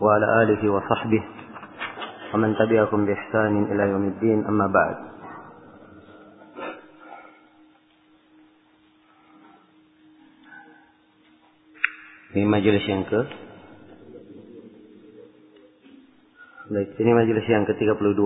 وعلى 0.00 0.26
آله 0.42 0.62
وصحبه 0.70 1.22
ومن 2.34 2.56
تبعكم 2.56 3.06
بإحسان 3.06 3.64
إلى 3.72 3.82
يوم 3.82 4.04
الدين 4.04 4.44
أما 4.46 4.66
بعد 4.66 5.08
majelis 12.48 12.84
yang 12.86 13.02
ke 13.06 13.20
Baik, 16.68 17.00
ini 17.00 17.16
majelis 17.16 17.48
yang 17.48 17.64
ke-32 17.64 18.20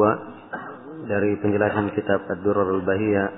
dari 1.07 1.39
penjelasan 1.39 1.95
kitab 1.95 2.27
Ad-Durar 2.27 2.75
Al-Bahiyah 2.75 3.29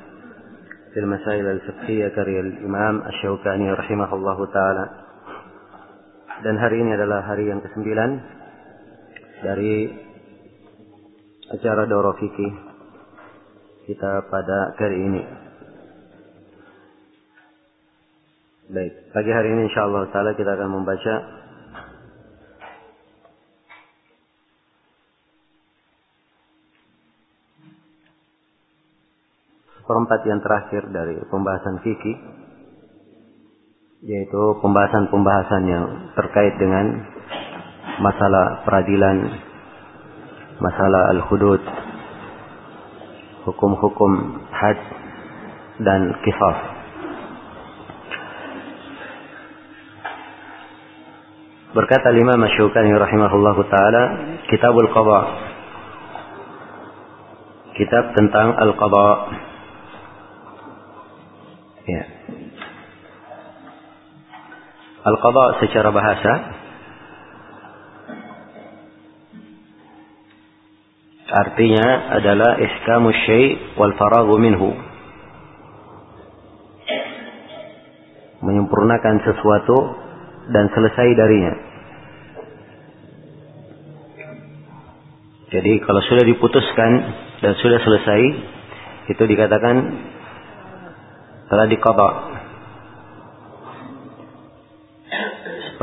fil 0.97 1.05
Masail 1.05 1.45
Al-Fiqhiyah 1.45 2.09
karya 2.17 2.41
Imam 2.65 3.05
Asy-Syaukani 3.05 3.69
rahimahullahu 3.69 4.49
taala. 4.49 4.85
Dan 6.45 6.61
hari 6.61 6.77
ini 6.77 6.93
adalah 6.93 7.25
hari 7.25 7.49
yang 7.49 7.65
ke-9 7.65 7.89
dari 9.41 9.89
acara 11.57 11.89
Doro 11.89 12.13
Fikih 12.21 12.53
kita 13.89 14.29
pada 14.29 14.77
kali 14.77 14.99
ini. 15.09 15.23
Baik, 18.69 18.93
pagi 19.17 19.33
hari 19.33 19.57
ini 19.57 19.73
insyaallah 19.73 20.13
taala 20.13 20.37
kita 20.37 20.53
akan 20.53 20.69
membaca 20.69 21.15
seperempat 29.81 30.21
yang 30.29 30.45
terakhir 30.45 30.93
dari 30.93 31.17
pembahasan 31.33 31.81
fikih 31.81 32.17
yaitu 34.05 34.43
pembahasan-pembahasan 34.61 35.63
yang 35.65 35.85
terkait 36.13 36.53
dengan 36.61 37.09
masalah 38.05 38.61
peradilan, 38.69 39.33
masalah 40.61 41.03
al-hudud, 41.17 41.63
hukum-hukum 43.49 44.45
had 44.53 44.77
dan 45.81 46.21
kisah. 46.21 46.57
Berkata 51.75 52.15
Imam 52.15 52.39
Masyukani 52.39 52.93
rahimahullahu 52.95 53.63
taala, 53.73 54.03
Kitabul 54.47 54.93
Qada. 54.95 55.21
Kitab 57.75 58.05
tentang 58.15 58.55
al-qada. 58.55 59.09
Ya. 61.91 62.14
Al-qada 65.05 65.61
secara 65.61 65.93
bahasa 65.93 66.33
artinya 71.35 72.15
adalah 72.15 72.57
ihkamu 72.57 73.11
syai' 73.13 73.77
wal 73.77 73.93
faragu 74.01 74.39
minhu. 74.41 74.71
Menyempurnakan 78.45 79.17
sesuatu 79.25 79.77
dan 80.53 80.73
selesai 80.73 81.09
darinya. 81.17 81.55
Jadi 85.55 85.73
kalau 85.85 86.03
sudah 86.09 86.25
diputuskan 86.27 86.91
dan 87.45 87.53
sudah 87.61 87.79
selesai, 87.79 88.21
itu 89.13 89.23
dikatakan 89.23 89.77
telah 91.53 91.67
diqada. 91.69 92.34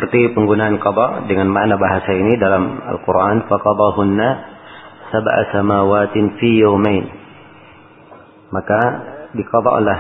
Seperti 0.02 0.33
penggunaan 0.33 0.81
qada 0.81 1.30
dengan 1.30 1.53
makna 1.53 1.77
bahasa 1.77 2.09
ini 2.09 2.33
dalam 2.41 2.73
Al-Qur'an 2.73 3.45
faqadahunna 3.45 4.30
sab'a 5.13 5.53
samawatin 5.53 6.41
fi 6.41 6.57
yawmain. 6.57 7.05
Maka 8.49 8.81
diqada'lah 9.38 10.00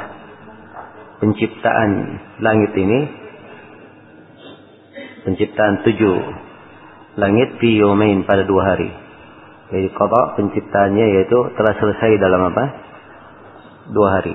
penciptaan 1.21 2.17
langit 2.41 2.73
ini 2.81 2.99
penciptaan 5.21 5.85
tujuh 5.85 6.17
langit 7.21 7.61
fi 7.61 7.69
yawmain 7.77 8.25
pada 8.25 8.41
dua 8.41 8.73
hari. 8.73 8.89
Jadi 9.69 9.85
qada 9.93 10.33
penciptaannya 10.33 11.05
yaitu 11.13 11.45
telah 11.53 11.77
selesai 11.77 12.11
dalam 12.17 12.41
apa? 12.49 12.63
Dua 13.93 14.17
hari. 14.17 14.33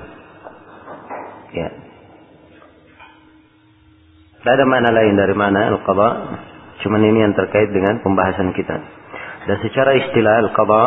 Ya. 1.58 1.85
Tidak 4.46 4.62
ada 4.62 4.62
mana 4.62 4.94
lain 4.94 5.18
dari 5.18 5.34
mana 5.34 5.74
al-qada. 5.74 6.38
Cuman 6.86 7.02
ini 7.02 7.18
yang 7.18 7.34
terkait 7.34 7.66
dengan 7.66 7.98
pembahasan 7.98 8.54
kita. 8.54 8.78
Dan 9.42 9.58
secara 9.58 9.98
istilah 10.06 10.46
al-qada 10.46 10.82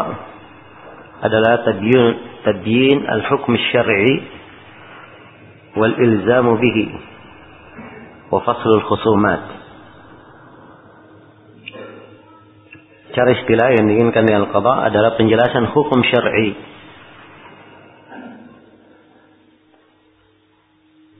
adalah 1.28 1.68
tadyin, 1.68 2.08
tadyin 2.48 3.04
al-hukm 3.04 3.60
syar'i 3.76 4.16
wal 5.76 5.92
ilzamu 5.92 6.56
bihi 6.56 6.88
wa 8.32 8.40
fasl 8.48 8.80
al-khusumat. 8.80 9.42
Cara 13.12 13.30
istilah 13.44 13.76
yang 13.76 13.92
diinginkan 13.92 14.24
dengan 14.24 14.48
al-qada 14.48 14.88
adalah 14.88 15.20
penjelasan 15.20 15.68
hukum 15.76 16.00
syar'i 16.08 16.56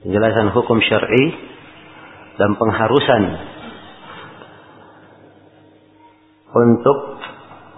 penjelasan 0.08 0.48
hukum 0.56 0.80
syar'i 0.80 1.50
dan 2.40 2.56
pengharusan 2.56 3.22
untuk 6.56 6.98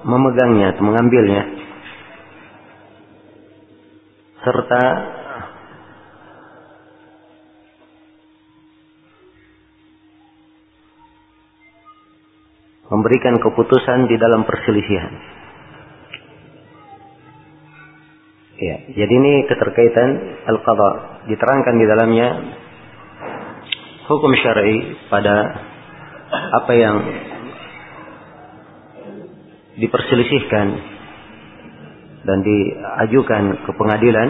memegangnya 0.06 0.78
mengambilnya 0.78 1.42
serta 4.42 4.82
memberikan 12.92 13.40
keputusan 13.40 14.04
di 14.04 14.16
dalam 14.20 14.44
perselisihan. 14.44 15.12
Ya, 18.62 18.76
jadi 18.94 19.10
ini 19.10 19.32
keterkaitan 19.50 20.10
al-qada 20.46 20.90
diterangkan 21.26 21.74
di 21.82 21.86
dalamnya 21.88 22.28
hukum 24.08 24.32
syar'i 24.34 24.98
pada 25.06 25.34
apa 26.32 26.72
yang 26.74 26.96
diperselisihkan 29.78 30.66
dan 32.22 32.38
diajukan 32.44 33.66
ke 33.66 33.70
pengadilan 33.74 34.28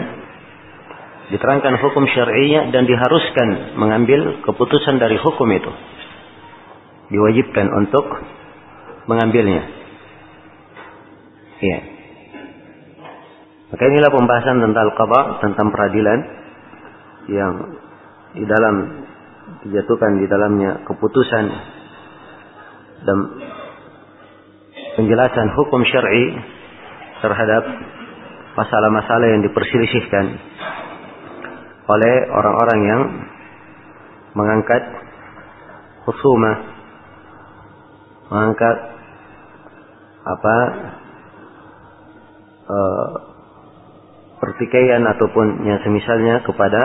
diterangkan 1.31 1.79
hukum 1.79 2.03
syar'inya 2.09 2.69
dan 2.73 2.83
diharuskan 2.85 3.79
mengambil 3.79 4.43
keputusan 4.43 4.99
dari 4.99 5.15
hukum 5.17 5.49
itu 5.53 5.71
diwajibkan 7.13 7.67
untuk 7.69 8.05
mengambilnya. 9.05 9.63
Iya. 11.63 11.79
Maka 13.73 13.83
inilah 13.89 14.11
pembahasan 14.13 14.57
tentang 14.61 14.83
al-qada 14.85 15.21
tentang 15.41 15.67
peradilan 15.73 16.19
yang 17.31 17.53
di 18.37 18.45
dalam 18.45 18.75
dijatuhkan 19.63 20.19
di 20.19 20.25
dalamnya 20.27 20.83
keputusan 20.87 21.45
dan 23.03 23.17
penjelasan 24.99 25.47
hukum 25.55 25.81
syar'i 25.87 26.25
terhadap 27.23 27.63
masalah-masalah 28.53 29.27
yang 29.33 29.41
diperselisihkan 29.41 30.25
oleh 31.83 32.15
orang-orang 32.31 32.79
yang 32.87 33.01
mengangkat 34.33 34.83
khusumah 36.07 36.57
mengangkat 38.31 38.77
apa 40.23 40.55
uh, 42.67 43.11
pertikaian 44.39 45.03
ataupun 45.07 45.67
yang 45.67 45.79
semisalnya 45.83 46.43
kepada 46.43 46.81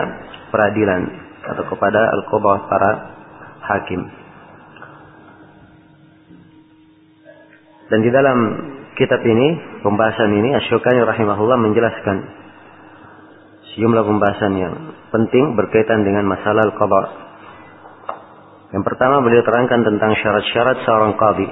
peradilan 0.51 1.28
atau 1.49 1.63
kepada 1.65 2.01
al-qadha 2.19 2.53
para 2.69 2.91
hakim. 3.69 4.01
Dan 7.89 7.99
di 8.05 8.09
dalam 8.13 8.37
kitab 8.93 9.21
ini, 9.25 9.81
pembahasan 9.81 10.29
ini 10.29 10.49
Asyukani 10.61 11.01
rahimahullah 11.01 11.57
menjelaskan 11.57 12.17
sejumlah 13.73 14.03
pembahasan 14.05 14.53
yang 14.57 14.73
penting 15.09 15.57
berkaitan 15.57 16.05
dengan 16.05 16.29
masalah 16.29 16.69
al-qadha. 16.69 17.29
Yang 18.69 18.83
pertama 18.85 19.25
beliau 19.25 19.41
terangkan 19.41 19.81
tentang 19.81 20.13
syarat-syarat 20.21 20.77
seorang 20.85 21.17
qadi. 21.17 21.49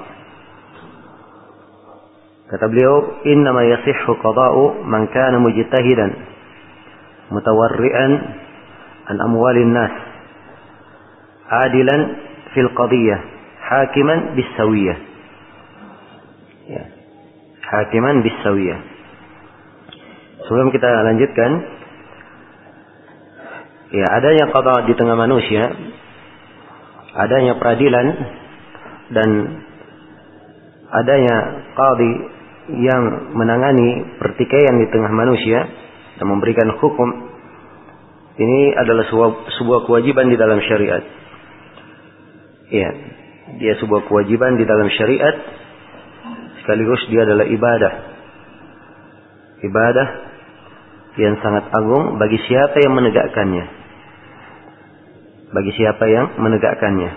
Kata 2.48 2.64
beliau, 2.70 3.26
"Innama 3.26 3.66
yasihhu 3.66 4.16
qada'u 4.22 4.86
man 4.86 5.10
kana 5.10 5.42
mujtahidan 5.42 6.10
mutawarri'an 7.28 8.12
an 9.08 9.16
amwalin 9.24 9.72
nas 9.72 9.94
adilan 11.48 12.00
fil 12.52 12.70
qadiyah 12.72 13.20
hakiman 13.60 14.36
bisawiyah." 14.36 15.08
Hakiman 17.68 18.24
bisawiyah. 18.24 18.80
Sebelum 20.48 20.72
kita 20.72 20.88
lanjutkan, 20.88 21.50
ya 23.92 24.06
adanya 24.08 24.48
qada 24.48 24.88
di 24.88 24.96
tengah 24.96 25.12
manusia, 25.20 25.68
adanya 27.12 27.60
peradilan 27.60 28.06
dan 29.12 29.28
adanya 30.88 31.36
qadi 31.76 32.12
yang 32.80 33.32
menangani 33.36 34.16
pertikaian 34.16 34.76
di 34.80 34.86
tengah 34.88 35.12
manusia 35.12 35.68
dan 36.16 36.24
memberikan 36.24 36.72
hukum 36.80 37.27
ini 38.38 38.70
adalah 38.78 39.04
sebuah, 39.10 39.30
sebuah 39.58 39.80
kewajiban 39.90 40.30
di 40.30 40.38
dalam 40.38 40.62
syariat. 40.62 41.02
Ya, 42.70 42.90
dia 43.58 43.74
sebuah 43.82 44.06
kewajiban 44.06 44.54
di 44.60 44.64
dalam 44.68 44.86
syariat 44.94 45.36
sekaligus 46.62 47.00
dia 47.08 47.24
adalah 47.24 47.48
ibadah. 47.48 47.92
Ibadah 49.64 50.08
yang 51.16 51.40
sangat 51.40 51.64
agung 51.72 52.20
bagi 52.20 52.38
siapa 52.44 52.76
yang 52.78 52.92
menegakkannya. 52.92 53.64
Bagi 55.48 55.72
siapa 55.74 56.04
yang 56.06 56.36
menegakkannya. 56.36 57.10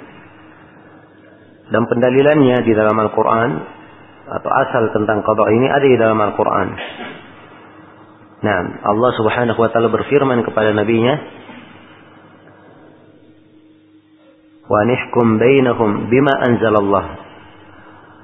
Dan 1.67 1.83
pendalilannya 1.83 2.63
di 2.63 2.71
dalam 2.71 2.95
Al-Quran 2.95 3.49
atau 4.31 4.51
asal 4.55 4.83
tentang 4.95 5.19
qada 5.27 5.45
ini 5.51 5.67
ada 5.67 5.85
di 5.85 5.97
dalam 5.99 6.15
Al-Quran. 6.15 6.67
Nah, 8.41 8.59
Allah 8.89 9.11
Subhanahu 9.21 9.59
wa 9.61 9.69
taala 9.69 9.93
berfirman 9.93 10.41
kepada 10.41 10.73
nabinya, 10.73 11.13
"Wa 14.65 14.81
nihkum 14.81 15.37
bainahum 15.37 16.09
bima 16.09 16.33
anzalallah." 16.41 17.05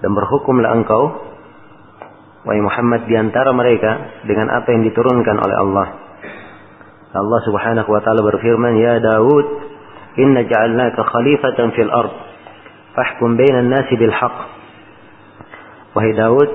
Dan 0.01 0.17
berhukumlah 0.17 0.73
engkau 0.73 1.21
wahai 2.49 2.61
Muhammad 2.65 3.05
di 3.05 3.13
antara 3.13 3.53
mereka 3.53 4.21
dengan 4.25 4.49
apa 4.49 4.69
yang 4.73 4.89
diturunkan 4.89 5.37
oleh 5.37 5.57
Allah. 5.61 5.87
Allah 7.13 7.41
Subhanahu 7.45 7.89
wa 7.89 8.01
taala 8.01 8.25
berfirman, 8.25 8.73
"Ya 8.81 8.97
Daud, 8.97 9.45
inna 10.17 10.49
ja'alnaka 10.49 10.97
khalifatan 10.97 11.77
fil 11.77 11.93
ard, 11.93 12.13
fahkum 12.97 13.37
bainan 13.37 13.69
nasi 13.69 13.93
bil 14.01 14.13
haqq." 14.13 14.37
Wahai 15.93 16.13
Daud, 16.17 16.49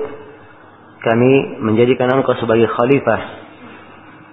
kami 0.99 1.63
menjadikan 1.63 2.11
engkau 2.11 2.35
sebagai 2.39 2.67
khalifah 2.67 3.42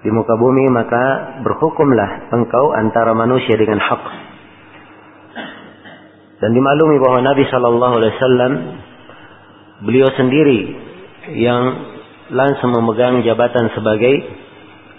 di 0.00 0.10
muka 0.12 0.34
bumi, 0.36 0.68
maka 0.72 1.36
berhukumlah 1.44 2.32
engkau 2.32 2.72
antara 2.72 3.12
manusia 3.12 3.56
dengan 3.60 3.80
hak. 3.80 4.02
Dan 6.40 6.56
dimaklumi 6.56 6.96
bahwa 6.96 7.20
Nabi 7.20 7.44
Shallallahu 7.52 7.94
Alaihi 8.00 8.14
Wasallam 8.16 8.52
beliau 9.84 10.08
sendiri 10.16 10.60
yang 11.36 11.62
langsung 12.32 12.72
memegang 12.72 13.20
jabatan 13.20 13.68
sebagai 13.76 14.24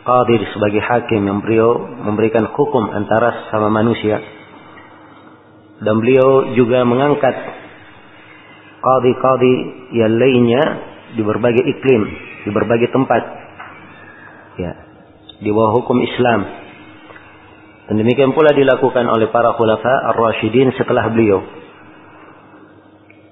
qadir 0.01 0.41
sebagai 0.53 0.81
hakim 0.81 1.21
yang 1.25 1.39
beliau 1.41 1.77
memberikan 2.05 2.45
hukum 2.53 2.89
antara 2.93 3.49
sama 3.49 3.73
manusia 3.73 4.21
dan 5.81 5.97
beliau 5.97 6.53
juga 6.53 6.85
mengangkat 6.85 7.33
qadi-qadi 8.81 9.55
yang 9.97 10.13
lainnya 10.13 10.63
di 11.17 11.21
berbagai 11.25 11.63
iklim, 11.65 12.01
di 12.45 12.49
berbagai 12.53 12.89
tempat. 12.93 13.23
Ya, 14.61 14.73
di 15.41 15.49
bawah 15.49 15.81
hukum 15.81 15.97
Islam. 16.05 16.41
Dan 17.89 17.99
demikian 17.99 18.31
pula 18.31 18.53
dilakukan 18.53 19.03
oleh 19.09 19.27
para 19.33 19.51
khulafa 19.57 20.13
ar-rasyidin 20.13 20.71
setelah 20.77 21.09
beliau. 21.11 21.41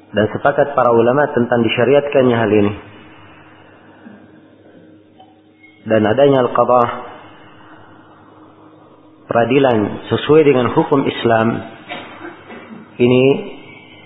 Dan 0.10 0.26
sepakat 0.34 0.74
para 0.74 0.90
ulama 0.90 1.30
tentang 1.32 1.62
disyariatkannya 1.62 2.36
hal 2.36 2.52
ini. 2.52 2.74
Dan 5.86 6.02
adanya 6.04 6.50
al-qadah 6.50 6.88
peradilan 9.30 10.10
sesuai 10.10 10.42
dengan 10.44 10.74
hukum 10.74 11.06
Islam 11.06 11.48
ini 13.00 13.24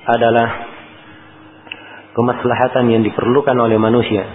adalah 0.05 0.69
kemaslahatan 2.13 2.93
yang 2.93 3.01
diperlukan 3.01 3.57
oleh 3.57 3.79
manusia. 3.79 4.27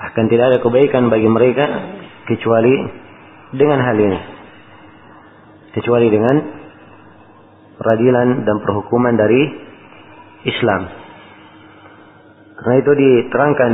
Akan 0.00 0.28
tidak 0.28 0.54
ada 0.54 0.58
kebaikan 0.62 1.08
bagi 1.08 1.28
mereka 1.28 1.66
kecuali 2.26 2.74
dengan 3.54 3.80
hal 3.80 3.96
ini. 3.96 4.20
Kecuali 5.70 6.06
dengan 6.10 6.36
peradilan 7.80 8.28
dan 8.44 8.56
perhukuman 8.60 9.14
dari 9.16 9.42
Islam. 10.44 10.82
Karena 12.60 12.74
itu 12.76 12.92
diterangkan 12.92 13.72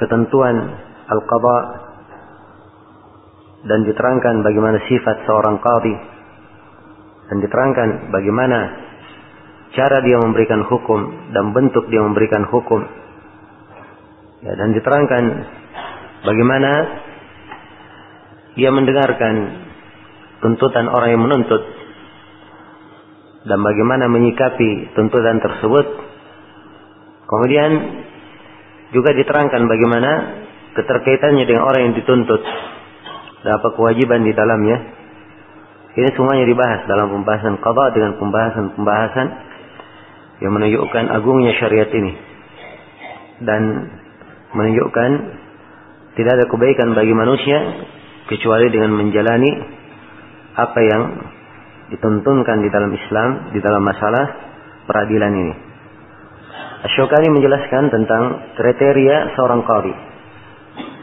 ketentuan 0.00 0.56
al-qada 1.04 1.58
dan 3.62 3.80
diterangkan 3.86 4.40
bagaimana 4.42 4.78
sifat 4.88 5.28
seorang 5.28 5.60
qadi 5.60 5.94
dan 7.30 7.36
diterangkan 7.44 7.88
bagaimana 8.10 8.58
cara 9.72 10.04
dia 10.04 10.18
memberikan 10.20 10.66
hukum 10.66 11.32
dan 11.32 11.54
bentuk 11.54 11.86
dia 11.88 12.02
memberikan 12.02 12.44
hukum. 12.48 12.82
Ya, 14.42 14.52
dan 14.58 14.74
diterangkan 14.74 15.24
bagaimana 16.26 16.72
dia 18.56 18.68
mendengarkan 18.68 19.34
tuntutan 20.42 20.90
orang 20.90 21.16
yang 21.16 21.22
menuntut 21.22 21.62
dan 23.42 23.58
bagaimana 23.58 24.06
menyikapi 24.06 24.94
tuntutan 24.94 25.42
tersebut. 25.42 25.86
Kemudian 27.26 27.70
juga 28.92 29.16
diterangkan 29.16 29.62
bagaimana 29.66 30.10
keterkaitannya 30.76 31.44
dengan 31.48 31.64
orang 31.64 31.80
yang 31.90 31.94
dituntut 31.96 32.42
dan 33.42 33.50
apa 33.56 33.68
kewajiban 33.72 34.22
di 34.22 34.32
dalamnya. 34.36 34.78
Ini 35.92 36.08
semuanya 36.16 36.48
dibahas 36.48 36.88
dalam 36.88 37.12
pembahasan 37.12 37.60
qada 37.60 37.92
dengan 37.92 38.16
pembahasan-pembahasan 38.16 39.26
yang 40.40 40.52
menunjukkan 40.56 41.04
agungnya 41.12 41.52
syariat 41.60 41.88
ini 41.92 42.12
dan 43.44 43.62
menunjukkan 44.56 45.10
tidak 46.16 46.32
ada 46.40 46.44
kebaikan 46.48 46.96
bagi 46.96 47.12
manusia 47.12 47.58
kecuali 48.30 48.70
dengan 48.70 48.92
menjalani 48.94 49.50
apa 50.52 50.80
yang 50.84 51.02
dituntunkan 51.92 52.58
di 52.64 52.68
dalam 52.72 52.90
Islam 52.92 53.28
di 53.52 53.60
dalam 53.60 53.82
masalah 53.84 54.24
peradilan 54.88 55.32
ini. 55.32 55.54
Asyokani 56.82 57.28
menjelaskan 57.30 57.94
tentang 57.94 58.22
kriteria 58.58 59.38
seorang 59.38 59.62
qadi 59.62 59.94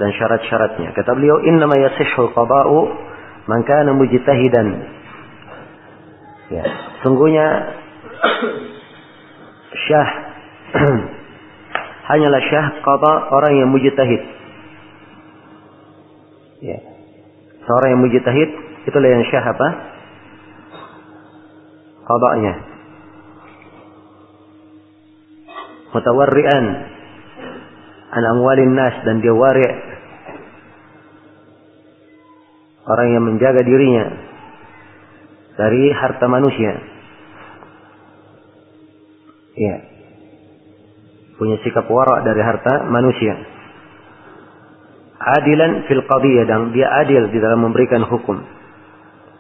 dan 0.02 0.10
syarat-syaratnya. 0.12 0.92
Kata 0.92 1.16
beliau, 1.16 1.40
"Innama 1.48 1.78
yasihhu 1.80 2.36
qada'u 2.36 2.78
man 3.48 3.64
kana 3.64 3.96
mujtahidan." 3.96 4.68
Ya, 6.50 6.66
sungguhnya 7.06 7.48
syah 9.88 10.10
hanyalah 12.10 12.42
syah 12.42 12.68
qada 12.82 13.14
orang 13.30 13.54
yang 13.56 13.70
mujtahid. 13.70 14.22
Ya. 16.60 16.89
Seorang 17.70 17.94
yang 17.94 18.02
mujtahid 18.02 18.50
itulah 18.90 19.10
yang 19.14 19.22
syah 19.30 19.46
apa? 19.46 19.68
Qadanya. 22.02 22.54
Mutawarri'an 25.94 26.66
an 28.10 28.24
amwalin 28.26 28.74
nas 28.74 29.06
dan 29.06 29.22
dia 29.22 29.38
wari' 29.38 29.70
orang 32.90 33.08
yang 33.14 33.24
menjaga 33.30 33.62
dirinya 33.62 34.18
dari 35.54 35.94
harta 35.94 36.26
manusia. 36.26 36.74
Ya. 39.62 39.78
Punya 41.38 41.62
sikap 41.62 41.86
warak 41.86 42.26
dari 42.26 42.42
harta 42.42 42.90
manusia. 42.90 43.59
Adilan 45.30 45.86
fil 45.86 46.02
qadiyah 46.10 46.46
dan 46.50 46.74
dia 46.74 46.90
adil 47.06 47.30
di 47.30 47.38
dalam 47.38 47.70
memberikan 47.70 48.02
hukum. 48.08 48.42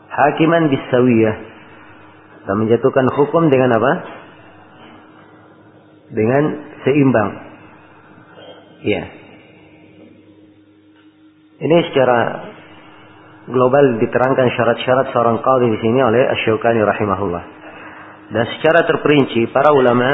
Hakiman 0.09 0.69
bisawiyah. 0.69 1.35
Dan 2.45 2.55
menjatuhkan 2.65 3.05
hukum 3.13 3.49
dengan 3.49 3.73
apa? 3.77 3.91
Dengan 6.09 6.43
seimbang. 6.85 7.29
Ya. 8.85 9.03
Ini 11.59 11.77
secara 11.91 12.19
global 13.49 13.99
diterangkan 13.99 14.47
syarat-syarat 14.55 15.11
seorang 15.11 15.43
qadhi 15.43 15.67
di 15.73 15.79
sini 15.83 15.99
oleh 15.99 16.21
Asy-Syaukani 16.31 16.81
rahimahullah. 16.85 17.43
Dan 18.29 18.45
secara 18.57 18.85
terperinci 18.85 19.49
para 19.49 19.73
ulama 19.73 20.09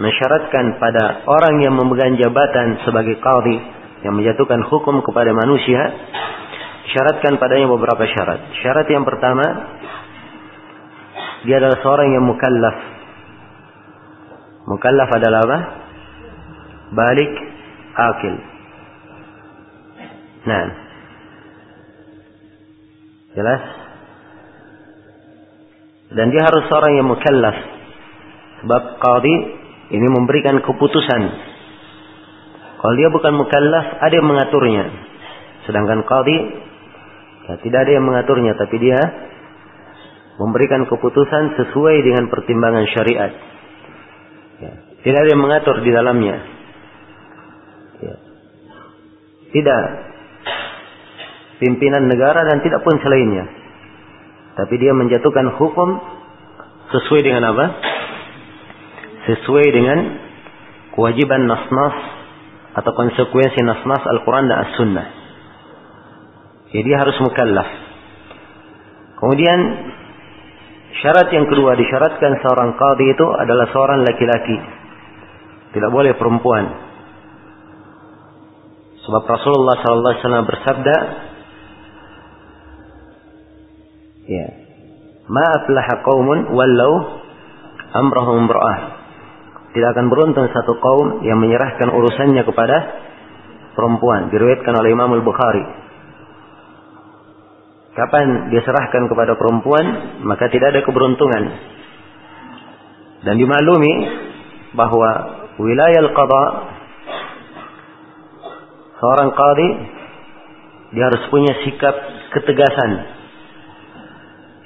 mensyaratkan 0.00 0.80
pada 0.80 1.28
orang 1.28 1.60
yang 1.60 1.76
memegang 1.76 2.16
jabatan 2.16 2.80
sebagai 2.88 3.20
qadhi 3.20 3.79
yang 4.00 4.16
menjatuhkan 4.16 4.64
hukum 4.68 5.04
kepada 5.04 5.30
manusia 5.36 5.80
syaratkan 6.90 7.36
padanya 7.36 7.68
beberapa 7.68 8.04
syarat. 8.08 8.40
Syarat 8.64 8.86
yang 8.88 9.04
pertama 9.04 9.44
dia 11.44 11.56
adalah 11.56 11.78
seorang 11.80 12.08
yang 12.12 12.24
mukallaf. 12.24 12.76
Mukallaf 14.68 15.10
adalah 15.16 15.40
apa? 15.44 15.58
balik, 16.90 17.32
akil. 17.94 18.34
Nah. 20.46 20.66
Jelas? 23.30 23.62
Dan 26.10 26.34
dia 26.34 26.42
harus 26.42 26.66
seorang 26.66 26.98
yang 26.98 27.06
mukallaf. 27.06 27.56
Sebab 28.60 28.82
qadi 28.98 29.34
ini 29.94 30.06
memberikan 30.10 30.58
keputusan. 30.60 31.22
Kalau 32.80 32.94
dia 32.96 33.12
bukan 33.12 33.36
mukallaf, 33.36 33.86
ada 34.00 34.14
yang 34.16 34.24
mengaturnya. 34.24 34.84
Sedangkan 35.68 36.00
qadi 36.08 36.36
ya, 37.44 37.54
tidak 37.60 37.78
ada 37.84 37.92
yang 37.92 38.08
mengaturnya, 38.08 38.56
tapi 38.56 38.80
dia 38.80 39.00
memberikan 40.40 40.88
keputusan 40.88 41.60
sesuai 41.60 41.96
dengan 42.00 42.32
pertimbangan 42.32 42.88
syariat. 42.88 43.32
Ya. 44.64 44.72
Tidak 45.04 45.18
ada 45.20 45.28
yang 45.28 45.44
mengatur 45.44 45.84
di 45.84 45.92
dalamnya. 45.92 46.36
Ya. 48.00 48.14
Tidak 49.52 49.82
pimpinan 51.60 52.08
negara 52.08 52.48
dan 52.48 52.64
tidak 52.64 52.80
pun 52.80 52.96
selainnya. 53.04 53.44
Tapi 54.56 54.74
dia 54.80 54.96
menjatuhkan 54.96 55.52
hukum 55.60 56.00
sesuai 56.96 57.20
dengan 57.20 57.44
apa? 57.52 57.64
Sesuai 59.28 59.66
dengan 59.68 59.98
kewajiban 60.96 61.44
nas-nas 61.44 62.19
atau 62.70 62.90
konsekuensi 62.94 63.60
nas-nas 63.66 64.02
Al-Quran 64.06 64.46
dan 64.46 64.58
As-Sunnah. 64.66 65.06
Jadi 66.70 66.90
harus 66.94 67.16
mukallaf. 67.18 67.70
Kemudian 69.18 69.58
syarat 71.02 71.28
yang 71.34 71.50
kedua 71.50 71.74
disyaratkan 71.74 72.38
seorang 72.40 72.78
qadi 72.78 73.06
itu 73.10 73.26
adalah 73.34 73.66
seorang 73.74 74.06
laki-laki. 74.06 74.58
Tidak 75.74 75.90
boleh 75.90 76.14
perempuan. 76.14 76.64
Sebab 79.00 79.22
Rasulullah 79.26 79.76
SAW 79.82 80.46
bersabda, 80.46 80.96
Ya. 84.30 84.46
Ma 85.26 85.42
aflaha 85.42 86.06
qaumun 86.06 86.54
wallau 86.54 86.92
amrahum 87.98 88.46
imra'ah. 88.46 88.99
Tidak 89.70 89.88
akan 89.94 90.06
beruntung 90.10 90.50
satu 90.50 90.78
kaum 90.82 91.22
yang 91.22 91.38
menyerahkan 91.38 91.90
urusannya 91.94 92.42
kepada 92.42 92.76
perempuan. 93.78 94.28
Diriwayatkan 94.34 94.74
oleh 94.74 94.90
Imam 94.90 95.14
Al-Bukhari. 95.14 95.64
Kapan 97.94 98.50
dia 98.50 98.62
serahkan 98.66 99.06
kepada 99.10 99.38
perempuan, 99.38 99.84
maka 100.26 100.50
tidak 100.50 100.74
ada 100.74 100.80
keberuntungan. 100.82 101.42
Dan 103.26 103.34
dimaklumi 103.38 103.94
bahwa 104.74 105.10
wilayah 105.60 106.00
al-qada 106.06 106.44
seorang 109.00 109.30
qadi 109.34 109.68
dia 110.94 111.04
harus 111.06 111.22
punya 111.30 111.52
sikap 111.62 111.94
ketegasan 112.34 112.90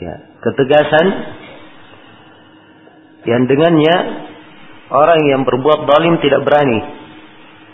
ya, 0.00 0.14
ketegasan 0.42 1.06
yang 3.25 3.49
dengannya 3.49 3.96
orang 4.91 5.21
yang 5.29 5.43
berbuat 5.47 5.87
zalim 5.88 6.21
tidak 6.21 6.45
berani 6.45 6.81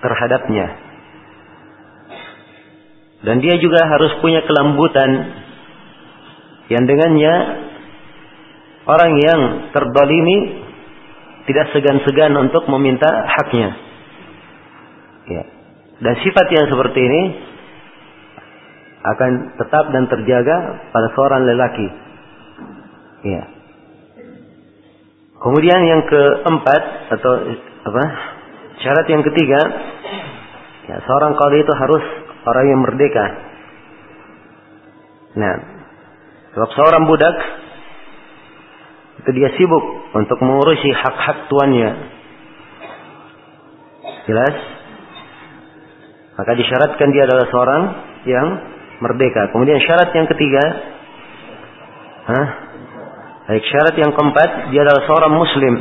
terhadapnya. 0.02 0.66
Dan 3.20 3.36
dia 3.44 3.60
juga 3.60 3.84
harus 3.84 4.16
punya 4.24 4.40
kelembutan 4.48 5.10
yang 6.72 6.84
dengannya 6.88 7.34
orang 8.88 9.12
yang 9.20 9.40
terdolimi 9.76 10.38
tidak 11.44 11.66
segan-segan 11.74 12.32
untuk 12.38 12.64
meminta 12.70 13.10
haknya. 13.10 13.68
Ya. 15.28 15.44
Dan 16.00 16.14
sifat 16.24 16.46
yang 16.48 16.66
seperti 16.72 17.00
ini 17.02 17.22
akan 19.00 19.30
tetap 19.56 19.84
dan 19.92 20.04
terjaga 20.08 20.56
pada 20.92 21.08
seorang 21.16 21.44
lelaki 21.48 21.88
Ya. 23.20 23.44
Kemudian 25.40 25.80
yang 25.88 26.04
keempat 26.04 26.82
atau 27.16 27.32
apa? 27.88 28.04
Syarat 28.80 29.06
yang 29.08 29.24
ketiga, 29.24 29.60
ya, 30.88 30.96
seorang 31.04 31.32
qadi 31.36 31.64
itu 31.64 31.72
harus 31.72 32.04
orang 32.44 32.66
yang 32.68 32.80
merdeka. 32.80 33.26
Nah, 35.36 35.54
sebab 36.56 36.68
seorang 36.76 37.02
budak 37.08 37.36
itu 39.20 39.30
dia 39.36 39.52
sibuk 39.56 39.84
untuk 40.16 40.38
mengurusi 40.40 40.92
hak-hak 40.92 41.48
tuannya. 41.52 41.90
Jelas? 44.28 44.54
Maka 46.40 46.52
disyaratkan 46.56 47.08
dia 47.12 47.28
adalah 47.28 47.46
seorang 47.52 47.82
yang 48.24 48.46
merdeka. 49.04 49.52
Kemudian 49.52 49.80
syarat 49.84 50.08
yang 50.16 50.24
ketiga, 50.28 50.64
hah? 52.28 52.69
Baik 53.50 53.66
syarat 53.66 53.98
yang 53.98 54.14
keempat, 54.14 54.70
dia 54.70 54.86
adalah 54.86 55.02
seorang 55.10 55.34
muslim. 55.34 55.74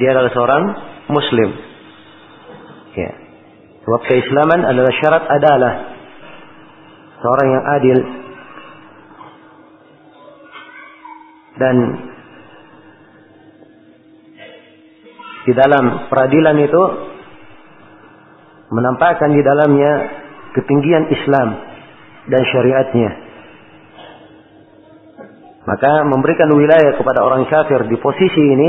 Dia 0.00 0.08
adalah 0.16 0.32
seorang 0.32 0.62
muslim. 1.12 1.48
Ya. 2.96 3.12
Sebab 3.84 4.00
keislaman 4.08 4.64
adalah 4.64 4.88
syarat 5.04 5.24
adalah 5.28 5.72
seorang 7.20 7.48
yang 7.52 7.64
adil 7.76 7.98
dan 11.60 11.76
di 15.44 15.52
dalam 15.52 16.08
peradilan 16.08 16.56
itu 16.56 16.82
menampakkan 18.72 19.28
di 19.36 19.44
dalamnya 19.44 19.92
ketinggian 20.56 21.04
Islam 21.12 21.48
dan 22.32 22.42
syariatnya. 22.48 23.27
Maka 25.68 26.00
memberikan 26.08 26.48
wilayah 26.56 26.96
kepada 26.96 27.20
orang 27.20 27.44
kafir 27.44 27.84
di 27.92 27.96
posisi 28.00 28.40
ini 28.40 28.68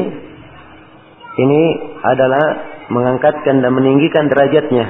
ini 1.39 1.61
adalah 2.03 2.45
mengangkatkan 2.91 3.63
dan 3.63 3.71
meninggikan 3.71 4.27
derajatnya. 4.27 4.85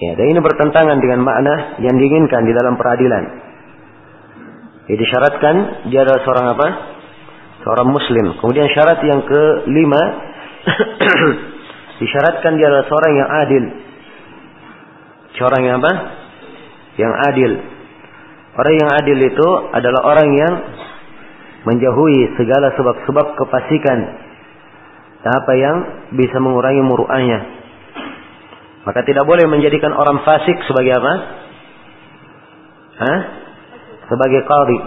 Ya, 0.00 0.12
dan 0.16 0.26
ini 0.28 0.40
bertentangan 0.44 1.00
dengan 1.00 1.24
makna 1.24 1.80
yang 1.80 1.96
diinginkan 1.96 2.44
di 2.44 2.52
dalam 2.52 2.76
peradilan. 2.76 3.24
Jadi 4.84 4.96
disyaratkan 4.96 5.54
dia 5.88 6.04
adalah 6.04 6.20
seorang 6.24 6.46
apa? 6.56 6.68
Seorang 7.64 7.88
muslim. 7.88 8.26
Kemudian 8.44 8.68
syarat 8.76 9.00
yang 9.04 9.24
kelima 9.24 10.02
disyaratkan 12.00 12.60
dia 12.60 12.66
adalah 12.68 12.86
seorang 12.88 13.12
yang 13.16 13.30
adil. 13.44 13.64
Seorang 15.40 15.62
yang 15.64 15.76
apa? 15.80 15.92
Yang 17.00 17.12
adil. 17.32 17.52
Orang 18.50 18.74
yang 18.74 18.90
adil 18.98 19.18
itu 19.20 19.48
adalah 19.70 20.00
orang 20.10 20.28
yang 20.34 20.54
menjauhi 21.70 22.34
segala 22.40 22.72
sebab-sebab 22.74 23.26
kefasikan 23.36 23.98
dan 25.20 25.32
apa 25.36 25.52
yang 25.54 25.76
bisa 26.16 26.40
mengurangi 26.40 26.80
muruahnya. 26.80 27.40
Maka 28.88 29.04
tidak 29.04 29.28
boleh 29.28 29.44
menjadikan 29.44 29.92
orang 29.92 30.24
fasik 30.24 30.56
sebagai 30.64 30.96
apa? 30.96 31.12
Hah? 32.96 33.20
Sebagai 34.08 34.40
qadi. 34.48 34.78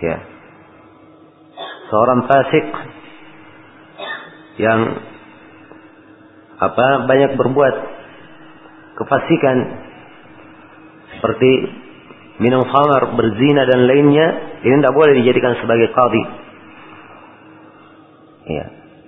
Ya. 0.00 0.16
Seorang 1.92 2.20
fasik 2.26 2.66
yang 4.56 4.80
apa 6.54 6.86
banyak 7.04 7.36
berbuat 7.36 7.74
kefasikan 8.96 9.56
seperti 11.12 11.52
minum 12.42 12.66
khamar, 12.66 13.14
berzina 13.14 13.62
dan 13.68 13.86
lainnya, 13.86 14.26
ini 14.66 14.74
tidak 14.82 14.94
boleh 14.94 15.12
dijadikan 15.22 15.54
sebagai 15.62 15.94
qadi. 15.94 16.22
Ya. 18.50 18.64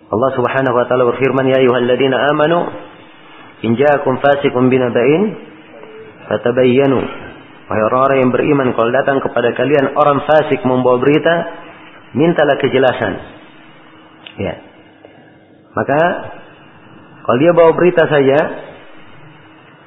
Allah 0.06 0.30
Subhanahu 0.38 0.74
wa 0.78 0.86
taala 0.86 1.04
berfirman, 1.10 1.50
"Ya 1.50 1.58
ayyuhalladzina 1.58 2.16
amanu, 2.30 2.58
in 3.66 3.74
ja'akum 3.74 4.22
fasiqun 4.22 4.70
binaba'in 4.70 5.22
fatabayyanu." 6.30 7.00
Wahai 7.66 7.82
orang-orang 7.90 8.18
yang 8.22 8.30
beriman, 8.30 8.68
kalau 8.78 8.94
datang 8.94 9.18
kepada 9.18 9.50
kalian 9.58 9.98
orang 9.98 10.22
fasik 10.22 10.62
membawa 10.62 11.02
berita, 11.02 11.34
mintalah 12.14 12.62
kejelasan. 12.62 13.12
Ya. 14.38 14.54
Maka 15.74 16.00
kalau 17.26 17.38
dia 17.42 17.50
bawa 17.50 17.74
berita 17.74 18.06
saja, 18.06 18.38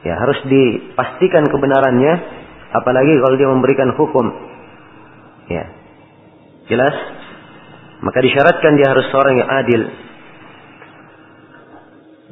ya 0.04 0.14
harus 0.20 0.44
dipastikan 0.44 1.48
kebenarannya 1.48 2.39
Apalagi 2.70 3.14
kalau 3.22 3.36
dia 3.38 3.50
memberikan 3.50 3.90
hukum. 3.98 4.26
Ya. 5.50 5.66
Jelas? 6.70 6.96
Maka 8.06 8.20
disyaratkan 8.22 8.78
dia 8.78 8.88
harus 8.94 9.10
seorang 9.10 9.36
yang 9.42 9.50
adil. 9.50 9.82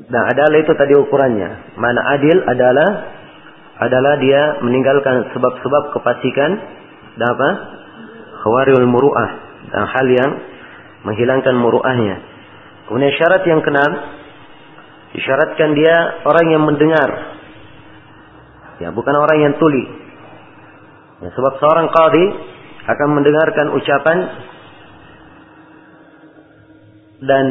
Nah, 0.08 0.24
adalah 0.30 0.58
itu 0.62 0.72
tadi 0.78 0.94
ukurannya. 0.96 1.76
Mana 1.76 2.02
adil 2.16 2.38
adalah 2.46 2.90
adalah 3.78 4.14
dia 4.18 4.62
meninggalkan 4.62 5.34
sebab-sebab 5.34 5.84
kepasikan 5.98 6.52
dan 7.18 7.28
apa? 7.34 7.50
Khawarul 8.46 8.88
muru'ah 8.90 9.30
dan 9.74 9.84
hal 9.90 10.08
yang 10.08 10.32
menghilangkan 11.04 11.56
muru'ahnya. 11.58 12.16
Kemudian 12.88 13.14
syarat 13.20 13.44
yang 13.44 13.60
keenam, 13.66 13.92
disyaratkan 15.12 15.76
dia 15.76 15.96
orang 16.24 16.46
yang 16.54 16.64
mendengar. 16.64 17.10
Ya, 18.80 18.94
bukan 18.94 19.16
orang 19.18 19.38
yang 19.44 19.54
tuli. 19.60 20.07
Ya, 21.18 21.30
sebab 21.34 21.54
seorang 21.58 21.88
qadhi 21.90 22.26
akan 22.88 23.08
mendengarkan 23.18 23.68
ucapan 23.74 24.18
dan 27.26 27.46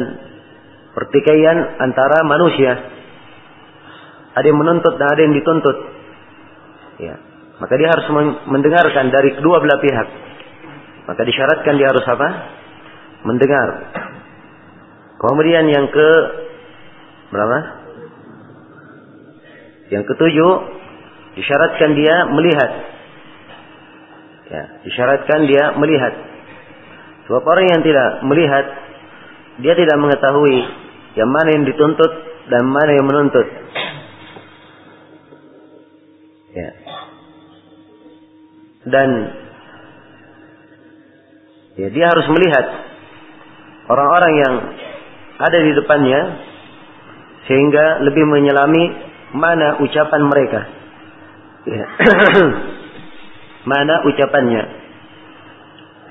pertikaian 0.95 1.57
antara 1.83 2.23
manusia. 2.23 2.73
Ada 4.37 4.45
yang 4.47 4.59
menuntut 4.61 4.95
dan 4.95 5.07
ada 5.11 5.21
yang 5.21 5.35
dituntut. 5.35 5.77
Ya. 6.97 7.15
Maka 7.57 7.73
dia 7.75 7.89
harus 7.89 8.07
mendengarkan 8.45 9.09
dari 9.09 9.33
kedua 9.33 9.57
belah 9.59 9.81
pihak. 9.81 10.07
Maka 11.09 11.21
disyaratkan 11.25 11.73
dia 11.75 11.89
harus 11.89 12.05
apa? 12.05 12.27
Mendengar. 13.25 13.67
Kemudian 15.17 15.65
yang 15.73 15.89
ke 15.89 16.09
berapa? 17.33 17.57
Yang 19.89 20.03
ketujuh 20.13 20.51
disyaratkan 21.41 21.91
dia 21.97 22.15
melihat. 22.29 22.71
Ya, 24.47 24.63
disyaratkan 24.87 25.43
dia 25.43 25.75
melihat. 25.75 26.13
Sebab 27.27 27.43
orang 27.43 27.67
yang 27.67 27.81
tidak 27.83 28.09
melihat 28.23 28.65
dia 29.59 29.73
tidak 29.75 29.97
mengetahui 29.99 30.57
yang 31.19 31.27
mana 31.27 31.49
yang 31.51 31.65
dituntut 31.67 32.11
dan 32.47 32.63
mana 32.63 32.91
yang 32.95 33.05
menuntut. 33.09 33.47
Ya. 36.55 36.69
Dan 38.87 39.09
ya 41.75 41.87
dia 41.91 42.05
harus 42.07 42.27
melihat 42.31 42.65
orang-orang 43.91 44.33
yang 44.39 44.55
ada 45.37 45.57
di 45.59 45.71
depannya 45.75 46.21
sehingga 47.51 47.99
lebih 48.07 48.23
menyelami 48.23 48.83
mana 49.35 49.83
ucapan 49.83 50.21
mereka. 50.23 50.61
Ya. 51.67 51.85
mana 53.67 54.07
ucapannya. 54.07 54.63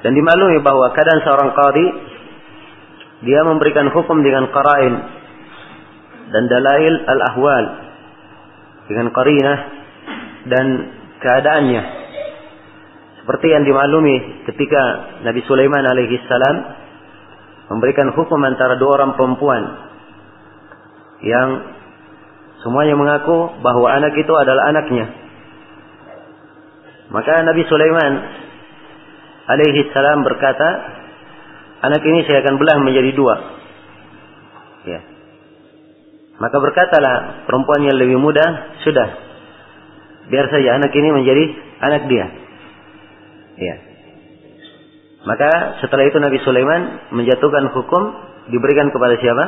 Dan 0.05 0.13
dimaklumi 0.13 0.61
bahwa 0.61 0.93
keadaan 0.93 1.25
seorang 1.25 1.51
qadi 1.57 1.87
dia 3.25 3.41
memberikan 3.49 3.89
hukum 3.91 4.21
dengan 4.21 4.53
qarain 4.53 4.95
dan 6.37 6.45
dalail 6.53 6.95
al-ahwal 7.09 7.65
dengan 8.93 9.09
qarinah 9.09 9.59
dan 10.47 10.67
keadaannya 11.25 11.83
seperti 13.27 13.51
yang 13.51 13.67
dimaklumi 13.67 14.47
ketika 14.47 14.83
Nabi 15.27 15.43
Sulaiman 15.51 15.83
alaihi 15.83 16.15
salam 16.31 16.57
memberikan 17.75 18.15
hukum 18.15 18.39
antara 18.47 18.79
dua 18.79 19.03
orang 19.03 19.19
perempuan 19.19 19.63
yang 21.27 21.49
semuanya 22.63 22.95
mengaku 22.95 23.51
bahwa 23.67 23.91
anak 23.91 24.15
itu 24.15 24.31
adalah 24.31 24.71
anaknya. 24.71 25.26
Maka 27.11 27.47
Nabi 27.47 27.63
Sulaiman 27.71 28.13
alaihi 29.47 29.87
salam 29.95 30.27
berkata, 30.27 30.69
anak 31.87 32.03
ini 32.03 32.27
saya 32.27 32.43
akan 32.43 32.55
belah 32.59 32.79
menjadi 32.83 33.11
dua. 33.15 33.35
Ya. 34.87 35.01
Maka 36.37 36.57
berkatalah 36.61 37.47
perempuan 37.49 37.87
yang 37.87 37.97
lebih 37.97 38.19
muda, 38.21 38.77
sudah. 38.85 39.09
Biar 40.27 40.51
saja 40.51 40.77
anak 40.77 40.91
ini 40.93 41.09
menjadi 41.15 41.45
anak 41.81 42.03
dia. 42.11 42.27
Ya. 43.57 43.77
Maka 45.27 45.83
setelah 45.83 46.07
itu 46.07 46.19
Nabi 46.23 46.39
Sulaiman 46.43 47.11
menjatuhkan 47.15 47.71
hukum 47.75 48.03
diberikan 48.51 48.95
kepada 48.95 49.15
siapa? 49.19 49.45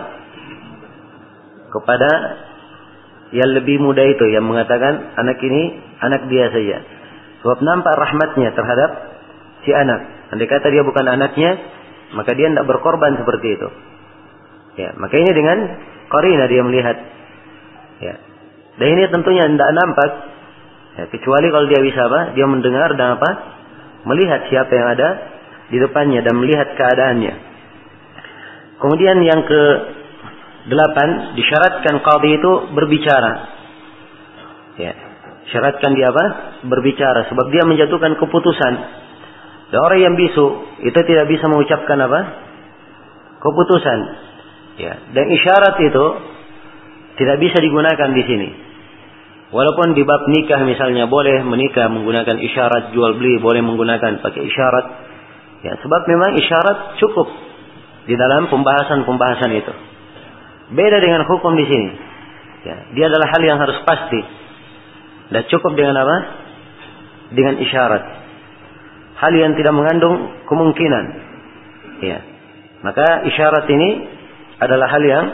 Kepada 1.71 2.11
yang 3.31 3.51
lebih 3.53 3.79
muda 3.79 4.03
itu 4.09 4.25
yang 4.33 4.49
mengatakan 4.49 5.13
anak 5.21 5.39
ini 5.39 5.63
anak 6.01 6.27
dia 6.33 6.49
saja. 6.51 6.98
Sebab 7.43 7.59
nampak 7.63 7.95
rahmatnya 7.95 8.51
terhadap 8.55 8.91
si 9.63 9.71
anak. 9.71 10.33
Andai 10.35 10.51
kata 10.51 10.69
dia 10.69 10.83
bukan 10.83 11.07
anaknya, 11.07 11.55
maka 12.19 12.35
dia 12.35 12.51
tidak 12.51 12.67
berkorban 12.67 13.17
seperti 13.17 13.49
itu. 13.55 13.69
Ya, 14.79 14.95
maka 14.95 15.15
ini 15.19 15.31
dengan 15.35 15.59
korina 16.11 16.47
dia 16.47 16.63
melihat. 16.63 16.97
Ya. 17.99 18.15
Dan 18.79 18.87
ini 18.95 19.03
tentunya 19.11 19.45
tidak 19.51 19.71
nampak. 19.75 20.11
Ya, 20.99 21.05
kecuali 21.11 21.47
kalau 21.51 21.67
dia 21.67 21.81
bisa 21.83 22.01
apa? 22.07 22.21
Dia 22.35 22.47
mendengar 22.47 22.95
dan 22.95 23.19
apa? 23.19 23.31
Melihat 24.07 24.47
siapa 24.51 24.71
yang 24.71 24.89
ada 24.95 25.09
di 25.69 25.79
depannya 25.83 26.23
dan 26.23 26.35
melihat 26.39 26.75
keadaannya. 26.75 27.35
Kemudian 28.79 29.19
yang 29.27 29.43
ke 29.43 29.63
delapan 30.71 31.35
disyaratkan 31.35 31.99
qadhi 32.03 32.31
itu 32.39 32.53
berbicara. 32.79 33.33
Ya, 34.79 34.95
syaratkan 35.53 35.97
dia 35.97 36.13
apa? 36.13 36.25
Berbicara 36.67 37.29
sebab 37.29 37.47
dia 37.53 37.65
menjatuhkan 37.65 38.17
keputusan. 38.21 38.75
Dan 39.69 39.79
orang 39.85 40.01
yang 40.01 40.15
bisu 40.17 40.47
itu 40.85 41.01
tidak 41.05 41.29
bisa 41.29 41.45
mengucapkan 41.49 41.99
apa? 42.01 42.21
Keputusan. 43.39 43.99
Ya, 44.79 44.95
dan 45.13 45.25
isyarat 45.27 45.77
itu 45.83 46.05
tidak 47.19 47.37
bisa 47.43 47.59
digunakan 47.61 48.11
di 48.15 48.23
sini. 48.25 48.49
Walaupun 49.49 49.97
di 49.97 50.05
bab 50.05 50.29
nikah 50.29 50.61
misalnya 50.63 51.09
boleh 51.09 51.41
menikah 51.43 51.89
menggunakan 51.89 52.37
isyarat 52.37 52.93
jual 52.93 53.17
beli 53.17 53.41
boleh 53.41 53.65
menggunakan 53.65 54.21
pakai 54.21 54.45
isyarat 54.45 54.87
Ya, 55.59 55.75
sebab 55.83 56.07
memang 56.07 56.39
isyarat 56.39 57.03
cukup 57.03 57.27
di 58.07 58.15
dalam 58.15 58.47
pembahasan-pembahasan 58.47 59.51
itu. 59.59 59.73
Beda 60.79 61.03
dengan 61.03 61.27
hukum 61.27 61.59
di 61.59 61.67
sini. 61.67 61.91
Ya, 62.63 62.77
dia 62.95 63.05
adalah 63.11 63.27
hal 63.35 63.43
yang 63.43 63.59
harus 63.59 63.79
pasti. 63.83 64.21
Dan 65.29 65.43
cukup 65.53 65.77
dengan 65.77 65.97
apa? 66.01 66.17
Dengan 67.37 67.61
isyarat. 67.61 68.03
Hal 69.19 69.33
yang 69.35 69.53
tidak 69.59 69.75
mengandung 69.77 70.47
kemungkinan. 70.49 71.05
Ya. 72.01 72.19
Maka 72.81 73.27
isyarat 73.27 73.67
ini 73.69 73.91
adalah 74.63 74.87
hal 74.89 75.03
yang 75.03 75.25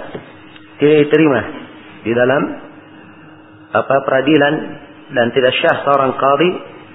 tidak 0.80 1.08
diterima 1.08 1.40
di 2.04 2.12
dalam 2.16 2.42
apa 3.74 3.96
peradilan 4.06 4.54
dan 5.12 5.26
tidak 5.36 5.52
syah 5.58 5.76
seorang 5.84 6.16
qadhi 6.16 6.50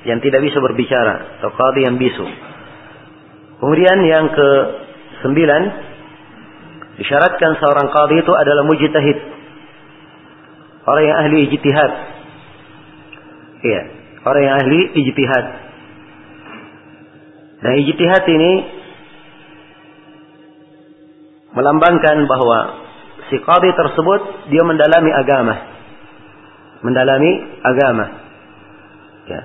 yang 0.08 0.20
tidak 0.24 0.42
bisa 0.42 0.58
berbicara 0.64 1.40
atau 1.40 1.52
qadhi 1.54 1.86
yang 1.86 1.96
bisu. 2.00 2.26
Kemudian 3.60 3.98
yang 4.08 4.32
ke 4.32 4.50
sembilan 5.22 5.62
disyaratkan 7.00 7.52
seorang 7.60 7.88
qadhi 7.92 8.16
itu 8.24 8.34
adalah 8.34 8.64
mujtahid. 8.64 9.18
Orang 10.88 11.04
yang 11.06 11.18
ahli 11.22 11.38
ijtihad. 11.52 11.92
Iya, 13.60 13.82
orang 14.24 14.42
yang 14.44 14.56
ahli 14.64 14.80
ijtihad. 14.96 15.46
Nah, 17.60 17.74
ijtihad 17.76 18.24
ini 18.24 18.52
melambangkan 21.52 22.24
bahwa 22.24 22.60
si 23.28 23.36
qadhi 23.44 23.72
tersebut 23.76 24.22
dia 24.48 24.64
mendalami 24.64 25.12
agama. 25.12 25.56
Mendalami 26.88 27.32
agama. 27.68 28.06
Ya. 29.28 29.42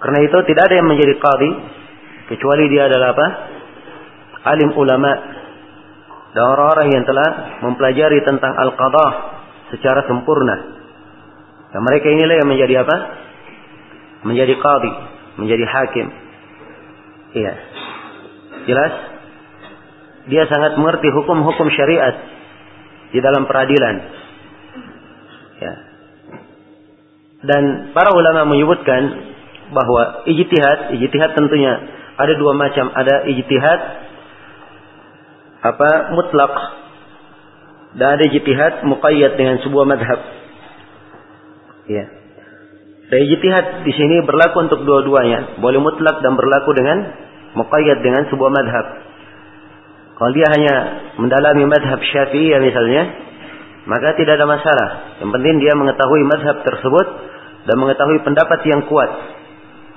Karena 0.00 0.18
itu 0.24 0.38
tidak 0.48 0.62
ada 0.64 0.74
yang 0.80 0.88
menjadi 0.88 1.14
qadhi 1.20 1.50
kecuali 2.32 2.64
dia 2.72 2.88
adalah 2.88 3.12
apa? 3.12 3.26
Alim 4.40 4.72
ulama 4.72 5.12
dan 6.30 6.42
orang-orang 6.46 6.88
yang 6.94 7.04
telah 7.04 7.60
mempelajari 7.60 8.24
tentang 8.24 8.56
al-qadha 8.56 9.08
secara 9.74 10.06
sempurna. 10.06 10.56
Dan 11.70 11.80
mereka 11.84 12.06
inilah 12.08 12.36
yang 12.40 12.48
menjadi 12.48 12.74
apa? 12.86 12.96
Menjadi 14.26 14.54
qadhi, 14.60 14.92
menjadi 15.40 15.64
hakim. 15.64 16.06
Iya. 17.34 17.54
Jelas? 18.68 18.92
Dia 20.28 20.44
sangat 20.46 20.76
mengerti 20.76 21.08
hukum-hukum 21.08 21.68
syariat 21.72 22.14
di 23.10 23.18
dalam 23.18 23.48
peradilan. 23.48 23.96
Ya. 25.60 25.74
Dan 27.40 27.62
para 27.96 28.12
ulama 28.12 28.44
menyebutkan 28.52 29.02
bahwa 29.72 30.28
ijtihad, 30.28 30.92
ijtihad 31.00 31.32
tentunya 31.32 31.72
ada 32.20 32.36
dua 32.36 32.52
macam, 32.52 32.92
ada 32.92 33.24
ijtihad 33.24 33.80
apa 35.60 35.90
mutlak 36.16 36.52
dan 37.96 38.20
ada 38.20 38.24
ijtihad 38.28 38.84
muqayyad 38.84 39.40
dengan 39.40 39.56
sebuah 39.64 39.84
madhab. 39.88 40.20
Ya. 41.88 42.19
Dan 43.10 43.18
ijtihad 43.26 43.82
di 43.82 43.92
sini 43.92 44.22
berlaku 44.22 44.70
untuk 44.70 44.86
dua-duanya, 44.86 45.58
boleh 45.58 45.82
mutlak 45.82 46.22
dan 46.22 46.38
berlaku 46.38 46.70
dengan 46.78 46.98
muqayyad 47.58 47.98
dengan 48.06 48.30
sebuah 48.30 48.50
madhab. 48.54 48.86
Kalau 50.14 50.30
dia 50.30 50.46
hanya 50.54 50.74
mendalami 51.18 51.66
madhab 51.66 51.98
syafi'i 51.98 52.54
misalnya, 52.62 53.02
maka 53.90 54.14
tidak 54.14 54.38
ada 54.38 54.46
masalah. 54.46 54.88
Yang 55.18 55.30
penting 55.34 55.54
dia 55.58 55.74
mengetahui 55.74 56.22
madhab 56.22 56.62
tersebut 56.62 57.06
dan 57.66 57.76
mengetahui 57.82 58.18
pendapat 58.22 58.60
yang 58.70 58.86
kuat 58.86 59.10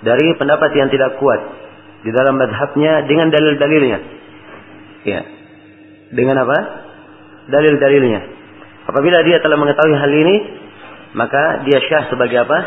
dari 0.02 0.34
pendapat 0.36 0.72
yang 0.74 0.90
tidak 0.90 1.22
kuat 1.22 1.42
di 2.02 2.12
dalam 2.12 2.34
madhabnya 2.36 3.06
dengan 3.06 3.30
dalil-dalilnya. 3.30 4.00
Ya. 5.06 5.22
Dengan 6.14 6.42
apa? 6.44 6.58
dalil-dalilnya. 7.44 8.22
Apabila 8.88 9.20
dia 9.28 9.44
telah 9.44 9.60
mengetahui 9.60 9.96
hal 10.00 10.12
ini, 10.12 10.36
maka 11.16 11.68
dia 11.68 11.80
syah 11.84 12.08
sebagai 12.08 12.40
apa? 12.48 12.60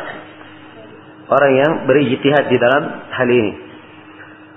Orang 1.26 1.52
yang 1.58 1.72
berijtihad 1.90 2.46
di 2.46 2.56
dalam 2.58 2.82
hal 3.10 3.28
ini. 3.28 3.52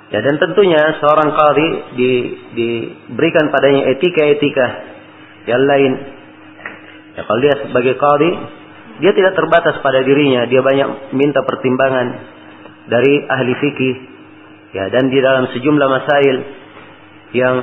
Ya, 0.10 0.25
dan 0.25 0.41
tentunya 0.41 0.97
seorang 1.01 1.34
qadhi 1.38 1.69
di, 1.93 2.12
diberikan 2.58 3.53
padanya 3.53 3.93
etika-etika 3.93 4.67
yang 5.45 5.62
lain. 5.69 5.93
Ya, 7.13 7.21
kalau 7.25 7.39
dia 7.41 7.53
sebagai 7.69 7.93
qadhi, 7.97 8.32
dia 9.05 9.12
tidak 9.13 9.34
terbatas 9.38 9.82
pada 9.86 10.01
dirinya, 10.01 10.49
dia 10.49 10.65
banyak 10.65 11.13
minta 11.13 11.45
pertimbangan 11.45 12.08
dari 12.89 13.21
ahli 13.29 13.53
fikih. 13.53 13.95
Ya, 14.73 14.89
dan 14.93 15.10
di 15.10 15.17
dalam 15.21 15.49
sejumlah 15.53 15.88
masail 15.89 16.38
yang 17.34 17.55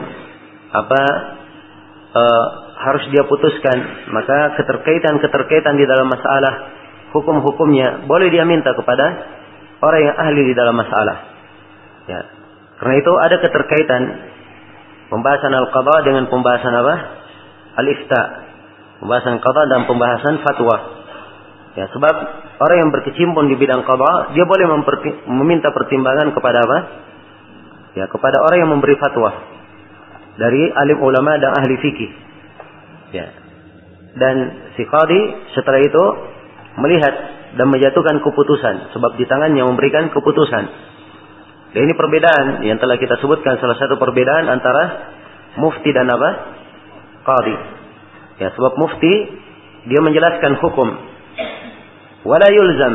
apa 0.70 1.02
uh, 2.14 2.46
harus 2.76 3.04
dia 3.10 3.26
putuskan, 3.26 3.78
maka 4.14 4.54
keterkaitan-keterkaitan 4.58 5.74
di 5.78 5.86
dalam 5.86 6.06
masalah 6.10 6.75
hukum-hukumnya 7.20 8.04
boleh 8.04 8.28
dia 8.28 8.44
minta 8.44 8.76
kepada 8.76 9.04
orang 9.80 10.00
yang 10.04 10.16
ahli 10.16 10.42
di 10.46 10.54
dalam 10.56 10.76
masalah. 10.76 11.16
Ya. 12.06 12.20
Karena 12.76 12.94
itu 13.00 13.12
ada 13.16 13.36
keterkaitan 13.40 14.02
pembahasan 15.08 15.52
al-qadha 15.52 15.96
dengan 16.04 16.28
pembahasan 16.28 16.72
apa? 16.76 16.94
Al-ifta. 17.80 18.22
Pembahasan 19.00 19.40
qadha 19.40 19.62
dan 19.68 19.80
pembahasan 19.84 20.34
fatwa. 20.40 20.76
Ya, 21.76 21.92
sebab 21.92 22.14
orang 22.56 22.76
yang 22.88 22.90
berkecimpung 22.92 23.52
di 23.52 23.56
bidang 23.60 23.84
qadha, 23.84 24.32
dia 24.32 24.44
boleh 24.48 24.64
meminta 25.28 25.68
pertimbangan 25.72 26.32
kepada 26.32 26.58
apa? 26.64 26.78
Ya, 27.96 28.04
kepada 28.08 28.40
orang 28.44 28.58
yang 28.64 28.70
memberi 28.72 28.96
fatwa 28.96 29.56
dari 30.36 30.68
alim 30.72 31.00
ulama 31.00 31.36
dan 31.40 31.52
ahli 31.56 31.76
fikih. 31.80 32.10
Ya. 33.12 33.26
Dan 34.16 34.36
si 34.76 34.84
qadi 34.88 35.20
setelah 35.52 35.80
itu 35.80 36.04
melihat 36.80 37.14
dan 37.56 37.66
menjatuhkan 37.72 38.20
keputusan 38.20 38.92
sebab 38.92 39.16
di 39.16 39.24
tangannya 39.24 39.64
memberikan 39.64 40.12
keputusan. 40.12 40.64
Dan 41.72 41.80
ini 41.84 41.94
perbedaan 41.96 42.64
yang 42.64 42.80
telah 42.80 42.96
kita 42.96 43.20
sebutkan 43.20 43.60
salah 43.60 43.76
satu 43.76 44.00
perbedaan 44.00 44.48
antara 44.48 45.12
mufti 45.60 45.92
dan 45.92 46.08
apa? 46.08 46.30
Qadi. 47.24 47.56
Ya, 48.40 48.48
sebab 48.52 48.76
mufti 48.76 49.12
dia 49.88 50.00
menjelaskan 50.04 50.60
hukum. 50.60 50.88
Wala 52.26 52.48
yulzam 52.52 52.94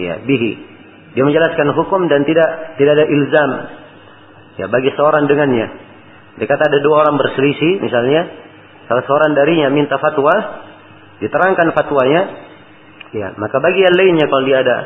ya 0.00 0.22
bihi. 0.24 0.52
Dia 1.16 1.24
menjelaskan 1.24 1.72
hukum 1.72 2.08
dan 2.12 2.28
tidak 2.28 2.76
tidak 2.76 2.92
ada 3.00 3.06
ilzam 3.08 3.50
ya 4.60 4.66
bagi 4.68 4.92
seorang 4.92 5.24
dengannya. 5.24 5.66
Dia 6.36 6.46
kata 6.46 6.68
ada 6.68 6.78
dua 6.84 7.08
orang 7.08 7.16
berselisih 7.16 7.80
misalnya, 7.80 8.28
salah 8.88 9.04
seorang 9.08 9.32
darinya 9.32 9.72
minta 9.72 9.96
fatwa, 9.96 10.36
diterangkan 11.24 11.72
fatwanya, 11.72 12.22
ya 13.16 13.32
maka 13.40 13.56
bagi 13.64 13.80
yang 13.80 13.96
lainnya 13.96 14.28
kalau 14.28 14.44
dia 14.44 14.60
ada 14.60 14.76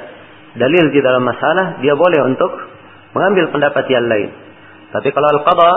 dalil 0.55 0.91
di 0.91 0.99
dalam 0.99 1.23
masalah, 1.23 1.79
dia 1.79 1.95
boleh 1.95 2.27
untuk 2.27 2.51
mengambil 3.15 3.51
pendapat 3.55 3.85
yang 3.91 4.07
lain. 4.07 4.31
Tapi 4.91 5.09
kalau 5.15 5.29
al-qadha, 5.39 5.73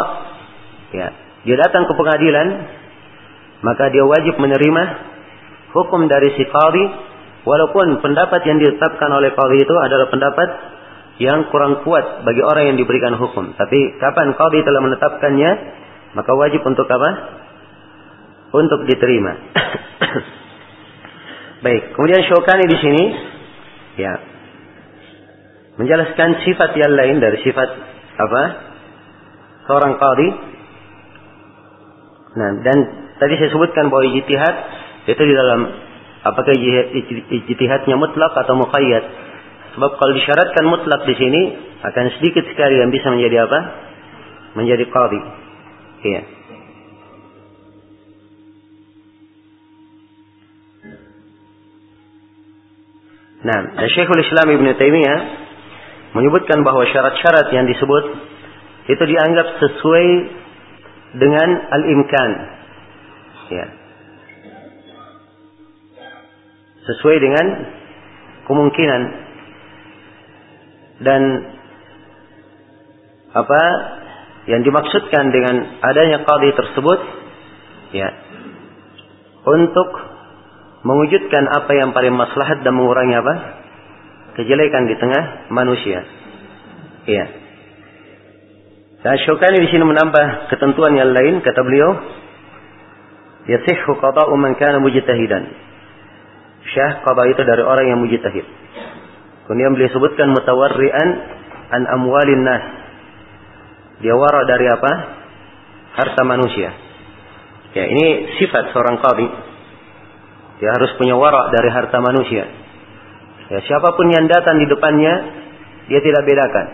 ya 0.94 1.08
dia 1.46 1.56
datang 1.60 1.86
ke 1.86 1.94
pengadilan, 1.94 2.48
maka 3.62 3.94
dia 3.94 4.02
wajib 4.06 4.40
menerima 4.42 4.84
hukum 5.74 6.10
dari 6.10 6.34
si 6.34 6.44
qadhi, 6.50 6.86
walaupun 7.46 8.02
pendapat 8.02 8.42
yang 8.50 8.58
ditetapkan 8.58 9.10
oleh 9.14 9.34
qadhi 9.34 9.62
itu 9.62 9.76
adalah 9.78 10.10
pendapat 10.10 10.50
yang 11.22 11.46
kurang 11.54 11.86
kuat 11.86 12.26
bagi 12.26 12.42
orang 12.42 12.74
yang 12.74 12.78
diberikan 12.82 13.14
hukum. 13.22 13.54
Tapi 13.54 14.02
kapan 14.02 14.34
qadhi 14.34 14.66
telah 14.66 14.82
menetapkannya, 14.82 15.52
maka 16.18 16.32
wajib 16.34 16.66
untuk 16.66 16.90
apa? 16.90 17.10
Untuk 18.54 18.86
diterima. 18.90 19.34
Baik, 21.64 21.96
kemudian 21.96 22.28
Syukani 22.28 22.66
di 22.68 22.78
sini 22.84 23.04
ya 23.96 24.14
menjelaskan 25.80 26.44
sifat 26.44 26.76
yang 26.76 26.92
lain 26.92 27.24
dari 27.24 27.40
sifat 27.40 27.70
apa? 28.20 28.44
Seorang 29.72 29.96
qadhi. 29.96 30.30
Nah, 32.36 32.50
dan 32.68 32.78
tadi 33.16 33.34
saya 33.40 33.50
sebutkan 33.56 33.88
bahwa 33.88 34.12
ijtihad 34.12 34.56
itu 35.08 35.24
di 35.24 35.34
dalam 35.34 35.72
apakah 36.28 36.52
ijtihadnya 37.48 37.96
mutlak 37.96 38.36
atau 38.36 38.60
muqayyad. 38.60 39.06
Sebab 39.80 39.92
kalau 39.98 40.14
disyaratkan 40.20 40.68
mutlak 40.68 41.08
di 41.08 41.16
sini 41.16 41.42
akan 41.80 42.06
sedikit 42.20 42.44
sekali 42.52 42.84
yang 42.84 42.92
bisa 42.92 43.08
menjadi 43.08 43.48
apa? 43.48 43.60
Menjadi 44.60 44.84
qadhi. 44.92 45.22
Iya. 46.04 46.22
Nah, 53.44 53.60
dan 53.76 53.88
Syekhul 53.92 54.24
Islam 54.24 54.48
Ibn 54.56 54.68
Taimiyah 54.80 55.20
menyebutkan 56.16 56.64
bahwa 56.64 56.88
syarat-syarat 56.88 57.52
yang 57.52 57.68
disebut 57.68 58.04
itu 58.88 59.04
dianggap 59.04 59.48
sesuai 59.60 60.08
dengan 61.20 61.50
al-imkan. 61.72 62.30
Ya. 63.52 63.66
Sesuai 66.84 67.16
dengan 67.20 67.46
kemungkinan 68.48 69.02
dan 71.04 71.22
apa 73.34 73.64
yang 74.48 74.62
dimaksudkan 74.64 75.32
dengan 75.32 75.56
adanya 75.80 76.28
qadhi 76.28 76.52
tersebut 76.54 77.00
ya 77.96 78.10
untuk 79.48 80.13
mewujudkan 80.84 81.44
apa 81.50 81.72
yang 81.76 81.96
paling 81.96 82.16
maslahat 82.16 82.62
dan 82.62 82.76
mengurangi 82.76 83.16
apa 83.16 83.34
kejelekan 84.40 84.84
di 84.88 84.96
tengah 85.00 85.24
manusia 85.50 86.00
iya 87.08 87.26
dan 89.04 89.20
Syukani 89.28 89.60
di 89.60 89.68
sini 89.68 89.84
menambah 89.84 90.48
ketentuan 90.48 90.96
yang 90.96 91.12
lain 91.12 91.44
kata 91.44 91.60
beliau 91.60 91.92
yasihhu 93.48 94.00
qada'u 94.00 94.32
man 94.40 94.56
kana 94.56 94.80
mujtahidan 94.80 95.44
syah 96.72 97.04
qada 97.04 97.24
itu 97.28 97.42
dari 97.44 97.64
orang 97.64 97.86
yang 97.92 98.00
mujtahid 98.00 98.48
Kemudian 99.44 99.76
beliau 99.76 99.92
sebutkan 99.92 100.32
mutawarri'an 100.32 101.10
an 101.72 101.84
amwalin 101.92 102.44
nas. 102.48 102.64
Dia 104.00 104.16
wara 104.16 104.48
dari 104.48 104.68
apa? 104.72 104.92
Harta 106.00 106.22
manusia. 106.24 106.72
Ya, 107.76 107.84
ini 107.90 108.38
sifat 108.40 108.72
seorang 108.72 109.04
qadhi. 109.04 109.28
Dia 110.62 110.70
harus 110.74 110.92
punya 110.98 111.18
wara 111.18 111.50
dari 111.50 111.70
harta 111.72 111.98
manusia. 112.04 112.46
Ya, 113.50 113.60
siapa 113.66 113.94
pun 113.98 114.10
yang 114.10 114.26
datang 114.30 114.62
di 114.62 114.68
depannya, 114.70 115.14
dia 115.90 116.00
tidak 116.00 116.24
bedakan 116.26 116.68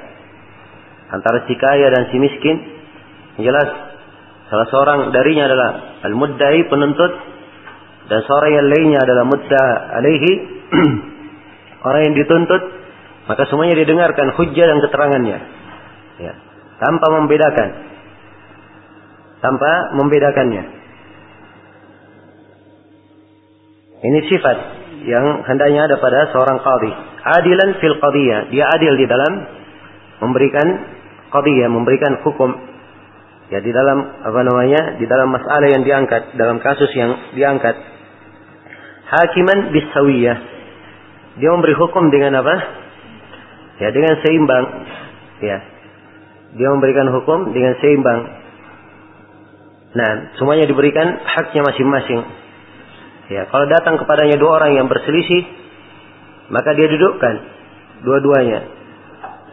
antara 1.10 1.46
si 1.50 1.54
kaya 1.58 1.90
dan 1.90 2.14
si 2.14 2.18
miskin. 2.22 2.58
Jelas 3.40 3.70
salah 4.50 4.68
seorang 4.70 5.00
darinya 5.16 5.48
adalah 5.50 5.70
al-muddai 6.06 6.60
penuntut 6.70 7.12
dan 8.10 8.20
seorang 8.26 8.52
yang 8.58 8.68
lainnya 8.68 9.00
adalah 9.06 9.24
mudda 9.26 9.66
alaihi 10.02 10.32
orang 11.88 12.02
yang 12.10 12.16
dituntut, 12.18 12.62
maka 13.30 13.46
semuanya 13.50 13.78
didengarkan 13.78 14.34
hujah 14.38 14.66
dan 14.66 14.78
keterangannya. 14.82 15.38
Ya. 16.20 16.34
Tanpa 16.80 17.08
membedakan. 17.12 17.70
Tanpa 19.40 19.72
membedakannya. 19.96 20.79
Ini 24.00 24.20
sifat 24.32 24.58
yang 25.08 25.44
hendaknya 25.44 25.88
ada 25.92 25.96
pada 26.00 26.32
seorang 26.32 26.60
qadhi. 26.64 26.92
Adilan 27.20 27.70
fil 27.84 27.98
qadiyah. 28.00 28.52
Dia 28.52 28.66
adil 28.68 28.94
di 28.96 29.06
dalam 29.08 29.34
memberikan 30.24 30.68
qadiyah, 31.32 31.68
memberikan 31.68 32.24
hukum. 32.24 32.52
Ya 33.50 33.60
di 33.60 33.72
dalam 33.74 33.98
apa 34.24 34.42
namanya? 34.46 34.96
Di 35.02 35.06
dalam 35.10 35.34
masalah 35.34 35.68
yang 35.68 35.84
diangkat, 35.84 36.38
dalam 36.40 36.62
kasus 36.64 36.92
yang 36.96 37.36
diangkat. 37.36 37.76
Hakiman 39.10 39.74
bisawiyah 39.74 40.60
dia 41.40 41.50
memberi 41.56 41.72
hukum 41.72 42.12
dengan 42.12 42.44
apa? 42.44 42.56
Ya, 43.80 43.96
dengan 43.96 44.20
seimbang. 44.20 44.66
Ya. 45.40 45.58
Dia 46.60 46.68
memberikan 46.76 47.08
hukum 47.16 47.56
dengan 47.56 47.80
seimbang. 47.80 48.22
Nah, 49.96 50.12
semuanya 50.36 50.68
diberikan 50.68 51.08
haknya 51.24 51.64
masing-masing. 51.64 52.22
Ya, 53.30 53.46
kalau 53.46 53.70
datang 53.70 54.02
kepadanya 54.02 54.42
dua 54.42 54.58
orang 54.58 54.74
yang 54.74 54.88
berselisih, 54.90 55.46
maka 56.50 56.74
dia 56.74 56.90
dudukkan 56.90 57.36
dua-duanya. 58.02 58.60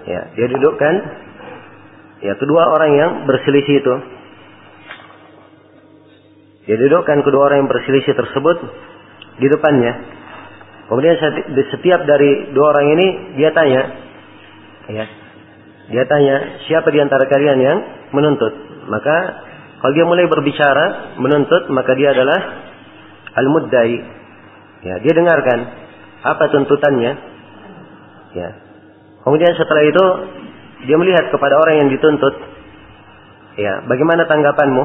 Ya, 0.08 0.20
dia 0.32 0.46
dudukkan 0.48 0.94
ya 2.24 2.32
kedua 2.40 2.72
orang 2.72 2.92
yang 2.96 3.10
berselisih 3.28 3.76
itu. 3.84 3.94
Dia 6.66 6.76
dudukkan 6.88 7.20
kedua 7.20 7.52
orang 7.52 7.68
yang 7.68 7.70
berselisih 7.70 8.16
tersebut 8.16 8.56
di 9.44 9.46
depannya. 9.52 9.92
Kemudian 10.88 11.20
setiap 11.76 12.00
dari 12.08 12.56
dua 12.56 12.72
orang 12.72 12.86
ini 12.96 13.06
dia 13.36 13.50
tanya, 13.52 13.82
ya, 14.88 15.04
dia 15.92 16.04
tanya 16.08 16.64
siapa 16.64 16.88
di 16.88 16.98
antara 17.04 17.28
kalian 17.28 17.58
yang 17.60 17.78
menuntut. 18.16 18.54
Maka 18.88 19.46
Kalau 19.76 19.92
dia 19.92 20.08
mulai 20.08 20.24
berbicara, 20.24 21.14
menuntut, 21.20 21.68
maka 21.68 21.92
dia 21.94 22.16
adalah 22.16 22.65
al-muddai. 23.36 23.94
Ya, 24.84 24.94
dia 25.04 25.12
dengarkan 25.12 25.58
apa 26.24 26.44
tuntutannya. 26.50 27.12
Ya. 28.36 28.48
Kemudian 29.22 29.52
setelah 29.56 29.82
itu 29.84 30.04
dia 30.86 30.96
melihat 30.96 31.28
kepada 31.32 31.54
orang 31.56 31.86
yang 31.86 31.88
dituntut. 31.92 32.34
Ya, 33.56 33.80
bagaimana 33.88 34.28
tanggapanmu 34.28 34.84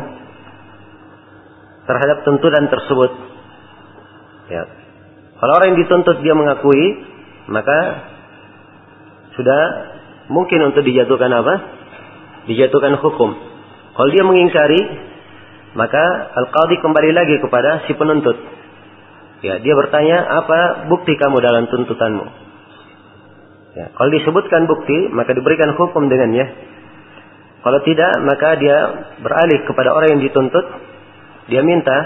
terhadap 1.87 2.23
tuntutan 2.23 2.71
tersebut? 2.71 3.11
Ya. 4.47 4.63
Kalau 5.41 5.51
orang 5.57 5.75
yang 5.75 5.79
dituntut 5.83 6.23
dia 6.23 6.37
mengakui, 6.37 6.83
maka 7.51 7.79
sudah 9.35 9.61
mungkin 10.31 10.71
untuk 10.71 10.87
dijatuhkan 10.87 11.31
apa? 11.33 11.53
Dijatuhkan 12.47 12.95
hukum. 12.99 13.31
Kalau 13.91 14.09
dia 14.09 14.23
mengingkari, 14.23 14.81
maka 15.71 16.03
al-qadhi 16.35 16.83
kembali 16.83 17.11
lagi 17.15 17.35
kepada 17.39 17.87
si 17.87 17.95
penuntut. 17.95 18.35
Ya, 19.41 19.57
dia 19.57 19.73
bertanya, 19.73 20.21
apa 20.43 20.85
bukti 20.91 21.17
kamu 21.17 21.41
dalam 21.41 21.65
tuntutanmu? 21.71 22.25
Ya, 23.71 23.85
kalau 23.95 24.09
disebutkan 24.11 24.67
bukti, 24.67 25.09
maka 25.15 25.31
diberikan 25.31 25.73
hukum 25.79 26.11
dengannya. 26.11 26.45
Kalau 27.61 27.79
tidak, 27.87 28.11
maka 28.25 28.57
dia 28.59 28.77
beralih 29.21 29.63
kepada 29.65 29.95
orang 29.95 30.17
yang 30.17 30.21
dituntut. 30.27 30.65
Dia 31.49 31.61
minta 31.65 31.97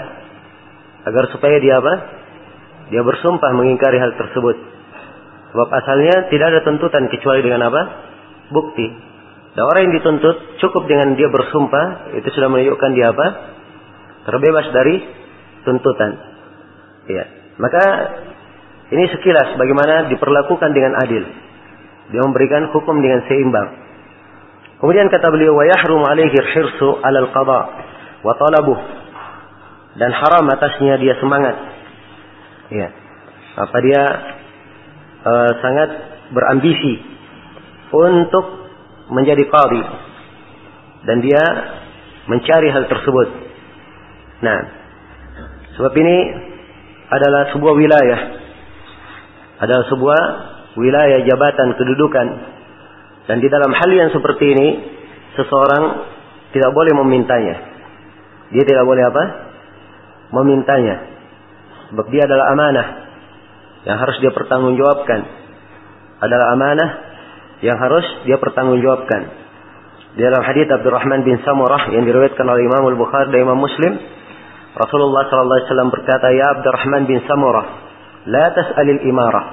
agar 1.04 1.28
supaya 1.34 1.58
dia 1.58 1.82
apa? 1.82 1.94
Dia 2.94 3.02
bersumpah 3.02 3.50
mengingkari 3.56 3.98
hal 3.98 4.14
tersebut. 4.14 4.56
Sebab 5.52 5.68
asalnya 5.72 6.30
tidak 6.30 6.46
ada 6.54 6.60
tuntutan 6.62 7.08
kecuali 7.10 7.40
dengan 7.42 7.66
apa? 7.66 7.82
Bukti. 8.52 8.86
Dan 9.56 9.64
orang 9.64 9.88
yang 9.88 9.94
dituntut 9.96 10.60
cukup 10.60 10.84
dengan 10.84 11.16
dia 11.16 11.32
bersumpah 11.32 12.14
itu 12.20 12.28
sudah 12.30 12.48
menunjukkan 12.52 12.90
dia 12.92 13.10
apa? 13.10 13.55
Terbebas 14.26 14.66
dari 14.74 14.96
tuntutan. 15.62 16.12
Ya. 17.06 17.24
Maka 17.62 17.84
ini 18.90 19.06
sekilas 19.10 19.54
bagaimana 19.54 20.10
diperlakukan 20.10 20.70
dengan 20.74 20.98
adil. 20.98 21.24
Dia 22.10 22.22
memberikan 22.22 22.70
hukum 22.70 22.98
dengan 23.02 23.22
seimbang. 23.26 23.68
Kemudian 24.82 25.08
kata 25.08 25.32
beliau 25.32 25.56
wa 25.56 25.64
yahrum 25.64 26.02
alaihi 26.04 26.36
hirsu 26.36 27.00
alal 27.00 27.32
qada 27.32 27.60
wa 28.22 28.32
talabuh 28.36 28.78
dan 29.96 30.12
haram 30.12 30.44
atasnya 30.52 31.00
dia 31.00 31.16
semangat. 31.18 31.56
Ya. 32.70 32.88
Apa 33.56 33.78
dia 33.80 34.02
uh, 35.24 35.50
sangat 35.64 35.90
berambisi 36.30 37.00
untuk 37.94 38.44
menjadi 39.08 39.48
qadi 39.48 39.82
dan 41.06 41.22
dia 41.22 41.42
mencari 42.26 42.68
hal 42.74 42.84
tersebut. 42.90 43.45
Nah, 44.42 44.58
sebab 45.80 45.92
ini 45.96 46.16
adalah 47.08 47.54
sebuah 47.54 47.74
wilayah, 47.76 48.20
adalah 49.62 49.84
sebuah 49.88 50.20
wilayah 50.76 51.24
jabatan 51.24 51.72
kedudukan 51.80 52.26
dan 53.26 53.42
di 53.42 53.48
dalam 53.50 53.74
hal 53.74 53.90
yang 53.90 54.10
seperti 54.14 54.44
ini 54.54 54.68
seseorang 55.34 55.84
tidak 56.54 56.70
boleh 56.70 56.92
memintanya. 56.94 57.56
Dia 58.54 58.62
tidak 58.62 58.86
boleh 58.86 59.02
apa? 59.02 59.24
Memintanya. 60.30 60.96
Sebab 61.90 62.06
dia 62.10 62.22
adalah 62.26 62.54
amanah 62.54 62.88
yang 63.86 63.98
harus 63.98 64.16
dia 64.22 64.30
pertanggungjawabkan. 64.30 65.20
Adalah 66.22 66.46
amanah 66.54 66.90
yang 67.66 67.78
harus 67.78 68.06
dia 68.26 68.38
pertanggungjawabkan. 68.38 69.22
Di 70.16 70.24
dalam 70.24 70.40
hadis 70.46 70.64
Abdurrahman 70.70 71.26
bin 71.26 71.36
Samurah 71.44 71.92
yang 71.92 72.06
diriwayatkan 72.08 72.46
oleh 72.46 72.62
Imam 72.64 72.88
Al-Bukhari 72.88 73.28
dan 73.34 73.42
Imam 73.42 73.60
Muslim, 73.60 73.92
Rasulullah 74.76 75.24
sallallahu 75.32 75.56
alaihi 75.56 75.68
wasallam 75.72 75.90
berkata, 75.90 76.26
"Ya 76.36 76.46
Abdurrahman 76.52 77.08
bin 77.08 77.18
Samurah, 77.24 77.66
la 78.28 78.46
tas'alil 78.52 79.08
imarah, 79.08 79.46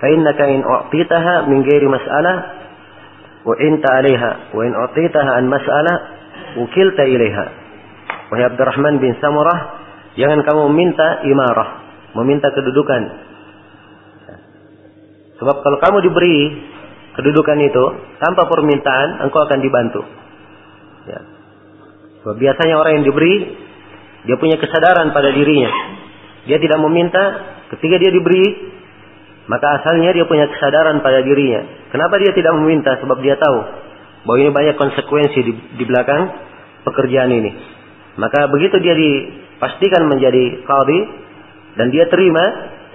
fa 0.00 0.06
innaka 0.08 0.44
in 0.48 0.64
u'titaha 0.64 1.44
min 1.52 1.68
ghairi 1.68 1.84
mas'alah 1.84 2.36
u'inta 3.44 3.88
'alaiha, 3.92 4.30
wa 4.56 4.62
in 4.64 4.72
u'titaha 4.72 5.30
an 5.36 5.44
mas'alah 5.52 5.96
ukilta 6.64 7.04
ilaiha." 7.04 7.44
Wahai 8.28 8.44
Abdurrahman 8.48 9.00
bin 9.00 9.16
Samurah, 9.20 9.58
jangan 10.16 10.44
kamu 10.44 10.72
meminta 10.72 11.24
imarah, 11.28 11.70
meminta 12.16 12.48
kedudukan. 12.52 13.28
Sebab 15.38 15.56
kalau 15.60 15.78
kamu 15.80 15.98
diberi 16.08 16.36
kedudukan 17.20 17.58
itu 17.62 17.84
tanpa 18.20 18.48
permintaan 18.48 19.28
engkau 19.28 19.44
akan 19.44 19.58
dibantu. 19.60 20.02
Ya. 21.08 21.20
So, 22.26 22.34
biasanya 22.36 22.74
orang 22.80 23.00
yang 23.00 23.06
diberi 23.06 23.34
dia 24.28 24.36
punya 24.36 24.60
kesadaran 24.60 25.16
pada 25.16 25.32
dirinya. 25.32 25.72
Dia 26.44 26.60
tidak 26.60 26.78
meminta 26.84 27.24
ketika 27.72 27.96
dia 27.96 28.12
diberi 28.12 28.76
maka 29.48 29.80
asalnya 29.80 30.12
dia 30.12 30.28
punya 30.28 30.44
kesadaran 30.52 31.00
pada 31.00 31.24
dirinya. 31.24 31.88
Kenapa 31.88 32.20
dia 32.20 32.36
tidak 32.36 32.52
meminta? 32.60 33.00
Sebab 33.00 33.18
dia 33.24 33.40
tahu 33.40 33.58
bahwa 34.28 34.36
ini 34.44 34.52
banyak 34.52 34.76
konsekuensi 34.76 35.38
di, 35.40 35.52
di 35.80 35.84
belakang 35.88 36.28
pekerjaan 36.84 37.32
ini. 37.32 37.50
Maka 38.20 38.52
begitu 38.52 38.76
dia 38.84 38.92
dipastikan 38.92 40.04
menjadi 40.04 40.68
qadhi 40.68 41.00
dan 41.80 41.88
dia 41.88 42.12
terima, 42.12 42.44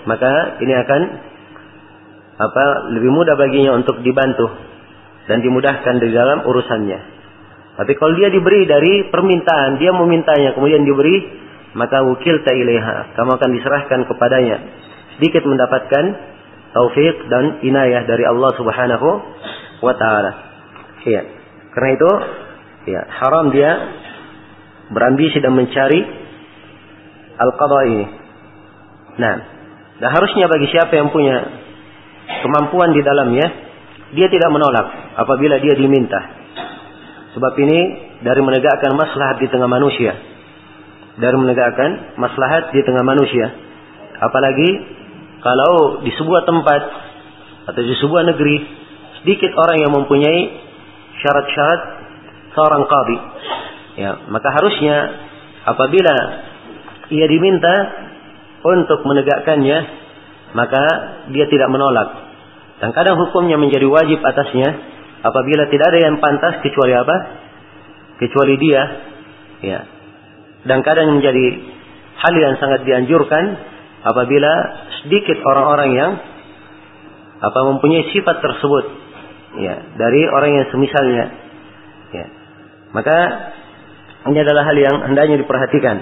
maka 0.06 0.62
ini 0.62 0.74
akan 0.78 1.02
apa 2.38 2.66
lebih 2.94 3.10
mudah 3.10 3.34
baginya 3.34 3.74
untuk 3.74 4.06
dibantu 4.06 4.46
dan 5.26 5.42
dimudahkan 5.42 5.96
di 5.98 6.10
dalam 6.14 6.46
urusannya. 6.46 7.00
Tapi 7.74 7.92
kalau 7.98 8.14
dia 8.14 8.30
diberi 8.30 8.70
dari 8.70 9.10
permintaan, 9.10 9.82
dia 9.82 9.90
memintanya 9.90 10.54
kemudian 10.54 10.86
diberi, 10.86 11.26
maka 11.74 12.06
wukil 12.06 12.46
ilaiha, 12.46 13.18
kamu 13.18 13.32
akan 13.34 13.50
diserahkan 13.50 14.00
kepadanya. 14.06 14.58
Sedikit 15.18 15.42
mendapatkan 15.46 16.06
taufik 16.74 17.16
dan 17.30 17.66
inayah 17.66 18.06
dari 18.06 18.26
Allah 18.30 18.52
Subhanahu 18.58 19.08
wa 19.82 19.94
taala. 19.98 20.32
Iya. 21.06 21.22
Karena 21.74 21.90
itu 21.98 22.12
ya 22.94 23.02
haram 23.10 23.50
dia 23.50 23.72
berambisi 24.94 25.42
dan 25.42 25.58
mencari 25.58 26.02
al-qada 27.42 27.80
ini. 27.90 28.06
Nah, 29.18 29.36
dan 29.98 30.10
harusnya 30.14 30.46
bagi 30.46 30.68
siapa 30.70 30.94
yang 30.94 31.10
punya 31.10 31.42
kemampuan 32.46 32.94
di 32.94 33.02
dalamnya, 33.02 33.48
dia 34.14 34.30
tidak 34.30 34.50
menolak 34.54 35.18
apabila 35.18 35.58
dia 35.58 35.74
diminta. 35.74 36.43
Sebab 37.34 37.54
ini 37.58 37.80
dari 38.22 38.42
menegakkan 38.46 38.94
maslahat 38.94 39.42
di 39.42 39.48
tengah 39.50 39.66
manusia. 39.66 40.14
Dari 41.18 41.38
menegakkan 41.38 42.18
maslahat 42.22 42.74
di 42.74 42.82
tengah 42.86 43.02
manusia. 43.02 43.50
Apalagi 44.22 44.70
kalau 45.42 46.06
di 46.06 46.12
sebuah 46.14 46.46
tempat 46.46 46.82
atau 47.74 47.82
di 47.82 47.96
sebuah 47.98 48.24
negeri 48.34 48.56
sedikit 49.22 49.52
orang 49.56 49.78
yang 49.82 49.92
mempunyai 49.92 50.42
syarat-syarat 51.22 51.82
seorang 52.54 52.84
qadi. 52.86 53.18
Ya, 53.94 54.12
maka 54.30 54.50
harusnya 54.54 54.96
apabila 55.70 56.16
ia 57.14 57.26
diminta 57.30 57.76
untuk 58.64 59.06
menegakkannya, 59.06 59.80
maka 60.54 60.84
dia 61.34 61.46
tidak 61.50 61.70
menolak. 61.70 62.10
Dan 62.82 62.90
kadang 62.94 63.16
hukumnya 63.22 63.58
menjadi 63.58 63.86
wajib 63.90 64.20
atasnya 64.22 64.93
apabila 65.24 65.72
tidak 65.72 65.88
ada 65.90 66.00
yang 66.12 66.16
pantas 66.20 66.60
kecuali 66.60 66.94
apa? 66.94 67.16
Kecuali 68.20 68.56
dia. 68.60 68.84
Ya. 69.64 69.80
Dan 70.68 70.84
kadang 70.84 71.18
menjadi 71.18 71.46
hal 72.20 72.34
yang 72.38 72.56
sangat 72.60 72.84
dianjurkan 72.88 73.44
apabila 74.04 74.52
sedikit 75.04 75.40
orang-orang 75.44 75.90
yang 75.96 76.12
apa 77.44 77.60
mempunyai 77.76 78.08
sifat 78.16 78.40
tersebut 78.40 78.86
ya 79.60 79.76
dari 80.00 80.24
orang 80.32 80.52
yang 80.64 80.66
semisalnya 80.72 81.26
ya 82.16 82.26
maka 82.96 83.18
ini 84.32 84.40
adalah 84.40 84.64
hal 84.64 84.78
yang 84.80 84.96
hendaknya 85.12 85.44
diperhatikan 85.44 85.98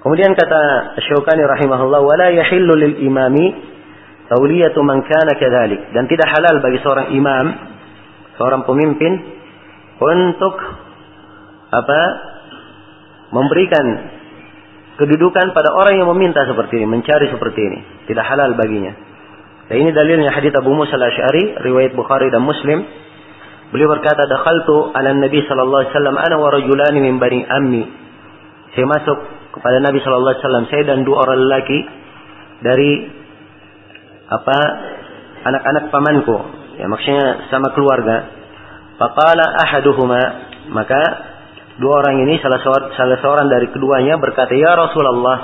kemudian 0.00 0.32
kata 0.32 0.96
Syaukani 1.04 1.44
rahimahullah 1.44 2.00
wala 2.00 2.32
yahillu 2.32 2.72
lil 2.80 2.96
imami 3.04 3.52
tauliyatu 4.32 4.80
man 4.80 5.04
kana 5.04 5.36
kadzalik 5.36 5.92
dan 5.92 6.08
tidak 6.08 6.32
halal 6.32 6.64
bagi 6.64 6.80
seorang 6.80 7.12
imam 7.12 7.46
seorang 8.38 8.62
pemimpin 8.64 9.12
untuk 9.98 10.54
apa 11.68 12.00
memberikan 13.34 13.86
kedudukan 14.96 15.52
pada 15.52 15.74
orang 15.74 16.00
yang 16.00 16.08
meminta 16.14 16.46
seperti 16.48 16.80
ini 16.80 16.86
mencari 16.88 17.26
seperti 17.28 17.60
ini. 17.60 17.78
Tidak 18.08 18.24
halal 18.24 18.54
baginya. 18.56 18.94
Dan 19.68 19.84
ini 19.84 19.90
dalilnya 19.92 20.32
hadits 20.32 20.56
Abu 20.56 20.72
Musa 20.72 20.96
al-Asy'ari 20.96 21.60
riwayat 21.60 21.92
Bukhari 21.92 22.32
dan 22.32 22.40
Muslim. 22.40 22.88
Beliau 23.68 23.92
berkata 23.92 24.24
dakhaltu 24.24 24.96
ala 24.96 25.12
Nabi 25.12 25.44
sallallahu 25.44 25.80
alaihi 25.84 25.92
wasallam 25.92 26.16
ana 26.16 26.36
wa 26.40 26.48
rajulani 26.48 26.98
min 27.04 27.20
bani 27.20 27.44
ammi. 27.44 27.84
Saya 28.72 28.86
masuk 28.88 29.18
kepada 29.52 29.84
Nabi 29.84 30.00
sallallahu 30.00 30.32
alaihi 30.32 30.44
wasallam 30.46 30.66
saya 30.72 30.82
dan 30.88 30.98
dua 31.04 31.16
orang 31.28 31.36
lelaki 31.36 31.78
dari 32.64 32.90
apa 34.28 34.58
anak-anak 35.52 35.84
pamanku 35.92 36.36
ya 36.78 36.86
maksudnya 36.86 37.50
sama 37.50 37.74
keluarga 37.74 38.16
faqala 38.96 39.44
ahaduhuma 39.66 40.22
maka 40.72 41.28
Dua 41.78 42.02
orang 42.02 42.26
ini 42.26 42.42
salah 42.42 42.58
seorang, 42.58 42.90
salah 42.98 43.18
seorang 43.22 43.46
dari 43.46 43.70
keduanya 43.70 44.18
berkata, 44.18 44.50
"Ya 44.58 44.74
Rasulullah, 44.74 45.38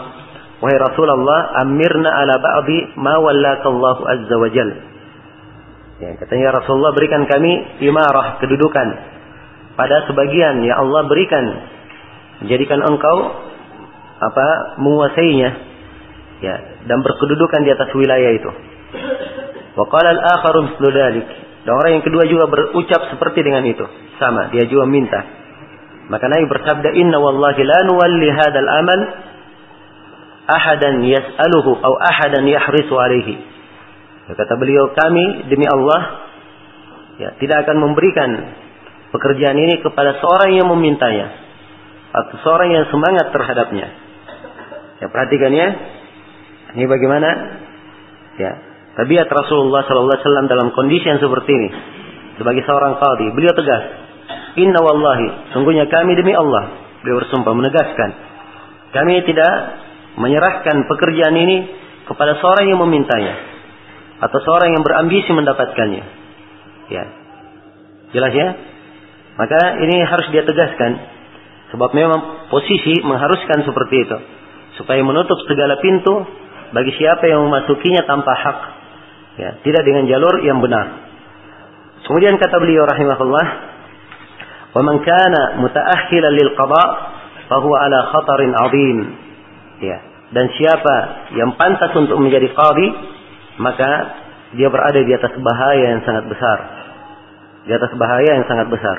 wahai 0.58 0.78
Rasulullah, 0.82 1.62
amirna 1.62 2.10
ala 2.10 2.42
ba'di 2.42 2.98
ma 2.98 3.22
wallakallahu 3.22 4.02
azza 4.02 4.34
wa 4.34 4.48
jal." 4.50 4.70
Ya, 6.02 6.10
katanya 6.18 6.50
ya 6.50 6.52
Rasulullah 6.58 6.90
berikan 6.90 7.22
kami 7.30 7.78
imarah 7.86 8.42
kedudukan 8.42 8.88
pada 9.78 10.10
sebagian 10.10 10.66
ya 10.66 10.74
Allah 10.82 11.06
berikan 11.06 11.44
jadikan 12.50 12.82
engkau 12.82 13.16
apa 14.18 14.74
menguasainya 14.82 15.50
ya 16.42 16.56
dan 16.90 16.98
berkedudukan 16.98 17.62
di 17.62 17.70
atas 17.70 17.94
wilayah 17.94 18.30
itu. 18.34 18.50
Wa 19.74 19.84
qala 19.90 20.14
al-akharu 20.14 20.70
mislu 20.70 20.88
Dan 21.64 21.72
orang 21.74 21.98
yang 21.98 22.04
kedua 22.04 22.24
juga 22.30 22.46
berucap 22.46 23.10
seperti 23.10 23.42
dengan 23.42 23.66
itu. 23.66 23.82
Sama, 24.22 24.54
dia 24.54 24.70
juga 24.70 24.86
minta. 24.86 25.20
Maka 26.08 26.28
Nabi 26.28 26.44
bersabda, 26.46 26.94
Inna 26.94 27.16
wallahi 27.16 27.60
la 27.64 27.80
nuwalli 27.88 28.28
hadal 28.28 28.68
amal 28.68 29.00
ahadan 30.44 31.00
yas'aluhu 31.08 31.80
atau 31.80 31.94
ahadan 31.96 32.44
yahrisu 32.44 32.94
alaihi. 32.94 33.34
Kata 34.28 34.56
beliau, 34.56 34.92
kami 34.92 35.48
demi 35.48 35.64
Allah 35.68 36.00
ya, 37.20 37.28
tidak 37.40 37.64
akan 37.68 37.76
memberikan 37.80 38.30
pekerjaan 39.12 39.56
ini 39.56 39.80
kepada 39.80 40.20
seorang 40.20 40.56
yang 40.56 40.68
memintanya 40.68 41.32
atau 42.14 42.34
seorang 42.46 42.70
yang 42.72 42.84
semangat 42.92 43.32
terhadapnya. 43.32 43.86
Ya, 45.02 45.06
perhatikan 45.10 45.50
ya. 45.50 45.68
Ini 46.74 46.84
bagaimana? 46.86 47.28
Ya, 48.38 48.52
tabiat 48.94 49.28
Rasulullah 49.30 49.82
sallallahu 49.86 50.14
alaihi 50.14 50.26
wasallam 50.26 50.46
dalam 50.50 50.68
kondisi 50.74 51.06
yang 51.06 51.20
seperti 51.22 51.50
ini. 51.50 51.68
Sebagai 52.34 52.62
seorang 52.66 52.98
qadhi, 52.98 53.30
beliau 53.30 53.54
tegas. 53.54 53.84
Inna 54.58 54.78
wallahi, 54.82 55.54
sungguhnya 55.54 55.86
kami 55.90 56.14
demi 56.18 56.34
Allah, 56.34 56.94
beliau 57.02 57.22
bersumpah 57.22 57.54
menegaskan, 57.54 58.10
kami 58.94 59.22
tidak 59.26 59.52
menyerahkan 60.18 60.86
pekerjaan 60.86 61.34
ini 61.34 61.56
kepada 62.06 62.38
seorang 62.38 62.70
yang 62.70 62.78
memintanya 62.78 63.34
atau 64.22 64.38
seorang 64.46 64.78
yang 64.78 64.82
berambisi 64.86 65.30
mendapatkannya. 65.34 66.04
Ya. 66.90 67.04
Jelas 68.14 68.30
ya? 68.30 68.48
Maka 69.34 69.82
ini 69.82 69.98
harus 70.06 70.30
dia 70.30 70.46
tegaskan 70.46 71.02
sebab 71.74 71.90
memang 71.90 72.46
posisi 72.54 73.02
mengharuskan 73.02 73.66
seperti 73.66 74.06
itu 74.06 74.18
supaya 74.78 75.02
menutup 75.02 75.38
segala 75.50 75.82
pintu 75.82 76.22
bagi 76.70 76.94
siapa 76.94 77.26
yang 77.26 77.42
memasukinya 77.50 78.06
tanpa 78.06 78.30
hak 78.30 78.58
Ya, 79.34 79.58
tidak 79.66 79.82
dengan 79.82 80.06
jalur 80.06 80.46
yang 80.46 80.62
benar. 80.62 81.10
Kemudian 82.06 82.38
kata 82.38 82.56
beliau 82.62 82.86
rahimahullah, 82.86 83.46
"Wa 84.76 84.80
man 84.84 85.02
kana 85.02 85.58
mutaakhiran 85.58 86.32
lil 86.38 86.50
qada, 86.54 86.84
fa 87.50 87.56
huwa 87.58 87.76
ala 87.82 87.98
khatarin 88.14 88.52
'adzim." 88.54 88.98
Ya, 89.82 89.98
dan 90.30 90.46
siapa 90.54 90.94
yang 91.34 91.58
pantas 91.58 91.90
untuk 91.98 92.14
menjadi 92.22 92.46
qadhi, 92.54 92.88
maka 93.58 93.90
dia 94.54 94.70
berada 94.70 95.02
di 95.02 95.10
atas 95.10 95.34
bahaya 95.42 95.98
yang 95.98 96.02
sangat 96.06 96.30
besar. 96.30 96.58
Di 97.66 97.72
atas 97.74 97.90
bahaya 97.98 98.38
yang 98.38 98.46
sangat 98.46 98.70
besar. 98.70 98.96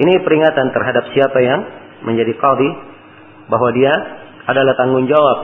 Ini 0.00 0.24
peringatan 0.24 0.72
terhadap 0.72 1.04
siapa 1.12 1.38
yang 1.44 1.60
menjadi 2.00 2.32
qadhi 2.32 2.70
bahwa 3.52 3.68
dia 3.76 3.92
adalah 4.46 4.72
tanggung 4.78 5.04
jawab 5.04 5.38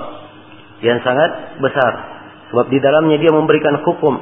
yang 0.81 0.99
sangat 1.05 1.61
besar 1.61 2.22
sebab 2.53 2.69
di 2.69 2.79
dalamnya 2.79 3.17
dia 3.17 3.33
memberikan 3.33 3.81
hukum. 3.81 4.15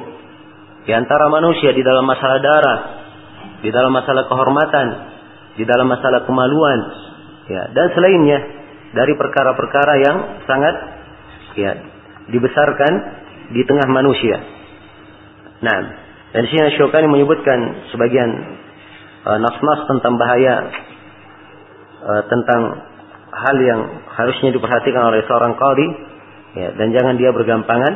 Di 0.87 0.95
antara 0.97 1.29
manusia 1.29 1.75
di 1.75 1.85
dalam 1.85 2.07
masalah 2.09 2.39
darah 2.41 2.79
di 3.61 3.69
dalam 3.69 3.93
masalah 3.93 4.25
kehormatan 4.25 4.87
di 5.55 5.63
dalam 5.65 5.85
masalah 5.85 6.25
kemaluan 6.25 6.79
ya 7.45 7.69
dan 7.69 7.87
selainnya 7.93 8.39
dari 8.91 9.13
perkara-perkara 9.15 9.93
yang 10.01 10.17
sangat 10.49 10.75
ya 11.55 11.71
dibesarkan 12.31 12.93
di 13.51 13.61
tengah 13.67 13.87
manusia. 13.91 14.37
Nah, 15.61 15.79
dan 16.31 16.43
sini 16.47 16.75
Syukani 16.79 17.11
menyebutkan 17.11 17.91
sebagian 17.91 18.29
uh, 19.27 19.37
nas-nas 19.37 19.79
tentang 19.87 20.13
bahaya 20.15 20.55
uh, 22.01 22.23
tentang 22.31 22.61
hal 23.31 23.57
yang 23.59 23.81
harusnya 24.15 24.55
diperhatikan 24.55 25.03
oleh 25.11 25.23
seorang 25.27 25.55
qadi 25.55 25.87
ya 26.57 26.75
dan 26.75 26.87
jangan 26.91 27.15
dia 27.15 27.31
bergampangan 27.31 27.93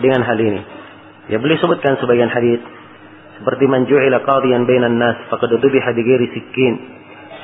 dengan 0.00 0.24
hal 0.24 0.38
ini. 0.40 0.60
Ya 1.30 1.38
beliau 1.38 1.60
sebutkan 1.60 2.00
sebagian 2.02 2.32
hadis 2.32 2.60
seperti 3.42 3.66
man 3.66 3.90
ju'ila 3.90 4.22
qadiyan 4.22 4.68
bainan 4.70 5.02
nas 5.02 5.18
faqad 5.26 5.50
dubiha 5.58 5.90
bi 5.92 6.02
ghairi 6.06 6.28
sikkin. 6.30 6.74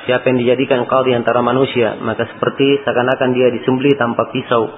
Siapa 0.07 0.25
yang 0.31 0.39
dijadikan 0.41 0.87
qadhi 0.87 1.11
antara 1.11 1.43
manusia, 1.43 1.99
maka 1.99 2.25
seperti 2.31 2.81
seakan-akan 2.81 3.29
dia 3.35 3.51
disembelih 3.51 3.93
tanpa 3.99 4.31
pisau. 4.31 4.71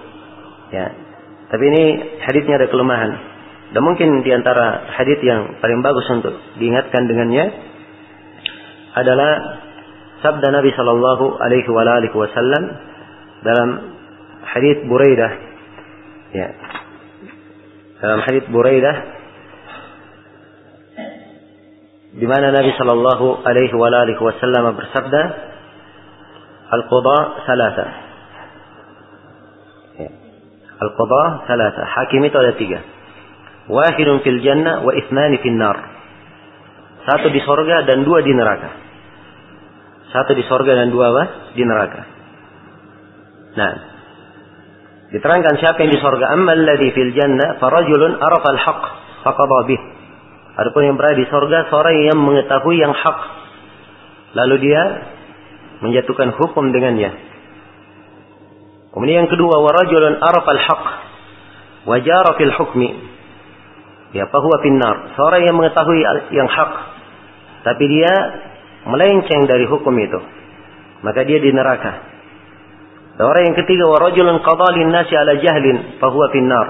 Ya. 0.73 0.91
Tapi 1.47 1.63
ini 1.67 1.83
hadisnya 2.25 2.57
ada 2.57 2.67
kelemahan. 2.67 3.11
Dan 3.71 3.81
mungkin 3.85 4.25
di 4.25 4.31
antara 4.33 4.91
hadis 4.97 5.21
yang 5.23 5.61
paling 5.63 5.79
bagus 5.79 6.03
untuk 6.11 6.35
diingatkan 6.59 7.07
dengannya 7.07 7.45
adalah 8.97 9.31
sabda 10.19 10.47
Nabi 10.51 10.75
Shallallahu 10.75 11.39
Alaihi 11.39 12.11
Wasallam 12.11 12.63
dalam 13.45 13.69
hadis 14.43 14.83
Buraidah. 14.89 15.50
Ya. 16.31 16.49
Dalam 18.01 18.19
hadis 18.25 18.43
Buraidah 18.49 18.95
di 22.11 22.25
mana 22.27 22.51
Nabi 22.51 22.75
Shallallahu 22.75 23.47
Alaihi 23.47 24.19
Wasallam 24.19 24.75
bersabda, 24.75 25.21
Al-Qudha 26.71 27.19
salasa. 27.47 27.85
Ya. 29.99 30.09
Al-Qudha 30.79 31.23
salasa. 31.47 31.81
Hakim 31.87 32.21
itu 32.27 32.35
ada 32.35 32.53
tiga. 32.59 32.79
Wahidun 33.71 34.19
fil 34.27 34.39
jannah 34.43 34.83
wa 34.83 34.91
ithnani 34.91 35.39
fil 35.39 35.55
nar. 35.55 35.77
Satu 37.07 37.31
di 37.31 37.39
sorga 37.47 37.87
dan 37.87 38.03
dua 38.03 38.19
di 38.23 38.35
neraka. 38.35 38.69
Satu 40.11 40.35
di 40.35 40.43
sorga 40.47 40.75
dan 40.83 40.91
dua 40.91 41.15
apa? 41.15 41.23
Di 41.55 41.63
neraka. 41.63 42.01
Nah, 43.55 43.90
diterangkan 45.11 45.59
siapa 45.59 45.77
yang 45.83 45.91
di 45.91 45.99
sorga. 45.99 46.31
Amma 46.33 46.55
alladhi 46.55 46.89
fil 46.95 47.11
jannah 47.11 47.59
farajulun 47.59 48.17
arafa 48.17 48.47
al-haq 48.55 48.81
faqadha 49.27 49.59
bih. 49.67 49.81
Adapun 50.51 50.81
yang 50.83 50.95
berada 50.99 51.15
di 51.15 51.27
sorga 51.31 51.67
seorang 51.71 51.95
yang 52.11 52.19
mengetahui 52.19 52.75
yang 52.75 52.91
hak. 52.91 53.19
Lalu 54.35 54.55
dia 54.63 54.81
menjatuhkan 55.83 56.35
hukum 56.35 56.71
dengannya. 56.71 57.11
Kemudian 58.91 59.23
yang 59.23 59.31
kedua, 59.31 59.55
warajulun 59.63 60.19
arafal 60.19 60.59
haq 60.59 60.83
wajara 61.87 62.35
fil 62.35 62.53
hukmi. 62.55 62.89
Ya, 64.11 64.27
fahuwa 64.27 64.59
finnar. 64.59 65.15
Seorang 65.15 65.41
yang 65.47 65.55
mengetahui 65.55 65.99
yang 66.35 66.49
hak 66.51 66.71
tapi 67.61 67.85
dia 67.87 68.13
melenceng 68.89 69.47
dari 69.47 69.65
hukum 69.69 69.93
itu. 70.01 70.19
Maka 71.01 71.23
dia 71.25 71.39
di 71.39 71.49
neraka. 71.53 72.10
Orang 73.21 73.53
yang 73.53 73.57
ketiga, 73.57 73.85
warajulun 73.85 74.41
qadha 74.41 74.81
nasi 74.89 75.13
ala 75.13 75.37
jahlin 75.37 76.01
fahuwa 76.01 76.27
finnar. 76.33 76.67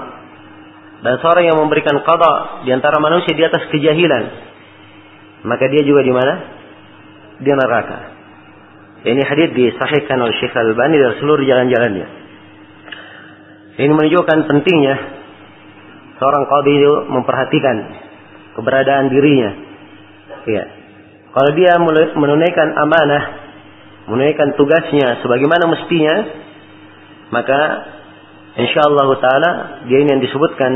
Dan 1.02 1.18
seorang 1.18 1.44
yang 1.50 1.58
memberikan 1.58 1.98
qada 2.06 2.62
di 2.62 2.70
antara 2.70 3.02
manusia 3.02 3.34
di 3.34 3.42
atas 3.42 3.66
kejahilan 3.74 4.52
maka 5.42 5.66
dia 5.66 5.82
juga 5.82 6.06
di 6.06 6.12
mana? 6.14 6.34
Di 7.42 7.50
neraka. 7.50 7.98
Ini 9.02 9.22
hadis 9.26 9.50
disahihkan 9.50 10.14
oleh 10.22 10.34
Syekh 10.38 10.54
Al-Albani 10.54 10.94
dari 10.94 11.14
seluruh 11.18 11.42
jalan-jalannya. 11.42 12.06
Ini 13.82 13.90
menunjukkan 13.90 14.38
pentingnya 14.46 14.96
seorang 16.22 16.44
qadi 16.46 16.72
itu 16.78 16.92
memperhatikan 17.10 17.76
keberadaan 18.54 19.10
dirinya. 19.10 19.50
Ya 20.46 20.64
kalau 21.32 21.50
dia 21.58 21.74
menunaikan 22.14 22.68
amanah 22.78 23.22
menunaikan 24.10 24.58
tugasnya 24.58 25.22
sebagaimana 25.22 25.64
mestinya 25.70 26.16
maka 27.32 27.60
insyaallah 28.58 29.08
taala 29.22 29.50
dia 29.88 29.98
ini 30.04 30.08
yang 30.18 30.22
disebutkan 30.22 30.72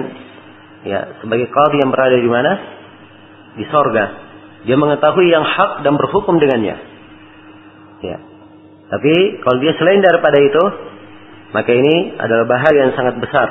ya 0.87 1.01
sebagai 1.21 1.51
qadhi 1.51 1.83
yang 1.83 1.91
berada 1.93 2.17
di 2.17 2.31
mana? 2.31 2.53
Di 3.59 3.65
sorga. 3.69 4.05
Dia 4.67 4.77
mengetahui 4.79 5.27
yang 5.31 5.45
hak 5.47 5.87
dan 5.87 5.95
berhukum 5.95 6.39
dengannya. 6.41 6.77
Ya. 8.03 8.19
Tapi 8.87 9.15
kalau 9.43 9.59
dia 9.63 9.75
selain 9.79 10.03
daripada 10.03 10.39
itu, 10.39 10.65
maka 11.55 11.71
ini 11.71 12.19
adalah 12.19 12.45
bahaya 12.47 12.79
yang 12.89 12.95
sangat 12.95 13.19
besar. 13.19 13.49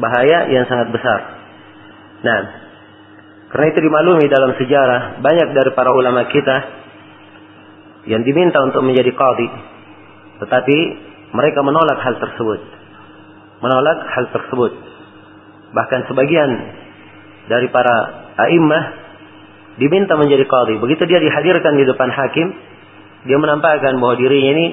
Bahaya 0.00 0.48
yang 0.48 0.64
sangat 0.68 0.88
besar. 0.92 1.20
Nah, 2.22 2.40
karena 3.52 3.66
itu 3.68 3.80
dimaklumi 3.84 4.24
dalam 4.32 4.56
sejarah 4.56 5.20
banyak 5.20 5.48
dari 5.52 5.70
para 5.76 5.92
ulama 5.92 6.24
kita 6.32 6.81
yang 8.10 8.22
diminta 8.26 8.58
untuk 8.62 8.82
menjadi 8.82 9.14
qadhi, 9.14 9.48
tetapi 10.42 10.78
mereka 11.32 11.60
menolak 11.62 11.98
hal 12.02 12.18
tersebut 12.18 12.82
menolak 13.62 13.98
hal 14.10 14.24
tersebut. 14.34 14.72
Bahkan 15.72 16.00
sebagian 16.10 16.50
dari 17.46 17.70
para 17.70 17.96
a'immah 18.36 18.84
diminta 19.78 20.18
menjadi 20.18 20.44
qadhi. 20.44 20.82
Begitu 20.82 21.06
dia 21.06 21.22
dihadirkan 21.22 21.78
di 21.78 21.86
depan 21.86 22.10
hakim, 22.10 22.52
dia 23.24 23.38
menampakkan 23.38 23.96
bahwa 24.02 24.18
dirinya 24.18 24.50
ini 24.58 24.66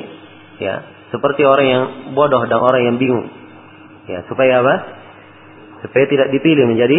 ya 0.59 0.75
seperti 1.13 1.45
orang 1.45 1.67
yang 1.69 1.85
bodoh 2.17 2.43
dan 2.49 2.59
orang 2.59 2.81
yang 2.83 2.97
bingung. 2.97 3.29
Ya, 4.09 4.25
supaya 4.25 4.65
apa? 4.65 4.75
Supaya 5.85 6.09
tidak 6.09 6.33
dipilih 6.33 6.65
menjadi 6.65 6.97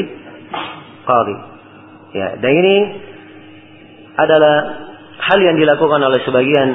qadhi. 1.04 1.36
Ya, 2.14 2.28
dan 2.38 2.52
ini 2.54 2.76
adalah 4.14 4.56
hal 5.20 5.38
yang 5.40 5.56
dilakukan 5.60 6.00
oleh 6.00 6.20
sebagian 6.24 6.68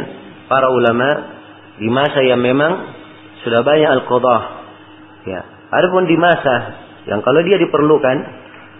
para 0.45 0.69
ulama 0.69 1.09
di 1.81 1.89
masa 1.89 2.21
yang 2.23 2.39
memang 2.39 2.71
sudah 3.43 3.61
banyak 3.65 3.89
al-qadah. 3.89 4.41
Ya. 5.25 5.41
Adapun 5.73 6.05
di 6.05 6.15
masa 6.15 6.85
yang 7.09 7.21
kalau 7.21 7.41
dia 7.45 7.57
diperlukan, 7.61 8.17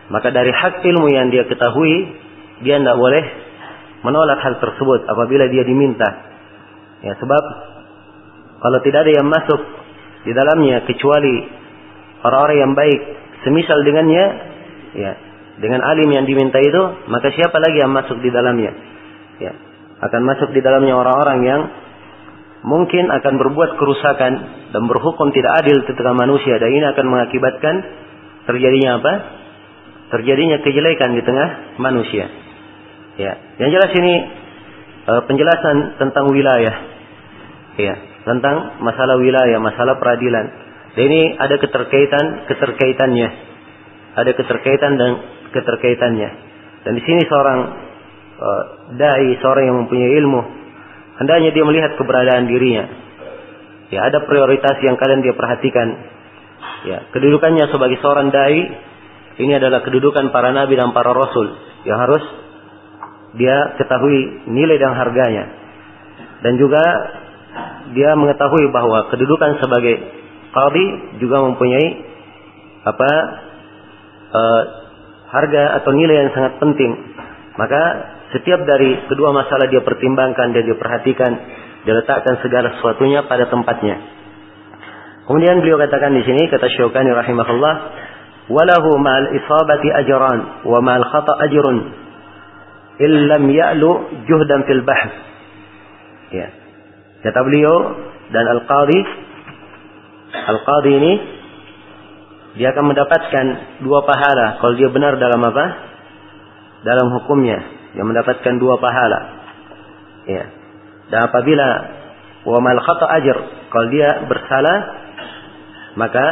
maka 0.10 0.30
dari 0.30 0.54
hak 0.54 0.82
ilmu 0.86 1.10
yang 1.10 1.30
dia 1.34 1.46
ketahui, 1.50 1.96
dia 2.62 2.78
tidak 2.82 2.98
boleh 2.98 3.24
menolak 4.06 4.38
hal 4.42 4.62
tersebut 4.62 5.10
apabila 5.10 5.50
dia 5.50 5.66
diminta. 5.66 6.10
Ya, 7.02 7.18
sebab 7.18 7.44
kalau 8.62 8.80
tidak 8.82 9.06
ada 9.06 9.12
yang 9.14 9.28
masuk 9.30 9.62
di 10.26 10.32
dalamnya 10.34 10.86
kecuali 10.90 11.36
orang-orang 12.26 12.58
yang 12.58 12.74
baik 12.74 13.02
semisal 13.46 13.78
dengannya, 13.86 14.26
ya, 14.98 15.12
dengan 15.62 15.86
alim 15.86 16.10
yang 16.10 16.26
diminta 16.26 16.58
itu, 16.58 16.82
maka 17.10 17.30
siapa 17.34 17.62
lagi 17.62 17.78
yang 17.82 17.94
masuk 17.94 18.18
di 18.22 18.30
dalamnya? 18.34 18.95
Ya, 19.42 19.52
akan 20.00 20.22
masuk 20.24 20.56
di 20.56 20.64
dalamnya 20.64 20.96
orang-orang 20.96 21.40
yang 21.44 21.62
mungkin 22.66 23.08
akan 23.14 23.34
berbuat 23.38 23.78
kerusakan 23.78 24.34
dan 24.74 24.84
berhukum 24.90 25.30
tidak 25.32 25.64
adil 25.64 25.86
ketika 25.86 26.12
manusia 26.12 26.58
dan 26.58 26.70
ini 26.74 26.86
akan 26.90 27.06
mengakibatkan 27.06 27.76
terjadinya 28.50 29.00
apa? 29.00 29.14
Terjadinya 30.16 30.58
kejelekan 30.62 31.18
di 31.18 31.22
tengah 31.26 31.50
manusia. 31.82 32.26
Ya, 33.16 33.34
yang 33.60 33.70
jelas 33.72 33.92
ini 33.96 34.14
uh, 35.08 35.22
penjelasan 35.24 36.00
tentang 36.02 36.30
wilayah. 36.30 36.76
Ya, 37.76 37.96
tentang 38.24 38.82
masalah 38.84 39.20
wilayah, 39.20 39.60
masalah 39.60 39.96
peradilan. 40.00 40.46
Dan 40.96 41.04
ini 41.12 41.22
ada 41.36 41.56
keterkaitan 41.60 42.48
keterkaitannya. 42.48 43.30
Ada 44.16 44.32
keterkaitan 44.32 44.96
dan 44.96 45.12
keterkaitannya. 45.52 46.30
Dan 46.88 46.92
di 46.96 47.04
sini 47.04 47.22
seorang 47.28 47.85
uh, 48.40 48.64
dai, 48.96 49.36
seorang 49.40 49.64
yang 49.68 49.78
mempunyai 49.86 50.12
ilmu, 50.24 50.42
hendaknya 51.22 51.50
dia 51.56 51.64
melihat 51.64 51.92
keberadaan 52.00 52.48
dirinya. 52.48 52.86
Ya, 53.94 54.10
ada 54.10 54.26
prioritas 54.26 54.82
yang 54.82 54.98
kalian 54.98 55.22
dia 55.22 55.36
perhatikan. 55.38 55.88
Ya, 56.86 56.98
kedudukannya 57.14 57.70
sebagai 57.70 57.98
seorang 58.02 58.34
dai 58.34 58.60
ini 59.36 59.52
adalah 59.52 59.84
kedudukan 59.84 60.32
para 60.32 60.56
nabi 60.56 60.80
dan 60.80 60.96
para 60.96 61.12
rasul 61.12 61.52
yang 61.84 62.00
harus 62.00 62.24
dia 63.36 63.76
ketahui 63.76 64.48
nilai 64.48 64.80
dan 64.80 64.96
harganya. 64.96 65.44
Dan 66.40 66.56
juga 66.56 66.82
dia 67.92 68.16
mengetahui 68.16 68.72
bahwa 68.72 69.12
kedudukan 69.12 69.60
sebagai 69.60 69.96
qadhi 70.56 71.20
juga 71.20 71.44
mempunyai 71.44 71.88
apa 72.86 73.12
uh, 74.32 74.62
harga 75.36 75.64
atau 75.84 75.92
nilai 75.92 76.16
yang 76.26 76.32
sangat 76.32 76.54
penting. 76.64 76.92
Maka 77.60 77.82
setiap 78.36 78.68
dari 78.68 79.08
kedua 79.08 79.32
masalah 79.32 79.72
dia 79.72 79.80
pertimbangkan 79.80 80.52
dan 80.52 80.62
dia 80.68 80.76
perhatikan, 80.76 81.32
dia 81.88 81.94
letakkan 81.96 82.36
segala 82.44 82.76
sesuatunya 82.76 83.24
pada 83.24 83.48
tempatnya. 83.48 83.96
Kemudian 85.24 85.64
beliau 85.64 85.80
katakan 85.80 86.12
di 86.12 86.22
sini 86.28 86.52
kata 86.52 86.68
Syaukani 86.68 87.16
rahimahullah, 87.16 87.76
"Walahu 88.52 88.92
ma'al 89.00 89.40
isabati 89.40 89.88
ajran 89.90 90.68
wa 90.68 90.80
ma'al 90.84 91.06
khata 91.08 91.34
ajrun 91.48 91.78
illam 93.00 93.44
ya'lu 93.50 93.90
juhdan 94.28 94.68
fil 94.68 94.84
bahth." 94.84 95.16
Ya. 96.36 96.52
Kata 97.24 97.40
beliau 97.42 97.76
dan 98.36 98.46
al-qadhi 98.46 99.00
al-qadhi 100.36 100.92
ini 100.92 101.14
dia 102.60 102.76
akan 102.76 102.86
mendapatkan 102.92 103.46
dua 103.82 104.04
pahala 104.04 104.60
kalau 104.60 104.76
dia 104.76 104.92
benar 104.92 105.18
dalam 105.18 105.42
apa? 105.42 105.66
Dalam 106.86 107.18
hukumnya, 107.18 107.75
dia 107.96 108.04
mendapatkan 108.04 108.54
dua 108.60 108.76
pahala. 108.76 109.20
Ya. 110.28 110.46
Dan 111.08 111.20
apabila 111.32 111.68
wa 112.44 112.60
mal 112.60 112.80
khata 112.84 113.08
ajr, 113.24 113.38
kalau 113.72 113.88
dia 113.88 114.28
bersalah 114.28 114.78
maka 115.96 116.28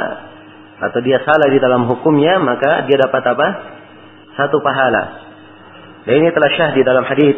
atau 0.84 1.00
dia 1.00 1.24
salah 1.24 1.48
di 1.48 1.64
dalam 1.64 1.88
hukumnya, 1.88 2.36
maka 2.44 2.84
dia 2.84 3.00
dapat 3.00 3.24
apa? 3.24 3.48
Satu 4.36 4.60
pahala. 4.60 5.04
Dan 6.04 6.20
ini 6.20 6.30
telah 6.36 6.52
syah 6.52 6.72
di 6.76 6.84
dalam 6.84 7.08
hadis 7.08 7.38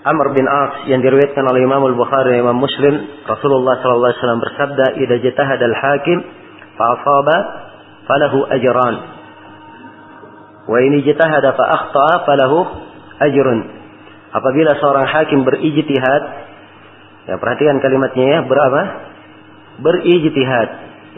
Amr 0.00 0.32
bin 0.32 0.46
As 0.46 0.86
yang 0.88 1.02
diriwayatkan 1.02 1.44
oleh 1.44 1.60
Imam 1.66 1.82
Al-Bukhari 1.82 2.38
Imam 2.38 2.56
Muslim, 2.56 3.26
Rasulullah 3.26 3.82
sallallahu 3.82 4.08
alaihi 4.08 4.20
wasallam 4.22 4.40
bersabda, 4.40 4.84
"Idza 4.96 5.16
jatahada 5.18 5.64
al-hakim 5.66 6.18
fa'asaba 6.78 7.36
falahu 8.08 8.38
ajran 8.48 9.19
wa 10.70 10.78
ini 10.78 11.02
jitahada 11.02 11.50
fa 11.58 11.64
akhta'a 11.66 12.14
falahu 12.22 12.58
ajrun. 13.26 13.60
Apabila 14.30 14.78
seorang 14.78 15.10
hakim 15.10 15.42
berijtihad 15.42 16.22
ya 17.26 17.34
perhatikan 17.42 17.82
kalimatnya 17.82 18.26
ya 18.26 18.38
berapa? 18.46 18.80
Berijtihad. 19.82 20.68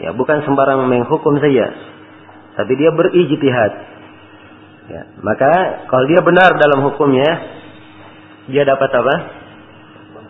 Ya 0.01 0.09
bukan 0.17 0.41
sembarang 0.41 0.89
menghukum 0.89 1.37
saja 1.37 1.69
tapi 2.57 2.73
dia 2.73 2.89
berijtihad. 2.89 3.71
Ya 4.89 5.01
maka 5.21 5.85
kalau 5.85 6.09
dia 6.09 6.25
benar 6.25 6.57
dalam 6.57 6.89
hukumnya 6.89 7.29
dia 8.49 8.65
dapat 8.65 8.89
apa? 8.89 9.15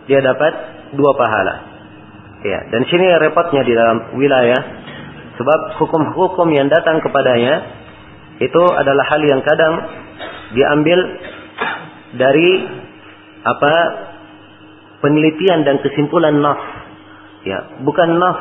Dia 0.04 0.20
dapat 0.20 0.52
dua 0.92 1.16
pahala. 1.16 1.54
Ya 2.44 2.68
dan 2.68 2.84
sini 2.92 3.08
repotnya 3.24 3.64
di 3.64 3.72
dalam 3.72 4.20
wilayah 4.20 4.84
Sebab 5.34 5.82
hukum-hukum 5.82 6.46
yang 6.54 6.70
datang 6.70 7.02
kepadanya 7.02 7.83
itu 8.42 8.62
adalah 8.74 9.04
hal 9.14 9.22
yang 9.22 9.40
kadang 9.46 9.74
diambil 10.54 10.98
dari 12.14 12.50
apa 13.44 13.74
penelitian 15.04 15.62
dan 15.68 15.78
kesimpulan 15.84 16.40
naf. 16.40 16.60
Ya, 17.44 17.78
bukan 17.84 18.16
naf 18.16 18.38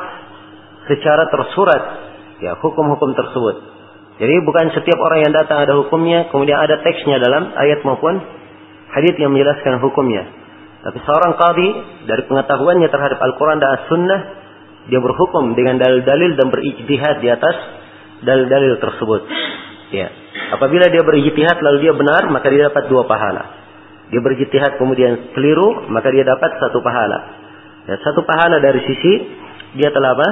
secara 0.87 1.27
tersurat 1.27 1.83
ya 2.39 2.55
hukum-hukum 2.57 3.13
tersebut. 3.13 3.55
Jadi 4.21 4.35
bukan 4.45 4.71
setiap 4.77 4.99
orang 5.01 5.25
yang 5.25 5.33
datang 5.33 5.65
ada 5.65 5.73
hukumnya, 5.75 6.29
kemudian 6.29 6.55
ada 6.55 6.79
teksnya 6.85 7.17
dalam 7.17 7.49
ayat 7.57 7.81
maupun 7.81 8.21
hadis 8.93 9.17
yang 9.17 9.33
menjelaskan 9.33 9.81
hukumnya. 9.81 10.29
Tapi 10.83 10.99
seorang 11.01 11.33
qadi 11.39 11.67
dari 12.05 12.23
pengetahuannya 12.29 12.87
terhadap 12.91 13.19
Al-Quran 13.19 13.57
dan 13.57 13.69
As-Sunnah 13.79 14.21
dia 14.91 14.99
berhukum 14.99 15.55
dengan 15.55 15.79
dalil-dalil 15.79 16.35
dan 16.35 16.47
berijtihad 16.51 17.23
di 17.23 17.27
atas 17.31 17.55
dalil-dalil 18.21 18.83
tersebut. 18.83 19.21
Ya. 19.93 20.09
Apabila 20.57 20.89
dia 20.89 21.05
berijtihad 21.05 21.61
lalu 21.61 21.85
dia 21.85 21.93
benar, 21.93 22.25
maka 22.33 22.49
dia 22.49 22.65
dapat 22.65 22.89
dua 22.89 23.05
pahala. 23.05 23.43
Dia 24.09 24.17
berijtihad 24.25 24.81
kemudian 24.81 25.37
keliru, 25.37 25.85
maka 25.93 26.09
dia 26.09 26.25
dapat 26.25 26.57
satu 26.57 26.81
pahala. 26.81 27.19
Ya, 27.85 28.01
satu 28.01 28.25
pahala 28.25 28.57
dari 28.57 28.81
sisi 28.89 29.13
dia 29.77 29.93
telah 29.93 30.17
apa? 30.17 30.29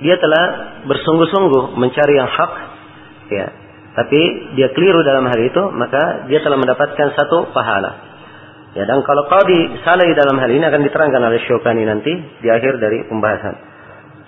Dia 0.00 0.16
telah 0.16 0.44
bersungguh-sungguh 0.88 1.76
mencari 1.76 2.14
yang 2.16 2.30
hak. 2.32 2.52
Ya. 3.28 3.46
Tapi 3.94 4.20
dia 4.58 4.72
keliru 4.74 5.04
dalam 5.06 5.28
hal 5.28 5.38
itu, 5.38 5.62
maka 5.76 6.26
dia 6.26 6.42
telah 6.42 6.58
mendapatkan 6.58 7.14
satu 7.14 7.52
pahala. 7.52 7.92
Ya, 8.74 8.88
dan 8.90 9.06
kalau 9.06 9.30
qadi 9.30 9.84
salah 9.86 10.02
dalam 10.18 10.34
hal 10.40 10.50
ini 10.50 10.64
akan 10.66 10.82
diterangkan 10.82 11.22
oleh 11.22 11.38
Syukani 11.46 11.86
nanti 11.86 12.10
di 12.42 12.48
akhir 12.50 12.82
dari 12.82 13.06
pembahasan. 13.06 13.54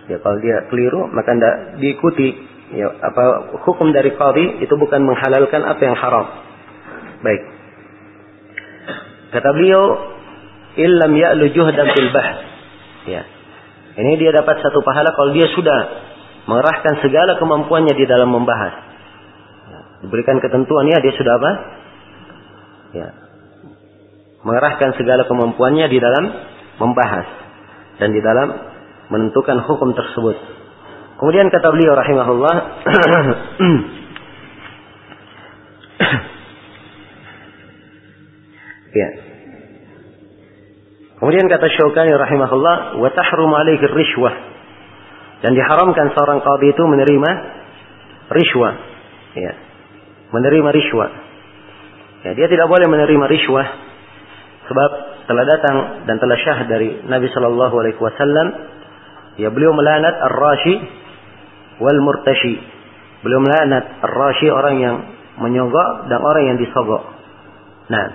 Ya, 0.06 0.22
kalau 0.22 0.38
dia 0.38 0.70
keliru 0.70 1.10
maka 1.10 1.34
tidak 1.34 1.56
diikuti 1.82 2.55
ya, 2.74 2.88
apa 3.02 3.54
hukum 3.62 3.94
dari 3.94 4.14
qadi 4.14 4.64
itu 4.64 4.74
bukan 4.74 5.04
menghalalkan 5.06 5.62
apa 5.62 5.82
yang 5.82 5.96
haram. 5.98 6.26
Baik. 7.22 7.42
Kata 9.34 9.48
beliau, 9.52 9.84
"Illam 10.80 11.12
ya'lu 11.14 11.52
juhdan 11.52 11.86
fil 11.94 12.10
bahth." 12.10 12.38
Ya. 13.06 13.22
Ini 13.96 14.12
dia 14.20 14.30
dapat 14.34 14.60
satu 14.60 14.82
pahala 14.84 15.14
kalau 15.16 15.32
dia 15.32 15.48
sudah 15.54 15.78
mengerahkan 16.46 17.00
segala 17.00 17.40
kemampuannya 17.40 17.94
di 17.96 18.04
dalam 18.04 18.28
membahas. 18.28 18.74
Ya. 19.70 19.80
Diberikan 20.04 20.42
ketentuan 20.42 20.86
ya 20.90 20.98
dia 21.00 21.14
sudah 21.16 21.32
apa? 21.38 21.50
Ya, 22.94 23.08
mengerahkan 24.46 24.94
segala 24.94 25.26
kemampuannya 25.26 25.90
di 25.90 25.98
dalam 25.98 26.24
membahas 26.78 27.26
dan 27.98 28.14
di 28.14 28.22
dalam 28.22 28.48
menentukan 29.10 29.58
hukum 29.66 29.90
tersebut. 29.90 30.38
Kemudian 31.16 31.48
kata 31.48 31.68
beliau 31.72 31.96
rahimahullah 31.96 32.54
Ya. 38.96 39.08
Kemudian 41.20 41.52
kata 41.52 41.68
Syaukani 41.68 42.16
rahimahullah, 42.16 42.96
"Wa 42.96 43.08
tahrum 43.12 43.52
alaihi 43.52 43.84
rishwah." 43.84 44.32
Dan 45.44 45.52
diharamkan 45.52 46.16
seorang 46.16 46.40
qadhi 46.40 46.72
itu 46.72 46.80
menerima 46.80 47.30
rishwah. 48.32 48.72
Ya. 49.36 49.52
Menerima 50.32 50.68
rishwah. 50.72 51.12
Ya, 52.24 52.32
dia 52.32 52.48
tidak 52.48 52.72
boleh 52.72 52.88
menerima 52.88 53.28
rishwah 53.28 53.68
Sebab 54.66 54.90
telah 55.30 55.44
datang 55.46 55.76
dan 56.10 56.16
telah 56.18 56.38
syah 56.42 56.58
dari 56.66 56.88
Nabi 57.06 57.30
Shallallahu 57.30 57.74
Alaihi 57.78 57.98
Wasallam, 58.02 58.46
ya 59.38 59.48
beliau 59.54 59.70
melanat 59.74 60.14
ar-rashi 60.26 60.74
wal 61.80 62.00
murtashi. 62.00 62.56
Beliau 63.24 63.40
melanat 63.42 64.04
ar-rashi 64.04 64.48
orang 64.52 64.76
yang 64.78 64.96
menyogok 65.40 66.08
dan 66.08 66.18
orang 66.20 66.44
yang 66.54 66.56
disogok. 66.60 67.02
Nah, 67.92 68.06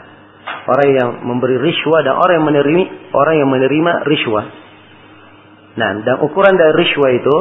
orang 0.67 0.89
yang 0.93 1.09
memberi 1.25 1.57
riswa 1.61 2.01
dan 2.05 2.17
orang 2.17 2.41
yang 2.41 2.47
menerima 2.47 2.83
orang 3.13 3.35
yang 3.37 3.49
menerima 3.49 3.91
riswa. 4.07 4.41
Nah, 5.71 5.89
dan 6.03 6.15
ukuran 6.19 6.59
dari 6.59 6.73
riswa 6.75 7.07
itu 7.15 7.35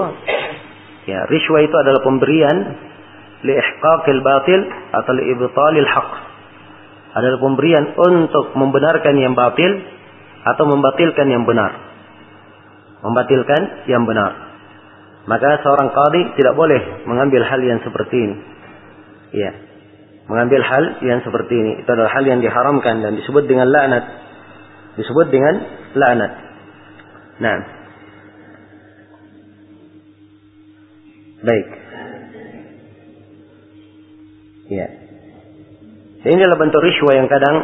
ya, 1.10 1.26
riswa 1.26 1.58
itu 1.64 1.74
adalah 1.74 2.00
pemberian 2.04 2.56
li 3.40 3.54
ihqaqil 3.56 4.20
batil 4.20 4.60
atau 4.94 5.12
li 5.16 5.24
ibtalil 5.34 5.88
haqq. 5.88 6.12
Adalah 7.10 7.38
pemberian 7.42 7.84
untuk 7.98 8.54
membenarkan 8.54 9.18
yang 9.18 9.34
batil 9.34 9.82
atau 10.46 10.64
membatilkan 10.70 11.26
yang 11.26 11.42
benar. 11.42 11.74
Membatilkan 13.02 13.90
yang 13.90 14.06
benar. 14.06 14.49
Maka 15.30 15.62
seorang 15.62 15.94
qadi 15.94 16.42
tidak 16.42 16.58
boleh 16.58 17.06
mengambil 17.06 17.46
hal 17.46 17.62
yang 17.62 17.78
seperti 17.86 18.18
ini. 18.18 18.36
Ya. 19.30 19.54
Mengambil 20.26 20.58
hal 20.66 20.84
yang 21.06 21.22
seperti 21.22 21.54
ini. 21.54 21.72
Itu 21.86 21.86
adalah 21.86 22.10
hal 22.10 22.26
yang 22.26 22.42
diharamkan 22.42 22.98
dan 22.98 23.14
disebut 23.14 23.46
dengan 23.46 23.70
laknat. 23.70 24.04
Disebut 24.98 25.30
dengan 25.30 25.54
laknat. 25.94 26.32
Nah. 27.38 27.58
Baik. 31.46 31.66
Ya. 34.70 34.86
ini 36.26 36.42
adalah 36.42 36.62
bentuk 36.62 36.78
riswa 36.78 37.10
yang 37.14 37.26
kadang 37.26 37.56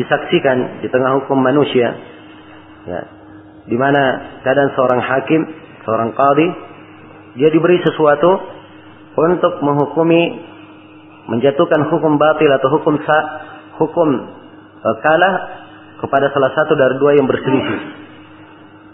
disaksikan 0.00 0.80
di 0.80 0.88
tengah 0.88 1.20
hukum 1.20 1.44
manusia. 1.44 1.92
Ya. 2.88 3.00
Di 3.68 3.76
mana 3.76 4.02
kadang 4.44 4.72
seorang 4.72 5.00
hakim, 5.00 5.63
seorang 5.84 6.10
qadi, 6.16 6.48
dia 7.40 7.48
diberi 7.52 7.80
sesuatu 7.84 8.30
untuk 9.14 9.62
menghukumi, 9.62 10.22
menjatuhkan 11.30 11.88
hukum 11.92 12.18
batil 12.18 12.50
atau 12.50 12.68
hukum 12.80 12.98
sa, 13.04 13.18
hukum 13.78 14.08
e, 14.82 14.88
kalah 15.00 15.34
kepada 16.02 16.28
salah 16.34 16.50
satu 16.52 16.74
dari 16.74 16.98
dua 16.98 17.16
yang 17.16 17.30
berselisih. 17.30 17.80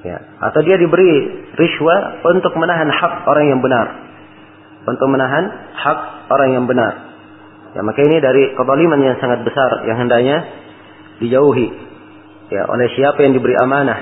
Ya. 0.04 0.18
Atau 0.50 0.64
dia 0.64 0.76
diberi 0.76 1.10
riswa 1.56 2.24
untuk 2.24 2.56
menahan 2.56 2.88
hak 2.88 3.28
orang 3.28 3.46
yang 3.52 3.60
benar 3.60 4.10
untuk 4.86 5.08
menahan 5.12 5.44
hak 5.76 5.98
orang 6.32 6.50
yang 6.56 6.64
benar. 6.64 6.92
Ya, 7.76 7.80
maka 7.86 8.00
ini 8.02 8.18
dari 8.18 8.56
kezaliman 8.56 9.00
yang 9.04 9.16
sangat 9.20 9.44
besar 9.44 9.86
yang 9.86 9.98
hendaknya 10.00 10.36
dijauhi. 11.22 11.68
Ya, 12.50 12.66
oleh 12.66 12.88
siapa 12.98 13.22
yang 13.22 13.36
diberi 13.36 13.54
amanah 13.54 13.98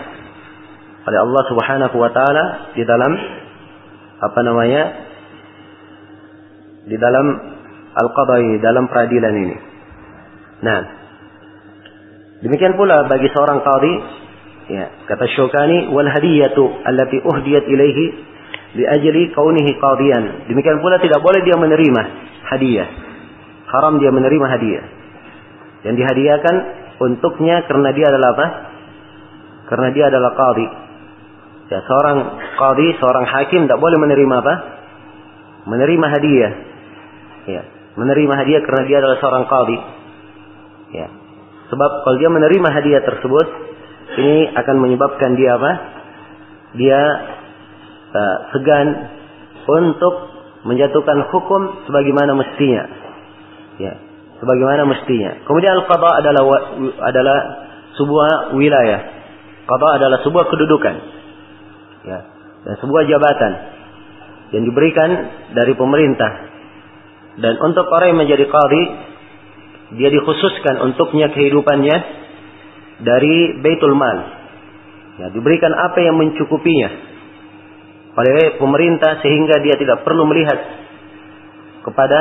oleh 1.09 1.19
Allah 1.25 1.43
Subhanahu 1.49 1.97
wa 1.97 2.11
taala 2.13 2.45
di 2.77 2.85
dalam 2.85 3.13
apa 4.19 4.41
namanya? 4.45 5.09
di 6.89 6.97
dalam 6.97 7.27
al-qadai, 7.93 8.65
dalam 8.65 8.89
peradilan 8.89 9.35
ini. 9.37 9.57
Nah, 10.65 10.81
demikian 12.41 12.75
pula 12.75 13.05
bagi 13.05 13.29
seorang 13.29 13.61
qadi 13.61 13.93
ya, 14.73 14.85
kata 15.05 15.29
Syukani 15.37 15.93
wal 15.93 16.09
hadiyatu 16.09 16.65
allati 16.89 17.21
uhdiyat 17.21 17.65
ilaihi 17.69 18.05
liajli 18.81 19.37
kaunihi 19.37 19.77
qadiyan. 19.77 20.49
Demikian 20.49 20.81
pula 20.81 20.97
tidak 20.99 21.21
boleh 21.21 21.45
dia 21.45 21.57
menerima 21.61 22.03
hadiah. 22.57 22.89
Haram 23.69 24.01
dia 24.01 24.09
menerima 24.09 24.47
hadiah. 24.49 24.85
Yang 25.85 25.95
dihadiahkan 26.03 26.55
untuknya 27.05 27.69
karena 27.69 27.93
dia 27.93 28.07
adalah 28.09 28.29
apa? 28.35 28.47
Karena 29.69 29.89
dia 29.93 30.09
adalah 30.09 30.33
qadi. 30.33 30.67
Ya, 31.69 31.85
seorang 31.85 32.19
qadi, 32.57 32.97
seorang 32.97 33.27
hakim 33.29 33.69
tidak 33.69 33.77
boleh 33.77 34.01
menerima 34.01 34.35
apa? 34.41 34.55
Menerima 35.69 36.07
hadiah. 36.09 36.53
Ya, 37.45 37.63
menerima 37.97 38.35
hadiah 38.41 38.61
karena 38.65 38.83
dia 38.89 38.97
adalah 39.05 39.19
seorang 39.21 39.45
qadi. 39.45 39.79
Ya. 40.97 41.09
Sebab 41.69 41.91
kalau 42.09 42.17
dia 42.17 42.33
menerima 42.33 42.69
hadiah 42.73 43.05
tersebut, 43.05 43.47
ini 44.17 44.49
akan 44.57 44.77
menyebabkan 44.81 45.37
dia 45.37 45.61
apa? 45.61 45.73
Dia 46.73 47.01
uh, 48.17 48.37
segan 48.57 48.89
untuk 49.69 50.15
menjatuhkan 50.65 51.29
hukum 51.29 51.85
sebagaimana 51.85 52.33
mestinya. 52.33 52.85
Ya, 53.77 53.93
sebagaimana 54.41 54.89
mestinya. 54.89 55.45
Kemudian 55.45 55.77
al-qada 55.85 56.25
adalah 56.25 56.43
adalah 57.05 57.39
sebuah 58.01 58.57
wilayah. 58.57 59.01
Qada 59.69 59.89
adalah 60.01 60.19
sebuah 60.25 60.49
kedudukan. 60.49 61.18
Ya, 62.09 62.19
dan 62.65 62.75
sebuah 62.81 63.05
jabatan 63.05 63.53
yang 64.57 64.65
diberikan 64.65 65.11
dari 65.53 65.77
pemerintah. 65.77 66.49
Dan 67.39 67.55
untuk 67.61 67.87
orang 67.93 68.17
yang 68.17 68.21
menjadi 68.25 68.49
qadi, 68.49 68.83
dia 70.01 70.09
dikhususkan 70.09 70.81
untuknya 70.89 71.29
kehidupannya 71.31 71.97
dari 73.05 73.61
Baitul 73.61 73.95
Mal. 73.95 74.19
Ya, 75.19 75.27
diberikan 75.35 75.75
apa 75.75 75.99
yang 76.01 76.17
mencukupinya 76.17 76.91
oleh 78.19 78.59
pemerintah 78.59 79.23
sehingga 79.23 79.63
dia 79.63 79.79
tidak 79.79 80.03
perlu 80.03 80.27
melihat 80.27 80.59
kepada 81.87 82.21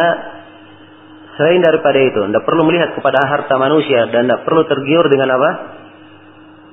selain 1.38 1.62
daripada 1.62 1.98
itu, 2.02 2.22
tidak 2.30 2.46
perlu 2.46 2.66
melihat 2.66 2.94
kepada 2.98 3.22
harta 3.26 3.56
manusia 3.58 4.10
dan 4.10 4.30
tidak 4.30 4.42
perlu 4.46 4.66
tergiur 4.66 5.06
dengan 5.10 5.30
apa? 5.38 5.52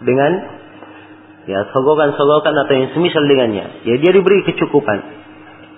Dengan 0.05 0.33
ya 1.45 1.69
sogokan-sogokan 1.73 2.55
atau 2.65 2.73
yang 2.75 2.89
semisal 2.97 3.25
dengannya. 3.25 3.85
Ya 3.85 3.95
dia 4.01 4.11
diberi 4.13 4.45
kecukupan. 4.49 4.99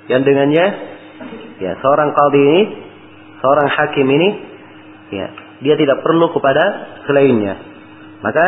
Yang 0.07 0.23
dengannya 0.23 0.65
ya 1.59 1.73
seorang 1.83 2.15
qadhi 2.15 2.43
ini, 2.43 2.63
seorang 3.43 3.69
hakim 3.71 4.07
ini 4.07 4.29
ya 5.11 5.27
dia 5.63 5.75
tidak 5.75 6.03
perlu 6.05 6.31
kepada 6.31 6.63
selainnya. 7.09 7.55
Maka 8.23 8.47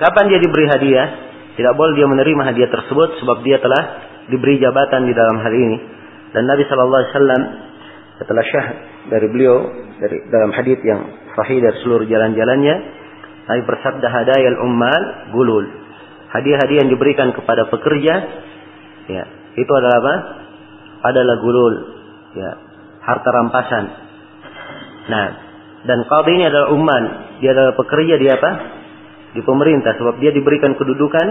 kapan 0.00 0.24
dia 0.30 0.40
diberi 0.42 0.66
hadiah? 0.70 1.08
Tidak 1.56 1.72
boleh 1.72 1.96
dia 1.96 2.04
menerima 2.04 2.42
hadiah 2.52 2.68
tersebut 2.68 3.16
sebab 3.16 3.40
dia 3.40 3.56
telah 3.56 3.82
diberi 4.28 4.60
jabatan 4.60 5.08
di 5.08 5.14
dalam 5.16 5.40
hal 5.40 5.54
ini. 5.54 5.78
Dan 6.36 6.44
Nabi 6.44 6.68
Shallallahu 6.68 7.00
Alaihi 7.00 7.64
setelah 8.20 8.44
syah 8.44 8.66
dari 9.08 9.26
beliau 9.32 9.56
dari 9.96 10.20
dalam 10.28 10.52
hadis 10.52 10.76
yang 10.84 11.00
sahih 11.32 11.60
dari 11.64 11.76
seluruh 11.80 12.04
jalan-jalannya, 12.04 12.74
Nabi 13.48 13.62
bersabda 13.64 14.06
hadayal 14.08 14.58
ummal 14.68 15.02
gulul. 15.32 15.85
Hadiah-hadiah 16.26 16.86
yang 16.86 16.90
diberikan 16.90 17.30
kepada 17.32 17.70
pekerja, 17.70 18.14
ya 19.06 19.24
itu 19.56 19.72
adalah 19.72 19.96
apa? 20.02 20.14
Adalah 21.06 21.36
gulul, 21.38 21.74
ya 22.34 22.50
harta 23.06 23.28
rampasan. 23.30 23.84
Nah, 25.06 25.26
dan 25.86 26.02
qadhi 26.10 26.32
ini 26.34 26.44
adalah 26.50 26.74
umman, 26.74 27.02
dia 27.38 27.54
adalah 27.54 27.78
pekerja 27.78 28.18
di 28.18 28.26
apa? 28.26 28.50
Di 29.38 29.40
pemerintah 29.46 29.94
sebab 29.94 30.18
dia 30.18 30.34
diberikan 30.34 30.74
kedudukan, 30.74 31.26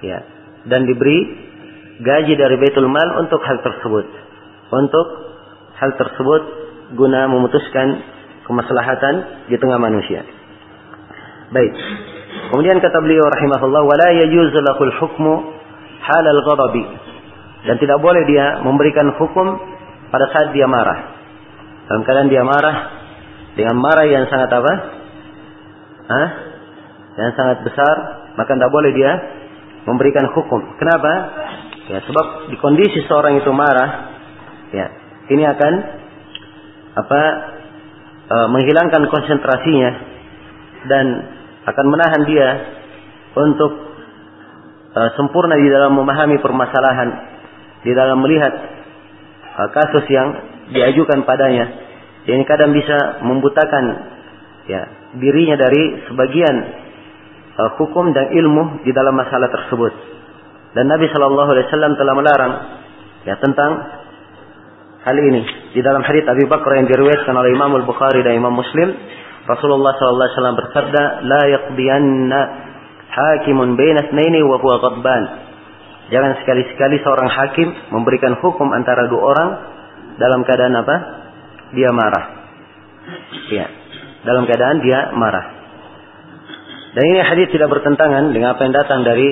ya 0.00 0.18
dan 0.66 0.88
diberi 0.88 1.18
gaji 2.02 2.34
dari 2.36 2.56
Baitul 2.60 2.90
Mal 2.90 3.20
untuk 3.22 3.40
hal 3.40 3.62
tersebut. 3.62 4.06
Untuk 4.72 5.06
hal 5.78 5.90
tersebut 5.94 6.42
guna 6.98 7.30
memutuskan 7.30 8.02
kemaslahatan 8.46 9.46
di 9.50 9.56
tengah 9.58 9.78
manusia. 9.78 10.22
Baik. 11.54 11.74
Kemudian 12.52 12.78
kata 12.78 12.98
beliau 13.02 13.26
rahimahullah 13.26 13.82
wala 13.82 14.08
yajuzu 14.14 14.58
lahul 14.62 14.94
hukmu 15.02 15.34
halal 16.02 16.40
ghadabi. 16.46 16.84
Dan 17.66 17.82
tidak 17.82 17.98
boleh 17.98 18.22
dia 18.30 18.62
memberikan 18.62 19.10
hukum 19.18 19.58
pada 20.14 20.30
saat 20.30 20.54
dia 20.54 20.70
marah. 20.70 21.18
Dalam 21.90 22.02
keadaan 22.06 22.30
dia 22.30 22.42
marah 22.46 22.76
dengan 23.58 23.76
marah 23.78 24.06
yang 24.06 24.24
sangat 24.30 24.50
apa? 24.54 24.72
Hah? 26.06 26.28
Yang 27.16 27.32
sangat 27.34 27.58
besar, 27.66 27.96
maka 28.38 28.52
tidak 28.54 28.70
boleh 28.70 28.92
dia 28.94 29.12
memberikan 29.88 30.30
hukum. 30.30 30.76
Kenapa? 30.78 31.12
Ya, 31.86 32.02
sebab 32.02 32.50
di 32.50 32.56
kondisi 32.58 33.02
seorang 33.06 33.38
itu 33.38 33.50
marah, 33.54 33.90
ya, 34.74 34.86
ini 35.30 35.42
akan 35.46 35.72
apa? 36.98 37.22
E, 38.26 38.36
menghilangkan 38.50 39.06
konsentrasinya 39.06 39.90
dan 40.90 41.06
akan 41.66 41.86
menahan 41.90 42.22
dia 42.30 42.48
untuk 43.34 43.72
e, 44.94 45.00
sempurna 45.18 45.58
di 45.58 45.68
dalam 45.68 45.98
memahami 45.98 46.38
permasalahan, 46.38 47.08
di 47.82 47.92
dalam 47.92 48.22
melihat 48.22 48.54
e, 49.50 49.60
kasus 49.74 50.06
yang 50.08 50.28
diajukan 50.70 51.26
padanya. 51.26 51.84
Ini 52.26 52.42
kadang 52.42 52.74
bisa 52.74 53.22
membutakan 53.22 53.84
ya 54.66 54.82
dirinya 55.18 55.58
dari 55.58 56.06
sebagian 56.06 56.56
e, 57.54 57.62
hukum 57.82 58.14
dan 58.14 58.30
ilmu 58.30 58.86
di 58.86 58.94
dalam 58.94 59.18
masalah 59.18 59.50
tersebut. 59.50 59.92
Dan 60.76 60.86
Nabi 60.86 61.08
Shallallahu 61.10 61.50
Alaihi 61.50 61.66
Wasallam 61.66 61.92
telah 61.98 62.14
melarang 62.14 62.52
ya 63.26 63.34
tentang 63.42 63.70
hal 65.06 65.16
ini 65.18 65.42
di 65.74 65.80
dalam 65.82 66.02
hadits 66.02 66.26
Abi 66.30 66.46
Bakar 66.46 66.78
yang 66.78 66.86
diriwayatkan 66.90 67.34
oleh 67.34 67.50
Imam 67.54 67.74
Al 67.74 67.86
Bukhari 67.86 68.22
dan 68.22 68.38
Imam 68.38 68.54
Muslim 68.54 68.90
Rasulullah 69.46 69.94
sallallahu 69.94 70.26
alaihi 70.26 70.36
wasallam 70.38 70.58
bersabda, 70.58 71.02
"La 71.22 71.42
yaqdiyanna 71.46 72.40
hakimun 73.06 73.78
baina 73.78 74.10
itsnaini 74.10 74.42
wa 74.42 74.58
huwa 74.58 74.76
ghadban." 74.82 75.22
Jangan 76.10 76.38
sekali-sekali 76.42 77.02
seorang 77.02 77.30
hakim 77.30 77.68
memberikan 77.90 78.38
hukum 78.38 78.70
antara 78.70 79.10
dua 79.10 79.22
orang 79.22 79.50
dalam 80.18 80.42
keadaan 80.46 80.74
apa? 80.78 80.96
Dia 81.74 81.90
marah. 81.90 82.26
Ya, 83.50 83.66
dalam 84.22 84.46
keadaan 84.46 84.82
dia 84.82 85.14
marah. 85.14 85.46
Dan 86.94 87.02
ini 87.12 87.20
hadis 87.22 87.50
tidak 87.50 87.70
bertentangan 87.70 88.30
dengan 88.30 88.54
apa 88.54 88.66
yang 88.66 88.74
datang 88.74 89.02
dari 89.02 89.28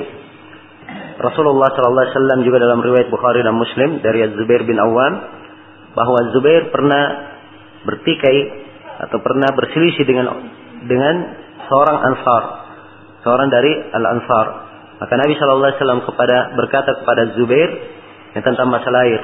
Rasulullah 1.15 1.71
sallallahu 1.71 2.03
alaihi 2.05 2.15
wasallam 2.15 2.39
juga 2.43 2.57
dalam 2.59 2.79
riwayat 2.83 3.07
Bukhari 3.07 3.39
dan 3.39 3.55
Muslim 3.55 4.03
dari 4.03 4.19
Az-Zubair 4.27 4.67
bin 4.67 4.75
Awam 4.75 5.13
bahwa 5.95 6.19
Zubair 6.35 6.69
pernah 6.75 7.03
bertikai 7.87 8.64
atau 9.01 9.17
pernah 9.19 9.49
berselisih 9.51 10.05
dengan 10.07 10.25
dengan 10.85 11.15
seorang 11.67 11.97
Ansar, 12.13 12.43
seorang 13.25 13.49
dari 13.51 13.71
Al-Ansar. 13.91 14.47
Maka 14.95 15.13
Nabi 15.19 15.33
sallallahu 15.35 15.69
alaihi 15.69 15.79
wasallam 15.81 16.03
kepada 16.07 16.37
berkata 16.55 16.91
kepada 17.03 17.23
Zubair 17.35 17.69
yang 18.37 18.43
tentang 18.43 18.71
masalah 18.71 19.03
air. 19.03 19.21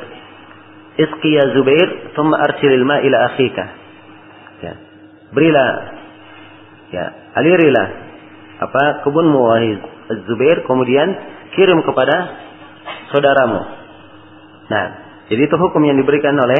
Isqi 0.99 1.31
ya 1.31 1.55
Zubair, 1.55 2.11
thumma 2.17 2.35
arsilil 2.43 2.83
ma 2.83 2.99
ila 2.99 3.17
akhika. 3.31 3.63
Ya. 4.59 4.73
Berilah 5.31 5.69
ya, 6.91 7.05
alirilah 7.39 7.87
apa 8.61 8.83
kebunmu 9.07 9.39
wahai 9.39 9.79
Zubair 10.27 10.67
kemudian 10.67 11.07
kirim 11.55 11.79
kepada 11.87 12.15
saudaramu. 13.15 13.61
Nah, 14.67 14.85
jadi 15.31 15.47
itu 15.47 15.55
hukum 15.55 15.81
yang 15.87 15.95
diberikan 15.95 16.35
oleh 16.35 16.59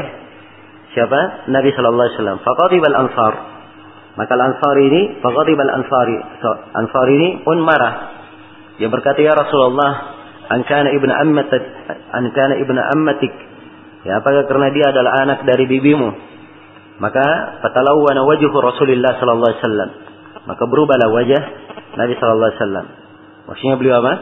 siapa? 0.96 1.50
Nabi 1.52 1.70
Shallallahu 1.72 2.06
Alaihi 2.08 2.18
Wasallam. 2.20 2.40
Fakatibal 2.44 2.96
Ansar. 2.96 3.34
Maka 4.20 4.34
Ansar 4.36 4.76
ini, 4.84 5.24
fakatibal 5.24 5.72
Ansari, 5.72 6.18
Ansar 6.76 7.08
ini 7.16 7.40
pun 7.48 7.64
marah. 7.64 7.96
Dia 8.76 8.92
berkata 8.92 9.24
ya 9.24 9.32
Rasulullah, 9.32 9.92
ankana 10.52 10.92
ibnu 10.92 11.12
ammatik, 11.12 11.64
ankana 12.12 12.60
ibnu 12.60 12.80
ammatik. 12.98 13.34
Ya, 14.02 14.20
apakah 14.20 14.50
karena 14.50 14.68
dia 14.74 14.86
adalah 14.90 15.12
anak 15.22 15.40
dari 15.46 15.70
bibimu? 15.70 16.10
Maka 16.98 17.26
fatalawwana 17.62 18.26
wajhu 18.26 18.52
Rasulullah 18.52 19.16
sallallahu 19.18 19.50
alaihi 19.54 19.62
wasallam. 19.64 19.90
Maka 20.50 20.64
berubahlah 20.66 21.08
wajah 21.14 21.42
Nabi 21.98 22.14
sallallahu 22.18 22.50
alaihi 22.50 22.62
wasallam. 22.62 22.86
Maksudnya 23.48 23.76
beliau 23.78 23.96
apa? 24.02 24.14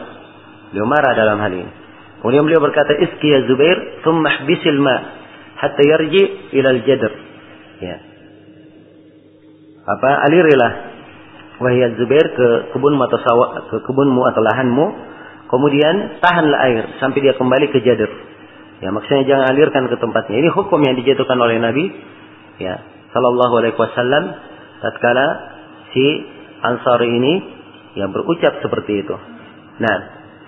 Beliau 0.70 0.86
marah 0.86 1.12
dalam 1.16 1.38
hal 1.40 1.52
ini. 1.52 1.72
Kemudian 2.20 2.44
beliau 2.44 2.60
berkata, 2.60 2.92
"Iski 3.00 3.48
Zubair, 3.48 4.04
thumma 4.04 4.44
hbisil 4.44 4.80
ma 4.80 5.19
hatta 5.60 5.82
yarji 5.84 6.22
ila 6.56 6.68
al-jadr." 6.72 7.12
Ya. 7.80 7.96
Apa? 9.84 10.10
Alirilah 10.28 10.72
wahai 11.60 11.92
Zubair 12.00 12.26
ke 12.32 12.46
atau 12.72 13.18
sawah, 13.20 13.68
ke 13.68 13.76
kebunmu 13.84 14.24
atau 14.32 14.40
lahanmu, 14.40 14.86
kemudian 15.52 16.18
tahanlah 16.24 16.60
air 16.72 16.84
sampai 16.98 17.20
dia 17.20 17.36
kembali 17.36 17.68
ke 17.68 17.84
jadr. 17.84 18.08
Ya, 18.80 18.88
maksudnya 18.88 19.28
jangan 19.28 19.52
alirkan 19.52 19.92
ke 19.92 19.96
tempatnya. 20.00 20.40
Ini 20.40 20.48
hukum 20.56 20.80
yang 20.80 20.96
dijatuhkan 20.96 21.36
oleh 21.36 21.60
Nabi 21.60 21.84
ya, 22.64 22.80
sallallahu 23.12 23.60
alaihi 23.60 23.76
wasallam 23.76 24.24
tatkala 24.80 25.26
si 25.92 26.04
Ansari 26.60 27.08
ini 27.08 27.34
yang 28.00 28.08
berucap 28.12 28.56
seperti 28.64 29.04
itu. 29.04 29.16
Nah, 29.80 29.96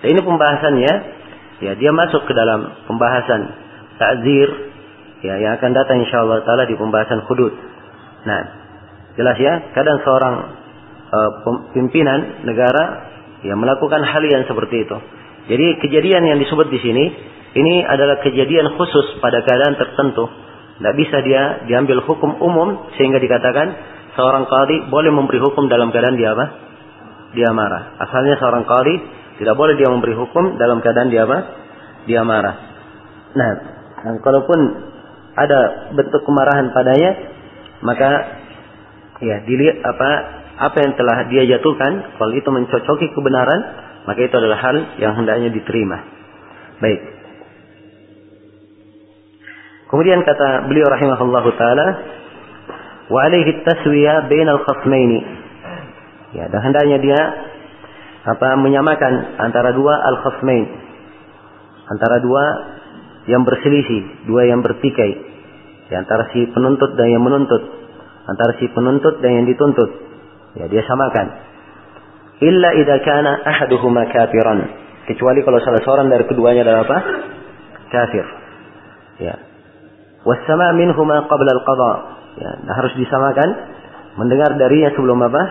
ini 0.01 0.17
pembahasannya 0.17 0.93
ya 1.61 1.73
dia 1.77 1.91
masuk 1.93 2.25
ke 2.25 2.33
dalam 2.33 2.73
pembahasan 2.89 3.41
takzir 4.01 4.72
ya 5.23 5.39
yang 5.39 5.55
akan 5.57 5.71
datang 5.71 6.03
insyaallah 6.03 6.43
taala 6.43 6.67
di 6.67 6.75
pembahasan 6.75 7.23
hudud. 7.25 7.53
Nah, 8.27 8.41
jelas 9.15 9.37
ya, 9.39 9.53
kadang 9.71 10.03
seorang 10.03 10.35
uh, 11.09 11.29
pimpinan 11.71 12.43
negara 12.43 13.13
yang 13.47 13.59
melakukan 13.59 14.03
hal 14.03 14.23
yang 14.27 14.43
seperti 14.43 14.83
itu. 14.83 14.97
Jadi 15.43 15.67
kejadian 15.83 16.23
yang 16.23 16.39
disebut 16.39 16.67
di 16.71 16.79
sini 16.79 17.05
ini 17.53 17.83
adalah 17.83 18.23
kejadian 18.23 18.75
khusus 18.79 19.19
pada 19.19 19.43
keadaan 19.43 19.75
tertentu. 19.75 20.25
Tidak 20.79 20.95
bisa 20.99 21.17
dia 21.21 21.63
diambil 21.69 22.03
hukum 22.03 22.39
umum 22.39 22.91
sehingga 22.99 23.19
dikatakan 23.19 23.67
seorang 24.15 24.47
qadi 24.47 24.89
boleh 24.89 25.11
memberi 25.11 25.39
hukum 25.39 25.67
dalam 25.67 25.91
keadaan 25.91 26.17
dia 26.17 26.33
apa? 26.33 26.45
Dia 27.35 27.51
marah. 27.51 27.99
Asalnya 28.01 28.39
seorang 28.39 28.63
qadi 28.65 28.95
tidak 29.43 29.55
boleh 29.59 29.75
dia 29.75 29.91
memberi 29.91 30.15
hukum 30.15 30.55
dalam 30.57 30.79
keadaan 30.81 31.11
dia 31.11 31.27
apa? 31.27 31.37
Dia 32.09 32.21
marah. 32.25 32.55
Nah, 33.33 33.51
kalaupun 34.23 34.59
ada 35.33 35.89
bentuk 35.93 36.21
kemarahan 36.25 36.69
padanya, 36.73 37.11
maka 37.81 38.11
ya 39.21 39.41
dilihat 39.45 39.81
apa 39.81 40.09
apa 40.53 40.77
yang 40.85 40.93
telah 40.93 41.17
dia 41.33 41.43
jatuhkan, 41.57 42.17
kalau 42.21 42.33
itu 42.37 42.49
mencocoki 42.53 43.09
kebenaran, 43.11 43.61
maka 44.05 44.19
itu 44.21 44.35
adalah 44.37 44.59
hal 44.61 44.77
yang 45.01 45.13
hendaknya 45.17 45.49
diterima. 45.49 45.97
Baik. 46.77 47.01
Kemudian 49.89 50.25
kata 50.25 50.69
beliau 50.69 50.89
rahimahullahu 50.89 51.49
taala, 51.57 51.87
wa 53.09 53.19
alaihi 53.25 53.61
taswiya 53.65 54.29
bainal 54.29 54.61
khasmaini. 54.61 55.21
Ya, 56.33 56.49
dan 56.49 56.61
hendaknya 56.65 56.97
dia 56.97 57.21
apa 58.23 58.55
menyamakan 58.55 59.37
antara 59.37 59.75
dua 59.75 59.99
al-khasmain 59.99 60.65
antara 61.91 62.23
dua 62.23 62.43
yang 63.29 63.47
berselisih, 63.47 64.27
dua 64.27 64.47
yang 64.47 64.59
bertikai 64.59 65.11
di 65.87 65.93
antara 65.95 66.31
si 66.31 66.47
penuntut 66.51 66.95
dan 66.95 67.07
yang 67.11 67.23
menuntut, 67.23 67.63
antara 68.27 68.57
si 68.59 68.65
penuntut 68.71 69.19
dan 69.19 69.43
yang 69.43 69.45
dituntut. 69.45 69.89
Ya, 70.57 70.65
dia 70.69 70.83
samakan. 70.85 71.27
Illa 72.43 72.69
idza 72.77 72.97
kana 73.03 73.41
ahaduhuma 73.45 74.09
kafiran. 74.09 74.59
Kecuali 75.05 75.43
kalau 75.43 75.59
salah 75.59 75.81
seorang 75.83 76.07
dari 76.07 76.23
keduanya 76.25 76.63
adalah 76.63 76.81
apa? 76.87 76.97
Kafir. 77.91 78.25
Ya. 79.19 79.35
Wassama 80.23 80.71
minhuma 80.79 81.27
qabla 81.27 81.51
al-qada. 81.51 81.91
Ya, 82.33 82.49
harus 82.73 82.93
disamakan 82.97 83.49
mendengar 84.17 84.55
darinya 84.57 84.89
sebelum 84.97 85.19
apa? 85.19 85.43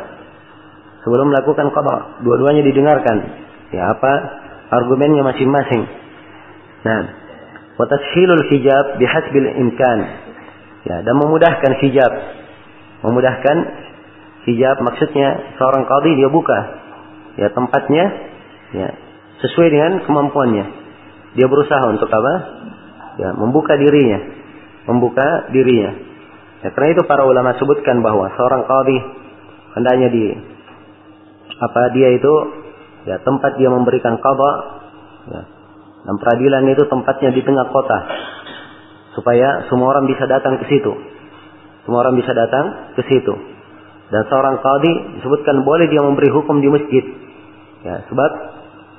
sebelum 1.02 1.34
melakukan 1.34 1.70
qada. 1.74 2.22
Dua-duanya 2.22 2.62
didengarkan. 2.62 3.16
Ya, 3.74 3.90
apa 3.94 4.12
argumennya 4.70 5.22
masing-masing. 5.26 5.82
Nah, 6.82 7.00
wa 7.78 7.84
tashilul 7.88 8.44
hijab 8.50 9.00
bihasbil 9.00 9.48
imkan. 9.66 9.98
Ya, 10.82 10.96
dan 11.06 11.14
memudahkan 11.14 11.78
hijab. 11.78 12.12
Memudahkan 13.06 13.56
hijab 14.50 14.76
maksudnya 14.82 15.54
seorang 15.58 15.86
qadi 15.86 16.10
dia 16.18 16.28
buka 16.30 16.58
ya 17.38 17.48
tempatnya 17.54 18.04
ya 18.74 18.88
sesuai 19.42 19.68
dengan 19.70 19.92
kemampuannya. 20.06 20.66
Dia 21.32 21.46
berusaha 21.48 21.84
untuk 21.88 22.12
apa? 22.12 22.34
Ya, 23.18 23.28
membuka 23.34 23.74
dirinya. 23.80 24.20
Membuka 24.86 25.48
dirinya. 25.50 25.92
Ya, 26.62 26.68
karena 26.70 26.88
itu 26.94 27.02
para 27.08 27.26
ulama 27.26 27.56
sebutkan 27.58 28.04
bahwa 28.04 28.30
seorang 28.36 28.62
qadi 28.68 28.98
hendaknya 29.74 30.08
di 30.12 30.24
apa 31.62 31.82
dia 31.94 32.08
itu 32.14 32.34
ya 33.06 33.16
tempat 33.22 33.58
dia 33.58 33.70
memberikan 33.70 34.18
qada 34.18 34.52
ya. 35.30 35.42
Dan 36.02 36.14
peradilan 36.18 36.66
itu 36.66 36.82
tempatnya 36.90 37.30
di 37.30 37.42
tengah 37.46 37.66
kota 37.70 37.98
supaya 39.14 39.68
semua 39.70 39.94
orang 39.94 40.08
bisa 40.10 40.26
datang 40.26 40.58
ke 40.58 40.66
situ. 40.66 40.92
Semua 41.86 42.06
orang 42.06 42.18
bisa 42.18 42.32
datang 42.34 42.94
ke 42.98 43.02
situ. 43.06 43.34
Dan 44.12 44.28
seorang 44.28 44.60
qadi 44.60 45.18
disebutkan 45.18 45.64
boleh 45.64 45.88
dia 45.88 46.02
memberi 46.04 46.28
hukum 46.28 46.60
di 46.60 46.68
masjid. 46.68 47.04
Ya, 47.82 48.06
sebab 48.06 48.30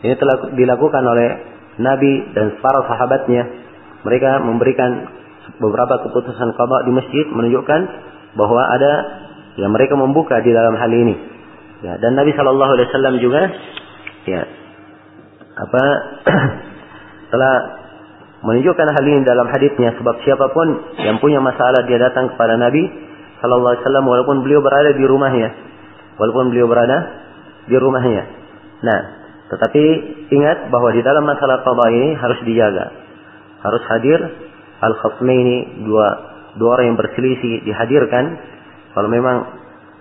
ini 0.04 0.16
telah 0.20 0.52
dilakukan 0.58 1.04
oleh 1.06 1.30
Nabi 1.80 2.34
dan 2.36 2.60
para 2.60 2.84
sahabatnya. 2.88 3.44
Mereka 4.04 4.44
memberikan 4.44 5.08
beberapa 5.64 6.04
keputusan 6.08 6.56
qada 6.56 6.78
di 6.88 6.92
masjid 6.92 7.26
menunjukkan 7.32 7.82
bahwa 8.36 8.62
ada 8.74 8.94
ya 9.56 9.68
mereka 9.70 9.96
membuka 9.96 10.42
di 10.44 10.52
dalam 10.52 10.76
hal 10.76 10.92
ini. 10.92 11.16
Ya, 11.84 12.00
dan 12.00 12.16
Nabi 12.16 12.32
Shallallahu 12.32 12.72
Alaihi 12.80 12.88
Wasallam 12.90 13.16
juga 13.20 13.42
ya 14.24 14.42
apa 15.54 15.84
telah 17.34 17.54
menunjukkan 18.46 18.88
hal 18.94 19.06
ini 19.10 19.26
dalam 19.26 19.50
hadisnya. 19.50 19.98
Sebab 19.98 20.22
siapa 20.22 20.54
pun 20.54 20.68
yang 21.02 21.18
punya 21.18 21.42
masalah 21.42 21.82
dia 21.90 21.98
datang 21.98 22.30
kepada 22.38 22.62
Nabi 22.62 22.86
Shallallahu 23.42 23.74
Alaihi 23.74 23.82
Wasallam 23.82 24.06
walaupun 24.06 24.36
beliau 24.46 24.62
berada 24.62 24.94
di 24.94 25.02
rumahnya. 25.02 25.50
Walaupun 26.22 26.54
beliau 26.54 26.70
berada 26.70 26.98
di 27.66 27.74
rumahnya. 27.74 28.24
Nah 28.86 29.00
tetapi 29.50 29.84
ingat 30.30 30.70
bahwa 30.70 30.94
di 30.94 31.02
dalam 31.02 31.26
masalah 31.26 31.66
qada 31.66 31.88
ini 31.90 32.14
harus 32.14 32.40
dijaga. 32.46 32.86
Harus 33.66 33.84
hadir 33.90 34.20
al 34.84 34.94
khasmaini 35.02 35.88
dua 35.88 36.08
dua 36.60 36.78
orang 36.78 36.94
yang 36.94 37.00
berselisih 37.02 37.66
dihadirkan. 37.66 38.54
Kalau 38.94 39.10
memang 39.10 39.38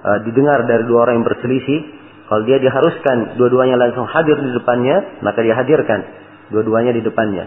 uh, 0.05 0.19
didengar 0.29 0.69
dari 0.69 0.85
dua 0.85 1.09
orang 1.09 1.25
yang 1.25 1.27
berselisih, 1.27 1.81
kalau 2.29 2.45
dia 2.45 2.61
diharuskan 2.61 3.41
dua-duanya 3.41 3.81
langsung 3.81 4.05
hadir 4.05 4.37
di 4.37 4.53
depannya, 4.53 5.25
maka 5.25 5.41
dia 5.41 5.57
hadirkan 5.57 6.22
dua-duanya 6.51 6.97
di 6.97 7.05
depannya. 7.05 7.47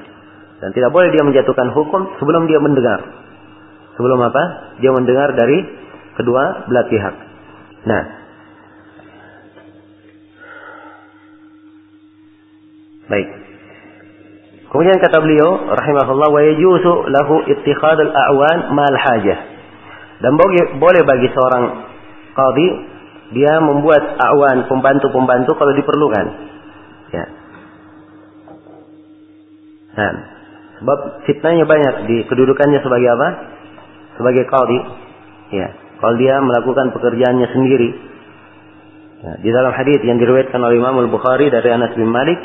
Dan 0.64 0.72
tidak 0.72 0.96
boleh 0.96 1.12
dia 1.12 1.24
menjatuhkan 1.26 1.74
hukum 1.76 2.16
sebelum 2.22 2.48
dia 2.48 2.64
mendengar. 2.64 3.04
Sebelum 4.00 4.20
apa? 4.24 4.44
Dia 4.80 4.92
mendengar 4.96 5.36
dari 5.36 5.60
kedua 6.16 6.68
belah 6.68 6.86
pihak. 6.88 7.16
Nah, 7.86 8.04
baik. 13.12 13.28
Kemudian 14.72 15.00
kata 15.00 15.24
beliau, 15.24 15.72
rahimahullah, 15.72 16.30
wa 16.36 16.42
yajuzu 16.44 16.94
lahu 17.08 17.36
ittikhad 17.48 18.00
al-a'wan 18.00 18.76
mal 18.76 18.96
hajah. 18.96 19.40
Dan 20.20 20.36
boleh 20.80 21.02
bagi 21.08 21.28
seorang 21.32 21.64
qadi 22.36 22.68
dia 23.36 23.58
membuat 23.64 24.20
awan 24.20 24.68
pembantu-pembantu 24.70 25.56
kalau 25.58 25.74
diperlukan. 25.74 26.26
Ya. 27.16 27.26
Nah, 29.96 30.12
sebab 30.80 31.00
fitnahnya 31.24 31.64
banyak 31.64 31.96
di 32.12 32.18
kedudukannya 32.28 32.80
sebagai 32.84 33.10
apa? 33.16 33.28
Sebagai 34.20 34.44
qadi. 34.48 34.80
Ya. 35.56 35.68
Kalau 36.04 36.16
dia 36.20 36.36
melakukan 36.44 36.92
pekerjaannya 36.92 37.48
sendiri. 37.56 37.90
Ya. 39.24 39.34
Di 39.40 39.50
dalam 39.56 39.72
hadis 39.72 40.04
yang 40.04 40.20
diriwayatkan 40.20 40.60
oleh 40.60 40.76
Imam 40.76 41.00
Al-Bukhari 41.00 41.48
dari 41.48 41.72
Anas 41.72 41.96
bin 41.96 42.12
Malik, 42.12 42.38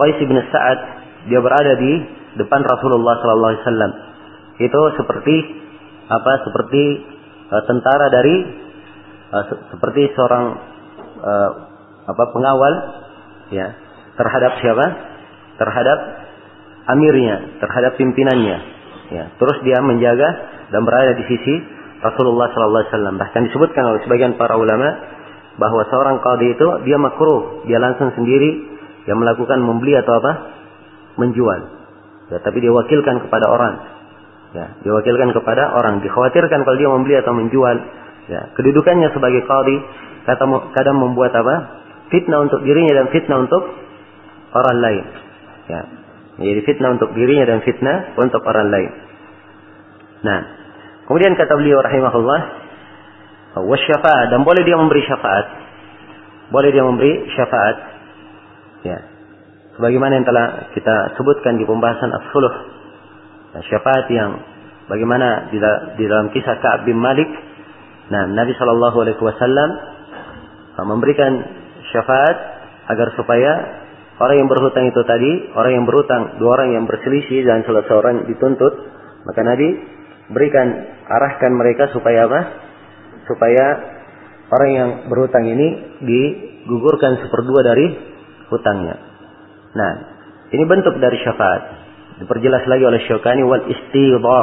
Qais 0.00 0.16
bin 0.24 0.36
Sa'ad 0.48 0.80
dia 1.28 1.38
berada 1.38 1.76
di 1.76 1.92
depan 2.40 2.64
Rasulullah 2.64 3.20
sallallahu 3.20 3.50
alaihi 3.52 3.64
wasallam. 3.64 3.92
Itu 4.58 4.80
seperti 4.96 5.36
apa? 6.08 6.32
Seperti 6.48 6.82
uh, 7.52 7.62
tentara 7.68 8.06
dari 8.08 8.36
uh, 9.30 9.44
seperti 9.76 10.02
seorang 10.16 10.44
uh, 11.20 11.50
apa 12.08 12.24
pengawal 12.32 12.74
ya 13.52 13.76
terhadap 14.16 14.52
siapa? 14.64 14.86
Terhadap 15.60 15.98
amirnya, 16.90 17.60
terhadap 17.62 17.94
pimpinannya. 18.00 18.58
Ya, 19.12 19.24
terus 19.36 19.60
dia 19.62 19.78
menjaga 19.84 20.28
dan 20.72 20.80
berada 20.88 21.12
di 21.12 21.24
sisi 21.28 21.54
Rasulullah 22.00 22.48
sallallahu 22.50 22.82
alaihi 22.82 22.92
wasallam. 22.96 23.16
Bahkan 23.20 23.40
disebutkan 23.52 23.82
oleh 23.86 24.00
sebagian 24.08 24.34
para 24.40 24.56
ulama 24.56 24.88
bahwa 25.60 25.84
seorang 25.92 26.16
qadi 26.18 26.56
itu 26.56 26.66
dia 26.88 26.96
makruh, 26.96 27.62
dia 27.68 27.78
langsung 27.78 28.10
sendiri 28.16 28.72
yang 29.06 29.20
melakukan 29.20 29.60
membeli 29.62 29.94
atau 29.98 30.14
apa? 30.18 30.32
menjual. 31.12 31.60
Ya, 32.32 32.40
tapi 32.40 32.64
dia 32.64 32.72
wakilkan 32.72 33.28
kepada 33.28 33.44
orang. 33.52 33.74
Ya, 34.56 34.80
diwakilkan 34.80 35.36
kepada 35.36 35.76
orang. 35.76 36.00
Dikhawatirkan 36.00 36.64
kalau 36.64 36.76
dia 36.80 36.88
membeli 36.88 37.20
atau 37.20 37.36
menjual, 37.36 37.76
ya, 38.32 38.48
kedudukannya 38.56 39.12
sebagai 39.12 39.44
qadi 39.44 39.76
kadang 40.72 40.96
membuat 40.96 41.36
apa? 41.36 41.84
fitnah 42.08 42.44
untuk 42.44 42.64
dirinya 42.64 43.04
dan 43.04 43.06
fitnah 43.12 43.44
untuk 43.44 43.62
orang 44.56 44.78
lain. 44.80 45.04
Ya. 45.68 45.80
Jadi 46.40 46.60
fitnah 46.64 46.96
untuk 46.96 47.12
dirinya 47.12 47.44
dan 47.44 47.60
fitnah 47.60 48.16
untuk 48.16 48.40
orang 48.48 48.72
lain. 48.72 48.92
Nah, 50.24 50.40
kemudian 51.04 51.36
kata 51.36 51.52
beliau 51.60 51.84
rahimahullah, 51.84 52.40
wasyafaat 53.60 54.32
dan 54.32 54.40
boleh 54.46 54.62
dia 54.64 54.80
memberi 54.80 55.02
syafaat. 55.04 55.46
Boleh 56.48 56.72
dia 56.72 56.84
memberi 56.84 57.28
syafaat. 57.36 57.76
Ya. 58.84 58.98
Sebagaimana 59.76 60.20
yang 60.20 60.26
telah 60.28 60.72
kita 60.76 61.16
sebutkan 61.16 61.56
di 61.60 61.64
pembahasan 61.64 62.12
as-suluh. 62.12 62.54
Ya, 63.56 63.60
syafaat 63.68 64.08
yang 64.08 64.30
bagaimana 64.88 65.52
di 65.52 66.04
dalam 66.08 66.32
kisah 66.32 66.60
Ka'ab 66.60 66.88
bin 66.88 66.96
Malik. 66.96 67.28
Nah, 68.08 68.28
Nabi 68.28 68.52
Shallallahu 68.56 68.96
alaihi 69.04 69.20
wasallam 69.20 69.70
memberikan 70.80 71.32
syafaat 71.92 72.36
agar 72.88 73.12
supaya 73.16 73.52
orang 74.20 74.36
yang 74.44 74.48
berhutang 74.50 74.84
itu 74.90 75.00
tadi, 75.06 75.32
orang 75.56 75.72
yang 75.80 75.84
berhutang, 75.88 76.22
dua 76.36 76.60
orang 76.60 76.68
yang 76.76 76.84
berselisih 76.84 77.46
dan 77.46 77.64
salah 77.64 77.84
seorang 77.88 78.28
dituntut, 78.28 78.72
maka 79.24 79.40
Nabi 79.46 79.68
berikan 80.32 80.66
arahkan 81.08 81.52
mereka 81.54 81.92
supaya 81.92 82.26
apa? 82.26 82.40
Supaya 83.28 83.64
orang 84.52 84.70
yang 84.72 84.90
berhutang 85.08 85.46
ini 85.46 85.68
digugurkan 86.02 87.22
seperdua 87.22 87.60
dari 87.64 87.86
hutangnya. 88.52 88.96
Nah, 89.72 89.92
ini 90.52 90.64
bentuk 90.68 91.00
dari 91.00 91.16
syafaat. 91.24 91.62
Diperjelas 92.20 92.68
lagi 92.68 92.84
oleh 92.84 93.00
Syukani 93.08 93.42
wal 93.42 93.64
istidha. 93.72 94.42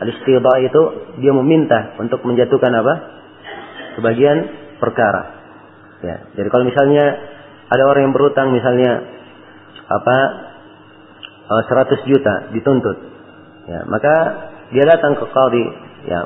Al 0.00 0.08
istidha 0.08 0.52
itu 0.64 0.82
dia 1.20 1.32
meminta 1.36 1.98
untuk 2.00 2.24
menjatuhkan 2.24 2.72
apa? 2.72 2.94
Sebagian 4.00 4.38
perkara. 4.80 5.22
Ya, 6.04 6.16
jadi 6.36 6.48
kalau 6.52 6.64
misalnya 6.68 7.35
ada 7.66 7.82
orang 7.82 8.10
yang 8.10 8.14
berutang 8.14 8.54
misalnya 8.54 8.92
apa 9.86 10.16
100 11.46 11.66
eh, 11.66 12.00
juta 12.10 12.34
dituntut, 12.54 12.98
ya 13.70 13.86
maka 13.86 14.14
dia 14.74 14.84
datang 14.86 15.14
ke 15.14 15.26
qadi, 15.30 15.64
ya 16.10 16.20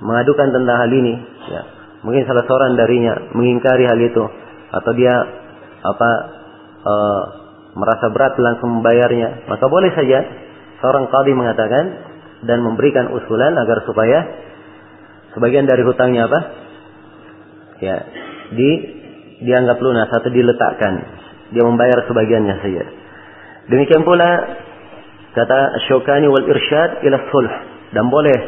mengadukan 0.00 0.48
tentang 0.54 0.76
hal 0.78 0.90
ini, 0.90 1.14
ya. 1.50 1.62
Mungkin 2.00 2.24
salah 2.24 2.48
seorang 2.48 2.80
darinya 2.80 3.12
mengingkari 3.36 3.84
hal 3.84 4.00
itu 4.00 4.24
atau 4.72 4.92
dia 4.96 5.14
apa 5.84 6.10
e, 6.80 6.94
merasa 7.76 8.08
berat 8.08 8.40
langsung 8.40 8.80
membayarnya, 8.80 9.44
maka 9.52 9.68
boleh 9.68 9.92
saja 9.92 10.24
seorang 10.80 11.12
qadi 11.12 11.36
mengatakan 11.36 11.84
dan 12.48 12.64
memberikan 12.64 13.12
usulan 13.12 13.52
agar 13.52 13.84
supaya 13.84 14.18
sebagian 15.36 15.68
dari 15.68 15.84
hutangnya 15.84 16.24
apa? 16.24 16.40
Ya, 17.84 17.96
di 18.56 18.99
dianggap 19.40 19.76
lunas 19.80 20.08
atau 20.12 20.30
diletakkan. 20.30 20.94
Dia 21.50 21.64
membayar 21.66 22.06
sebagiannya 22.06 22.56
saja. 22.62 22.84
Demikian 23.70 24.06
pula 24.06 24.28
kata 25.34 25.58
Syukani 25.90 26.26
wal 26.30 26.46
irsyad 26.46 27.02
ila 27.06 27.16
sulh 27.30 27.52
dan 27.94 28.06
boleh 28.10 28.38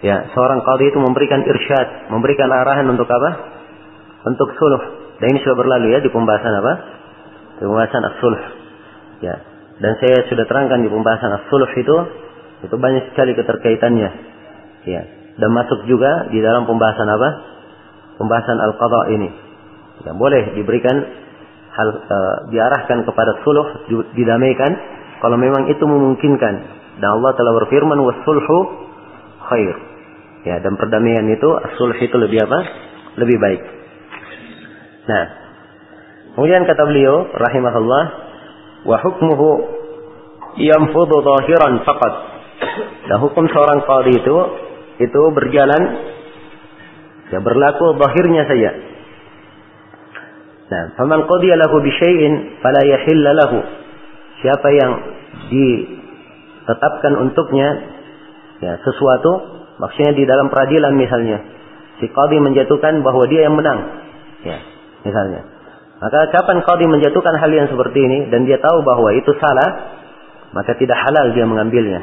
ya 0.00 0.32
seorang 0.32 0.60
qadhi 0.64 0.92
itu 0.92 0.98
memberikan 1.00 1.40
irsyad, 1.44 2.12
memberikan 2.12 2.48
arahan 2.52 2.88
untuk 2.88 3.08
apa? 3.08 3.30
Untuk 4.28 4.52
sulh. 4.56 4.82
Dan 5.20 5.36
ini 5.36 5.38
sudah 5.44 5.56
berlalu 5.56 5.92
ya 5.92 6.00
di 6.00 6.08
pembahasan 6.08 6.52
apa? 6.60 6.72
Di 7.60 7.64
pembahasan 7.68 8.02
as-sulh. 8.08 8.40
Ya. 9.20 9.36
Dan 9.80 9.92
saya 10.00 10.24
sudah 10.28 10.44
terangkan 10.48 10.80
di 10.80 10.88
pembahasan 10.88 11.30
as-sulh 11.40 11.68
itu 11.76 11.96
itu 12.64 12.76
banyak 12.76 13.12
sekali 13.12 13.36
keterkaitannya. 13.36 14.10
Ya. 14.88 15.02
Dan 15.36 15.52
masuk 15.52 15.84
juga 15.88 16.28
di 16.32 16.40
dalam 16.40 16.64
pembahasan 16.64 17.08
apa? 17.08 17.28
Pembahasan 18.16 18.56
al-qadha 18.60 19.00
ini. 19.12 19.28
Ya, 20.00 20.12
boleh 20.16 20.56
diberikan 20.56 20.96
hal 21.70 21.88
e, 21.92 22.18
diarahkan 22.56 23.04
kepada 23.04 23.44
suluh 23.44 23.84
didamaikan 24.16 24.72
kalau 25.20 25.36
memang 25.36 25.68
itu 25.68 25.84
memungkinkan. 25.84 26.54
Dan 27.00 27.08
Allah 27.20 27.32
telah 27.36 27.52
berfirman 27.64 28.00
wasulhu 28.00 28.58
khair. 29.48 29.76
Ya, 30.48 30.56
dan 30.64 30.76
perdamaian 30.80 31.28
itu 31.28 31.48
sulh 31.76 31.96
itu 32.00 32.16
lebih 32.16 32.40
apa? 32.48 32.58
Lebih 33.20 33.36
baik. 33.36 33.62
Nah, 35.04 35.24
kemudian 36.36 36.64
kata 36.64 36.82
beliau 36.88 37.28
rahimahullah 37.28 38.04
wa 38.88 38.96
hukmuhu 39.04 39.48
yanfudhu 40.56 41.16
zahiran 41.20 41.84
faqat. 41.84 42.14
Dan 43.08 43.16
hukum 43.20 43.44
seorang 43.52 43.84
qadi 43.84 44.12
itu 44.16 44.36
itu 45.00 45.22
berjalan 45.32 45.82
ya 47.32 47.40
berlaku 47.40 47.96
zahirnya 47.96 48.44
saja 48.44 48.89
Nah, 50.70 50.94
faman 50.94 51.26
qadiya 51.26 51.58
lahu 51.58 51.82
bi 51.82 51.90
syai'in 51.90 52.62
fala 52.62 52.78
yahilla 52.86 53.34
lahu. 53.34 53.58
Siapa 54.38 54.68
yang 54.70 54.92
ditetapkan 55.50 57.12
untuknya 57.18 57.68
ya 58.62 58.78
sesuatu, 58.86 59.66
maksudnya 59.82 60.14
di 60.14 60.22
dalam 60.30 60.46
peradilan 60.46 60.94
misalnya, 60.94 61.42
si 61.98 62.06
qadi 62.06 62.38
menjatuhkan 62.38 63.02
bahwa 63.02 63.26
dia 63.26 63.50
yang 63.50 63.58
menang. 63.58 63.80
Ya, 64.46 64.58
misalnya. 65.02 65.42
Maka 66.00 66.32
kapan 66.32 66.62
qadi 66.62 66.86
menjatuhkan 66.86 67.34
hal 67.36 67.50
yang 67.50 67.68
seperti 67.68 67.98
ini 68.00 68.18
dan 68.30 68.46
dia 68.46 68.62
tahu 68.62 68.86
bahwa 68.86 69.10
itu 69.12 69.34
salah, 69.42 70.00
maka 70.54 70.78
tidak 70.78 70.96
halal 70.96 71.34
dia 71.34 71.44
mengambilnya. 71.50 72.00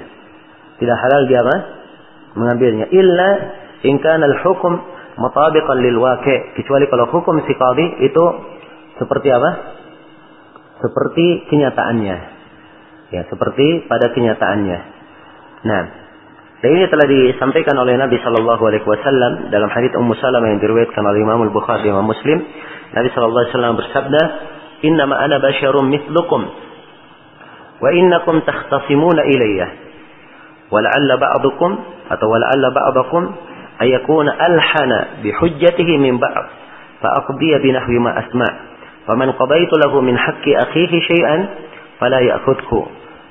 Tidak 0.78 0.98
halal 1.08 1.26
dia 1.26 1.40
apa? 1.42 1.56
Mengambilnya 2.38 2.86
illa 2.94 3.30
in 3.82 3.98
kana 3.98 4.30
al-hukm 4.30 4.78
mutabiqan 5.18 5.78
lil 5.82 5.98
kecuali 6.54 6.86
kalau 6.86 7.10
hukum 7.10 7.42
si 7.50 7.54
qadi 7.58 8.06
itu 8.06 8.26
seperti 8.98 9.28
apa? 9.34 9.52
Seperti 10.82 11.48
kenyataannya. 11.50 12.18
Ya, 13.14 13.22
seperti 13.32 13.88
pada 13.88 14.12
kenyataannya. 14.12 14.80
Nah, 15.64 15.84
dan 16.58 16.70
ini 16.74 16.90
telah 16.90 17.06
disampaikan 17.06 17.78
oleh 17.78 18.02
Nabi 18.02 18.18
Shallallahu 18.18 18.64
Alaihi 18.66 18.82
Wasallam 18.82 19.54
dalam 19.54 19.70
hadits 19.70 19.94
Ummu 19.94 20.18
Salamah 20.18 20.58
yang 20.58 20.62
diriwayatkan 20.62 21.06
oleh 21.06 21.22
Imam 21.22 21.46
Al 21.46 21.54
Bukhari 21.54 21.86
dan 21.86 22.02
Muslim. 22.02 22.42
Nabi 22.98 23.08
Shallallahu 23.14 23.42
Alaihi 23.46 23.54
Wasallam 23.54 23.76
bersabda, 23.78 24.22
Inna 24.90 25.04
ma 25.06 25.22
ana 25.22 25.38
basyarum 25.38 25.86
mithlukum, 25.90 26.42
wa 27.78 27.90
innakum 27.94 28.42
takhtasimuna 28.42 29.22
ilayya, 29.26 29.68
wala'alla 30.74 31.18
ba'dukum 31.18 31.72
atau 32.10 32.26
wala'alla 32.26 32.70
ba'dakum 32.74 33.24
ayakuna 33.82 34.34
alhana 34.34 35.22
bihujjatihi 35.22 35.94
min 36.02 36.18
ba'd, 36.18 36.46
fa'aqdiya 37.06 37.62
binahwi 37.62 37.98
ma 38.02 38.18
asma' 38.18 38.54
فمن 39.07 39.33
قضيت 39.33 39.73
له 39.87 40.01
من 40.01 40.19
حق 40.19 40.45
أخيه 40.49 40.93
شيئا 41.01 41.49
فلا 42.01 42.21
يأخذه 42.21 42.87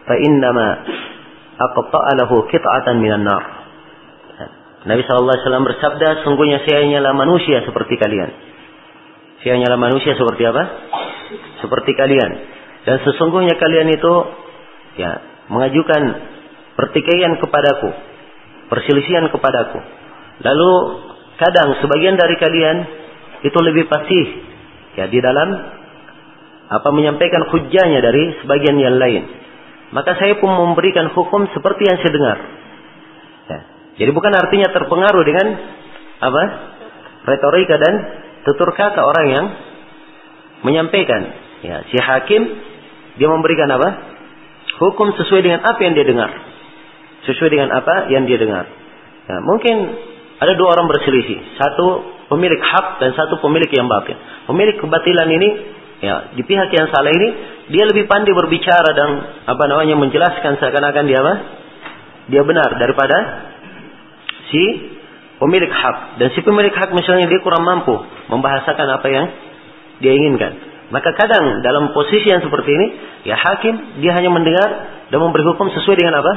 فإنما 0.07 0.67
أقطع 1.61 2.03
له 2.19 2.31
قطعة 2.41 2.93
من 2.93 3.13
النار 3.13 3.43
Nabi 4.81 5.05
SAW 5.05 5.29
bersabda, 5.61 6.25
sungguhnya 6.25 6.65
saya 6.65 6.81
hanyalah 6.81 7.13
manusia 7.13 7.61
seperti 7.61 8.01
kalian. 8.01 8.33
Saya 9.45 9.61
hanyalah 9.61 9.77
manusia 9.77 10.17
seperti 10.17 10.41
apa? 10.41 10.63
Seperti 11.61 11.93
kalian. 11.93 12.31
Dan 12.81 12.97
sesungguhnya 13.05 13.61
kalian 13.61 13.93
itu 13.93 14.13
ya 14.97 15.21
mengajukan 15.53 16.01
pertikaian 16.73 17.37
kepadaku, 17.37 17.93
perselisihan 18.73 19.29
kepadaku. 19.29 19.77
Lalu 20.41 20.71
kadang 21.37 21.77
sebagian 21.77 22.17
dari 22.17 22.41
kalian 22.41 22.77
itu 23.45 23.59
lebih 23.61 23.85
pasti 23.85 24.19
ya 24.96 25.04
di 25.12 25.18
dalam 25.20 25.48
apa 26.66 26.88
menyampaikan 26.90 27.46
hujahnya 27.52 28.00
dari 28.02 28.42
sebagian 28.42 28.76
yang 28.80 28.98
lain. 28.98 29.22
Maka 29.94 30.18
saya 30.18 30.34
pun 30.42 30.50
memberikan 30.50 31.14
hukum 31.14 31.46
seperti 31.54 31.86
yang 31.86 31.98
saya 32.02 32.12
dengar. 32.12 32.38
Ya. 33.46 33.58
Jadi 34.02 34.10
bukan 34.10 34.32
artinya 34.34 34.68
terpengaruh 34.74 35.22
dengan 35.22 35.46
apa 36.16 36.42
retorika 37.22 37.78
dan 37.78 37.94
tutur 38.42 38.74
kata 38.74 38.98
orang 38.98 39.26
yang 39.30 39.44
menyampaikan. 40.66 41.22
Ya, 41.62 41.86
si 41.86 41.96
hakim 42.02 42.42
dia 43.16 43.28
memberikan 43.30 43.70
apa? 43.70 44.18
Hukum 44.76 45.14
sesuai 45.16 45.40
dengan 45.40 45.60
apa 45.62 45.80
yang 45.80 45.94
dia 45.94 46.06
dengar. 46.06 46.30
Sesuai 47.30 47.48
dengan 47.48 47.70
apa 47.72 48.10
yang 48.10 48.26
dia 48.26 48.38
dengar. 48.42 48.66
Ya, 49.26 49.38
mungkin 49.40 49.76
ada 50.42 50.52
dua 50.58 50.76
orang 50.76 50.90
berselisih. 50.90 51.38
Satu 51.56 52.15
pemilik 52.26 52.60
hak 52.60 53.02
dan 53.02 53.10
satu 53.14 53.38
pemilik 53.42 53.68
yang 53.70 53.86
batil. 53.86 54.16
Pemilik 54.46 54.76
kebatilan 54.78 55.28
ini 55.30 55.48
ya 56.02 56.36
di 56.36 56.42
pihak 56.44 56.68
yang 56.76 56.92
salah 56.92 57.08
ini 57.08 57.28
dia 57.72 57.88
lebih 57.88 58.04
pandai 58.06 58.36
berbicara 58.36 58.90
dan 58.92 59.08
apa 59.48 59.64
namanya 59.66 59.96
menjelaskan 59.96 60.58
seakan-akan 60.60 61.04
dia 61.06 61.18
apa? 61.22 61.34
Dia 62.26 62.42
benar 62.42 62.74
daripada 62.78 63.16
si 64.50 64.62
pemilik 65.38 65.70
hak 65.70 66.18
dan 66.18 66.28
si 66.34 66.40
pemilik 66.42 66.74
hak 66.74 66.90
misalnya 66.94 67.30
dia 67.30 67.40
kurang 67.42 67.62
mampu 67.62 67.94
membahasakan 68.30 68.86
apa 68.98 69.06
yang 69.10 69.26
dia 70.00 70.12
inginkan. 70.12 70.76
Maka 70.86 71.10
kadang 71.18 71.66
dalam 71.66 71.90
posisi 71.90 72.30
yang 72.30 72.38
seperti 72.46 72.70
ini, 72.70 72.86
ya 73.26 73.34
hakim 73.34 73.98
dia 73.98 74.14
hanya 74.14 74.30
mendengar 74.30 74.70
dan 75.10 75.18
memberi 75.18 75.42
hukum 75.42 75.66
sesuai 75.74 75.96
dengan 75.98 76.22
apa? 76.22 76.32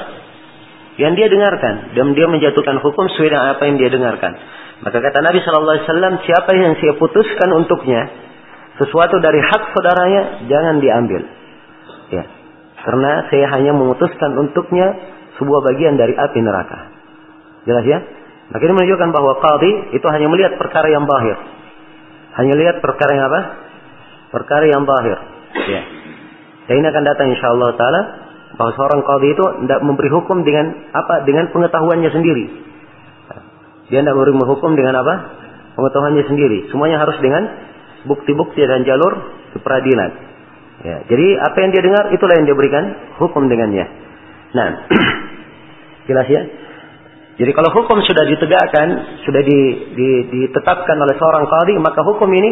Yang 0.97 1.13
dia 1.21 1.27
dengarkan 1.31 1.73
dan 1.93 2.05
dia 2.17 2.27
menjatuhkan 2.27 2.81
hukum 2.81 3.05
sesuai 3.13 3.29
dengan 3.29 3.45
apa 3.53 3.61
yang 3.69 3.77
dia 3.77 3.89
dengarkan. 3.93 4.31
Maka 4.79 4.97
kata 5.03 5.19
Nabi 5.19 5.43
Shallallahu 5.43 5.75
Alaihi 5.75 5.87
Wasallam, 5.91 6.13
siapa 6.23 6.51
yang 6.55 6.73
saya 6.79 6.93
putuskan 6.95 7.49
untuknya 7.51 8.01
sesuatu 8.79 9.19
dari 9.19 9.43
hak 9.43 9.75
saudaranya, 9.75 10.47
jangan 10.47 10.79
diambil. 10.79 11.21
Ya, 12.09 12.23
karena 12.79 13.27
saya 13.27 13.45
hanya 13.59 13.75
memutuskan 13.75 14.39
untuknya 14.39 14.95
sebuah 15.35 15.59
bagian 15.67 15.99
dari 15.99 16.15
api 16.15 16.39
neraka. 16.39 16.95
Jelas 17.67 17.83
ya? 17.83 17.99
Maka 18.49 18.61
ini 18.63 18.73
menunjukkan 18.73 19.09
bahwa 19.11 19.33
qadhi 19.43 19.71
itu 19.99 20.07
hanya 20.09 20.27
melihat 20.31 20.55
perkara 20.55 20.87
yang 20.87 21.03
bahir. 21.03 21.37
Hanya 22.39 22.55
lihat 22.55 22.79
perkara 22.79 23.11
yang 23.13 23.25
apa? 23.27 23.41
Perkara 24.31 24.65
yang 24.65 24.87
bahir. 24.87 25.17
Ya. 25.69 25.81
Dan 26.71 26.73
ini 26.79 26.87
akan 26.87 27.03
datang 27.03 27.27
insyaallah 27.35 27.69
taala 27.75 28.01
bahwa 28.55 28.71
seorang 28.79 29.01
qadhi 29.03 29.27
itu 29.35 29.45
tidak 29.67 29.79
memberi 29.83 30.09
hukum 30.09 30.47
dengan 30.47 30.87
apa? 30.95 31.27
Dengan 31.27 31.51
pengetahuannya 31.51 32.09
sendiri. 32.15 32.68
Dia 33.89 34.05
tidak 34.05 34.15
memberi 34.15 34.45
hukum 34.45 34.77
dengan 34.77 35.01
apa? 35.01 35.13
Pengetahuannya 35.73 36.25
sendiri. 36.29 36.69
Semuanya 36.69 37.01
harus 37.01 37.17
dengan 37.21 37.43
bukti-bukti 38.05 38.61
dan 38.63 38.85
jalur 38.85 39.13
keperadilan. 39.57 40.29
Ya, 40.79 41.03
jadi 41.11 41.27
apa 41.43 41.57
yang 41.59 41.69
dia 41.75 41.83
dengar 41.83 42.03
itulah 42.15 42.39
yang 42.39 42.45
dia 42.47 42.55
berikan 42.55 42.83
hukum 43.19 43.51
dengannya. 43.51 43.85
Nah, 44.55 44.69
jelas 46.07 46.27
ya? 46.31 46.41
Jadi 47.39 47.51
kalau 47.55 47.71
hukum 47.71 48.03
sudah 48.03 48.23
ditegakkan, 48.27 48.87
sudah 49.23 49.41
di, 49.43 49.59
di, 49.95 50.09
ditetapkan 50.27 50.95
oleh 50.99 51.15
seorang 51.15 51.47
qadhi, 51.47 51.75
maka 51.79 52.03
hukum 52.03 52.27
ini 52.31 52.51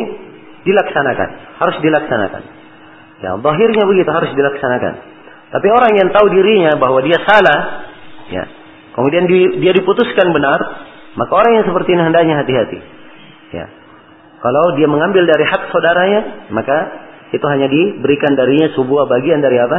dilaksanakan, 0.63 1.29
harus 1.59 1.77
dilaksanakan. 1.83 2.43
Ya, 3.19 3.35
bahirnya 3.39 3.83
begitu 3.83 4.07
harus 4.11 4.31
dilaksanakan. 4.31 4.93
Tapi 5.47 5.67
orang 5.71 5.91
yang 5.95 6.09
tahu 6.11 6.27
dirinya 6.31 6.75
bahwa 6.79 6.99
dia 7.03 7.19
salah, 7.23 7.59
ya, 8.31 8.43
kemudian 8.95 9.27
di, 9.27 9.63
dia 9.63 9.71
diputuskan 9.75 10.31
benar, 10.35 10.59
maka 11.17 11.31
orang 11.33 11.51
yang 11.57 11.65
seperti 11.65 11.97
ini 11.97 12.01
hendaknya 12.05 12.35
hati-hati. 12.45 12.79
Ya. 13.57 13.65
Kalau 14.37 14.77
dia 14.77 14.85
mengambil 14.85 15.25
dari 15.25 15.43
hak 15.49 15.73
saudaranya, 15.73 16.21
maka 16.53 16.77
itu 17.33 17.41
hanya 17.49 17.67
diberikan 17.67 18.37
darinya 18.37 18.69
sebuah 18.77 19.09
bagian 19.09 19.41
dari 19.41 19.57
apa? 19.57 19.77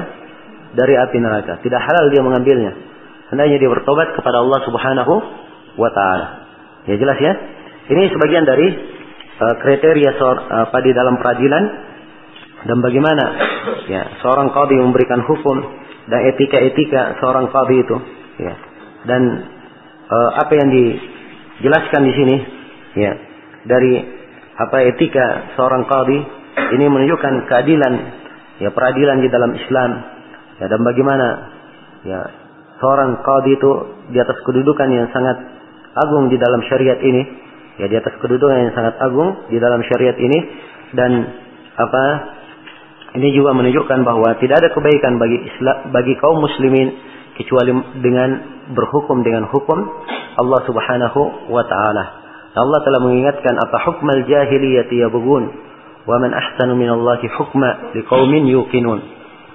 Dari 0.74 0.94
api 0.98 1.16
neraka. 1.22 1.62
Tidak 1.62 1.80
halal 1.80 2.10
dia 2.10 2.20
mengambilnya. 2.26 2.72
Hendaknya 3.30 3.56
dia 3.62 3.70
bertobat 3.70 4.18
kepada 4.18 4.42
Allah 4.42 4.60
Subhanahu 4.66 5.14
wa 5.78 5.90
taala. 5.94 6.26
Ya 6.90 6.98
jelas 6.98 7.18
ya? 7.22 7.32
Ini 7.88 8.10
sebagian 8.12 8.44
dari 8.44 8.68
uh, 9.38 9.54
kriteria 9.62 10.10
uh, 10.18 10.68
apa 10.68 10.78
di 10.82 10.90
dalam 10.92 11.16
peradilan 11.22 11.64
dan 12.58 12.82
bagaimana 12.82 13.24
ya 13.86 14.02
seorang 14.20 14.50
qadhi 14.50 14.76
memberikan 14.82 15.22
hukum 15.22 15.56
dan 16.10 16.20
etika-etika 16.34 17.22
seorang 17.22 17.46
qadhi 17.48 17.76
itu 17.78 17.96
ya. 18.42 18.54
Dan 19.06 19.22
uh, 20.10 20.30
apa 20.36 20.52
yang 20.58 20.68
dijelaskan 21.58 22.02
di 22.06 22.12
sini 22.14 22.36
ya 22.98 23.12
dari 23.66 23.92
apa 24.58 24.76
etika 24.90 25.54
seorang 25.58 25.86
qadhi 25.86 26.18
ini 26.78 26.84
menunjukkan 26.90 27.46
keadilan 27.46 27.94
ya 28.58 28.70
peradilan 28.74 29.18
di 29.22 29.28
dalam 29.30 29.54
Islam. 29.54 29.90
Ya 30.58 30.66
dan 30.66 30.80
bagaimana 30.82 31.26
ya 32.02 32.20
seorang 32.82 33.22
qadi 33.22 33.50
itu 33.54 33.70
di 34.10 34.18
atas 34.18 34.38
kedudukan 34.42 34.88
yang 34.90 35.06
sangat 35.14 35.38
agung 35.94 36.30
di 36.30 36.38
dalam 36.38 36.62
syariat 36.66 36.98
ini 36.98 37.22
ya 37.78 37.86
di 37.86 37.96
atas 37.98 38.14
kedudukan 38.18 38.58
yang 38.58 38.74
sangat 38.74 38.98
agung 38.98 39.46
di 39.50 39.58
dalam 39.62 39.82
syariat 39.86 40.18
ini 40.18 40.38
dan 40.94 41.10
apa 41.78 42.04
ini 43.18 43.30
juga 43.34 43.54
menunjukkan 43.54 44.02
bahwa 44.02 44.34
tidak 44.42 44.66
ada 44.66 44.68
kebaikan 44.74 45.18
bagi 45.22 45.38
Islam 45.46 45.94
bagi 45.94 46.14
kaum 46.18 46.42
muslimin 46.42 46.88
kecuali 47.38 47.72
dengan 48.02 48.30
berhukum 48.74 49.22
dengan 49.22 49.46
hukum 49.48 49.78
Allah 50.38 50.60
Subhanahu 50.66 51.50
wa 51.50 51.62
taala. 51.64 52.04
Allah 52.58 52.78
telah 52.82 53.00
mengingatkan 53.00 53.54
apa 53.54 53.78
hukmal 53.86 54.26
jahiliyati 54.26 54.98
yabghun 54.98 55.44
wa 56.04 56.16
man 56.18 56.34
ahsanu 56.34 56.74
minallahi 56.74 57.30
hukma 57.30 57.94
liqaumin 57.94 58.50
yuqinun. 58.50 59.00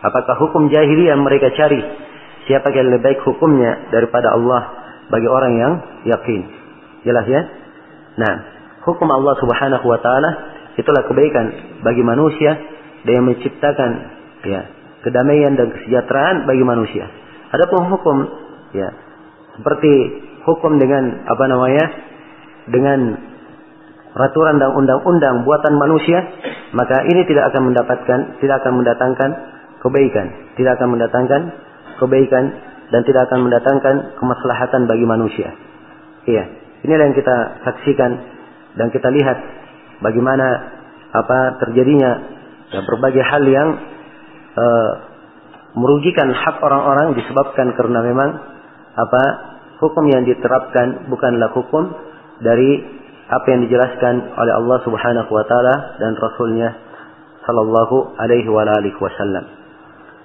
Apakah 0.03 0.36
hukum 0.39 0.71
jahiliyah 0.71 1.15
mereka 1.19 1.51
cari 1.55 1.79
Siapa 2.43 2.75
yang 2.75 2.91
lebih 2.91 3.03
baik 3.07 3.19
hukumnya 3.23 3.88
daripada 3.88 4.36
Allah 4.36 4.61
bagi 5.07 5.27
orang 5.31 5.53
yang 5.55 5.73
yakin. 6.11 6.41
Jelas 7.07 7.25
ya? 7.27 7.41
Nah, 8.19 8.34
hukum 8.84 9.07
Allah 9.07 9.36
Subhanahu 9.39 9.86
wa 9.88 9.99
taala 10.03 10.31
itulah 10.75 11.07
kebaikan 11.07 11.79
bagi 11.88 12.03
manusia 12.03 12.51
dan 13.07 13.11
yang 13.15 13.25
menciptakan 13.31 13.91
ya 14.43 14.61
kedamaian 15.07 15.55
dan 15.55 15.71
kesejahteraan 15.71 16.43
bagi 16.43 16.63
manusia. 16.67 17.07
Adapun 17.53 17.85
hukum 17.87 18.17
ya 18.73 18.89
seperti 19.57 19.93
hukum 20.43 20.81
dengan 20.81 21.23
apa 21.29 21.45
namanya? 21.47 21.85
dengan 22.63 23.19
peraturan 24.15 24.55
dan 24.55 24.71
undang-undang 24.71 25.43
buatan 25.43 25.75
manusia, 25.75 26.23
maka 26.71 27.03
ini 27.03 27.27
tidak 27.27 27.51
akan 27.51 27.73
mendapatkan, 27.73 28.19
tidak 28.39 28.55
akan 28.63 28.73
mendatangkan 28.79 29.29
kebaikan, 29.83 30.55
tidak 30.55 30.79
akan 30.79 30.95
mendatangkan 30.95 31.41
kebaikan 31.99 32.43
dan 32.93 33.01
tidak 33.03 33.27
akan 33.27 33.39
mendatangkan 33.49 33.95
kemaslahatan 34.15 34.81
bagi 34.85 35.03
manusia. 35.03 35.49
Iya, 36.23 36.43
inilah 36.87 37.03
yang 37.11 37.17
kita 37.17 37.37
saksikan 37.67 38.11
dan 38.79 38.87
kita 38.95 39.11
lihat 39.11 39.37
bagaimana 39.99 40.71
apa 41.13 41.59
terjadinya 41.67 42.11
ya, 42.71 42.79
berbagai 42.85 43.23
hal 43.27 43.43
yang 43.43 43.69
uh, 44.55 44.91
merugikan 45.74 46.30
hak 46.30 46.61
orang-orang 46.61 47.17
disebabkan 47.17 47.74
karena 47.74 47.99
memang 48.05 48.30
apa 48.93 49.24
hukum 49.82 50.05
yang 50.05 50.24
diterapkan 50.24 51.09
bukanlah 51.09 51.49
hukum 51.57 51.89
dari 52.39 52.82
apa 53.28 53.45
yang 53.49 53.65
dijelaskan 53.65 54.15
oleh 54.38 54.53
Allah 54.53 54.78
Subhanahu 54.86 55.32
wa 55.32 55.43
taala 55.49 55.97
dan 55.97 56.13
rasulnya 56.13 56.69
sallallahu 57.43 58.15
alaihi 58.21 58.47
wa 58.47 58.63
alihi 58.63 58.97
wasallam. 59.01 59.45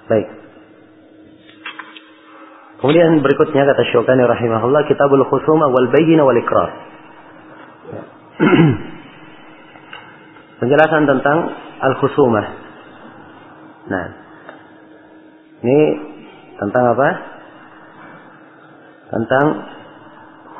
Baik. 0.07 0.27
Kemudian 2.79 3.19
berikutnya 3.19 3.67
kata 3.67 3.83
Syukani 3.91 4.23
rahimahullah 4.23 4.87
kitabul 4.87 5.27
khusuma 5.27 5.67
wal 5.67 5.91
bayyina 5.91 6.23
wal 6.23 6.39
ikrar. 6.39 6.69
Penjelasan 10.63 11.03
tentang 11.03 11.37
al 11.83 11.93
khusumah. 11.99 12.45
Nah, 13.89 14.05
ini 15.59 15.79
tentang 16.55 16.83
apa? 16.95 17.09
Tentang 19.09 19.45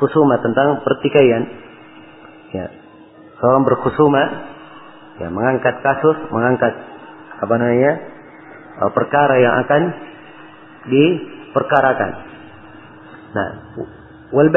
khusumah, 0.00 0.38
tentang 0.44 0.84
pertikaian. 0.84 1.42
Ya. 2.50 2.66
Seorang 3.40 3.62
berkhusumah, 3.64 4.26
ya, 5.22 5.28
mengangkat 5.32 5.80
kasus, 5.80 6.18
mengangkat 6.28 6.74
apa 7.40 7.54
namanya? 7.56 7.92
perkara 8.80 9.36
yang 9.36 9.54
akan 9.60 9.82
di 10.88 11.04
perkarakan. 11.52 12.10
Nah, 13.36 13.48
wal 14.32 14.48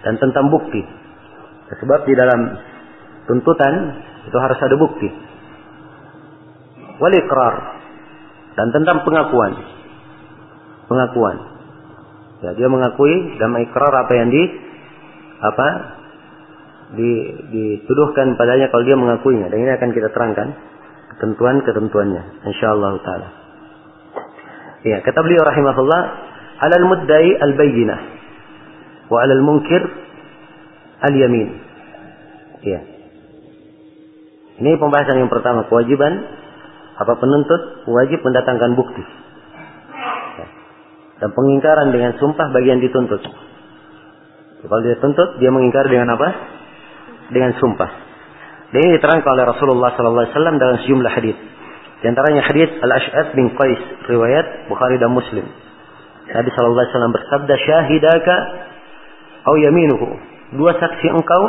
dan 0.00 0.14
tentang 0.18 0.50
bukti. 0.50 0.82
Sebab 1.70 2.02
di 2.02 2.14
dalam 2.18 2.40
tuntutan 3.30 3.74
itu 4.26 4.36
harus 4.42 4.58
ada 4.58 4.74
bukti. 4.74 5.08
Wal 6.98 7.14
dan 8.58 8.66
tentang 8.74 9.06
pengakuan. 9.06 9.52
Pengakuan. 10.90 11.36
Ya, 12.40 12.50
dia 12.56 12.68
mengakui 12.72 13.36
dan 13.36 13.52
mengikrar 13.52 13.92
apa 13.92 14.12
yang 14.16 14.28
di 14.32 14.42
apa 15.40 15.68
di, 16.96 17.10
dituduhkan 17.52 18.34
padanya 18.34 18.72
kalau 18.72 18.82
dia 18.82 18.96
mengakuinya. 18.98 19.52
Dan 19.52 19.62
ini 19.62 19.70
akan 19.76 19.90
kita 19.92 20.08
terangkan 20.10 20.48
ketentuan-ketentuannya 21.16 22.48
insyaallah 22.48 22.92
taala. 23.04 23.28
Ya, 24.80 25.04
kata 25.04 25.20
beliau 25.20 25.44
rahimahullah, 25.44 26.02
"Alal 26.64 26.86
muddai 26.88 27.28
al-bayyinah 27.36 28.00
wa 29.12 29.18
'alal 29.20 29.44
munkir 29.44 29.82
al-yamin." 31.04 31.48
Ya. 32.64 32.80
Ini 34.60 34.76
pembahasan 34.76 35.24
yang 35.24 35.32
pertama, 35.32 35.68
kewajiban 35.68 36.39
apa 37.00 37.12
penuntut 37.16 37.88
wajib 37.88 38.20
mendatangkan 38.20 38.76
bukti. 38.76 39.00
Ya. 40.36 40.46
Dan 41.24 41.28
pengingkaran 41.32 41.88
dengan 41.96 42.12
sumpah 42.20 42.52
bagi 42.52 42.68
yang 42.68 42.84
dituntut. 42.84 43.24
Kalau 44.60 44.80
dia 44.84 45.00
tuntut, 45.00 45.40
dia 45.40 45.48
mengingkar 45.48 45.88
dengan 45.88 46.12
apa? 46.12 46.28
Dengan 47.32 47.56
sumpah. 47.56 47.90
Dan 48.70 48.78
ini 48.84 49.00
diterangkan 49.00 49.30
oleh 49.32 49.46
Rasulullah 49.48 49.90
SAW 49.96 50.60
dalam 50.60 50.76
sejumlah 50.84 51.12
hadis. 51.16 51.36
Di 52.00 52.06
antaranya 52.08 52.44
hadis 52.44 52.68
Al-Ash'ad 52.84 53.32
bin 53.32 53.56
Qais, 53.56 53.80
riwayat 54.04 54.68
Bukhari 54.68 55.00
dan 55.00 55.10
Muslim. 55.16 55.48
Nabi 56.30 56.48
SAW 56.52 57.10
bersabda, 57.10 57.54
"Syahidaka 57.56 58.36
au 59.48 59.56
yaminuhu." 59.56 60.08
Dua 60.54 60.76
saksi 60.76 61.06
engkau 61.10 61.42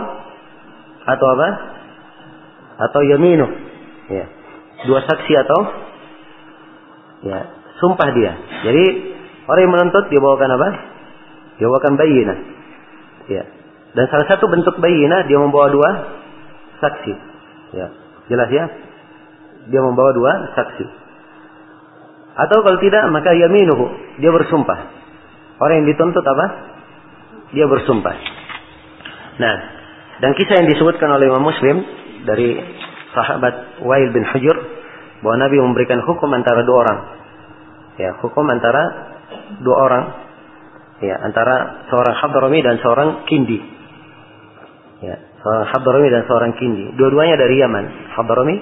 atau 1.06 1.28
apa? 1.38 1.47
Atau 2.89 3.02
yaminu. 3.06 3.47
Ya. 4.10 4.26
Dua 4.82 4.99
saksi 5.05 5.34
atau 5.45 5.59
ya, 7.27 7.39
sumpah 7.77 8.09
dia. 8.17 8.34
Jadi 8.65 8.86
orang 9.45 9.61
yang 9.61 9.73
menuntut 9.73 10.09
dia 10.09 10.19
bawakan 10.21 10.51
apa? 10.57 10.69
Dia 11.61 11.67
bawakan 11.69 11.93
bayinah. 11.97 12.38
Ya. 13.29 13.43
Dan 13.91 14.05
salah 14.09 14.25
satu 14.25 14.49
bentuk 14.49 14.79
bayinah 14.82 15.29
dia 15.29 15.38
membawa 15.38 15.69
dua 15.69 15.89
saksi. 16.82 17.13
Ya. 17.77 17.88
Jelas 18.32 18.49
ya? 18.49 18.65
Dia 19.69 19.82
membawa 19.86 20.15
dua 20.17 20.32
saksi. 20.57 20.86
Atau 22.32 22.63
kalau 22.63 22.79
tidak 22.79 23.03
maka 23.11 23.36
yaminuhu, 23.36 24.17
dia 24.17 24.32
bersumpah. 24.32 24.79
Orang 25.61 25.84
yang 25.84 25.88
dituntut 25.93 26.25
apa? 26.25 26.45
Dia 27.51 27.67
bersumpah. 27.67 28.15
Nah, 29.38 29.55
dan 30.23 30.32
kisah 30.38 30.63
yang 30.63 30.69
disebutkan 30.71 31.11
oleh 31.11 31.27
Imam 31.27 31.43
Muslim 31.43 31.84
dari 32.25 32.49
sahabat 33.14 33.84
Wail 33.84 34.09
bin 34.12 34.24
Hujur 34.28 34.57
bahwa 35.22 35.36
Nabi 35.38 35.57
memberikan 35.62 36.01
hukum 36.03 36.30
antara 36.34 36.66
dua 36.66 36.78
orang. 36.82 36.99
Ya, 37.99 38.12
hukum 38.24 38.45
antara 38.49 38.84
dua 39.62 39.78
orang. 39.78 40.03
Ya, 41.01 41.18
antara 41.18 41.86
seorang 41.89 42.16
Hadrami 42.22 42.59
dan 42.62 42.78
seorang 42.82 43.26
Kindi. 43.26 43.57
Ya, 45.01 45.18
seorang 45.41 45.66
Hadrami 45.74 46.07
dan 46.14 46.24
seorang 46.30 46.51
Kindi. 46.57 46.93
Dua-duanya 46.93 47.38
dari 47.41 47.57
Yaman. 47.57 47.86
Hadrami 48.18 48.55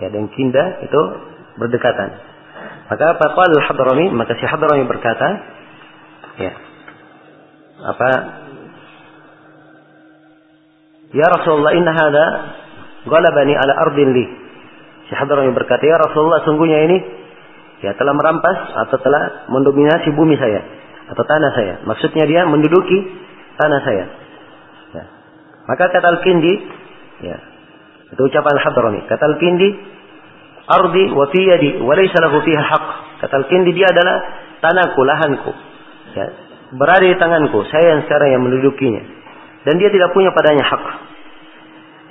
ya 0.00 0.08
dan 0.08 0.28
Kinda 0.32 0.84
itu 0.84 1.00
berdekatan. 1.60 2.08
Maka 2.88 3.04
apa 3.16 3.26
qala 3.32 3.56
Hadrami? 3.66 4.08
Maka 4.12 4.32
si 4.40 4.44
Hadrami 4.48 4.84
berkata, 4.88 5.28
ya. 6.40 6.52
Apa 7.76 8.08
Ya 11.14 11.26
Rasulullah 11.30 11.72
inna 11.76 11.92
hadha 11.94 12.26
Galabani 13.06 13.54
ala 13.54 13.72
ardin 13.86 14.10
li. 14.12 14.26
Si 15.06 15.14
Hadrami 15.14 15.54
berkata, 15.54 15.86
Ya 15.86 15.96
Rasulullah, 16.02 16.42
sungguhnya 16.42 16.78
ini 16.90 16.98
ya 17.86 17.94
telah 17.94 18.12
merampas 18.16 18.74
atau 18.86 18.98
telah 18.98 19.46
mendominasi 19.52 20.10
bumi 20.10 20.34
saya 20.34 20.60
atau 21.06 21.22
tanah 21.22 21.50
saya. 21.54 21.74
Maksudnya 21.86 22.26
dia 22.26 22.42
menduduki 22.50 22.98
tanah 23.54 23.80
saya. 23.86 24.04
Ya. 24.90 25.04
Maka 25.70 25.84
kata 25.94 26.06
Al-Kindi, 26.18 26.52
ya, 27.22 27.36
itu 28.10 28.20
ucapan 28.26 28.52
Al-Hadrami. 28.58 29.00
Kata 29.06 29.24
Al-Kindi, 29.30 29.68
ardi 30.66 31.04
wa 31.14 31.26
fi 31.30 31.40
yadi 31.46 31.70
wa 31.78 31.94
laysa 31.94 32.18
lahu 32.26 32.42
fiha 32.42 32.64
haq. 32.66 32.86
Kata 33.22 33.34
Al-Kindi 33.46 33.70
dia 33.70 33.86
adalah 33.86 34.16
tanahku, 34.66 35.00
lahanku. 35.06 35.52
Ya, 36.18 36.26
berada 36.74 37.06
di 37.06 37.14
tanganku, 37.14 37.62
saya 37.70 37.94
yang 37.94 38.00
sekarang 38.10 38.34
yang 38.34 38.42
mendudukinya. 38.42 39.02
Dan 39.62 39.78
dia 39.78 39.90
tidak 39.90 40.10
punya 40.14 40.30
padanya 40.34 40.64
hak. 40.66 40.82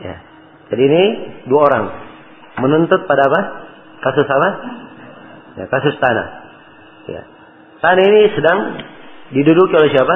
Ya. 0.04 0.35
Jadi 0.74 0.82
ini 0.82 1.04
dua 1.46 1.62
orang 1.70 1.86
menuntut 2.62 3.06
pada 3.06 3.22
apa? 3.30 3.42
Kasus 4.02 4.26
apa? 4.26 4.50
Ya, 5.56 5.66
kasus 5.70 5.96
tanah. 6.02 6.28
Ya. 7.10 7.22
Tanah 7.80 8.04
ini 8.04 8.22
sedang 8.34 8.60
diduduki 9.34 9.74
oleh 9.78 9.90
siapa? 9.94 10.16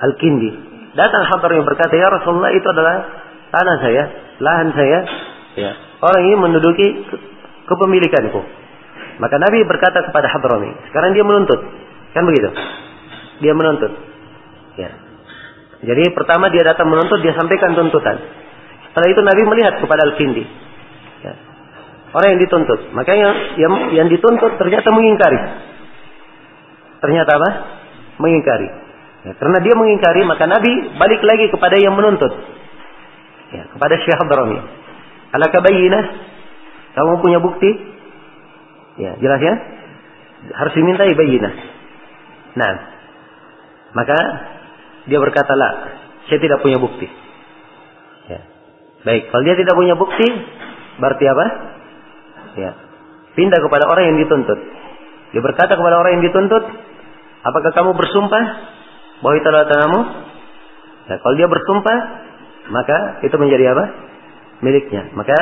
Al-Kindi. 0.00 0.50
Datang 0.98 1.22
Habar 1.30 1.50
yang 1.54 1.62
berkata, 1.62 1.94
Ya 1.94 2.10
Rasulullah 2.10 2.50
itu 2.50 2.66
adalah 2.66 2.96
tanah 3.54 3.76
saya, 3.78 4.02
lahan 4.42 4.68
saya. 4.74 4.98
Ya. 5.54 5.72
Orang 6.02 6.22
ini 6.26 6.36
menduduki 6.40 6.86
kepemilikanku. 7.68 8.40
Maka 9.20 9.36
Nabi 9.36 9.62
berkata 9.68 10.00
kepada 10.08 10.32
Hadrami, 10.32 10.72
sekarang 10.90 11.12
dia 11.12 11.22
menuntut. 11.22 11.60
Kan 12.16 12.24
begitu? 12.24 12.50
Dia 13.44 13.52
menuntut. 13.52 13.92
Ya. 14.80 14.90
Jadi 15.80 16.12
pertama 16.16 16.48
dia 16.48 16.64
datang 16.64 16.88
menuntut, 16.88 17.20
dia 17.20 17.36
sampaikan 17.36 17.76
tuntutan. 17.76 18.16
Setelah 18.90 19.08
itu 19.10 19.20
Nabi 19.22 19.42
melihat 19.46 19.74
kepada 19.78 20.02
Al-Kindi. 20.02 20.44
Ya. 21.22 21.34
Orang 22.10 22.34
yang 22.34 22.40
dituntut. 22.42 22.90
Makanya 22.90 23.54
yang, 23.54 23.72
yang 23.94 24.08
dituntut 24.10 24.58
ternyata 24.58 24.90
mengingkari. 24.90 25.40
Ternyata 26.98 27.30
apa? 27.38 27.50
Mengingkari. 28.18 28.68
Ya, 29.20 29.32
karena 29.36 29.58
dia 29.60 29.74
mengingkari, 29.76 30.26
maka 30.26 30.48
Nabi 30.48 30.96
balik 30.96 31.22
lagi 31.22 31.52
kepada 31.52 31.76
yang 31.78 31.94
menuntut. 31.94 32.32
Ya, 33.54 33.68
kepada 33.70 33.94
Syekh 34.00 34.16
Hadrami. 34.16 34.58
Ala 35.30 35.46
kabayinah. 35.54 36.04
Kamu 36.98 37.22
punya 37.22 37.38
bukti? 37.38 37.70
Ya, 38.98 39.14
jelas 39.22 39.40
ya? 39.40 39.54
Harus 40.56 40.72
dimintai 40.74 41.14
bayinah. 41.14 41.54
Nah, 42.58 42.72
maka 43.94 44.18
dia 45.06 45.18
berkata, 45.22 45.54
lah, 45.54 45.72
saya 46.26 46.42
tidak 46.42 46.58
punya 46.64 46.82
bukti. 46.82 47.06
Baik, 49.00 49.32
kalau 49.32 49.42
dia 49.48 49.56
tidak 49.56 49.74
punya 49.76 49.96
bukti, 49.96 50.28
berarti 51.00 51.24
apa? 51.24 51.46
Ya. 52.60 52.70
Pindah 53.32 53.60
kepada 53.64 53.88
orang 53.88 54.12
yang 54.12 54.18
dituntut. 54.20 54.60
Dia 55.32 55.40
berkata 55.40 55.72
kepada 55.78 55.96
orang 55.96 56.20
yang 56.20 56.24
dituntut, 56.28 56.64
apakah 57.46 57.70
kamu 57.72 57.96
bersumpah 57.96 58.44
bahwa 59.24 59.34
itu 59.40 59.46
adalah 59.48 59.68
tanahmu? 59.70 60.00
Ya, 61.08 61.16
kalau 61.22 61.34
dia 61.38 61.48
bersumpah, 61.48 61.98
maka 62.68 63.24
itu 63.24 63.34
menjadi 63.40 63.72
apa? 63.72 63.84
Miliknya. 64.60 65.08
Maka 65.16 65.36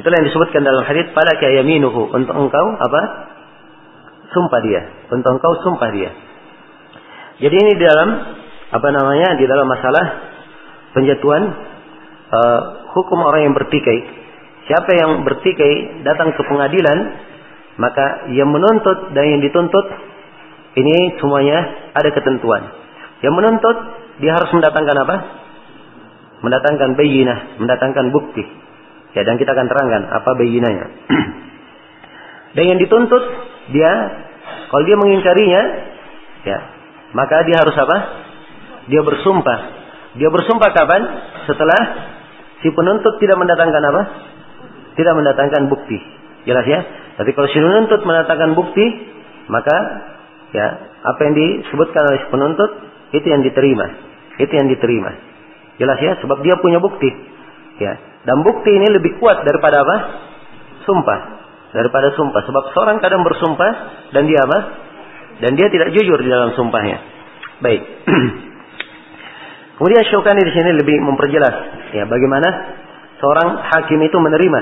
itulah 0.00 0.16
yang 0.16 0.32
disebutkan 0.32 0.64
dalam 0.64 0.80
hadis 0.88 1.12
pada 1.12 1.36
yaminuhu 1.36 2.08
untuk 2.08 2.32
engkau 2.32 2.66
apa? 2.80 3.00
Sumpah 4.32 4.60
dia. 4.64 4.88
Untuk 5.12 5.36
engkau 5.36 5.52
sumpah 5.60 5.92
dia. 5.92 6.10
Jadi 7.44 7.52
ini 7.52 7.72
di 7.76 7.84
dalam 7.84 8.08
apa 8.72 8.88
namanya? 8.88 9.36
Di 9.36 9.44
dalam 9.44 9.68
masalah 9.68 10.04
penjatuhan 10.96 11.71
uh, 12.32 12.60
hukum 12.96 13.18
orang 13.20 13.52
yang 13.52 13.54
bertikai. 13.54 13.98
Siapa 14.66 14.90
yang 14.96 15.22
bertikai 15.26 16.02
datang 16.06 16.32
ke 16.32 16.42
pengadilan, 16.46 16.98
maka 17.76 18.32
yang 18.32 18.48
menuntut 18.48 19.12
dan 19.12 19.24
yang 19.36 19.40
dituntut 19.44 19.86
ini 20.78 21.20
semuanya 21.20 21.92
ada 21.92 22.08
ketentuan. 22.08 22.62
Yang 23.20 23.34
menuntut 23.36 23.76
dia 24.24 24.32
harus 24.32 24.50
mendatangkan 24.50 24.96
apa? 25.04 25.16
Mendatangkan 26.42 26.90
bayinah, 26.96 27.60
mendatangkan 27.60 28.10
bukti. 28.10 28.42
Ya, 29.12 29.28
dan 29.28 29.36
kita 29.36 29.52
akan 29.52 29.68
terangkan 29.68 30.02
apa 30.08 30.30
bayinahnya. 30.40 30.86
dan 32.56 32.64
yang 32.64 32.78
dituntut 32.80 33.24
dia 33.76 33.92
kalau 34.72 34.88
dia 34.88 34.96
mengingkarinya, 34.96 35.62
ya, 36.48 36.58
maka 37.12 37.44
dia 37.44 37.60
harus 37.60 37.76
apa? 37.76 37.96
Dia 38.88 39.04
bersumpah. 39.04 39.60
Dia 40.16 40.28
bersumpah 40.32 40.70
kapan? 40.72 41.02
Setelah 41.44 41.80
si 42.62 42.68
penuntut 42.70 43.18
tidak 43.18 43.36
mendatangkan 43.38 43.82
apa? 43.82 44.02
Tidak 44.94 45.14
mendatangkan 45.14 45.68
bukti. 45.68 45.98
Jelas 46.46 46.66
ya? 46.66 46.80
Tapi 47.18 47.30
kalau 47.34 47.48
si 47.50 47.58
penuntut 47.58 48.00
mendatangkan 48.06 48.54
bukti, 48.56 48.86
maka 49.50 49.76
ya 50.54 50.66
apa 51.02 51.20
yang 51.26 51.34
disebutkan 51.34 52.02
oleh 52.06 52.18
si 52.22 52.26
penuntut 52.30 52.70
itu 53.12 53.26
yang 53.26 53.42
diterima. 53.44 53.86
Itu 54.40 54.52
yang 54.52 54.70
diterima. 54.70 55.10
Jelas 55.76 55.98
ya? 56.00 56.12
Sebab 56.22 56.40
dia 56.40 56.56
punya 56.62 56.78
bukti. 56.78 57.10
Ya. 57.82 57.98
Dan 58.22 58.46
bukti 58.46 58.70
ini 58.70 58.86
lebih 58.94 59.18
kuat 59.18 59.42
daripada 59.42 59.82
apa? 59.82 59.96
Sumpah. 60.86 61.20
Daripada 61.74 62.14
sumpah. 62.14 62.42
Sebab 62.46 62.64
seorang 62.72 62.96
kadang 63.02 63.26
bersumpah 63.26 63.72
dan 64.14 64.30
dia 64.30 64.40
apa? 64.46 64.58
Dan 65.42 65.58
dia 65.58 65.66
tidak 65.72 65.90
jujur 65.90 66.18
di 66.22 66.28
dalam 66.30 66.54
sumpahnya. 66.54 66.98
Baik. 67.58 67.82
Kemudian 69.80 70.02
Syaukani 70.06 70.42
di 70.46 70.52
sini 70.54 70.70
lebih 70.78 70.96
memperjelas 71.02 71.81
ya 71.92 72.04
bagaimana 72.08 72.48
seorang 73.20 73.48
hakim 73.72 74.00
itu 74.02 74.16
menerima 74.18 74.60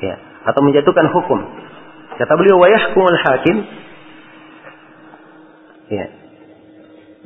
ya 0.00 0.14
atau 0.46 0.60
menjatuhkan 0.62 1.10
hukum. 1.10 1.42
Kata 2.16 2.32
beliau 2.38 2.56
wa 2.56 2.68
yahkumul 2.70 3.18
hakim 3.18 3.56
ya. 5.92 6.06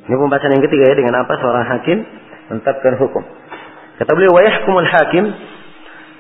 Ini 0.01 0.14
pembahasan 0.16 0.59
yang 0.59 0.64
ketiga 0.66 0.91
ya 0.91 0.95
dengan 0.99 1.23
apa 1.23 1.39
seorang 1.39 1.64
hakim 1.71 2.03
menetapkan 2.51 2.99
hukum. 2.99 3.23
Kata 4.01 4.11
beliau 4.16 4.35
wa 4.35 4.43
yahkumul 4.43 4.89
hakim 4.89 5.25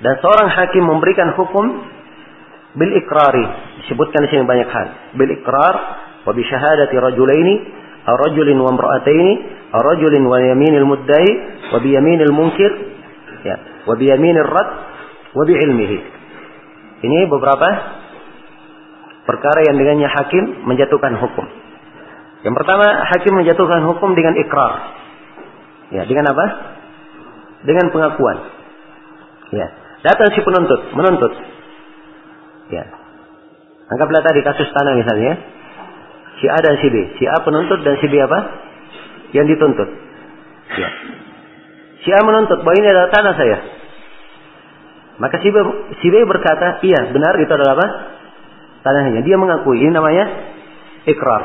dan 0.04 0.14
seorang 0.20 0.48
hakim 0.52 0.84
memberikan 0.84 1.34
hukum 1.34 1.64
bil 2.76 2.92
ikrari 2.94 3.46
disebutkan 3.82 4.22
di 4.24 4.28
sini 4.30 4.46
banyak 4.46 4.68
hal 4.70 4.86
bil 5.18 5.30
ikrar 5.34 5.74
wa 6.22 6.30
bi 6.30 6.42
syahadati 6.46 6.94
rajulaini 6.94 7.54
rajulin 8.06 8.58
wa 8.62 8.70
imra'ataini 8.70 9.32
rajulin 9.74 10.22
wa 10.24 10.38
yaminil 10.38 10.86
muddai 10.86 11.28
wa 11.74 11.78
bi 11.82 11.88
yaminil 11.98 12.30
munkir 12.30 12.70
ya 13.46 13.56
wa 13.88 13.94
bi 13.96 14.04
yaminir 14.08 14.46
rad 14.46 14.68
wa 15.36 15.42
bi 15.46 15.54
ilmihi 15.54 15.98
ini 17.00 17.18
beberapa 17.28 17.68
perkara 19.24 19.60
yang 19.68 19.76
dengannya 19.78 20.08
hakim 20.08 20.44
menjatuhkan 20.66 21.16
hukum 21.20 21.46
yang 22.44 22.54
pertama 22.56 22.86
hakim 23.14 23.32
menjatuhkan 23.36 23.84
hukum 23.88 24.16
dengan 24.16 24.34
ikrar 24.40 24.72
ya 25.94 26.02
dengan 26.08 26.32
apa 26.32 26.46
dengan 27.64 27.92
pengakuan 27.92 28.36
ya 29.52 29.66
datang 30.04 30.32
si 30.32 30.40
penuntut 30.40 30.80
menuntut 30.96 31.32
ya 32.70 33.00
Anggaplah 33.90 34.22
tadi 34.22 34.40
kasus 34.46 34.70
tanah 34.70 34.94
misalnya. 34.94 35.32
Si 36.38 36.46
A 36.46 36.58
dan 36.62 36.78
si 36.78 36.88
B. 36.88 36.96
Si 37.18 37.24
A 37.26 37.42
penuntut 37.42 37.82
dan 37.82 37.98
si 37.98 38.06
B 38.06 38.14
apa? 38.22 38.38
Yang 39.34 39.58
dituntut. 39.58 39.88
Ya. 40.78 40.88
Si 42.00 42.08
A 42.10 42.20
menuntut 42.24 42.64
bahwa 42.64 42.76
ini 42.80 42.88
adalah 42.88 43.10
tanah 43.12 43.34
saya. 43.36 43.58
Maka 45.20 45.36
si 45.44 45.52
B, 45.52 45.56
si 46.00 46.06
B 46.08 46.24
berkata, 46.24 46.80
iya 46.80 47.12
benar 47.12 47.36
itu 47.36 47.52
adalah 47.52 47.76
apa? 47.76 47.86
Tanahnya. 48.80 49.20
Dia 49.20 49.36
mengakui. 49.36 49.84
Ini 49.84 49.92
namanya 49.92 50.24
ikrar. 51.04 51.42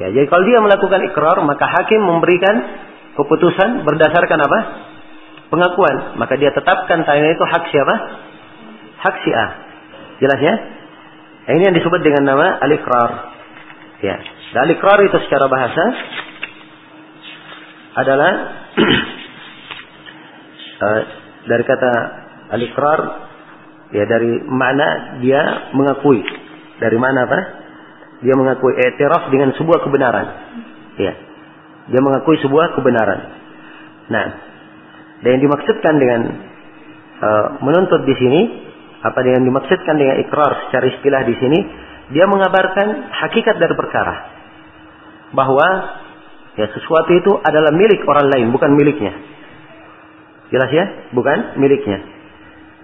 Ya, 0.00 0.08
jadi 0.08 0.24
kalau 0.32 0.48
dia 0.48 0.58
melakukan 0.64 1.00
ikrar, 1.12 1.36
maka 1.44 1.68
hakim 1.68 2.00
memberikan 2.00 2.54
keputusan 3.20 3.84
berdasarkan 3.84 4.40
apa? 4.40 4.58
Pengakuan. 5.52 6.16
Maka 6.16 6.40
dia 6.40 6.56
tetapkan 6.56 7.04
tanah 7.04 7.28
itu 7.28 7.44
hak 7.44 7.64
siapa? 7.68 7.94
Hak 9.04 9.16
si 9.20 9.30
A. 9.36 9.46
Jelas 10.24 10.40
ya? 10.40 10.54
Nah, 11.42 11.52
ini 11.52 11.62
yang 11.68 11.76
disebut 11.76 12.00
dengan 12.00 12.32
nama 12.32 12.56
al-iqrar. 12.64 13.10
Ya. 14.00 14.16
Dan 14.56 14.60
al-iqrar 14.64 15.04
itu 15.04 15.20
secara 15.28 15.52
bahasa 15.52 15.84
adalah 17.92 18.32
uh, 20.82 21.00
dari 21.46 21.62
kata 21.62 21.92
al-iqrar 22.50 23.00
ya 23.94 24.04
dari 24.10 24.42
mana 24.50 25.18
dia 25.22 25.72
mengakui. 25.78 26.20
Dari 26.82 26.98
mana 26.98 27.30
apa? 27.30 27.38
Dia 28.22 28.34
mengakui 28.34 28.74
etiraf 28.74 29.30
dengan 29.30 29.54
sebuah 29.54 29.78
kebenaran. 29.86 30.26
Ya. 30.98 31.12
Dia 31.90 32.00
mengakui 32.02 32.38
sebuah 32.42 32.74
kebenaran. 32.78 33.20
Nah, 34.10 34.26
dan 35.22 35.38
yang 35.38 35.42
dimaksudkan 35.46 35.94
dengan 35.98 36.20
uh, 37.22 37.46
menuntut 37.62 38.02
di 38.06 38.14
sini 38.18 38.40
apa 39.02 39.18
yang 39.26 39.42
dimaksudkan 39.42 39.94
dengan 39.98 40.18
ikrar 40.22 40.70
secara 40.70 40.84
istilah 40.90 41.22
di 41.26 41.34
sini? 41.38 41.58
Dia 42.14 42.26
mengabarkan 42.26 43.10
hakikat 43.10 43.56
dari 43.58 43.74
perkara. 43.74 44.14
Bahwa 45.32 45.68
ya 46.58 46.66
sesuatu 46.70 47.10
itu 47.14 47.32
adalah 47.40 47.72
milik 47.74 48.04
orang 48.06 48.30
lain, 48.30 48.46
bukan 48.54 48.70
miliknya. 48.74 49.14
Jelas 50.52 50.70
ya? 50.70 50.84
Bukan 51.16 51.56
miliknya. 51.56 51.98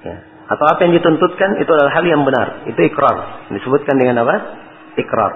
Ya. 0.01 0.17
Atau 0.49 0.65
apa 0.65 0.81
yang 0.89 0.97
dituntutkan 0.97 1.61
itu 1.61 1.69
adalah 1.69 1.93
hal 1.93 2.05
yang 2.09 2.25
benar. 2.25 2.65
Itu 2.65 2.81
ikrar. 2.81 3.47
Disebutkan 3.53 4.01
dengan 4.01 4.25
apa? 4.25 4.35
Ikrar. 4.97 5.33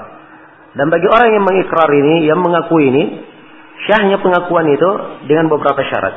Dan 0.72 0.88
bagi 0.88 1.04
orang 1.04 1.36
yang 1.36 1.44
mengikrar 1.44 1.92
ini, 1.92 2.24
yang 2.24 2.40
mengakui 2.40 2.88
ini, 2.88 3.04
syahnya 3.84 4.16
pengakuan 4.24 4.64
itu 4.72 4.90
dengan 5.28 5.52
beberapa 5.52 5.84
syarat. 5.84 6.14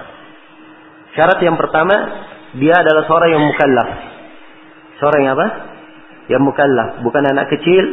Syarat 1.19 1.43
yang 1.43 1.59
pertama, 1.59 1.95
dia 2.55 2.79
adalah 2.79 3.03
seorang 3.03 3.35
yang 3.35 3.43
mukallaf. 3.43 3.89
Seorang 5.03 5.21
yang 5.27 5.33
apa? 5.35 5.47
Yang 6.31 6.41
mukallaf, 6.47 6.89
bukan 7.03 7.23
anak 7.27 7.51
kecil, 7.51 7.83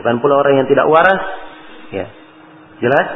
bukan 0.00 0.24
pula 0.24 0.40
orang 0.40 0.64
yang 0.64 0.68
tidak 0.72 0.88
waras. 0.88 1.20
Ya. 1.92 2.08
Jelas? 2.80 3.06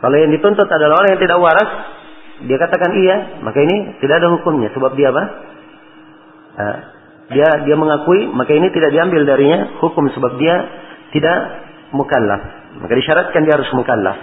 Kalau 0.00 0.16
yang 0.16 0.32
dituntut 0.32 0.66
adalah 0.72 1.04
orang 1.04 1.10
yang 1.16 1.22
tidak 1.22 1.36
waras, 1.36 1.70
dia 2.46 2.54
katakan 2.54 2.94
iya, 3.02 3.42
maka 3.42 3.58
ini 3.58 3.98
tidak 3.98 4.22
ada 4.22 4.30
hukumnya. 4.38 4.70
Sebab 4.70 4.94
dia 4.94 5.10
apa? 5.10 5.24
Nah, 6.54 6.76
dia 7.34 7.48
dia 7.66 7.74
mengakui, 7.74 8.30
maka 8.30 8.54
ini 8.54 8.70
tidak 8.70 8.94
diambil 8.94 9.26
darinya 9.26 9.82
hukum. 9.82 10.06
Sebab 10.06 10.38
dia 10.38 10.54
tidak 11.10 11.38
mukallaf. 11.90 12.42
Maka 12.78 12.92
disyaratkan 12.94 13.42
dia 13.42 13.58
harus 13.58 13.66
mukallaf. 13.74 14.14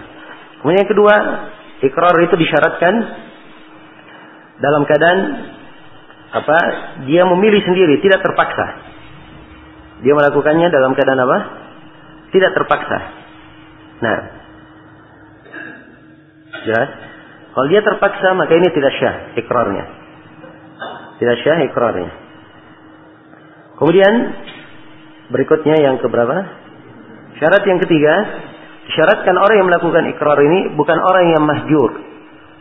Kemudian 0.63 0.87
yang 0.87 0.91
kedua, 0.91 1.15
ikrar 1.83 2.15
itu 2.23 2.35
disyaratkan 2.39 2.93
dalam 4.63 4.87
keadaan 4.87 5.19
apa? 6.39 6.57
Dia 7.11 7.27
memilih 7.27 7.59
sendiri 7.67 7.99
tidak 7.99 8.23
terpaksa. 8.23 8.95
Dia 10.07 10.15
melakukannya 10.15 10.71
dalam 10.71 10.95
keadaan 10.95 11.19
apa? 11.19 11.37
Tidak 12.31 12.51
terpaksa. 12.55 12.97
Nah. 13.99 14.19
Jelas 16.65 17.14
kalau 17.55 17.67
dia 17.71 17.79
terpaksa 17.79 18.35
maka 18.35 18.51
ini 18.51 18.67
tidak 18.67 18.91
syah 18.99 19.15
ikrarnya. 19.39 19.85
Tidak 21.23 21.37
syah 21.39 21.59
ikrarnya. 21.71 22.11
Kemudian 23.79 24.13
berikutnya 25.31 25.79
yang 25.79 25.95
keberapa? 26.03 26.35
Syarat 27.39 27.63
yang 27.63 27.79
ketiga 27.79 28.13
syaratkan 28.91 29.35
orang 29.39 29.55
yang 29.63 29.67
melakukan 29.71 30.03
ikrar 30.11 30.39
ini 30.43 30.75
bukan 30.75 30.99
orang 30.99 31.25
yang 31.31 31.43
mahjur. 31.47 31.91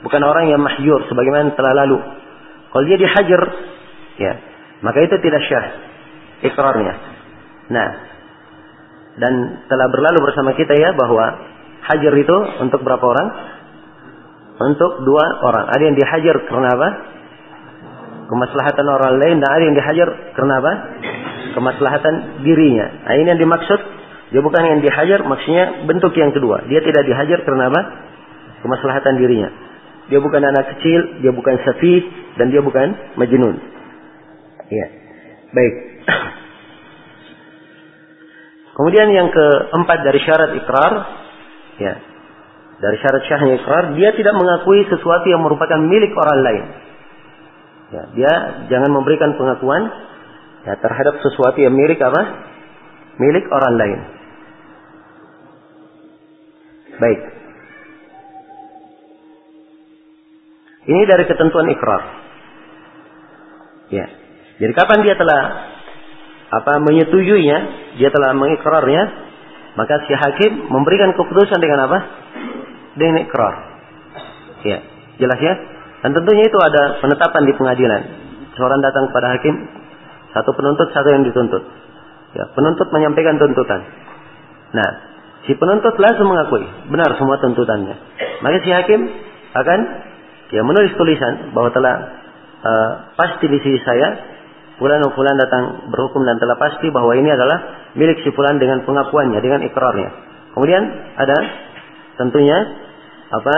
Bukan 0.06 0.22
orang 0.22 0.46
yang 0.52 0.60
mahjur 0.62 1.10
sebagaimana 1.10 1.58
telah 1.58 1.74
lalu. 1.84 1.98
Kalau 2.70 2.84
dia 2.86 2.98
dihajar, 2.98 3.42
ya, 4.20 4.32
maka 4.84 4.98
itu 5.00 5.16
tidak 5.18 5.42
syah 5.48 5.66
ikrarnya. 6.44 6.94
Nah, 7.72 7.88
dan 9.16 9.64
telah 9.70 9.86
berlalu 9.88 10.18
bersama 10.26 10.52
kita 10.58 10.74
ya 10.76 10.92
bahwa 10.92 11.24
hajar 11.88 12.14
itu 12.18 12.36
untuk 12.62 12.82
berapa 12.82 13.00
orang? 13.00 13.28
Untuk 14.54 15.02
dua 15.02 15.24
orang. 15.42 15.66
Ada 15.66 15.82
yang 15.82 15.96
dihajar 15.98 16.36
karena 16.46 16.68
apa? 16.70 16.88
Kemaslahatan 18.30 18.86
orang 18.86 19.18
lain 19.18 19.36
dan 19.42 19.50
ada 19.50 19.64
yang 19.66 19.76
dihajar 19.76 20.08
karena 20.38 20.54
apa? 20.62 20.72
Kemaslahatan 21.58 22.14
dirinya. 22.46 22.86
Nah, 23.10 23.14
ini 23.18 23.28
yang 23.34 23.42
dimaksud. 23.42 23.80
Dia 24.30 24.42
bukan 24.42 24.62
yang 24.66 24.80
dihajar, 24.82 25.22
maksudnya 25.22 25.86
bentuk 25.86 26.10
yang 26.18 26.34
kedua. 26.34 26.66
Dia 26.66 26.82
tidak 26.82 27.06
dihajar 27.06 27.38
karena 27.46 27.70
apa? 27.70 27.80
Kemaslahatan 28.66 29.14
dirinya. 29.20 29.50
Dia 30.10 30.18
bukan 30.18 30.42
anak 30.42 30.74
kecil, 30.74 31.22
dia 31.22 31.30
bukan 31.30 31.54
safih, 31.62 32.02
dan 32.36 32.50
dia 32.50 32.58
bukan 32.58 33.14
majnun. 33.14 33.56
Ya. 34.70 34.86
Baik. 35.54 35.74
Kemudian 38.76 39.08
yang 39.14 39.30
keempat 39.30 39.98
dari 40.02 40.18
syarat 40.26 40.50
ikrar, 40.58 40.92
ya. 41.78 41.94
Dari 42.84 42.96
syarat 43.00 43.22
syahnya 43.24 43.56
ikrar, 43.64 43.96
dia 43.96 44.12
tidak 44.12 44.36
mengakui 44.36 44.84
sesuatu 44.92 45.24
yang 45.24 45.40
merupakan 45.40 45.80
milik 45.80 46.12
orang 46.12 46.40
lain. 46.44 46.64
Ya, 47.88 48.02
dia 48.12 48.32
jangan 48.76 48.92
memberikan 48.92 49.32
pengakuan 49.40 49.88
ya, 50.68 50.76
terhadap 50.76 51.16
sesuatu 51.24 51.64
yang 51.64 51.72
milik 51.72 51.96
apa? 52.04 52.22
Milik 53.16 53.48
orang 53.48 53.74
lain. 53.80 53.98
Baik. 57.00 57.20
Ini 60.84 61.00
dari 61.08 61.24
ketentuan 61.24 61.72
ikrar. 61.72 62.02
Ya. 63.88 64.06
Jadi 64.60 64.72
kapan 64.76 65.08
dia 65.08 65.16
telah 65.16 65.42
apa 66.52 66.84
menyetujuinya, 66.84 67.58
dia 67.96 68.12
telah 68.12 68.36
mengikrarnya, 68.36 69.02
maka 69.72 70.04
si 70.04 70.12
hakim 70.12 70.68
memberikan 70.68 71.16
keputusan 71.16 71.64
dengan 71.64 71.88
apa? 71.88 71.98
Dengan 72.94 73.26
ikrar. 73.26 73.54
Ya, 74.64 74.78
jelas 75.18 75.38
ya? 75.42 75.54
Dan 76.04 76.10
tentunya 76.14 76.44
itu 76.46 76.58
ada 76.60 77.00
penetapan 77.00 77.42
di 77.48 77.52
pengadilan. 77.56 78.02
Seorang 78.54 78.80
datang 78.80 79.10
kepada 79.10 79.34
hakim, 79.34 79.54
satu 80.30 80.50
penuntut, 80.54 80.88
satu 80.94 81.08
yang 81.10 81.26
dituntut. 81.26 81.62
Ya, 82.34 82.50
penuntut 82.54 82.88
menyampaikan 82.90 83.38
tuntutan. 83.38 83.82
Nah, 84.74 84.90
si 85.46 85.54
penuntut 85.54 85.94
langsung 85.98 86.30
mengakui 86.30 86.64
benar 86.90 87.14
semua 87.18 87.38
tuntutannya. 87.38 87.94
Maka 88.42 88.56
si 88.62 88.70
hakim 88.70 89.00
akan 89.54 89.78
ya 90.50 90.62
menulis 90.66 90.94
tulisan 90.98 91.54
bahwa 91.54 91.70
telah 91.70 91.94
uh, 92.62 92.90
pasti 93.14 93.46
di 93.46 93.58
sisi 93.62 93.80
saya 93.82 94.34
fulan 94.78 95.02
fulan 95.14 95.36
datang 95.38 95.90
berhukum 95.90 96.26
dan 96.26 96.36
telah 96.42 96.58
pasti 96.58 96.90
bahwa 96.90 97.14
ini 97.14 97.30
adalah 97.30 97.90
milik 97.94 98.22
si 98.26 98.34
fulan 98.34 98.58
dengan 98.58 98.82
pengakuannya 98.82 99.38
dengan 99.38 99.62
ikrarnya 99.62 100.10
kemudian 100.58 100.82
ada 101.14 101.36
tentunya 102.20 102.58
apa 103.30 103.56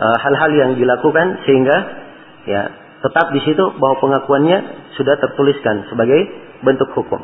eh, 0.00 0.16
hal-hal 0.20 0.50
yang 0.52 0.70
dilakukan 0.76 1.40
sehingga 1.46 1.76
ya 2.46 2.62
tetap 3.02 3.34
di 3.34 3.40
situ 3.42 3.64
bahwa 3.82 3.98
pengakuannya 3.98 4.58
sudah 4.94 5.18
tertuliskan 5.18 5.90
sebagai 5.90 6.20
bentuk 6.62 6.94
hukum. 6.94 7.18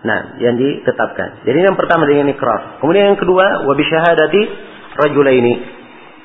Nah, 0.00 0.40
yang 0.40 0.56
ditetapkan. 0.56 1.44
Jadi 1.44 1.60
yang 1.60 1.76
pertama 1.76 2.08
dengan 2.08 2.32
ikrar. 2.32 2.80
Kemudian 2.80 3.12
yang 3.12 3.20
kedua, 3.20 3.68
wa 3.68 3.74
bisyahadati 3.76 4.42
rajulaini. 4.96 5.54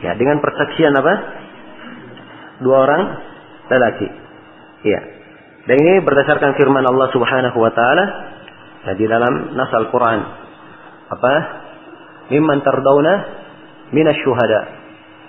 Ya, 0.03 0.15
dengan 0.15 0.39
persaksian 0.39 0.95
apa? 0.95 1.13
Dua 2.63 2.77
orang 2.87 3.01
lelaki. 3.67 4.07
Ya. 4.87 5.01
Dan 5.65 5.75
ini 5.81 5.93
berdasarkan 6.03 6.55
firman 6.55 6.87
Allah 6.87 7.09
Subhanahu 7.11 7.57
wa 7.57 7.71
taala 7.73 8.05
ya, 8.85 8.93
di 8.95 9.05
dalam 9.11 9.55
nas 9.59 9.71
Al-Qur'an. 9.71 10.19
Apa? 11.11 11.33
Mimman 12.33 12.65
tardawna 12.65 13.13
minasyuhada. 13.93 14.61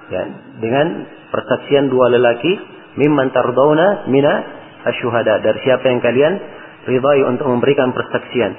Ya, 0.07 0.23
dengan 0.63 0.87
persaksian 1.35 1.91
dua 1.91 2.09
lelaki 2.15 2.53
mimman 2.97 3.35
tardawna 3.35 4.09
mina 4.09 4.35
asyuhada. 4.87 5.43
Dari 5.43 5.59
siapa 5.67 5.85
yang 5.91 6.01
kalian 6.01 6.33
ridai 6.87 7.21
untuk 7.27 7.51
memberikan 7.51 7.91
persaksian. 7.93 8.53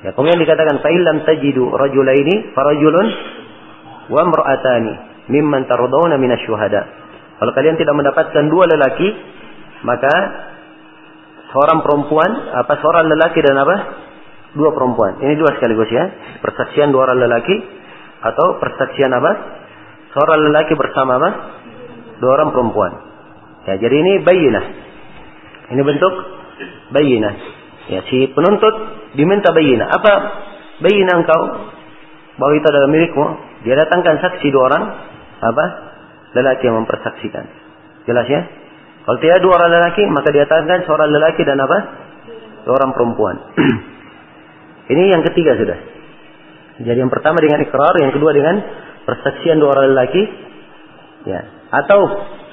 Ya, 0.00 0.10
kemudian 0.16 0.40
dikatakan 0.40 0.80
fa'ilam 0.80 1.28
tajidu 1.28 1.68
rajulaini 1.76 2.56
farajulun 2.56 3.06
wa 4.08 4.22
mar'atani 4.24 4.92
mimman 5.28 5.68
tardawna 5.68 6.16
minasyuhada. 6.16 6.82
Kalau 7.40 7.52
kalian 7.56 7.76
tidak 7.80 7.96
mendapatkan 7.96 8.44
dua 8.52 8.68
lelaki, 8.68 9.08
maka 9.84 10.12
seorang 11.52 11.80
perempuan, 11.80 12.30
apa 12.52 12.72
seorang 12.80 13.08
lelaki 13.08 13.40
dan 13.40 13.56
apa? 13.56 13.76
Dua 14.50 14.70
perempuan. 14.74 15.22
Ini 15.22 15.38
dua 15.38 15.54
sekaligus 15.54 15.90
ya. 15.94 16.04
Persaksian 16.42 16.90
dua 16.90 17.06
orang 17.06 17.22
lelaki 17.22 17.54
atau 18.20 18.58
persaksian 18.58 19.14
apa? 19.14 19.32
Seorang 20.10 20.50
lelaki 20.50 20.74
bersama 20.74 21.22
apa? 21.22 21.30
Dua 22.18 22.30
orang 22.34 22.50
perempuan. 22.50 22.92
Ya, 23.70 23.78
jadi 23.78 23.94
ini 23.94 24.12
bayinah. 24.26 24.64
Ini 25.70 25.82
bentuk 25.86 26.14
bayinah. 26.90 27.34
Ya, 27.94 28.00
si 28.10 28.26
penuntut 28.34 28.74
diminta 29.14 29.54
bayinah. 29.54 29.86
Apa 29.86 30.12
bayinah 30.82 31.14
engkau 31.22 31.40
bahwa 32.42 32.52
itu 32.58 32.66
adalah 32.66 32.90
milikmu? 32.90 33.26
Dia 33.62 33.78
datangkan 33.78 34.18
saksi 34.18 34.46
dua 34.50 34.62
orang 34.66 34.84
apa? 35.40 35.64
Lelaki 36.34 36.66
yang 36.66 36.82
mempersaksikan. 36.82 37.44
Jelas 38.10 38.26
ya? 38.26 38.42
Kalau 39.06 39.18
tidak 39.22 39.38
dua 39.42 39.52
orang 39.62 39.70
lelaki, 39.78 40.02
maka 40.10 40.28
dia 40.34 40.46
datangkan 40.46 40.86
seorang 40.86 41.10
lelaki 41.10 41.42
dan 41.46 41.58
apa? 41.62 41.78
Dua 42.66 42.74
orang 42.76 42.90
perempuan. 42.94 43.36
Ini 44.90 45.02
yang 45.14 45.22
ketiga 45.22 45.54
sudah. 45.54 45.78
Jadi 46.82 46.98
yang 46.98 47.12
pertama 47.12 47.38
dengan 47.38 47.62
ikrar, 47.62 47.94
yang 48.02 48.10
kedua 48.10 48.34
dengan 48.34 48.58
persaksian 49.06 49.62
dua 49.62 49.78
orang 49.78 49.94
lelaki, 49.94 50.22
ya. 51.30 51.40
Atau 51.70 52.00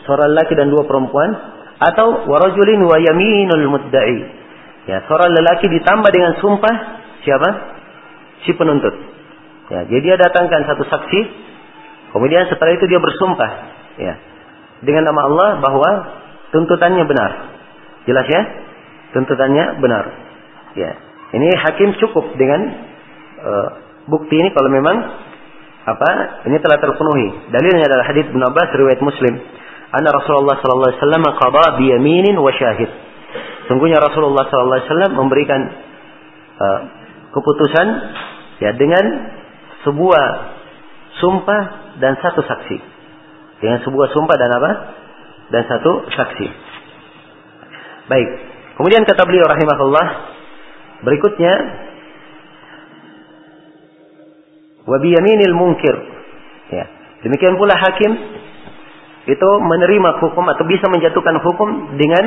seorang 0.05 0.37
lelaki 0.37 0.53
dan 0.53 0.69
dua 0.69 0.85
perempuan, 0.85 1.33
atau 1.81 2.29
warajulin 2.29 2.85
wa 2.85 2.97
yaminul 3.01 3.65
mudda'i. 3.73 4.19
Ya, 4.85 5.01
seorang 5.09 5.33
lelaki 5.33 5.65
ditambah 5.65 6.09
dengan 6.13 6.37
sumpah 6.37 6.75
siapa? 7.25 7.49
Si 8.45 8.53
penuntut. 8.53 8.93
Ya, 9.73 9.83
jadi 9.89 9.99
dia 9.99 10.15
datangkan 10.21 10.63
satu 10.63 10.85
saksi, 10.87 11.19
kemudian 12.13 12.47
setelah 12.47 12.71
itu 12.77 12.85
dia 12.85 13.01
bersumpah, 13.01 13.51
ya, 13.97 14.13
dengan 14.85 15.09
nama 15.09 15.21
Allah 15.25 15.49
bahwa 15.59 15.89
tuntutannya 16.53 17.03
benar. 17.03 17.31
Jelas 18.05 18.27
ya? 18.29 18.41
Tuntutannya 19.11 19.81
benar. 19.81 20.05
Ya, 20.77 21.06
ini 21.35 21.49
hakim 21.59 21.91
cukup 21.99 22.39
dengan 22.39 22.61
uh, 23.43 23.69
bukti 24.07 24.39
ini 24.39 24.55
kalau 24.55 24.71
memang 24.71 24.95
apa? 25.87 26.43
Ini 26.47 26.57
telah 26.59 26.79
terpenuhi. 26.83 27.51
Dalilnya 27.51 27.87
adalah 27.87 28.05
hadis 28.11 28.27
Ibnu 28.27 28.43
Abbas 28.43 28.69
riwayat 28.75 28.99
Muslim 28.99 29.39
anna 29.87 30.09
Rasulullah 30.11 30.59
sallallahu 30.59 30.89
alaihi 30.91 30.99
wasallam 30.99 31.25
qada 31.39 31.65
bi 31.79 31.85
yaminin 31.91 32.35
wa 32.35 32.51
syahid. 32.51 32.91
Sungguhnya 33.71 33.99
Rasulullah 33.99 34.47
sallallahu 34.47 34.77
alaihi 34.79 34.89
wasallam 34.91 35.11
memberikan 35.15 35.61
uh, 36.59 36.79
keputusan 37.31 37.87
ya 38.63 38.71
dengan 38.75 39.05
sebuah 39.87 40.25
sumpah 41.23 41.61
dan 42.03 42.19
satu 42.19 42.43
saksi. 42.43 42.77
Dengan 43.63 43.79
sebuah 43.83 44.07
sumpah 44.11 44.35
dan 44.35 44.51
apa? 44.53 44.71
Dan 45.49 45.63
satu 45.71 46.07
saksi. 46.11 46.47
Baik. 48.11 48.29
Kemudian 48.75 49.07
kata 49.07 49.23
beliau 49.25 49.47
rahimahullah 49.47 50.36
berikutnya 51.05 51.53
wa 54.87 54.97
bi 55.03 55.09
yaminil 55.13 55.55
munkir. 55.57 55.95
Ya. 56.71 56.85
Demikian 57.27 57.59
pula 57.59 57.75
hakim 57.75 58.11
itu 59.27 59.49
menerima 59.59 60.23
hukum 60.23 60.45
atau 60.47 60.63
bisa 60.63 60.87
menjatuhkan 60.87 61.43
hukum 61.43 61.99
dengan 61.99 62.23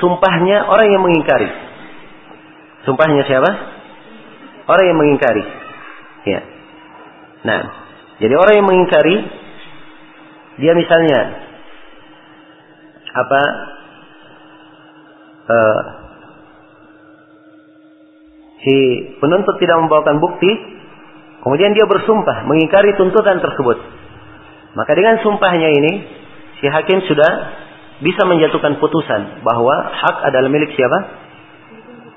sumpahnya 0.00 0.64
orang 0.64 0.88
yang 0.88 1.02
mengingkari. 1.04 1.48
Sumpahnya 2.88 3.28
siapa? 3.28 3.50
Orang 4.64 4.84
yang 4.88 4.96
mengingkari. 4.96 5.44
Ya. 6.24 6.40
Nah, 7.44 7.60
jadi 8.18 8.34
orang 8.34 8.54
yang 8.56 8.66
mengingkari 8.66 9.16
dia 10.58 10.72
misalnya 10.74 11.20
apa 13.14 13.42
uh, 15.48 15.97
si 18.62 18.74
penuntut 19.22 19.56
tidak 19.62 19.76
membawakan 19.78 20.18
bukti, 20.18 20.50
kemudian 21.42 21.74
dia 21.74 21.86
bersumpah 21.86 22.46
mengingkari 22.46 22.94
tuntutan 22.98 23.38
tersebut. 23.38 23.78
Maka 24.74 24.92
dengan 24.94 25.18
sumpahnya 25.22 25.68
ini 25.74 25.92
si 26.62 26.66
hakim 26.66 27.02
sudah 27.06 27.30
bisa 27.98 28.22
menjatuhkan 28.26 28.78
putusan 28.78 29.42
bahwa 29.42 29.74
hak 29.90 30.16
adalah 30.30 30.46
milik 30.50 30.70
siapa? 30.74 30.98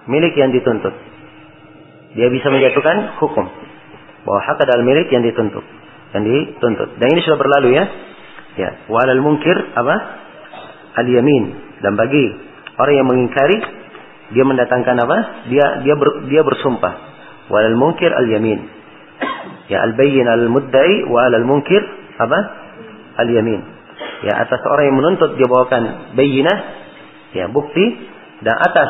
Milik 0.10 0.34
yang 0.38 0.54
dituntut. 0.54 0.94
Dia 2.18 2.28
bisa 2.30 2.52
menjatuhkan 2.52 3.18
hukum 3.22 3.46
bahwa 4.28 4.40
hak 4.46 4.58
adalah 4.62 4.84
milik 4.86 5.10
yang 5.10 5.26
dituntut, 5.26 5.66
yang 6.14 6.24
dituntut. 6.26 7.02
Dan 7.02 7.08
ini 7.10 7.22
sudah 7.26 7.40
berlalu 7.40 7.70
ya. 7.78 7.86
Ya, 8.52 8.70
walal 8.92 9.24
mungkir 9.24 9.56
apa? 9.80 9.96
Al 10.92 11.08
yamin 11.08 11.56
dan 11.80 11.96
bagi 11.96 12.36
orang 12.76 12.96
yang 13.00 13.08
mengingkari 13.08 13.58
dia 14.32 14.44
mendatangkan 14.48 14.96
apa? 15.04 15.18
Dia 15.52 15.66
dia 15.84 15.96
ber, 15.96 16.28
dia 16.32 16.42
bersumpah. 16.44 16.94
Walal 17.52 17.76
mungkir 17.76 18.12
al 18.12 18.28
yamin. 18.32 18.60
Ya 19.68 19.84
al 19.84 19.96
bayyin 19.96 20.28
al 20.28 20.48
muddai 20.48 21.08
wa 21.08 21.28
al 21.28 21.46
munkir 21.48 21.84
apa? 22.20 22.40
Al 23.20 23.28
yamin 23.28 23.82
ya 24.22 24.34
atas 24.46 24.62
orang 24.66 24.94
yang 24.94 24.98
menuntut 25.02 25.30
dia 25.38 25.48
bawakan 25.50 26.14
bayinah 26.14 26.58
ya 27.34 27.50
bukti 27.50 27.86
dan 28.46 28.56
atas 28.58 28.90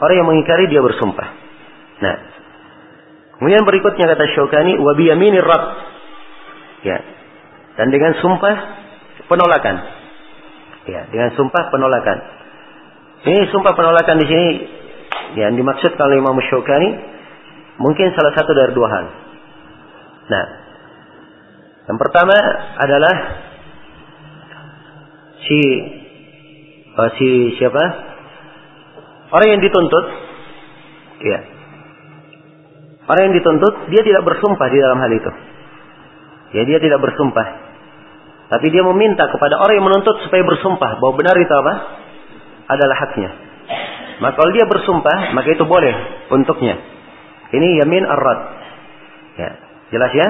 orang 0.00 0.14
yang 0.24 0.28
mengingkari 0.28 0.68
dia 0.72 0.80
bersumpah. 0.80 1.28
Nah, 1.98 2.16
kemudian 3.40 3.64
berikutnya 3.66 4.08
kata 4.08 4.24
Syaukani 4.36 4.78
wa 4.80 4.92
biyaminir 4.94 5.44
rab. 5.44 5.64
Ya. 6.86 6.98
Dan 7.74 7.90
dengan 7.90 8.14
sumpah 8.18 8.56
penolakan. 9.26 9.76
Ya, 10.86 11.06
dengan 11.10 11.34
sumpah 11.34 11.70
penolakan. 11.74 12.18
Ini 13.26 13.50
sumpah 13.50 13.74
penolakan 13.74 14.16
di 14.22 14.26
sini 14.30 14.50
yang 15.38 15.58
dimaksudkan 15.58 16.06
oleh 16.06 16.22
Imam 16.22 16.38
Syaukani 16.38 16.90
mungkin 17.82 18.14
salah 18.14 18.32
satu 18.34 18.50
dari 18.54 18.72
dua 18.74 18.88
hal. 18.90 19.04
Nah, 20.28 20.44
yang 21.88 21.98
pertama 21.98 22.36
adalah 22.78 23.14
si 25.42 25.60
uh, 26.94 27.10
si 27.18 27.28
siapa? 27.58 27.84
Orang 29.28 29.48
yang 29.56 29.60
dituntut, 29.60 30.04
ya. 31.20 31.38
Orang 33.08 33.22
yang 33.28 33.34
dituntut 33.40 33.74
dia 33.92 34.02
tidak 34.04 34.22
bersumpah 34.24 34.68
di 34.68 34.78
dalam 34.78 34.98
hal 35.00 35.12
itu. 35.12 35.32
Ya 36.56 36.62
dia 36.64 36.78
tidak 36.80 37.00
bersumpah. 37.00 37.68
Tapi 38.48 38.72
dia 38.72 38.80
meminta 38.80 39.28
kepada 39.28 39.60
orang 39.60 39.74
yang 39.76 39.86
menuntut 39.88 40.16
supaya 40.24 40.40
bersumpah 40.44 40.96
bahwa 40.96 41.12
benar 41.20 41.36
itu 41.36 41.52
apa? 41.52 41.74
Adalah 42.68 42.96
haknya. 43.00 43.30
Maka 44.18 44.34
kalau 44.34 44.50
dia 44.50 44.66
bersumpah, 44.66 45.32
maka 45.32 45.48
itu 45.54 45.64
boleh 45.64 45.94
untuknya. 46.34 46.76
Ini 47.54 47.80
yamin 47.84 48.04
arad. 48.04 48.40
Ya, 49.38 49.50
jelas 49.94 50.12
ya? 50.12 50.28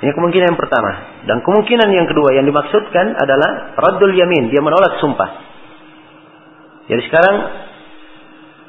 Ini 0.00 0.10
kemungkinan 0.16 0.56
yang 0.56 0.58
pertama. 0.58 1.22
Dan 1.28 1.44
kemungkinan 1.44 1.88
yang 1.92 2.08
kedua 2.08 2.32
yang 2.32 2.48
dimaksudkan 2.48 3.12
adalah 3.20 3.76
raddul 3.76 4.16
yamin. 4.16 4.48
Dia 4.48 4.64
menolak 4.64 4.96
sumpah. 5.04 5.30
Jadi 6.88 7.02
sekarang 7.06 7.36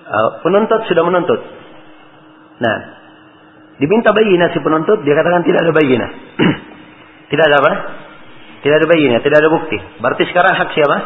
uh, 0.05 0.29
penuntut 0.43 0.83
sudah 0.91 1.03
menuntut. 1.07 1.41
Nah, 2.61 2.77
diminta 3.79 4.11
bayina 4.11 4.51
si 4.51 4.59
penuntut, 4.59 5.01
dia 5.07 5.15
katakan 5.15 5.41
tidak 5.47 5.65
ada 5.65 5.71
bayina. 5.73 6.07
tidak 7.31 7.43
ada 7.47 7.55
apa? 7.63 7.71
Tidak 8.61 8.75
ada 8.77 8.85
bayina, 8.85 9.17
tidak 9.23 9.41
ada 9.41 9.49
bukti. 9.49 9.77
Berarti 10.03 10.23
sekarang 10.29 10.53
hak 10.53 10.69
siapa? 10.75 10.97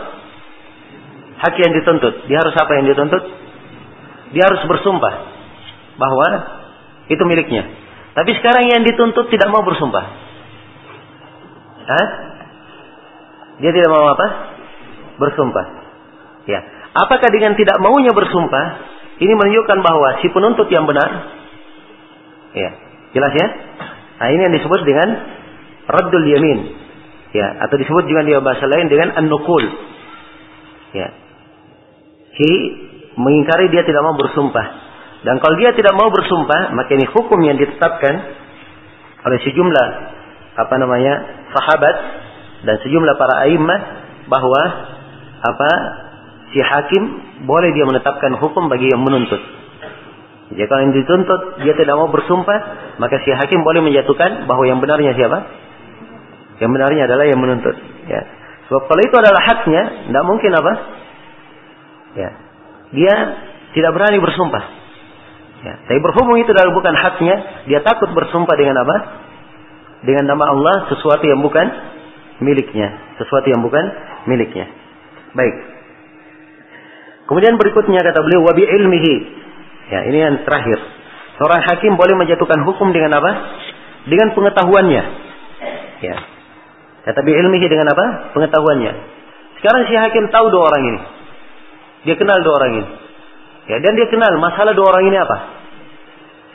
Hak 1.35 1.55
yang 1.59 1.73
dituntut. 1.75 2.27
Dia 2.31 2.39
harus 2.39 2.55
apa 2.55 2.71
yang 2.79 2.85
dituntut? 2.87 3.23
Dia 4.31 4.43
harus 4.47 4.61
bersumpah 4.67 5.13
bahwa 5.99 6.27
itu 7.11 7.23
miliknya. 7.27 7.63
Tapi 8.15 8.31
sekarang 8.39 8.71
yang 8.71 8.81
dituntut 8.87 9.27
tidak 9.27 9.51
mau 9.51 9.61
bersumpah. 9.67 10.05
Hah? 11.85 12.07
Dia 13.59 13.71
tidak 13.71 13.89
mau 13.91 14.05
apa? 14.15 14.27
Bersumpah. 15.19 15.65
Ya. 16.47 16.59
Apakah 16.95 17.27
dengan 17.27 17.59
tidak 17.59 17.75
maunya 17.83 18.15
bersumpah 18.15 18.65
ini 19.19 19.31
menunjukkan 19.31 19.79
bahwa 19.83 20.19
si 20.23 20.27
penuntut 20.31 20.67
yang 20.71 20.87
benar? 20.87 21.09
Ya. 22.55 22.69
Jelas 23.15 23.31
ya? 23.35 23.47
Nah, 24.15 24.27
ini 24.31 24.41
yang 24.47 24.55
disebut 24.55 24.81
dengan 24.87 25.07
raddul 25.87 26.25
yamin. 26.27 26.59
Ya, 27.35 27.67
atau 27.67 27.75
disebut 27.75 28.07
juga 28.07 28.23
di 28.23 28.31
bahasa 28.39 28.63
lain 28.63 28.87
dengan 28.87 29.11
an-nukul. 29.11 29.63
Ya. 30.95 31.24
Si 32.35 32.49
mengingkari 33.15 33.71
dia 33.71 33.87
tidak 33.87 34.03
mau 34.03 34.15
bersumpah. 34.19 34.67
Dan 35.25 35.41
kalau 35.41 35.55
dia 35.57 35.73
tidak 35.73 35.95
mau 35.97 36.11
bersumpah, 36.13 36.75
maka 36.75 36.91
ini 36.93 37.07
hukum 37.09 37.39
yang 37.41 37.57
ditetapkan 37.57 38.13
oleh 39.25 39.39
sejumlah 39.41 39.87
apa 40.55 40.75
namanya 40.77 41.13
sahabat 41.49 41.95
dan 42.63 42.75
sejumlah 42.85 43.15
para 43.17 43.49
a'immah 43.49 43.79
bahwa 44.29 44.61
apa 45.41 45.71
si 46.53 46.59
hakim 46.61 47.03
boleh 47.49 47.73
dia 47.73 47.85
menetapkan 47.89 48.37
hukum 48.37 48.69
bagi 48.69 48.87
yang 48.93 49.01
menuntut. 49.01 49.41
Jika 50.53 50.73
yang 50.77 50.93
dituntut 50.93 51.65
dia 51.65 51.73
tidak 51.73 51.97
mau 51.97 52.07
bersumpah, 52.13 52.59
maka 53.01 53.17
si 53.25 53.33
hakim 53.33 53.65
boleh 53.65 53.81
menjatuhkan 53.81 54.45
bahwa 54.45 54.63
yang 54.69 54.77
benarnya 54.77 55.17
siapa? 55.17 55.39
Yang 56.61 56.71
benarnya 56.71 57.03
adalah 57.09 57.25
yang 57.25 57.41
menuntut. 57.41 57.75
Ya. 58.05 58.21
Sebab 58.69 58.87
kalau 58.87 59.01
itu 59.01 59.15
adalah 59.17 59.41
haknya, 59.41 60.09
tidak 60.09 60.23
mungkin 60.25 60.51
apa? 60.53 60.73
Ya. 62.15 62.29
Dia 62.95 63.15
tidak 63.75 63.91
berani 63.91 64.17
bersumpah. 64.23 64.63
Ya. 65.65 65.73
Tapi 65.85 65.99
berhubung 65.99 66.39
itu 66.39 66.49
adalah 66.51 66.71
bukan 66.71 66.95
haknya, 66.95 67.35
dia 67.67 67.79
takut 67.83 68.11
bersumpah 68.15 68.55
dengan 68.55 68.79
apa? 68.81 68.95
Dengan 70.05 70.31
nama 70.31 70.51
Allah 70.53 70.75
sesuatu 70.91 71.25
yang 71.25 71.41
bukan 71.41 71.65
miliknya, 72.39 73.17
sesuatu 73.19 73.47
yang 73.49 73.63
bukan 73.65 73.83
miliknya. 74.29 74.69
Baik. 75.33 75.55
Kemudian 77.25 77.57
berikutnya 77.57 78.05
kata 78.05 78.21
beliau 78.21 78.45
wabi 78.45 78.63
ilmihi 78.63 79.15
Ya, 79.85 80.01
ini 80.09 80.17
yang 80.17 80.35
terakhir. 80.41 80.81
Seorang 81.37 81.61
hakim 81.61 81.93
boleh 81.93 82.17
menjatuhkan 82.17 82.57
hukum 82.65 82.89
dengan 82.89 83.21
apa? 83.21 83.31
Dengan 84.09 84.33
pengetahuannya. 84.33 85.03
Ya. 86.01 86.17
Kata 87.05 87.21
bi 87.21 87.31
ilmihi 87.37 87.69
dengan 87.69 87.93
apa? 87.93 88.33
Pengetahuannya. 88.33 88.93
Sekarang 89.61 89.81
si 89.85 89.93
hakim 89.93 90.33
tahu 90.33 90.49
dua 90.49 90.73
orang 90.73 90.83
ini. 90.89 90.99
Dia 92.05 92.15
kenal 92.15 92.39
dua 92.45 92.53
orang 92.61 92.71
ini. 92.79 92.89
Ya, 93.65 93.81
dan 93.81 93.97
dia 93.97 94.07
kenal 94.13 94.37
masalah 94.37 94.77
dua 94.77 94.93
orang 94.93 95.09
ini 95.09 95.17
apa? 95.17 95.37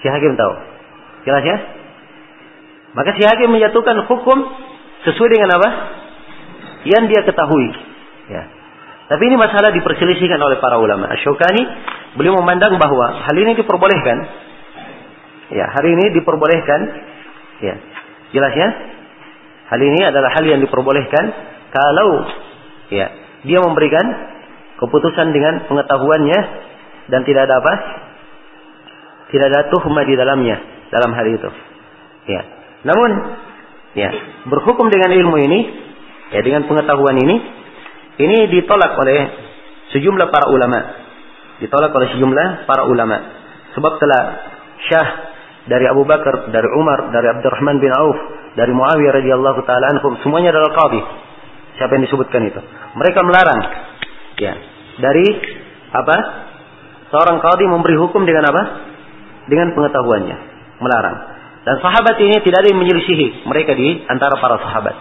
Si 0.00 0.06
hakim 0.06 0.38
tahu. 0.38 0.54
Jelas 1.26 1.42
ya? 1.42 1.56
Maka 2.94 3.10
si 3.18 3.22
hakim 3.26 3.50
menjatuhkan 3.50 4.06
hukum 4.06 4.38
sesuai 5.06 5.28
dengan 5.30 5.50
apa? 5.58 5.68
Yang 6.86 7.04
dia 7.12 7.20
ketahui. 7.26 7.68
Ya. 8.30 8.42
Tapi 9.10 9.22
ini 9.26 9.34
masalah 9.34 9.74
diperselisihkan 9.74 10.38
oleh 10.38 10.62
para 10.62 10.78
ulama. 10.78 11.10
Asyukani 11.10 11.62
beliau 12.14 12.38
memandang 12.38 12.78
bahwa 12.78 13.26
hal 13.26 13.34
ini 13.34 13.58
diperbolehkan. 13.58 14.18
Ya, 15.50 15.66
hari 15.66 15.98
ini 15.98 16.14
diperbolehkan. 16.14 16.80
Ya, 17.58 17.74
jelas 18.30 18.54
ya. 18.54 18.68
Hal 19.74 19.80
ini 19.82 20.00
adalah 20.06 20.30
hal 20.34 20.46
yang 20.46 20.62
diperbolehkan 20.62 21.24
kalau 21.74 22.26
ya 22.90 23.06
dia 23.46 23.58
memberikan 23.62 24.02
keputusan 24.80 25.28
dengan 25.36 25.68
pengetahuannya 25.68 26.40
dan 27.12 27.20
tidak 27.28 27.46
ada 27.46 27.54
apa? 27.60 27.74
Tidak 29.30 29.46
ada 29.46 29.60
tuhma 29.70 30.02
di 30.08 30.14
dalamnya 30.16 30.56
dalam 30.90 31.12
hal 31.14 31.26
itu. 31.28 31.50
Ya. 32.26 32.42
Namun 32.88 33.10
ya, 33.94 34.10
berhukum 34.48 34.88
dengan 34.88 35.12
ilmu 35.14 35.36
ini 35.38 35.60
ya 36.32 36.40
dengan 36.40 36.64
pengetahuan 36.66 37.14
ini 37.20 37.36
ini 38.20 38.36
ditolak 38.50 38.96
oleh 38.96 39.18
sejumlah 39.92 40.28
para 40.32 40.48
ulama. 40.48 40.80
Ditolak 41.60 41.92
oleh 41.92 42.08
sejumlah 42.16 42.64
para 42.64 42.88
ulama. 42.88 43.16
Sebab 43.76 43.92
telah 44.00 44.22
Syah 44.88 45.08
dari 45.68 45.86
Abu 45.86 46.08
Bakar, 46.08 46.48
dari 46.50 46.68
Umar, 46.74 47.12
dari 47.12 47.28
Abdurrahman 47.30 47.78
bin 47.78 47.92
Auf, 47.92 48.18
dari 48.56 48.72
Muawiyah 48.72 49.12
radhiyallahu 49.22 49.60
taala 49.68 49.92
anhum, 49.92 50.18
semuanya 50.24 50.56
adalah 50.56 50.72
qadhi. 50.72 51.00
Siapa 51.78 51.92
yang 51.96 52.04
disebutkan 52.08 52.42
itu? 52.48 52.60
Mereka 52.96 53.20
melarang 53.22 53.60
ya 54.40 54.52
dari 55.02 55.26
apa? 55.90 56.16
Seorang 57.10 57.42
qadhi 57.42 57.66
memberi 57.66 57.98
hukum 57.98 58.22
dengan 58.22 58.46
apa? 58.46 58.62
Dengan 59.50 59.74
pengetahuannya, 59.74 60.36
melarang. 60.78 61.16
Dan 61.66 61.76
sahabat 61.82 62.16
ini 62.22 62.38
tidak 62.46 62.64
ada 62.64 62.68
yang 62.70 62.80
menyelisihi 62.80 63.44
mereka 63.44 63.74
di 63.74 64.06
antara 64.06 64.38
para 64.38 64.62
sahabat. 64.62 64.94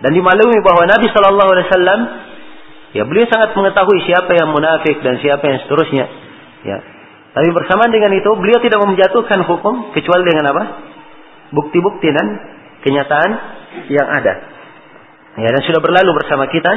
Dan 0.00 0.10
dimaklumi 0.16 0.58
bahwa 0.64 0.88
Nabi 0.88 1.06
Shallallahu 1.12 1.50
Alaihi 1.54 1.66
Wasallam 1.70 2.00
Ya 2.94 3.02
beliau 3.02 3.26
sangat 3.26 3.58
mengetahui 3.58 4.06
siapa 4.06 4.30
yang 4.38 4.54
munafik 4.54 5.02
dan 5.02 5.18
siapa 5.18 5.42
yang 5.42 5.58
seterusnya. 5.66 6.06
Ya. 6.62 6.78
Tapi 7.34 7.50
bersamaan 7.50 7.90
dengan 7.90 8.14
itu 8.14 8.30
beliau 8.38 8.62
tidak 8.62 8.78
menjatuhkan 8.86 9.42
hukum 9.50 9.90
kecuali 9.90 10.22
dengan 10.22 10.54
apa? 10.54 10.62
Bukti-bukti 11.50 12.06
dan 12.14 12.26
kenyataan 12.86 13.30
yang 13.90 14.06
ada. 14.06 14.34
Ya 15.42 15.50
dan 15.50 15.60
sudah 15.66 15.82
berlalu 15.82 16.22
bersama 16.22 16.46
kita 16.46 16.72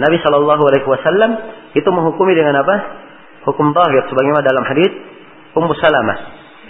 Nabi 0.00 0.16
Shallallahu 0.22 0.62
Alaihi 0.66 0.86
Wasallam 0.86 1.30
itu 1.74 1.88
menghukumi 1.90 2.34
dengan 2.34 2.58
apa? 2.60 2.74
Hukum 3.44 3.76
zahir 3.76 4.02
sebagaimana 4.08 4.42
dalam 4.42 4.64
hadis 4.64 4.90
Ummu 5.54 5.72
Salamah. 5.78 6.18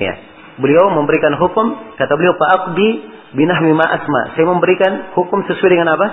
Ya. 0.02 0.14
Beliau 0.58 0.90
memberikan 0.92 1.34
hukum 1.38 1.96
kata 1.98 2.14
beliau 2.14 2.34
Pak 2.38 2.50
Abdi 2.50 2.88
binahmi 3.34 3.72
ma 3.74 3.86
asma. 3.90 4.36
Saya 4.38 4.46
memberikan 4.46 5.14
hukum 5.18 5.42
sesuai 5.46 5.70
dengan 5.70 5.94
apa? 5.98 6.06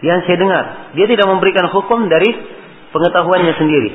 yang 0.00 0.24
saya 0.24 0.36
dengar. 0.40 0.64
Dia 0.96 1.06
tidak 1.08 1.28
memberikan 1.28 1.68
hukum 1.68 2.08
dari 2.08 2.28
pengetahuannya 2.92 3.54
sendiri. 3.56 3.90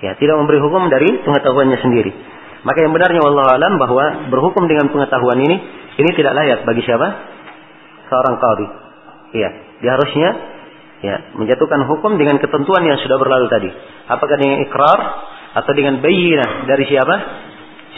Ya, 0.00 0.16
tidak 0.18 0.36
memberi 0.42 0.58
hukum 0.58 0.90
dari 0.90 1.22
pengetahuannya 1.22 1.78
sendiri. 1.80 2.12
Maka 2.66 2.78
yang 2.84 2.92
benarnya 2.92 3.22
Allah 3.24 3.56
alam 3.56 3.80
bahwa 3.80 4.28
berhukum 4.28 4.68
dengan 4.68 4.92
pengetahuan 4.92 5.38
ini 5.40 5.56
ini 5.96 6.10
tidak 6.12 6.36
layak 6.36 6.58
bagi 6.66 6.82
siapa? 6.84 7.08
Seorang 8.10 8.36
qadhi. 8.36 8.66
Iya, 9.38 9.50
dia 9.80 9.90
harusnya 9.96 10.28
ya 11.00 11.32
menjatuhkan 11.36 11.88
hukum 11.88 12.20
dengan 12.20 12.36
ketentuan 12.36 12.84
yang 12.84 13.00
sudah 13.00 13.16
berlalu 13.16 13.48
tadi. 13.48 13.70
Apakah 14.08 14.36
dengan 14.36 14.60
ikrar 14.64 15.00
atau 15.56 15.72
dengan 15.72 15.98
bayinah 16.04 16.68
dari 16.68 16.84
siapa? 16.86 17.16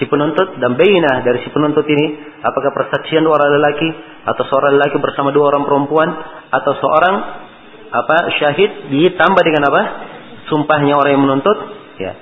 Si 0.01 0.09
penuntut 0.09 0.59
dan 0.59 0.75
bayinah 0.75 1.23
dari 1.23 1.45
si 1.45 1.53
penuntut 1.53 1.85
ini 1.87 2.17
apakah 2.43 2.73
persaksian 2.75 3.23
dua 3.23 3.39
orang 3.39 3.61
lelaki 3.61 3.91
atau 4.25 4.43
seorang 4.49 4.81
lelaki 4.81 4.97
bersama 4.99 5.31
dua 5.31 5.53
orang 5.53 5.63
perempuan 5.69 6.09
atau 6.49 6.73
seorang 6.81 7.15
apa 7.93 8.17
syahid 8.41 8.89
ditambah 8.89 9.43
dengan 9.45 9.69
apa 9.69 9.83
sumpahnya 10.49 10.97
orang 10.97 11.13
yang 11.13 11.23
menuntut 11.29 11.59
ya 12.01 12.13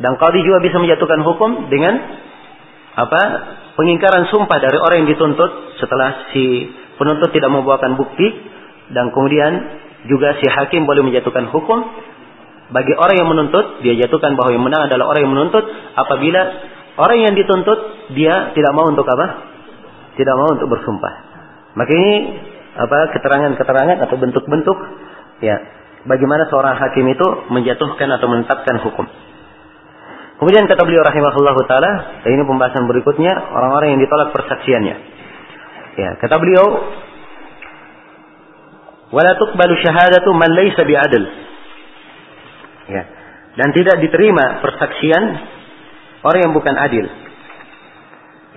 dan 0.00 0.18
qadi 0.18 0.40
juga 0.40 0.58
bisa 0.64 0.80
menjatuhkan 0.80 1.20
hukum 1.22 1.68
dengan 1.68 1.94
apa 2.94 3.20
pengingkaran 3.76 4.26
sumpah 4.32 4.58
dari 4.58 4.78
orang 4.80 5.04
yang 5.04 5.10
dituntut 5.14 5.78
setelah 5.78 6.32
si 6.32 6.70
penuntut 6.96 7.30
tidak 7.30 7.50
membawakan 7.52 7.98
bukti 8.00 8.26
dan 8.92 9.14
kemudian 9.14 9.52
juga 10.04 10.36
si 10.36 10.46
hakim 10.50 10.84
boleh 10.84 11.00
menjatuhkan 11.00 11.48
hukum 11.48 11.80
bagi 12.72 12.92
orang 12.96 13.16
yang 13.16 13.28
menuntut 13.28 13.80
dia 13.80 13.96
jatuhkan 14.04 14.36
bahwa 14.36 14.50
yang 14.52 14.64
menang 14.64 14.88
adalah 14.88 15.12
orang 15.12 15.20
yang 15.24 15.32
menuntut 15.32 15.64
apabila 15.96 16.40
orang 17.00 17.18
yang 17.24 17.34
dituntut 17.36 17.78
dia 18.12 18.52
tidak 18.52 18.72
mau 18.76 18.88
untuk 18.88 19.08
apa 19.08 19.54
tidak 20.14 20.34
mau 20.38 20.54
untuk 20.54 20.68
bersumpah. 20.70 21.14
Maka 21.74 21.90
ini 21.90 22.14
apa 22.74 23.14
keterangan-keterangan 23.14 23.98
atau 24.06 24.16
bentuk-bentuk 24.18 24.78
ya 25.42 25.56
bagaimana 26.06 26.46
seorang 26.48 26.78
hakim 26.78 27.06
itu 27.10 27.26
menjatuhkan 27.50 28.08
atau 28.14 28.26
menetapkan 28.30 28.76
hukum. 28.84 29.06
Kemudian 30.34 30.66
kata 30.66 30.82
beliau 30.82 31.06
rahimahullah 31.06 31.56
taala, 31.70 31.92
ini 32.26 32.42
pembahasan 32.42 32.90
berikutnya 32.90 33.54
orang-orang 33.54 33.96
yang 33.96 34.00
ditolak 34.02 34.34
persaksiannya. 34.34 34.96
Ya, 35.94 36.10
kata 36.18 36.36
beliau 36.42 36.90
wala 39.14 39.38
tuqbalu 39.38 39.78
syahadatu 39.78 40.34
man 40.34 40.50
laysa 40.50 40.82
bi'adl. 40.82 41.24
Ya. 42.90 43.02
Dan 43.54 43.70
tidak 43.70 44.02
diterima 44.02 44.58
persaksian 44.58 45.22
orang 46.26 46.40
yang 46.42 46.52
bukan 46.58 46.74
adil. 46.74 47.06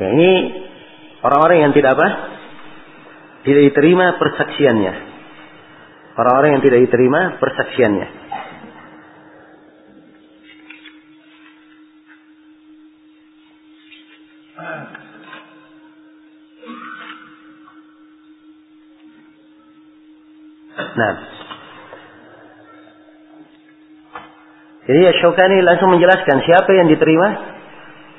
Ya, 0.02 0.08
ini 0.10 0.32
Orang-orang 1.28 1.58
yang 1.70 1.74
tidak 1.74 1.98
apa? 1.98 2.08
Tidak 3.42 3.64
diterima 3.74 4.16
persaksiannya. 4.22 4.94
Orang-orang 6.18 6.50
yang 6.58 6.64
tidak 6.66 6.80
diterima 6.90 7.36
persaksiannya. 7.42 8.08
Nah. 20.98 21.14
Jadi 24.88 25.00
ya 25.04 25.12
Syaukani 25.20 25.62
langsung 25.62 25.92
menjelaskan 25.94 26.42
siapa 26.48 26.72
yang 26.74 26.88
diterima 26.90 27.28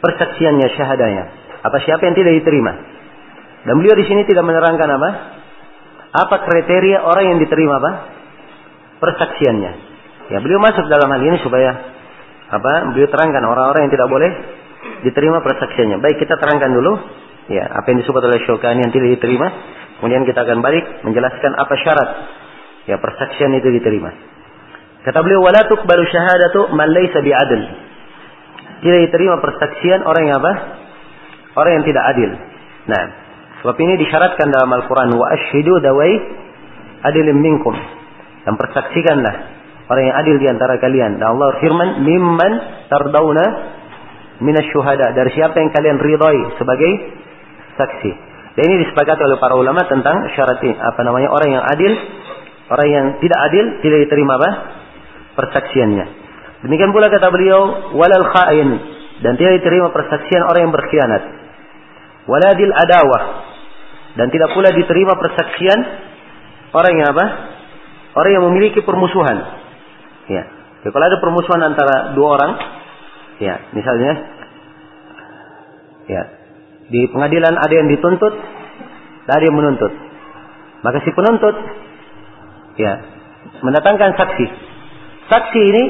persaksiannya, 0.04 0.68
syahadanya. 0.78 1.24
Apa 1.64 1.82
siapa 1.82 2.06
yang 2.06 2.14
tidak 2.14 2.38
diterima. 2.44 2.72
Dan 3.66 3.74
beliau 3.82 3.98
di 3.98 4.06
sini 4.06 4.22
tidak 4.28 4.46
menerangkan 4.46 4.86
apa? 4.86 5.10
Apa 6.08 6.36
kriteria 6.46 7.02
orang 7.02 7.34
yang 7.34 7.38
diterima 7.42 7.82
apa? 7.82 7.92
Persaksiannya. 9.02 9.72
Ya, 10.28 10.38
beliau 10.44 10.60
masuk 10.60 10.86
dalam 10.86 11.08
hal 11.08 11.22
ini 11.24 11.40
supaya 11.40 11.72
apa? 12.52 12.94
Beliau 12.94 13.08
terangkan 13.10 13.42
orang-orang 13.42 13.88
yang 13.88 13.92
tidak 13.92 14.08
boleh 14.12 14.30
diterima 15.08 15.40
persaksiannya. 15.40 15.98
Baik, 15.98 16.20
kita 16.20 16.36
terangkan 16.36 16.70
dulu 16.70 16.92
ya 17.48 17.64
apa 17.64 17.90
yang 17.90 18.04
disebut 18.04 18.22
oleh 18.22 18.38
Syukani 18.44 18.84
yang 18.86 18.92
tidak 18.92 19.18
diterima. 19.18 19.48
Kemudian 19.98 20.22
kita 20.28 20.46
akan 20.46 20.62
balik 20.62 20.84
menjelaskan 21.02 21.58
apa 21.58 21.74
syarat 21.80 22.08
ya 22.88 22.96
persaksian 22.96 23.52
itu 23.60 23.68
diterima. 23.68 24.10
Kata 25.04 25.20
beliau 25.20 25.44
wala 25.44 25.68
tuqbalu 25.68 26.04
syahadatu 26.08 26.72
man 26.72 26.88
laysa 26.90 27.20
bi'adl. 27.20 27.60
Tidak 28.82 29.00
diterima 29.10 29.38
persaksian 29.38 30.02
orang 30.02 30.24
yang 30.26 30.36
apa? 30.40 30.52
Orang 31.54 31.82
yang 31.82 31.84
tidak 31.86 32.04
adil. 32.14 32.30
Nah, 32.88 33.02
sebab 33.62 33.76
ini 33.78 34.00
disyaratkan 34.00 34.48
dalam 34.48 34.70
Al-Qur'an 34.70 35.10
wa 35.12 35.26
asyhidu 35.34 35.82
dawai 35.82 36.12
adilin 37.10 37.38
minkum. 37.38 37.74
Dan 38.46 38.54
persaksikanlah 38.54 39.34
orang 39.90 40.04
yang 40.08 40.16
adil 40.22 40.36
di 40.38 40.46
antara 40.46 40.78
kalian. 40.78 41.18
Dan 41.18 41.26
Allah 41.36 41.58
firman 41.58 42.06
mimman 42.06 42.52
tardawna 42.86 43.44
minasyuhada. 44.40 45.12
Dari 45.12 45.30
siapa 45.34 45.58
yang 45.58 45.74
kalian 45.74 45.98
ridhai 45.98 46.40
sebagai 46.56 46.92
saksi. 47.76 48.12
Dan 48.54 48.62
ini 48.62 48.76
disepakati 48.86 49.22
oleh 49.22 49.38
para 49.38 49.54
ulama 49.58 49.86
tentang 49.86 50.26
syarat. 50.34 50.62
Apa 50.62 51.00
namanya? 51.02 51.30
Orang 51.30 51.50
yang 51.50 51.64
adil. 51.66 51.92
Orang 52.68 52.88
yang 52.88 53.06
tidak 53.24 53.38
adil 53.48 53.64
tidak 53.80 53.98
diterima 54.08 54.36
apa? 54.36 54.50
Persaksiannya. 55.36 56.06
Demikian 56.68 56.92
pula 56.92 57.08
kata 57.08 57.28
beliau. 57.32 57.94
Walal 57.96 58.26
kha'in. 58.28 58.70
Dan 59.24 59.34
tidak 59.40 59.62
diterima 59.62 59.90
persaksian 59.90 60.44
orang 60.46 60.68
yang 60.68 60.74
berkhianat. 60.74 61.22
Waladil 62.28 62.72
adawah. 62.76 63.22
Dan 64.14 64.28
tidak 64.28 64.52
pula 64.52 64.68
diterima 64.74 65.16
persaksian 65.16 65.78
orang 66.76 66.92
yang 67.00 67.08
apa? 67.16 67.26
Orang 68.18 68.30
yang 68.34 68.44
memiliki 68.52 68.84
permusuhan. 68.84 69.36
Ya. 70.28 70.44
Jadi 70.84 70.90
kalau 70.94 71.06
ada 71.08 71.18
permusuhan 71.18 71.60
antara 71.64 72.14
dua 72.14 72.28
orang, 72.38 72.52
ya, 73.42 73.54
misalnya, 73.74 74.12
ya, 76.06 76.22
di 76.88 77.04
pengadilan 77.10 77.54
ada 77.58 77.74
yang 77.74 77.88
dituntut, 77.90 78.34
ada 79.28 79.42
yang 79.42 79.56
menuntut. 79.56 79.92
Maka 80.82 81.02
si 81.02 81.10
penuntut 81.10 81.56
ya 82.78 82.92
mendatangkan 83.60 84.14
saksi. 84.14 84.46
Saksi 85.28 85.60
ini 85.60 85.84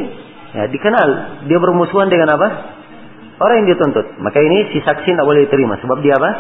ya 0.57 0.65
dikenal 0.73 1.09
dia 1.47 1.59
bermusuhan 1.61 2.09
dengan 2.11 2.35
apa? 2.35 2.49
Orang 3.39 3.63
yang 3.63 3.69
dituntut. 3.77 4.19
Maka 4.19 4.43
ini 4.43 4.75
si 4.75 4.83
saksi 4.83 5.15
tidak 5.15 5.29
boleh 5.29 5.47
diterima 5.47 5.79
sebab 5.79 6.03
dia 6.03 6.19
apa? 6.19 6.31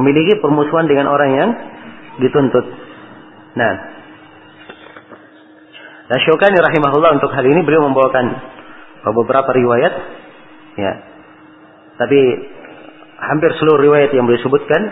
Memiliki 0.00 0.40
permusuhan 0.40 0.88
dengan 0.88 1.12
orang 1.12 1.30
yang 1.36 1.50
dituntut. 2.24 2.64
Nah, 3.52 3.72
dan 6.08 6.18
Syukani 6.28 6.56
rahimahullah 6.56 7.20
untuk 7.20 7.32
hal 7.32 7.44
ini 7.44 7.60
beliau 7.64 7.84
membawakan 7.88 8.26
beberapa 9.12 9.50
riwayat 9.52 9.92
ya. 10.76 10.92
Tapi 12.00 12.20
hampir 13.22 13.50
seluruh 13.60 13.80
riwayat 13.80 14.10
yang 14.16 14.24
beliau 14.24 14.40
sebutkan 14.42 14.82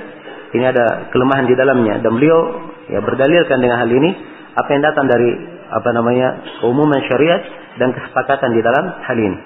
ini 0.55 0.65
ada 0.65 1.13
kelemahan 1.15 1.45
di 1.45 1.55
dalamnya 1.59 1.99
dan 2.03 2.13
beliau 2.15 2.41
ya 2.89 3.01
berdalilkan 3.03 3.59
dengan 3.59 3.85
hal 3.85 3.91
ini 3.91 4.11
apa 4.57 4.69
yang 4.71 4.83
datang 4.83 5.07
dari 5.07 5.31
apa 5.71 5.91
namanya 5.95 6.29
umuman 6.67 6.99
syariat 7.07 7.43
dan 7.79 7.95
kesepakatan 7.95 8.51
di 8.55 8.61
dalam 8.61 8.85
hal 9.07 9.17
ini. 9.19 9.39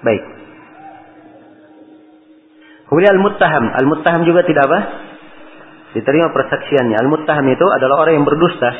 Baik. 0.00 0.22
Kemudian 2.86 3.18
al-muttaham, 3.18 3.64
al-muttaham 3.74 4.22
juga 4.24 4.46
tidak 4.46 4.64
apa? 4.70 4.80
Diterima 5.98 6.30
persaksiannya. 6.30 6.96
Al-muttaham 7.02 7.46
itu 7.50 7.66
adalah 7.66 8.06
orang 8.06 8.22
yang 8.22 8.26
berdusta 8.26 8.70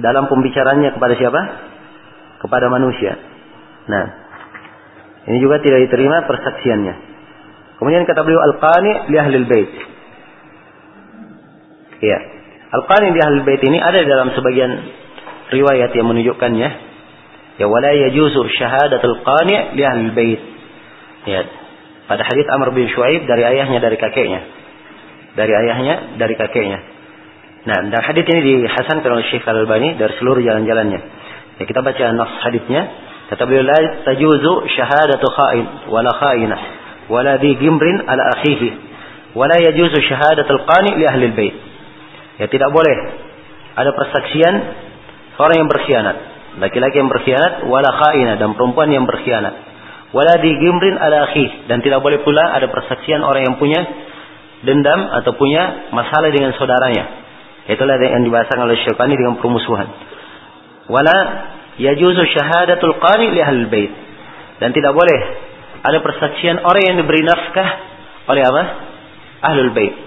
dalam 0.00 0.26
pembicaranya 0.26 0.96
kepada 0.96 1.14
siapa? 1.20 1.40
Kepada 2.40 2.66
manusia. 2.72 3.12
Nah, 3.86 4.04
ini 5.28 5.38
juga 5.42 5.60
tidak 5.60 5.90
diterima 5.90 6.24
persaksiannya. 6.24 6.94
Kemudian 7.76 8.08
kata 8.08 8.24
beliau 8.24 8.40
al-qani 8.40 8.92
li 9.12 9.16
ahli 9.20 9.36
bait. 9.44 9.72
Iya. 12.00 12.35
Al-qani 12.66 13.14
li 13.14 13.20
ahli 13.22 13.38
bait 13.46 13.62
ini 13.62 13.78
ada 13.78 14.02
dalam 14.02 14.34
sebagian 14.34 14.70
riwayat 15.54 15.94
yang 15.94 16.06
menunjukkannya. 16.10 16.68
Ya 17.56 17.66
wala 17.70 17.90
yajuzu 17.94 18.42
syahadatul 18.58 19.22
qani 19.22 19.76
li 19.78 19.82
ahli 19.86 20.10
bait. 20.12 20.40
Ya. 21.26 21.42
Pada 22.06 22.22
hadis 22.22 22.46
Amr 22.50 22.70
bin 22.70 22.86
Shu'aib 22.86 23.26
dari 23.26 23.42
ayahnya 23.42 23.78
dari 23.82 23.98
kakeknya. 23.98 24.40
Dari 25.34 25.52
ayahnya 25.52 25.94
dari 26.18 26.34
kakeknya. 26.38 26.78
Nah, 27.66 27.78
dan 27.90 28.00
hadis 28.02 28.22
ini 28.30 28.62
dihasankan 28.62 29.10
oleh 29.10 29.26
Syekh 29.26 29.42
Al-Albani 29.42 29.98
dari 29.98 30.14
seluruh 30.22 30.38
jalan-jalannya. 30.38 31.00
Ya, 31.58 31.64
kita 31.66 31.82
baca 31.82 32.04
nas 32.14 32.32
hadisnya. 32.46 32.82
Kata 33.26 33.42
beliau 33.42 33.66
la 33.66 34.06
tajuzu 34.06 34.70
syahadatu 34.70 35.26
kha'in 35.26 35.90
wala 35.90 36.14
kha'inah 36.14 36.86
wala 37.10 37.38
di 37.38 37.54
gimrin 37.58 38.02
ala 38.06 38.22
akhihi 38.38 38.68
wala 39.34 39.56
yajuzu 39.62 39.98
syahadatul 40.02 40.62
qani 40.66 40.98
li 40.98 41.04
ahli 41.06 41.26
bait 41.34 41.54
ya 42.40 42.46
tidak 42.48 42.70
boleh. 42.72 42.96
Ada 43.76 43.90
persaksian 43.92 44.54
orang 45.36 45.56
yang 45.60 45.68
berkhianat. 45.68 46.16
Laki-laki 46.56 46.96
yang 46.96 47.12
berkhianat 47.12 47.68
wala 47.68 47.90
khaina 47.92 48.40
dan 48.40 48.56
perempuan 48.56 48.88
yang 48.88 49.04
berkhianat. 49.04 49.52
Wala 50.16 50.40
di 50.40 50.48
gimrin 50.56 50.96
ala 50.96 51.28
akhihi 51.28 51.68
dan 51.68 51.84
tidak 51.84 52.00
boleh 52.00 52.24
pula 52.24 52.56
ada 52.56 52.72
persaksian 52.72 53.20
orang 53.20 53.52
yang 53.52 53.56
punya 53.60 53.84
dendam 54.64 55.12
atau 55.20 55.36
punya 55.36 55.92
masalah 55.92 56.32
dengan 56.32 56.56
saudaranya. 56.56 57.04
Itulah 57.66 57.98
yang 57.98 58.24
dibahasakan 58.24 58.62
oleh 58.64 58.78
Syafi'i 58.86 59.18
dengan 59.18 59.36
permusuhan. 59.42 59.88
Wala 60.86 61.18
yajuzu 61.76 62.22
syahadatul 62.32 62.96
qani 63.02 63.34
li 63.34 63.40
ahli 63.42 63.66
bait. 63.68 63.92
Dan 64.62 64.72
tidak 64.72 64.96
boleh 64.96 65.20
ada 65.84 65.98
persaksian 66.00 66.62
orang 66.64 66.82
yang 66.86 66.96
diberi 67.02 67.20
nafkah 67.26 67.68
oleh 68.32 68.42
apa? 68.46 68.62
Ahlul 69.52 69.74
bait. 69.76 70.05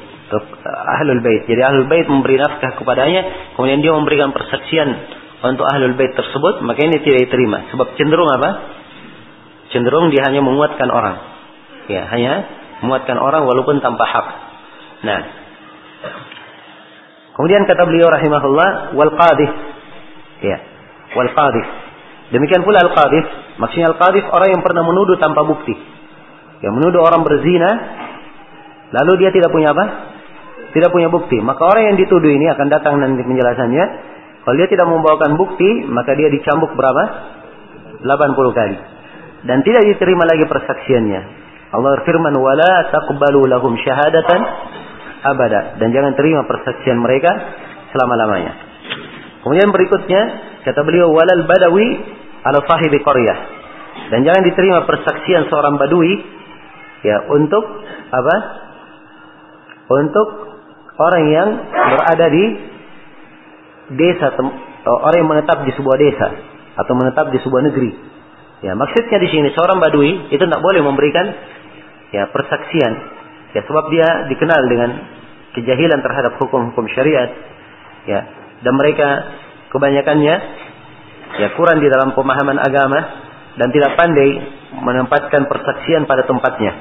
Ahlul 1.00 1.22
bait. 1.26 1.50
Jadi 1.50 1.62
ahlul 1.62 1.90
bait 1.90 2.06
memberi 2.06 2.38
nafkah 2.38 2.78
kepadanya, 2.78 3.54
kemudian 3.58 3.82
dia 3.82 3.92
memberikan 3.98 4.30
persaksian 4.30 4.90
untuk 5.42 5.66
ahlul 5.66 5.98
bait 5.98 6.14
tersebut, 6.14 6.62
maka 6.62 6.80
ini 6.86 7.02
tidak 7.02 7.30
diterima. 7.30 7.70
Sebab 7.74 7.98
cenderung 7.98 8.30
apa? 8.30 8.50
Cenderung 9.74 10.14
dia 10.14 10.26
hanya 10.30 10.46
menguatkan 10.46 10.90
orang. 10.90 11.16
Ya, 11.90 12.06
hanya 12.14 12.34
menguatkan 12.86 13.18
orang 13.18 13.50
walaupun 13.50 13.82
tanpa 13.82 14.06
hak. 14.06 14.28
Nah. 15.06 15.22
Kemudian 17.34 17.66
kata 17.66 17.88
beliau 17.88 18.12
rahimahullah 18.12 18.94
wal 18.94 19.14
qadhif. 19.18 19.52
Ya. 20.46 20.58
Wal 21.18 21.32
qadhif. 21.34 21.68
Demikian 22.30 22.62
pula 22.62 22.78
al-qadhif, 22.86 23.26
maksudnya 23.58 23.90
al-qadhif 23.90 24.22
orang 24.30 24.54
yang 24.54 24.62
pernah 24.62 24.86
menuduh 24.86 25.18
tanpa 25.18 25.42
bukti. 25.50 25.74
Yang 26.62 26.74
menuduh 26.78 27.02
orang 27.02 27.26
berzina, 27.26 27.72
lalu 28.94 29.26
dia 29.26 29.34
tidak 29.34 29.50
punya 29.50 29.74
apa? 29.74 29.86
Tidak 30.69 30.90
punya 30.94 31.10
bukti. 31.10 31.41
Maka 31.41 31.65
orang 31.65 31.94
yang 31.94 31.98
dituduh 31.98 32.30
ini 32.30 32.45
akan 32.53 32.68
datang 32.69 33.02
nanti 33.02 33.26
penjelasannya. 33.26 33.86
Kalau 34.45 34.56
dia 34.56 34.69
tidak 34.69 34.86
membawakan 34.86 35.36
bukti, 35.36 35.86
maka 35.90 36.14
dia 36.14 36.30
dicambuk 36.30 36.73
berapa? 36.77 37.03
80 38.06 38.60
kali. 38.60 38.76
Dan 39.49 39.64
tidak 39.65 39.84
diterima 39.88 40.27
lagi 40.27 40.45
persaksiannya. 40.45 41.22
Allah 41.69 42.02
firman, 42.02 42.34
"Wala 42.34 42.90
taqbalu 42.90 43.45
lahum 43.45 43.77
syahadatan 43.77 44.40
abada." 45.22 45.77
Dan 45.77 45.94
jangan 45.94 46.18
terima 46.18 46.44
persaksian 46.49 46.98
mereka 46.98 47.30
selama-lamanya. 47.94 48.53
Kemudian 49.45 49.69
berikutnya 49.69 50.22
kata 50.65 50.81
beliau 50.84 51.14
walal 51.14 51.45
badawi 51.45 51.88
ala 52.44 52.60
sahibi 52.65 52.99
qaryah. 52.99 53.40
Dan 54.10 54.26
jangan 54.26 54.41
diterima 54.41 54.84
persaksian 54.90 55.48
seorang 55.48 55.77
badui 55.77 56.14
ya 57.06 57.30
untuk 57.30 57.64
apa? 58.10 58.36
Untuk 59.90 60.49
orang 61.00 61.24
yang 61.32 61.50
berada 61.72 62.28
di 62.28 62.46
desa 63.96 64.36
orang 64.86 65.18
yang 65.24 65.30
menetap 65.32 65.64
di 65.64 65.72
sebuah 65.74 65.98
desa 65.98 66.28
atau 66.80 66.94
menetap 66.96 67.32
di 67.32 67.40
sebuah 67.42 67.62
negeri. 67.72 67.92
Ya, 68.60 68.76
maksudnya 68.76 69.18
di 69.24 69.30
sini 69.32 69.56
seorang 69.56 69.80
badui 69.80 70.36
itu 70.36 70.44
tidak 70.44 70.60
boleh 70.60 70.84
memberikan 70.84 71.26
ya 72.12 72.28
persaksian 72.28 72.94
ya 73.56 73.62
sebab 73.64 73.86
dia 73.88 74.08
dikenal 74.28 74.62
dengan 74.68 74.90
kejahilan 75.56 76.00
terhadap 76.04 76.36
hukum-hukum 76.44 76.86
syariat 76.92 77.30
ya 78.06 78.20
dan 78.60 78.74
mereka 78.76 79.08
kebanyakannya 79.72 80.36
ya 81.40 81.48
kurang 81.56 81.80
di 81.80 81.88
dalam 81.88 82.12
pemahaman 82.18 82.60
agama 82.60 83.00
dan 83.56 83.72
tidak 83.72 83.96
pandai 83.96 84.30
menempatkan 84.76 85.48
persaksian 85.48 86.04
pada 86.04 86.28
tempatnya. 86.28 86.74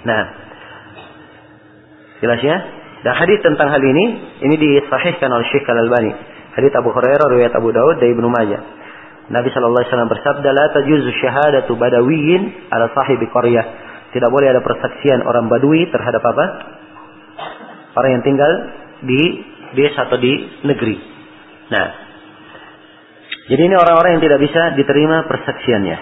Nah, 0.00 0.22
jelas 2.24 2.40
ya? 2.40 2.56
Dan 3.00 3.12
hadis 3.16 3.40
tentang 3.40 3.72
hal 3.72 3.80
ini 3.80 4.04
ini 4.44 4.54
disahihkan 4.60 5.32
oleh 5.32 5.46
Syekh 5.48 5.64
Al-Albani. 5.64 6.12
Hadis 6.52 6.72
Abu 6.76 6.92
Hurairah 6.92 7.26
riwayat 7.32 7.52
Abu 7.56 7.72
Dawud 7.72 7.96
dari 7.96 8.12
Ibnu 8.12 8.28
Majah. 8.28 8.60
Nabi 9.30 9.48
sallallahu 9.54 9.80
alaihi 9.80 9.92
wasallam 9.94 10.10
bersabda, 10.10 10.48
"La 10.50 10.66
tajuzu 10.74 11.10
syahadatu 11.22 11.78
badawiyyin 11.78 12.68
ala 12.68 12.90
sahibi 12.92 13.30
qaryah." 13.30 13.66
Tidak 14.10 14.26
boleh 14.26 14.50
ada 14.50 14.60
persaksian 14.60 15.22
orang 15.22 15.46
badui 15.46 15.86
terhadap 15.86 16.18
apa? 16.18 16.44
Orang 17.94 18.10
yang 18.18 18.24
tinggal 18.26 18.52
di 19.06 19.22
desa 19.78 20.10
atau 20.10 20.18
di 20.18 20.34
negeri. 20.66 20.98
Nah, 21.70 21.86
jadi 23.50 23.62
ini 23.70 23.74
orang-orang 23.78 24.18
yang 24.18 24.22
tidak 24.26 24.40
bisa 24.42 24.62
diterima 24.74 25.30
persaksiannya. 25.30 25.98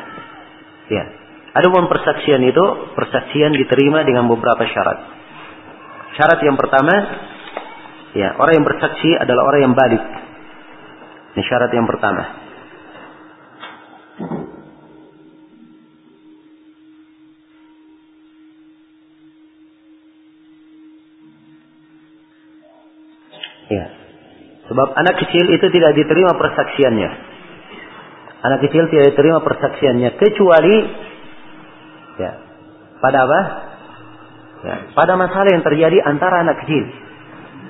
Ya. 0.88 1.04
Adapun 1.52 1.88
persaksian 1.88 2.44
itu, 2.44 2.64
persaksian 2.96 3.52
diterima 3.56 4.04
dengan 4.08 4.24
beberapa 4.28 4.64
syarat. 4.68 5.17
Syarat 6.18 6.42
yang 6.42 6.58
pertama, 6.58 6.94
ya, 8.18 8.34
orang 8.42 8.58
yang 8.58 8.66
bersaksi 8.66 9.14
adalah 9.14 9.46
orang 9.54 9.70
yang 9.70 9.74
balik. 9.78 10.02
Ini 11.38 11.42
syarat 11.46 11.70
yang 11.70 11.86
pertama. 11.86 12.26
Ya. 23.70 23.86
Sebab 24.66 24.88
anak 24.98 25.22
kecil 25.22 25.54
itu 25.54 25.66
tidak 25.70 25.94
diterima 25.94 26.34
persaksiannya. 26.34 27.10
Anak 28.42 28.58
kecil 28.66 28.90
tidak 28.90 29.14
diterima 29.14 29.38
persaksiannya 29.38 30.18
kecuali 30.18 30.76
ya 32.18 32.32
pada 32.98 33.22
apa? 33.22 33.67
Ya, 34.58 34.90
pada 34.90 35.14
masalah 35.14 35.48
yang 35.54 35.62
terjadi 35.62 36.02
antara 36.02 36.42
anak 36.42 36.66
kecil. 36.66 36.84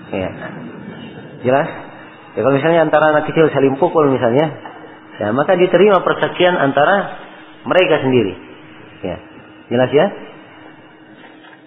Ya. 0.08 0.30
Jelas? 1.44 1.68
Ya, 2.32 2.40
kalau 2.40 2.54
misalnya 2.56 2.80
antara 2.88 3.12
anak 3.12 3.28
kecil 3.28 3.52
saling 3.52 3.76
pukul 3.76 4.08
misalnya, 4.08 4.46
ya 5.20 5.34
maka 5.36 5.58
diterima 5.60 6.00
persaksian 6.00 6.56
antara 6.56 7.20
mereka 7.68 8.00
sendiri. 8.00 8.32
Ya. 9.04 9.16
Jelas 9.68 9.90
ya? 9.92 10.06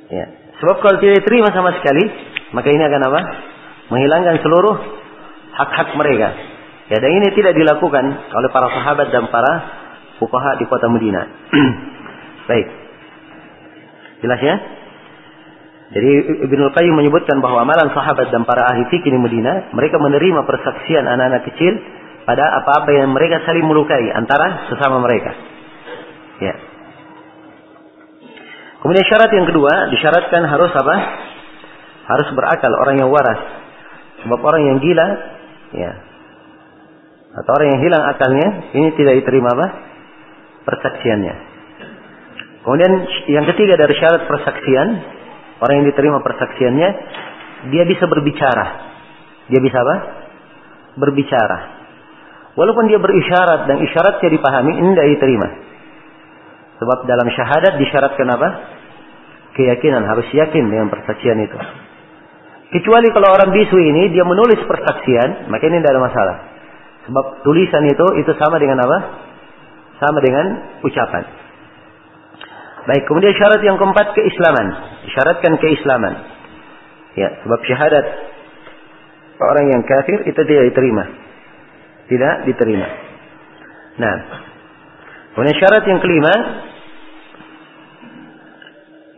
Ya. 0.09 0.25
Sebab 0.57 0.81
kalau 0.81 0.97
tidak 0.97 1.21
diterima 1.21 1.53
sama 1.53 1.73
sekali, 1.77 2.05
maka 2.53 2.67
ini 2.69 2.83
akan 2.85 3.01
apa? 3.13 3.21
menghilangkan 3.91 4.39
seluruh 4.39 4.75
hak-hak 5.51 5.99
mereka. 5.99 6.31
Ya, 6.87 6.97
dan 7.03 7.11
ini 7.11 7.27
tidak 7.35 7.59
dilakukan 7.59 8.03
oleh 8.07 8.49
para 8.51 8.71
sahabat 8.71 9.11
dan 9.11 9.27
para 9.27 9.51
fukaha 10.15 10.55
di 10.59 10.65
kota 10.67 10.87
Medina. 10.87 11.27
Baik. 12.49 12.67
Jelas 14.23 14.39
ya? 14.39 14.55
Jadi 15.91 16.11
Ibnu 16.47 16.71
Qayyim 16.71 16.95
menyebutkan 16.95 17.43
bahwa 17.43 17.67
amalan 17.67 17.91
sahabat 17.91 18.31
dan 18.31 18.47
para 18.47 18.63
ahli 18.63 18.87
fikih 18.87 19.11
di 19.11 19.19
Medina, 19.19 19.67
mereka 19.75 19.99
menerima 19.99 20.47
persaksian 20.47 21.03
anak-anak 21.03 21.43
kecil 21.51 21.73
pada 22.23 22.47
apa-apa 22.63 22.95
yang 22.95 23.11
mereka 23.11 23.43
saling 23.43 23.67
melukai 23.67 24.07
antara 24.15 24.71
sesama 24.71 25.03
mereka. 25.03 25.35
Ya. 26.39 26.55
Kemudian 28.81 29.03
syarat 29.03 29.29
yang 29.35 29.45
kedua, 29.45 29.91
disyaratkan 29.91 30.41
harus 30.47 30.71
apa? 30.73 30.95
Harus 32.07 32.27
berakal, 32.33 32.71
orang 32.71 32.95
yang 32.97 33.11
waras. 33.11 33.41
Sebab 34.23 34.39
orang 34.41 34.63
yang 34.73 34.77
gila, 34.79 35.07
ya, 35.75 35.91
atau 37.31 37.51
orang 37.55 37.67
yang 37.77 37.81
hilang 37.83 38.03
akalnya, 38.15 38.47
ini 38.75 38.87
tidak 38.95 39.23
diterima 39.23 39.53
apa? 39.53 39.67
Persaksiannya. 40.67 41.35
Kemudian 42.61 42.91
yang 43.31 43.45
ketiga 43.53 43.75
dari 43.79 43.93
syarat 43.97 44.27
persaksian, 44.27 44.87
orang 45.61 45.75
yang 45.81 45.87
diterima 45.93 46.19
persaksiannya, 46.25 46.89
dia 47.69 47.83
bisa 47.85 48.09
berbicara. 48.09 48.65
Dia 49.47 49.61
bisa 49.61 49.77
apa? 49.77 49.95
Berbicara. 50.97 51.59
Walaupun 52.57 52.89
dia 52.91 52.99
berisyarat 52.99 53.69
dan 53.69 53.79
isyaratnya 53.79 54.29
dipahami, 54.33 54.75
ini 54.75 54.89
tidak 54.91 55.07
diterima. 55.15 55.47
Sebab 56.81 57.05
dalam 57.05 57.27
syahadat 57.29 57.77
disyaratkan 57.77 58.27
apa? 58.27 58.49
Keyakinan, 59.55 60.03
harus 60.03 60.25
yakin 60.33 60.67
dengan 60.67 60.89
persaksian 60.89 61.37
itu. 61.45 61.59
Kecuali 62.71 63.11
kalau 63.11 63.35
orang 63.35 63.51
bisu 63.51 63.77
ini 63.77 64.15
dia 64.15 64.23
menulis 64.23 64.63
persaksian, 64.63 65.51
maka 65.51 65.63
ini 65.67 65.83
tidak 65.83 65.91
ada 65.91 66.01
masalah. 66.01 66.37
Sebab 67.05 67.43
tulisan 67.43 67.83
itu 67.85 68.05
itu 68.23 68.31
sama 68.39 68.57
dengan 68.57 68.79
apa? 68.79 68.97
Sama 69.99 70.19
dengan 70.23 70.45
ucapan. 70.81 71.23
Baik, 72.81 73.03
kemudian 73.05 73.33
syarat 73.37 73.61
yang 73.61 73.77
keempat 73.77 74.17
keislaman. 74.17 74.67
Syaratkan 75.13 75.53
keislaman. 75.61 76.13
Ya, 77.13 77.29
sebab 77.45 77.59
syahadat 77.67 78.05
orang 79.41 79.65
yang 79.69 79.81
kafir 79.85 80.25
itu 80.25 80.41
tidak 80.47 80.65
diterima. 80.73 81.03
Tidak 82.09 82.33
diterima. 82.49 82.87
Nah, 84.01 84.15
kemudian 85.35 85.57
syarat 85.61 85.83
yang 85.85 85.99
kelima, 86.01 86.33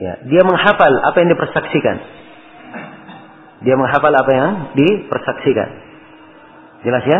ya, 0.01 0.13
dia 0.27 0.41
menghafal 0.43 0.93
apa 1.07 1.17
yang 1.23 1.29
dipersaksikan. 1.31 1.97
Dia 3.63 3.75
menghafal 3.79 4.11
apa 4.11 4.31
yang 4.35 4.49
dipersaksikan. 4.75 5.69
Jelas 6.83 7.03
ya? 7.07 7.19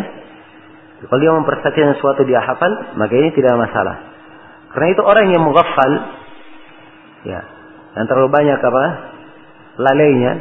Kalau 1.07 1.19
dia 1.19 1.31
mempersaksikan 1.35 1.95
sesuatu 1.99 2.27
dia 2.27 2.43
hafal, 2.43 2.95
maka 2.99 3.13
ini 3.15 3.31
tidak 3.35 3.55
masalah. 3.59 4.11
Karena 4.75 4.87
itu 4.91 5.01
orang 5.03 5.25
yang 5.31 5.43
menghafal, 5.43 5.91
ya, 7.23 7.41
yang 7.99 8.05
terlalu 8.07 8.29
banyak 8.31 8.59
apa? 8.59 8.85
Lalainya, 9.73 10.33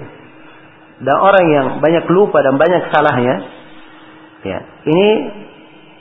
dan 1.02 1.16
orang 1.18 1.46
yang 1.50 1.66
banyak 1.82 2.04
lupa 2.14 2.44
dan 2.46 2.54
banyak 2.60 2.92
salahnya, 2.94 3.34
ya, 4.46 4.58
ini 4.86 5.08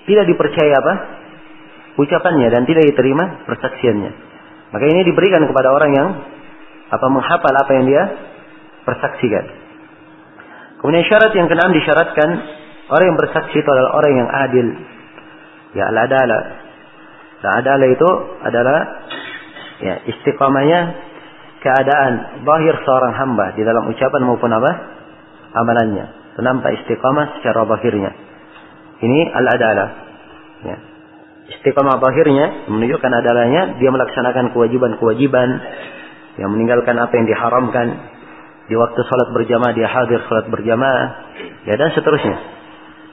tidak 0.06 0.30
dipercaya 0.30 0.74
apa? 0.78 0.94
Ucapannya 1.98 2.48
dan 2.54 2.64
tidak 2.70 2.86
diterima 2.92 3.46
persaksiannya. 3.50 4.12
Maka 4.72 4.86
ini 4.88 5.02
diberikan 5.04 5.44
kepada 5.44 5.74
orang 5.76 5.92
yang 5.92 6.08
apa 6.92 7.08
menghafal 7.12 7.54
apa 7.56 7.72
yang 7.76 7.86
dia 7.88 8.04
persaksikan. 8.88 9.46
Kemudian 10.80 11.06
syarat 11.06 11.32
yang 11.36 11.48
keenam 11.52 11.72
disyaratkan 11.76 12.30
orang 12.90 13.06
yang 13.14 13.20
bersaksi 13.20 13.56
itu 13.58 13.70
adalah 13.70 13.92
orang 14.02 14.14
yang 14.18 14.30
adil. 14.30 14.68
Ya 15.78 15.84
al-adala. 15.92 16.40
Dan 17.42 17.52
adalah 17.64 17.88
itu 17.90 18.10
adalah 18.44 18.80
ya 19.82 19.96
istiqamahnya 20.08 20.80
keadaan 21.62 22.44
bahir 22.46 22.74
seorang 22.82 23.14
hamba 23.18 23.54
di 23.54 23.62
dalam 23.62 23.86
ucapan 23.90 24.22
maupun 24.26 24.50
apa? 24.54 24.72
amalannya. 25.52 26.06
Nampak 26.42 26.74
istiqamah 26.82 27.38
secara 27.38 27.68
bahirnya. 27.70 28.12
Ini 29.04 29.20
al-adalah. 29.30 29.90
Ya. 30.66 30.78
Istiqamah 31.54 32.02
bahirnya 32.02 32.72
menunjukkan 32.72 33.12
adalahnya 33.12 33.62
dia 33.78 33.90
melaksanakan 33.92 34.56
kewajiban-kewajiban 34.56 35.50
yang 36.40 36.50
meninggalkan 36.56 36.96
apa 36.98 37.14
yang 37.14 37.28
diharamkan 37.28 37.88
di 38.72 38.80
waktu 38.80 39.00
sholat 39.04 39.30
berjamaah 39.36 39.76
dia 39.76 39.90
hadir 39.92 40.24
sholat 40.32 40.48
berjamaah, 40.48 41.06
ya 41.68 41.76
dan 41.76 41.92
seterusnya. 41.92 42.38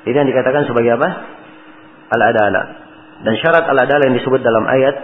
Ini 0.07 0.15
yang 0.15 0.29
dikatakan 0.31 0.71
sebagai 0.71 0.95
apa? 0.95 1.09
Al-adalah. 2.15 2.65
Dan 3.27 3.35
syarat 3.43 3.67
al-adalah 3.67 4.07
yang 4.07 4.17
disebut 4.23 4.41
dalam 4.41 4.65
ayat 4.71 4.95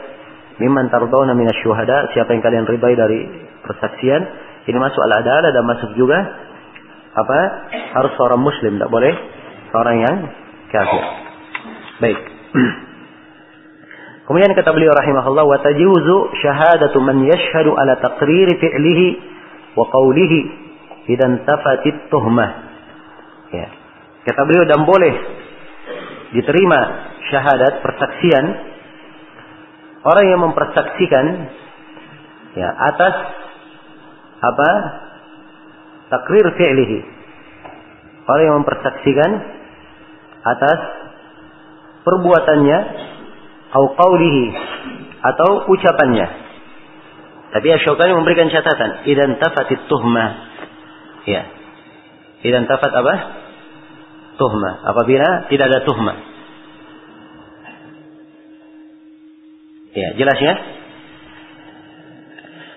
Mimman 0.61 0.91
tardawna 0.93 1.35
minas 1.35 1.57
syuhada 1.63 2.11
Siapa 2.15 2.31
yang 2.35 2.43
kalian 2.43 2.65
ribai 2.69 2.95
dari 2.95 3.27
persaksian 3.65 4.23
Ini 4.71 4.79
masuk 4.79 5.01
al-adalah 5.03 5.51
dan 5.51 5.65
masuk 5.67 5.91
juga 5.99 6.19
Apa? 7.15 7.39
Harus 7.99 8.13
seorang 8.19 8.41
muslim 8.43 8.79
Tidak 8.79 8.91
boleh 8.91 9.13
seorang 9.75 9.97
yang 9.99 10.17
kafir 10.71 11.05
Baik 12.03 12.21
Kemudian 14.31 14.57
kata 14.57 14.71
beliau 14.73 14.95
rahimahullah 14.97 15.45
Wa 15.45 15.59
tajuzu 15.61 16.17
syahadatu 16.41 16.97
man 17.05 17.29
yashhadu 17.29 17.77
ala 17.77 18.01
taqriri 18.01 18.57
fi'lihi 18.57 19.07
wa 19.77 19.85
qawlihi 19.91 20.65
idan 21.11 21.45
tafatit 21.45 22.09
tuhmah. 22.09 22.51
Ya. 23.53 23.69
Kata 24.25 24.41
beliau 24.49 24.65
dan 24.65 24.89
boleh 24.89 25.15
diterima 26.33 26.81
syahadat 27.29 27.85
persaksian 27.85 28.45
orang 30.05 30.25
yang 30.29 30.41
mempersaksikan 30.45 31.25
ya 32.55 32.69
atas 32.95 33.15
apa 34.45 34.71
takrir 36.13 36.47
fi'lihi 36.55 37.01
orang 38.29 38.45
yang 38.45 38.57
mempersaksikan 38.63 39.31
atas 40.45 40.79
perbuatannya 42.05 42.79
atau 43.75 43.85
qawlihi 43.97 44.47
atau 45.25 45.51
ucapannya 45.73 46.45
tapi 47.55 47.71
Asy-Syaukani 47.71 48.19
memberikan 48.19 48.51
catatan, 48.51 49.07
idan 49.07 49.39
tafatit 49.39 49.87
tuhma. 49.87 50.27
Ya. 51.23 51.47
Idan 52.43 52.67
tafat 52.67 52.91
apa? 52.91 53.15
Tuhma. 54.43 54.83
Apabila 54.91 55.47
tidak 55.47 55.71
ada 55.71 55.87
tuhma. 55.87 56.34
Ya, 59.95 60.09
jelas 60.19 60.39
ya? 60.43 60.55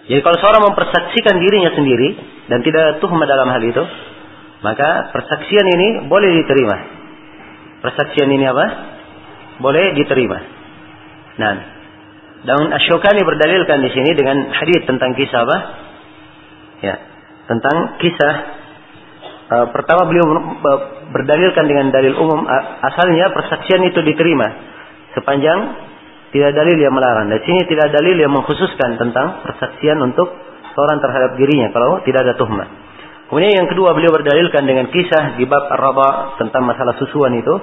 Jadi 0.07 0.21
kalau 0.23 0.37
seorang 0.39 0.63
mempersaksikan 0.71 1.35
dirinya 1.41 1.71
sendiri 1.75 2.09
dan 2.47 2.63
tidak 2.63 3.03
tuhma 3.03 3.27
dalam 3.27 3.51
hal 3.51 3.59
itu, 3.59 3.83
maka 4.63 5.11
persaksian 5.11 5.67
ini 5.67 5.87
boleh 6.07 6.29
diterima. 6.41 6.77
Persaksian 7.83 8.29
ini 8.31 8.45
apa? 8.47 8.65
Boleh 9.59 9.97
diterima. 9.97 10.37
Nah, 11.37 11.53
dan 12.45 12.69
Asyokani 12.71 13.21
berdalilkan 13.25 13.81
di 13.81 13.89
sini 13.91 14.13
dengan 14.13 14.53
hadis 14.53 14.85
tentang 14.85 15.11
kisah 15.17 15.41
apa? 15.43 15.57
Ya, 16.85 16.95
tentang 17.49 17.97
kisah 17.97 18.33
uh, 19.49 19.65
pertama 19.73 20.05
beliau 20.05 20.25
berdalilkan 21.09 21.65
dengan 21.65 21.89
dalil 21.89 22.13
umum 22.15 22.45
asalnya 22.85 23.33
persaksian 23.33 23.81
itu 23.89 23.99
diterima 24.05 24.47
sepanjang 25.17 25.86
tidak 26.31 26.51
dalil 26.55 26.77
yang 26.77 26.93
melarang. 26.93 27.31
Dan 27.31 27.39
sini 27.43 27.63
tidak 27.67 27.93
dalil 27.95 28.15
yang 28.19 28.31
mengkhususkan 28.33 28.99
tentang 28.99 29.43
persaksian 29.43 29.97
untuk 30.03 30.27
seorang 30.75 30.99
terhadap 30.99 31.31
dirinya 31.39 31.71
kalau 31.71 32.03
tidak 32.03 32.27
ada 32.27 32.33
tuhmah. 32.35 32.67
Kemudian 33.27 33.59
yang 33.59 33.67
kedua 33.67 33.91
beliau 33.91 34.15
berdalilkan 34.15 34.63
dengan 34.63 34.87
kisah 34.87 35.35
di 35.35 35.43
bab 35.43 35.67
ar 35.67 35.83
tentang 36.39 36.63
masalah 36.63 36.95
susuan 36.99 37.35
itu. 37.35 37.55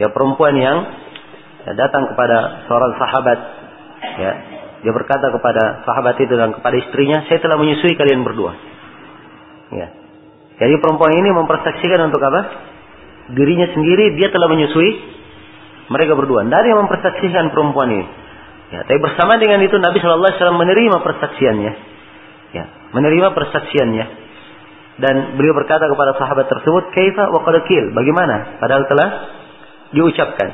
Ya 0.00 0.08
perempuan 0.08 0.56
yang 0.56 0.88
ya, 1.68 1.72
datang 1.76 2.12
kepada 2.12 2.64
seorang 2.66 2.92
sahabat 2.96 3.38
ya 4.18 4.32
dia 4.82 4.90
berkata 4.90 5.30
kepada 5.30 5.86
sahabat 5.86 6.18
itu 6.18 6.34
dan 6.34 6.58
kepada 6.58 6.74
istrinya, 6.74 7.22
saya 7.30 7.38
telah 7.38 7.54
menyusui 7.54 7.94
kalian 7.94 8.26
berdua. 8.26 8.52
Ya. 9.70 9.88
Jadi 10.58 10.74
perempuan 10.82 11.14
ini 11.14 11.30
mempersaksikan 11.30 12.02
untuk 12.10 12.18
apa? 12.18 12.40
Dirinya 13.30 13.70
sendiri 13.70 14.18
dia 14.18 14.34
telah 14.34 14.50
menyusui 14.50 15.21
mereka 15.90 16.12
berdua. 16.14 16.46
Tidak 16.46 16.58
ada 16.58 16.68
yang 16.68 16.80
mempersaksikan 16.86 17.50
perempuan 17.50 17.88
ini. 17.90 18.06
Ya, 18.72 18.88
tapi 18.88 18.98
bersama 19.02 19.36
dengan 19.36 19.60
itu 19.60 19.76
Nabi 19.76 20.00
Shallallahu 20.00 20.28
Alaihi 20.32 20.38
Wasallam 20.40 20.60
menerima 20.60 20.96
persaksiannya. 21.04 21.72
Ya, 22.52 22.64
menerima 22.92 23.28
persaksiannya. 23.36 24.04
Dan 25.02 25.14
beliau 25.40 25.56
berkata 25.56 25.88
kepada 25.88 26.16
sahabat 26.20 26.46
tersebut, 26.52 26.92
"Kaifa 26.92 27.32
wa 27.32 27.42
Bagaimana? 27.96 28.60
Padahal 28.60 28.84
telah 28.86 29.08
diucapkan. 29.92 30.48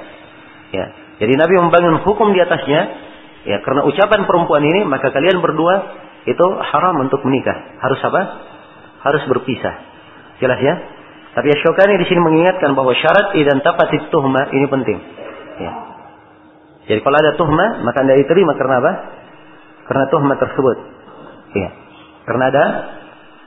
Ya. 0.74 0.86
Jadi 1.18 1.34
Nabi 1.34 1.55
membangun 1.59 2.02
hukum 2.06 2.30
di 2.30 2.38
atasnya 2.42 3.09
Ya, 3.48 3.64
karena 3.64 3.86
ucapan 3.88 4.28
perempuan 4.28 4.60
ini 4.60 4.84
maka 4.84 5.09
kalian 5.09 5.40
berdua 5.40 5.74
itu 6.28 6.46
haram 6.68 7.00
untuk 7.00 7.24
menikah. 7.24 7.80
Harus 7.80 7.96
apa? 8.05 8.22
Harus 9.00 9.24
berpisah. 9.24 9.74
Jelas 10.42 10.60
ya? 10.60 10.74
Tapi 11.39 11.55
Asyokani 11.55 12.02
di 12.02 12.06
sini 12.10 12.19
mengingatkan 12.19 12.74
bahwa 12.74 12.90
syarat 12.98 13.31
idan 13.39 13.62
tafatit 13.62 14.10
tuhma 14.10 14.51
ini 14.51 14.66
penting. 14.66 14.98
Ya. 15.62 15.73
Jadi 16.90 16.98
kalau 16.98 17.15
ada 17.15 17.39
tuhma 17.39 17.86
maka 17.86 18.02
tidak 18.02 18.27
diterima 18.27 18.59
karena 18.59 18.82
apa? 18.82 18.93
Karena 19.86 20.05
tuhma 20.10 20.35
tersebut. 20.35 20.77
Ya. 21.55 21.70
Karena 22.27 22.44
ada 22.51 22.65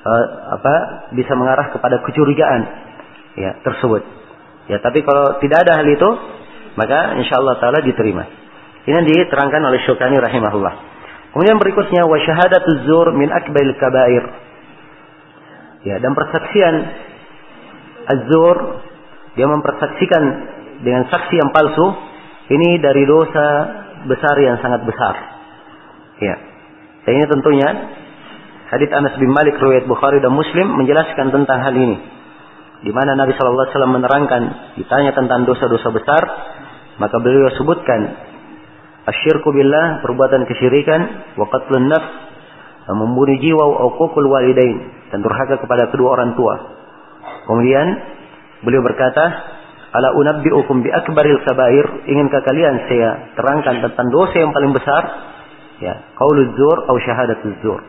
uh, 0.07 0.25
apa? 0.55 0.73
Bisa 1.19 1.35
mengarah 1.35 1.67
kepada 1.75 1.99
kecurigaan 2.07 2.61
ya 3.35 3.59
tersebut. 3.59 4.07
Ya, 4.71 4.79
tapi 4.79 5.03
kalau 5.03 5.43
tidak 5.43 5.67
ada 5.67 5.83
hal 5.83 5.87
itu 5.91 6.09
maka 6.79 7.19
insya 7.19 7.43
Allah 7.43 7.59
taala 7.59 7.83
diterima. 7.83 8.23
Ini 8.87 9.03
yang 9.03 9.03
diterangkan 9.03 9.67
oleh 9.67 9.83
Syukani 9.83 10.15
rahimahullah. 10.15 10.73
Kemudian 11.35 11.59
berikutnya 11.59 12.07
wa 12.07 12.15
syahadatuz 12.23 12.87
zur 12.87 13.11
min 13.19 13.27
akbaril 13.35 13.75
kabair. 13.75 14.23
Ya, 15.83 15.99
dan 15.99 16.15
persaksian 16.15 16.75
az-zur 18.11 18.57
dia 19.39 19.47
mempersaksikan 19.47 20.23
dengan 20.83 21.07
saksi 21.07 21.35
yang 21.39 21.49
palsu 21.55 21.87
ini 22.51 22.83
dari 22.83 23.07
dosa 23.07 23.47
besar 24.05 24.35
yang 24.43 24.59
sangat 24.59 24.83
besar. 24.83 25.15
Ya. 26.19 26.35
Dan 27.07 27.11
ini 27.17 27.25
tentunya 27.31 27.69
hadits 28.69 28.93
Anas 28.93 29.15
bin 29.17 29.31
Malik 29.31 29.55
riwayat 29.57 29.87
Bukhari 29.87 30.19
dan 30.19 30.35
Muslim 30.35 30.75
menjelaskan 30.75 31.31
tentang 31.31 31.59
hal 31.63 31.73
ini. 31.73 31.97
Di 32.81 32.91
mana 32.91 33.13
Nabi 33.13 33.37
Shallallahu 33.37 33.61
alaihi 33.61 33.73
wasallam 33.77 33.93
menerangkan 33.93 34.41
ditanya 34.81 35.11
tentang 35.13 35.45
dosa-dosa 35.45 35.93
besar, 35.93 36.21
maka 36.97 37.17
beliau 37.21 37.53
sebutkan 37.55 38.31
Asyirku 39.01 39.49
billah, 39.49 40.05
perbuatan 40.05 40.45
kesyirikan, 40.45 41.33
wa 41.33 41.49
qatlun 41.49 41.89
nafs, 41.89 42.11
membunuh 42.85 43.33
jiwa, 43.41 43.65
wa 43.65 43.89
walidain, 43.97 44.77
dan 45.09 45.25
durhaka 45.25 45.57
kepada 45.57 45.89
kedua 45.89 46.21
orang 46.21 46.37
tua. 46.37 46.80
Kemudian 47.45 47.87
beliau 48.61 48.81
berkata, 48.85 49.25
Ala 49.91 50.15
unabbi'ukum 50.15 50.87
bi 50.87 50.89
akbaril 50.91 51.43
kabair, 51.43 52.07
inginkah 52.07 52.41
kalian 52.47 52.75
saya 52.87 53.35
terangkan 53.35 53.83
tentang 53.83 54.07
dosa 54.07 54.39
yang 54.39 54.55
paling 54.55 54.71
besar? 54.71 55.03
Ya, 55.83 56.15
qauluz 56.15 56.55
zur 56.55 56.77
atau 56.87 56.95
syahadatuz 56.95 57.55
zur. 57.59 57.81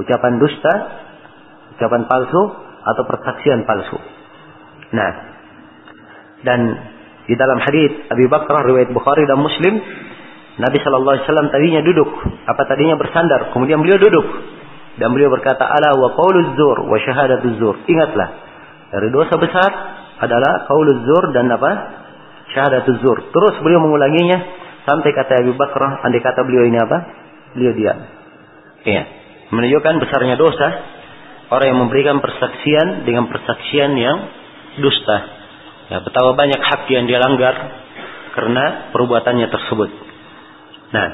Ucapan 0.00 0.40
dusta, 0.40 0.74
ucapan 1.76 2.08
palsu 2.08 2.42
atau 2.88 3.02
persaksian 3.04 3.68
palsu. 3.68 4.00
Nah, 4.96 5.12
dan 6.40 6.60
di 7.28 7.34
dalam 7.36 7.60
hadis 7.60 8.08
Abi 8.08 8.30
Bakrah 8.32 8.64
riwayat 8.64 8.88
Bukhari 8.96 9.28
dan 9.28 9.36
Muslim 9.36 9.76
Nabi 10.56 10.76
Shallallahu 10.80 11.14
Alaihi 11.20 11.26
Wasallam 11.28 11.48
tadinya 11.52 11.80
duduk, 11.84 12.08
apa 12.48 12.62
tadinya 12.64 12.96
bersandar, 12.96 13.52
kemudian 13.52 13.76
beliau 13.84 14.00
duduk 14.00 14.24
dan 14.96 15.12
beliau 15.12 15.28
berkata, 15.28 15.68
"Ala 15.68 16.00
wa 16.00 16.16
qauluz 16.16 16.56
zur 16.56 16.88
wa 16.88 16.96
syahadatuz 16.96 17.60
zur." 17.60 17.76
Ingatlah, 17.84 18.45
dari 18.96 19.12
dosa 19.12 19.36
besar 19.36 19.70
adalah 20.24 20.64
qauluz 20.64 21.04
zur 21.04 21.24
dan 21.36 21.52
apa? 21.52 21.70
Syahadatuz 22.56 22.96
zur. 23.04 23.28
Terus 23.28 23.60
beliau 23.60 23.84
mengulanginya 23.84 24.40
sampai 24.88 25.12
kata 25.12 25.44
Abu 25.44 25.52
Bakrah, 25.52 26.00
andai 26.00 26.24
kata 26.24 26.40
beliau 26.48 26.64
ini 26.64 26.80
apa? 26.80 26.98
Beliau 27.52 27.72
diam. 27.76 27.98
Iya. 28.88 29.02
Menunjukkan 29.52 29.94
besarnya 30.00 30.40
dosa 30.40 30.68
orang 31.52 31.66
yang 31.76 31.80
memberikan 31.84 32.24
persaksian 32.24 33.04
dengan 33.04 33.28
persaksian 33.28 33.92
yang 34.00 34.16
dusta. 34.80 35.18
Ya, 35.92 36.00
betapa 36.00 36.32
banyak 36.32 36.58
hak 36.58 36.88
yang 36.88 37.04
dia 37.04 37.20
langgar 37.20 37.54
karena 38.32 38.90
perbuatannya 38.96 39.46
tersebut. 39.52 39.90
Nah. 40.96 41.08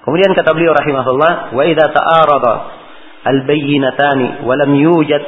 Kemudian 0.00 0.32
kata 0.32 0.56
beliau 0.56 0.76
rahimahullah, 0.76 1.56
"Wa 1.56 1.62
idza 1.64 1.86
ta'arada 1.92 2.54
al-bayyinatani 3.24 4.44
wa 4.44 4.54
lam 4.56 4.72
yujad 4.76 5.24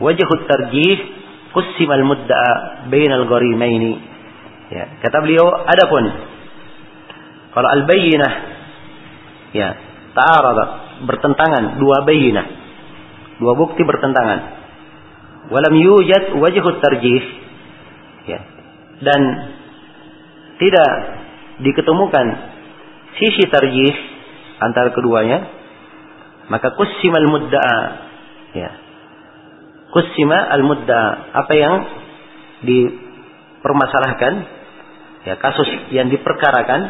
wajhu 0.00 0.32
at-tarjih, 0.40 0.96
qusima 1.52 2.00
al-mudda'a 2.00 2.88
bain 2.88 3.10
al-gharimaini." 3.12 3.92
Ya, 4.70 4.98
kata 5.02 5.20
beliau, 5.22 5.46
adapun 5.66 6.04
kalau 7.50 7.68
al-bayyinah 7.68 8.32
ya, 9.50 9.68
ta'arada 10.14 10.64
bertentangan 11.02 11.82
dua 11.82 12.06
bayyinah. 12.06 12.46
Dua 13.42 13.56
bukti 13.56 13.82
bertentangan. 13.82 14.40
Walam 15.50 15.74
yujad 15.74 16.36
wajhu 16.38 16.70
tarjih. 16.78 17.24
Ya. 18.28 18.40
Dan 19.00 19.20
tidak 20.60 20.90
diketemukan 21.64 22.26
sisi 23.16 23.48
tarjih 23.48 23.94
antara 24.60 24.92
keduanya, 24.92 25.48
maka 26.52 26.76
kusimal 26.76 27.26
mudda'a. 27.32 27.80
Ya. 28.54 28.70
Kusima 29.90 30.38
al 30.50 30.62
mudda'a. 30.62 31.34
Apa 31.34 31.52
yang 31.54 31.74
dipermasalahkan, 32.62 34.32
ya 35.26 35.34
kasus 35.42 35.66
yang 35.90 36.06
diperkarakan, 36.08 36.80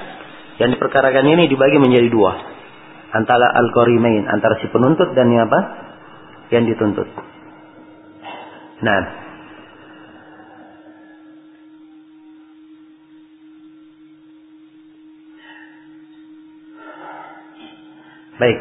yang 0.61 0.71
diperkarakan 0.77 1.25
ini 1.25 1.49
dibagi 1.49 1.81
menjadi 1.81 2.09
dua. 2.13 2.33
Antara 3.11 3.51
al-qarimain, 3.59 4.29
antara 4.29 4.61
si 4.63 4.71
penuntut 4.71 5.17
dan 5.19 5.33
yang 5.33 5.51
apa? 5.51 5.61
Yang 6.53 6.77
dituntut. 6.77 7.09
Nah, 8.81 9.21
Baik. 18.41 18.57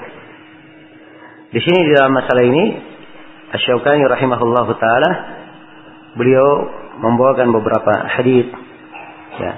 Di 1.56 1.60
sini 1.64 1.80
di 1.88 1.92
dalam 1.96 2.12
masalah 2.12 2.44
ini 2.44 2.89
Asy-Syaukani 3.50 4.06
rahimahullahu 4.06 4.72
taala 4.78 5.10
beliau 6.14 6.48
membawakan 7.02 7.50
beberapa 7.50 7.94
hadis 8.06 8.46
ya. 9.42 9.54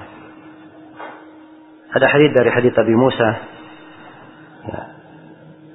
Ada 1.92 2.06
hadis 2.08 2.30
dari 2.32 2.48
hadis 2.48 2.72
Abi 2.72 2.96
Musa 2.96 3.30
ya. 4.64 4.82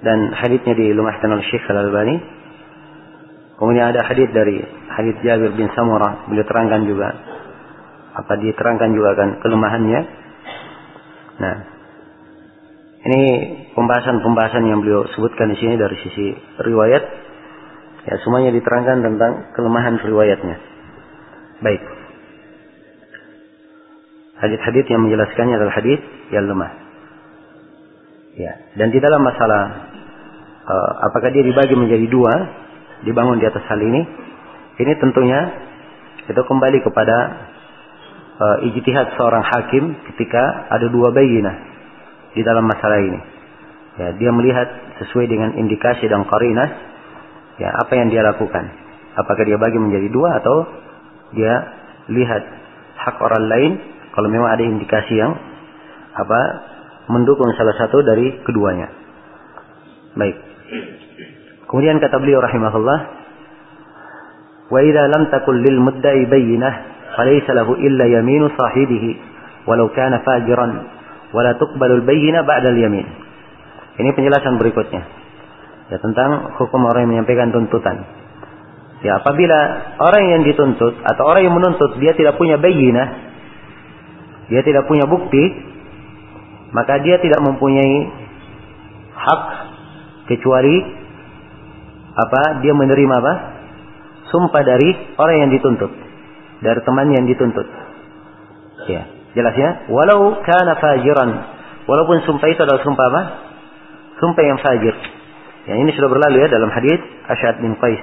dan 0.02 0.34
hadisnya 0.34 0.74
dilumahkan 0.74 1.30
oleh 1.30 1.46
Syekh 1.46 1.70
Al-Albani. 1.70 2.18
Kemudian 3.58 3.94
ada 3.94 4.02
hadis 4.06 4.30
dari 4.34 4.66
hadis 4.98 5.18
Jabir 5.22 5.54
bin 5.54 5.70
Samurah, 5.78 6.26
beliau 6.30 6.46
terangkan 6.46 6.90
juga 6.90 7.10
apa 8.18 8.34
diterangkan 8.34 8.90
juga 8.98 9.14
kan 9.14 9.30
kelemahannya. 9.46 10.02
Nah, 11.38 11.56
ini 13.06 13.22
pembahasan-pembahasan 13.78 14.66
yang 14.66 14.82
beliau 14.82 15.06
sebutkan 15.14 15.54
di 15.54 15.58
sini 15.62 15.78
dari 15.78 15.96
sisi 16.02 16.34
riwayat. 16.66 17.27
Ya, 18.08 18.16
semuanya 18.24 18.56
diterangkan 18.56 19.04
tentang 19.04 19.52
kelemahan 19.52 20.00
riwayatnya. 20.00 20.56
Baik. 21.60 21.84
Hadis-hadis 24.40 24.86
yang 24.88 25.04
menjelaskannya 25.04 25.56
adalah 25.60 25.76
hadis 25.76 26.00
yang 26.32 26.48
lemah. 26.48 26.72
Ya, 28.38 28.54
dan 28.80 28.96
di 28.96 29.04
dalam 29.04 29.20
masalah 29.28 29.92
uh, 30.64 30.92
apakah 31.12 31.36
dia 31.36 31.44
dibagi 31.44 31.76
menjadi 31.76 32.08
dua, 32.08 32.34
dibangun 33.04 33.44
di 33.44 33.46
atas 33.50 33.66
hal 33.68 33.82
ini, 33.82 34.02
ini 34.78 34.94
tentunya 35.04 35.42
itu 36.32 36.38
kembali 36.38 36.80
kepada 36.86 37.18
uh, 38.40 38.58
ijtihad 38.72 39.20
seorang 39.20 39.44
hakim 39.44 39.84
ketika 40.14 40.70
ada 40.72 40.88
dua 40.88 41.12
bayinah 41.12 41.56
di 42.32 42.46
dalam 42.46 42.64
masalah 42.64 43.04
ini. 43.04 43.20
Ya, 44.00 44.16
dia 44.16 44.32
melihat 44.32 44.70
sesuai 45.04 45.26
dengan 45.28 45.58
indikasi 45.58 46.06
dan 46.08 46.24
qarinah 46.24 46.97
ya 47.58 47.70
apa 47.74 47.94
yang 47.98 48.10
dia 48.14 48.22
lakukan. 48.26 48.66
Apakah 49.18 49.44
dia 49.46 49.58
bagi 49.58 49.82
menjadi 49.82 50.08
dua 50.14 50.38
atau 50.42 50.56
dia 51.34 51.54
lihat 52.08 52.44
hak 52.98 53.18
orang 53.20 53.46
lain 53.50 53.72
kalau 54.14 54.30
memang 54.30 54.50
ada 54.50 54.64
indikasi 54.64 55.14
yang 55.18 55.34
apa 56.18 56.40
mendukung 57.08 57.50
salah 57.56 57.76
satu 57.78 58.04
dari 58.04 58.42
keduanya. 58.44 58.90
Baik. 60.18 60.38
Kemudian 61.68 62.00
kata 62.00 62.16
beliau 62.20 62.40
rahimahullah, 62.42 63.00
"Wa 64.72 64.80
idza 64.82 65.04
lam 65.12 65.24
takul 65.30 65.60
lil 65.60 65.78
mudda'i 65.84 66.26
bayyinah, 66.28 66.74
falaysa 67.16 67.52
lahu 67.56 67.76
illa 67.80 68.08
yaminu 68.08 68.52
sahibihi 68.52 69.10
walau 69.68 69.92
kana 69.92 70.24
fajiran 70.24 70.72
wa 71.32 71.42
la 71.44 71.60
tuqbalu 71.60 72.02
al 72.02 72.04
bayyinah 72.08 72.42
ba'da 72.48 72.72
al 72.72 72.80
yamin." 72.80 73.08
Ini 73.98 74.10
penjelasan 74.14 74.58
berikutnya. 74.62 75.27
Ya 75.88 75.98
tentang 76.04 76.60
hukum 76.60 76.84
orang 76.84 77.08
yang 77.08 77.12
menyampaikan 77.20 77.56
tuntutan. 77.56 78.04
Ya 79.06 79.24
apabila 79.24 79.60
orang 80.04 80.24
yang 80.36 80.42
dituntut 80.44 81.00
atau 81.00 81.24
orang 81.24 81.48
yang 81.48 81.56
menuntut 81.56 81.96
dia 82.02 82.12
tidak 82.18 82.36
punya 82.36 82.60
bayyinah, 82.60 83.08
dia 84.52 84.62
tidak 84.68 84.84
punya 84.90 85.08
bukti, 85.08 85.44
maka 86.76 87.00
dia 87.06 87.22
tidak 87.24 87.40
mempunyai 87.40 87.96
hak 89.16 89.42
kecuali 90.28 90.76
apa? 92.20 92.60
Dia 92.66 92.74
menerima 92.76 93.16
apa? 93.24 93.34
Sumpah 94.28 94.64
dari 94.68 94.92
orang 95.16 95.48
yang 95.48 95.52
dituntut 95.56 95.92
dari 96.60 96.80
teman 96.84 97.08
yang 97.14 97.26
dituntut. 97.30 97.68
Ya 98.92 99.08
jelas 99.38 99.56
ya? 99.56 99.70
Walau 99.88 100.42
kana 100.44 100.76
fajiran. 100.82 101.30
Walaupun 101.88 102.28
sumpah 102.28 102.48
itu 102.52 102.60
adalah 102.60 102.84
sumpah 102.84 103.06
apa? 103.08 103.22
Sumpah 104.20 104.44
yang 104.44 104.60
fajir 104.60 105.17
ya 105.68 105.76
ini 105.76 105.92
sudah 105.92 106.08
berlalu 106.08 106.42
ya 106.42 106.48
dalam 106.48 106.72
hadis 106.72 107.00
Asyad 107.28 107.60
bin 107.60 107.76
Qais. 107.76 108.00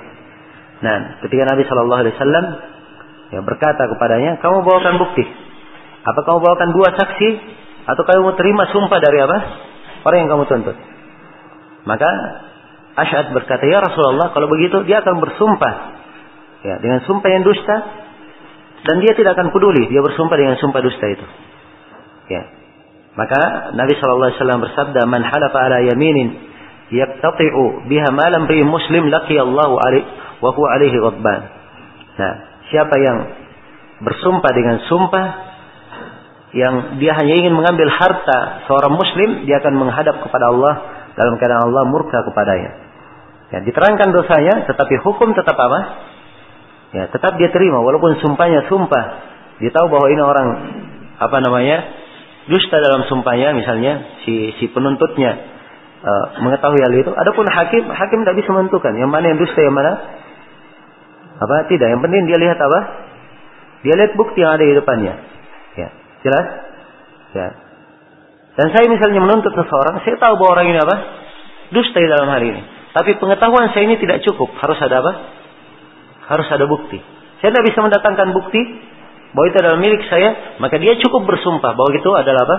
Nah 0.85 1.24
ketika 1.24 1.49
Nabi 1.49 1.65
Shallallahu 1.65 2.01
Alaihi 2.05 2.15
Wasallam 2.15 2.45
ya 3.32 3.41
berkata 3.41 3.89
kepadanya 3.89 4.39
kamu 4.45 4.62
bawakan 4.62 5.01
bukti. 5.01 5.24
Apa 6.05 6.20
kamu 6.20 6.39
bawakan 6.45 6.69
dua 6.77 6.93
saksi? 6.93 7.28
Atau 7.89 8.05
kamu 8.05 8.36
terima 8.36 8.69
sumpah 8.69 9.01
dari 9.01 9.19
apa? 9.24 9.39
Orang 10.05 10.19
yang 10.24 10.31
kamu 10.36 10.45
tuntut. 10.49 10.77
Maka 11.89 12.09
Asy'ad 12.95 13.35
berkata, 13.35 13.66
"Ya 13.66 13.82
Rasulullah, 13.82 14.31
kalau 14.31 14.47
begitu 14.47 14.86
dia 14.86 15.03
akan 15.03 15.19
bersumpah 15.19 15.74
ya 16.65 16.81
dengan 16.81 17.03
sumpah 17.05 17.28
yang 17.28 17.43
dusta 17.45 17.77
dan 18.85 19.03
dia 19.03 19.12
tidak 19.16 19.36
akan 19.36 19.53
peduli 19.53 19.89
dia 19.89 20.01
bersumpah 20.05 20.36
dengan 20.36 20.57
sumpah 20.61 20.81
dusta 20.85 21.07
itu." 21.09 21.27
Ya. 22.28 22.43
Maka 23.16 23.73
Nabi 23.77 23.93
sallallahu 23.99 24.28
alaihi 24.32 24.41
wasallam 24.41 24.61
bersabda, 24.65 25.01
"Man 25.09 25.23
halafa 25.24 25.59
ala 25.61 25.78
yaminin 25.85 26.28
yaqtati'u 26.95 27.91
biha 27.91 28.09
ma 28.15 28.27
lam 28.31 28.47
muslim 28.66 29.11
laqi 29.11 29.35
Allah 29.39 29.69
wa 30.41 30.51
huwa 30.55 30.69
alaihi 30.79 30.97
ghadban." 30.97 31.41
Nah, 32.15 32.35
siapa 32.71 32.95
yang 33.03 33.19
bersumpah 34.03 34.51
dengan 34.55 34.77
sumpah 34.87 35.27
yang 36.55 37.03
dia 37.03 37.19
hanya 37.19 37.35
ingin 37.35 37.51
mengambil 37.51 37.91
harta 37.91 38.62
seorang 38.71 38.95
muslim, 38.95 39.43
dia 39.43 39.59
akan 39.59 39.75
menghadap 39.75 40.23
kepada 40.23 40.55
Allah 40.55 40.75
dalam 41.19 41.35
keadaan 41.39 41.66
Allah 41.66 41.83
murka 41.91 42.23
kepadanya. 42.23 42.71
Ya, 43.51 43.59
diterangkan 43.66 44.15
dosanya, 44.15 44.66
tetapi 44.71 45.03
hukum 45.03 45.35
tetap 45.35 45.59
apa? 45.59 45.81
Ya, 46.95 47.11
tetap 47.11 47.35
dia 47.43 47.51
terima 47.51 47.83
walaupun 47.83 48.23
sumpahnya 48.23 48.71
sumpah. 48.71 49.05
Dia 49.59 49.71
tahu 49.75 49.91
bahwa 49.91 50.07
ini 50.11 50.23
orang 50.23 50.49
apa 51.19 51.37
namanya? 51.43 51.79
dusta 52.45 52.77
dalam 52.77 53.09
sumpahnya 53.09 53.57
misalnya 53.57 54.21
si 54.25 54.53
si 54.61 54.69
penuntutnya 54.69 55.53
uh, 56.05 56.26
mengetahui 56.44 56.81
hal 56.85 56.93
itu. 56.93 57.10
Adapun 57.16 57.48
hakim, 57.48 57.89
hakim 57.89 58.18
tidak 58.22 58.36
bisa 58.44 58.51
menentukan 58.52 58.93
yang 59.01 59.09
mana 59.09 59.32
yang 59.32 59.39
dusta 59.40 59.59
yang 59.59 59.74
mana 59.74 59.93
apa 61.40 61.66
tidak. 61.66 61.89
Yang 61.90 62.01
penting 62.05 62.22
dia 62.28 62.39
lihat 62.39 62.59
apa? 62.60 62.81
Dia 63.85 63.94
lihat 63.98 64.12
bukti 64.14 64.44
yang 64.44 64.55
ada 64.55 64.64
di 64.64 64.74
depannya. 64.76 65.14
Ya, 65.74 65.89
jelas? 66.24 66.47
Ya. 67.35 67.48
Dan 68.55 68.66
saya 68.70 68.86
misalnya 68.86 69.18
menuntut 69.18 69.51
seseorang, 69.51 69.98
saya 70.06 70.14
tahu 70.16 70.39
bahwa 70.39 70.60
orang 70.60 70.66
ini 70.70 70.78
apa? 70.78 70.97
Dusta 71.74 71.98
dalam 71.98 72.31
hari 72.31 72.55
ini. 72.55 72.62
Tapi 72.94 73.18
pengetahuan 73.18 73.74
saya 73.74 73.90
ini 73.90 73.98
tidak 73.98 74.22
cukup. 74.22 74.55
Harus 74.62 74.78
ada 74.78 75.02
apa? 75.02 75.12
Harus 76.31 76.47
ada 76.55 76.64
bukti. 76.70 77.02
Saya 77.43 77.51
tidak 77.51 77.66
bisa 77.74 77.82
mendatangkan 77.82 78.31
bukti 78.31 78.62
bahwa 79.35 79.47
itu 79.51 79.59
adalah 79.59 79.78
milik 79.82 80.06
saya. 80.06 80.56
Maka 80.62 80.78
dia 80.78 80.94
cukup 81.02 81.26
bersumpah 81.26 81.74
bahwa 81.74 81.90
itu 81.90 82.10
adalah 82.14 82.47
apa? 82.47 82.56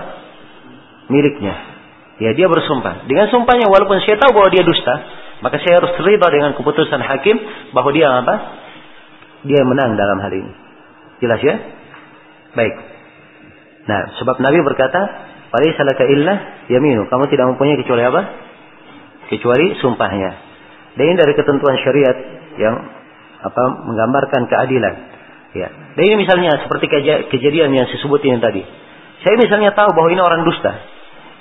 Miliknya. 1.08 1.75
Ya 2.20 2.32
dia 2.32 2.48
bersumpah. 2.48 3.08
Dengan 3.12 3.28
sumpahnya 3.28 3.68
walaupun 3.68 4.00
saya 4.08 4.16
tahu 4.20 4.32
bahwa 4.36 4.50
dia 4.52 4.64
dusta. 4.64 4.96
Maka 5.44 5.60
saya 5.60 5.84
harus 5.84 5.92
terlibat 6.00 6.32
dengan 6.32 6.56
keputusan 6.56 7.02
hakim 7.04 7.36
bahwa 7.76 7.92
dia 7.92 8.08
apa? 8.08 8.36
Dia 9.44 9.62
menang 9.68 10.00
dalam 10.00 10.18
hal 10.24 10.32
ini. 10.32 10.52
Jelas 11.20 11.44
ya? 11.44 11.56
Baik. 12.56 12.76
Nah, 13.86 14.16
sebab 14.18 14.40
Nabi 14.42 14.64
berkata, 14.64 15.00
"Falaisa 15.52 15.84
laka 15.86 16.08
illa 16.08 16.34
yaminu." 16.72 17.06
Kamu 17.12 17.30
tidak 17.30 17.52
mempunyai 17.54 17.78
kecuali 17.78 18.02
apa? 18.08 18.22
kecuali 19.30 19.74
sumpahnya. 19.82 20.32
Dan 20.96 21.04
ini 21.12 21.16
dari 21.18 21.34
ketentuan 21.36 21.76
syariat 21.82 22.18
yang 22.56 22.76
apa 23.46 23.64
menggambarkan 23.84 24.48
keadilan. 24.48 24.96
Ya. 25.56 25.68
Dan 25.96 26.04
ini 26.04 26.16
misalnya 26.24 26.64
seperti 26.66 26.88
kejadian 27.32 27.72
yang 27.72 27.88
saya 27.88 28.00
tadi. 28.44 28.64
Saya 29.24 29.36
misalnya 29.40 29.72
tahu 29.74 29.92
bahwa 29.96 30.10
ini 30.12 30.22
orang 30.22 30.44
dusta. 30.46 30.72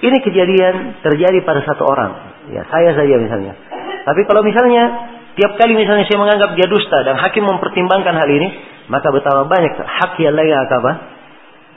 Ini 0.05 0.17
kejadian 0.21 1.01
terjadi 1.01 1.41
pada 1.49 1.65
satu 1.65 1.89
orang. 1.89 2.13
Ya, 2.53 2.61
saya 2.69 2.93
saja 2.93 3.17
misalnya. 3.17 3.57
Tapi 4.05 4.21
kalau 4.29 4.45
misalnya 4.45 4.85
tiap 5.33 5.57
kali 5.57 5.73
misalnya 5.73 6.05
saya 6.05 6.21
menganggap 6.21 6.61
dia 6.61 6.69
dusta 6.69 7.09
dan 7.09 7.17
hakim 7.17 7.49
mempertimbangkan 7.49 8.13
hal 8.13 8.29
ini, 8.29 8.49
maka 8.93 9.09
betapa 9.09 9.49
banyak 9.49 9.81
hak 9.81 10.13
yang 10.21 10.37
lain 10.37 10.53
apa? 10.53 10.93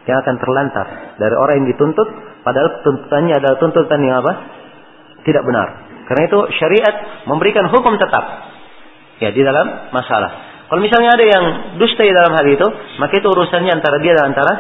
Yang 0.08 0.18
akan 0.24 0.36
terlantar 0.44 0.88
dari 1.20 1.36
orang 1.40 1.64
yang 1.64 1.68
dituntut, 1.72 2.08
padahal 2.44 2.84
tuntutannya 2.84 3.34
adalah 3.40 3.56
tuntutan 3.64 4.00
yang 4.04 4.20
apa? 4.20 4.34
Tidak 5.24 5.44
benar. 5.48 5.68
Karena 6.08 6.24
itu 6.28 6.40
syariat 6.60 6.96
memberikan 7.28 7.68
hukum 7.72 7.96
tetap 7.96 8.24
ya 9.24 9.32
di 9.32 9.40
dalam 9.44 9.92
masalah. 9.92 10.32
Kalau 10.68 10.84
misalnya 10.84 11.16
ada 11.16 11.24
yang 11.24 11.46
dusta 11.80 12.04
di 12.04 12.12
dalam 12.12 12.36
hal 12.36 12.44
itu, 12.44 12.68
maka 13.00 13.14
itu 13.16 13.28
urusannya 13.28 13.72
antara 13.72 14.04
dia 14.04 14.20
dan 14.20 14.36
antara 14.36 14.54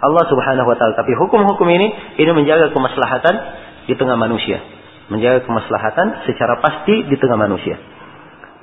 Allah 0.00 0.24
Subhanahu 0.32 0.64
wa 0.64 0.76
taala. 0.80 0.96
Tapi 0.96 1.12
hukum-hukum 1.12 1.68
ini 1.68 1.88
ini 2.16 2.30
menjaga 2.32 2.72
kemaslahatan 2.72 3.34
di 3.84 3.94
tengah 3.94 4.16
manusia. 4.16 4.60
Menjaga 5.12 5.44
kemaslahatan 5.44 6.24
secara 6.24 6.58
pasti 6.64 7.04
di 7.04 7.16
tengah 7.20 7.36
manusia. 7.36 7.76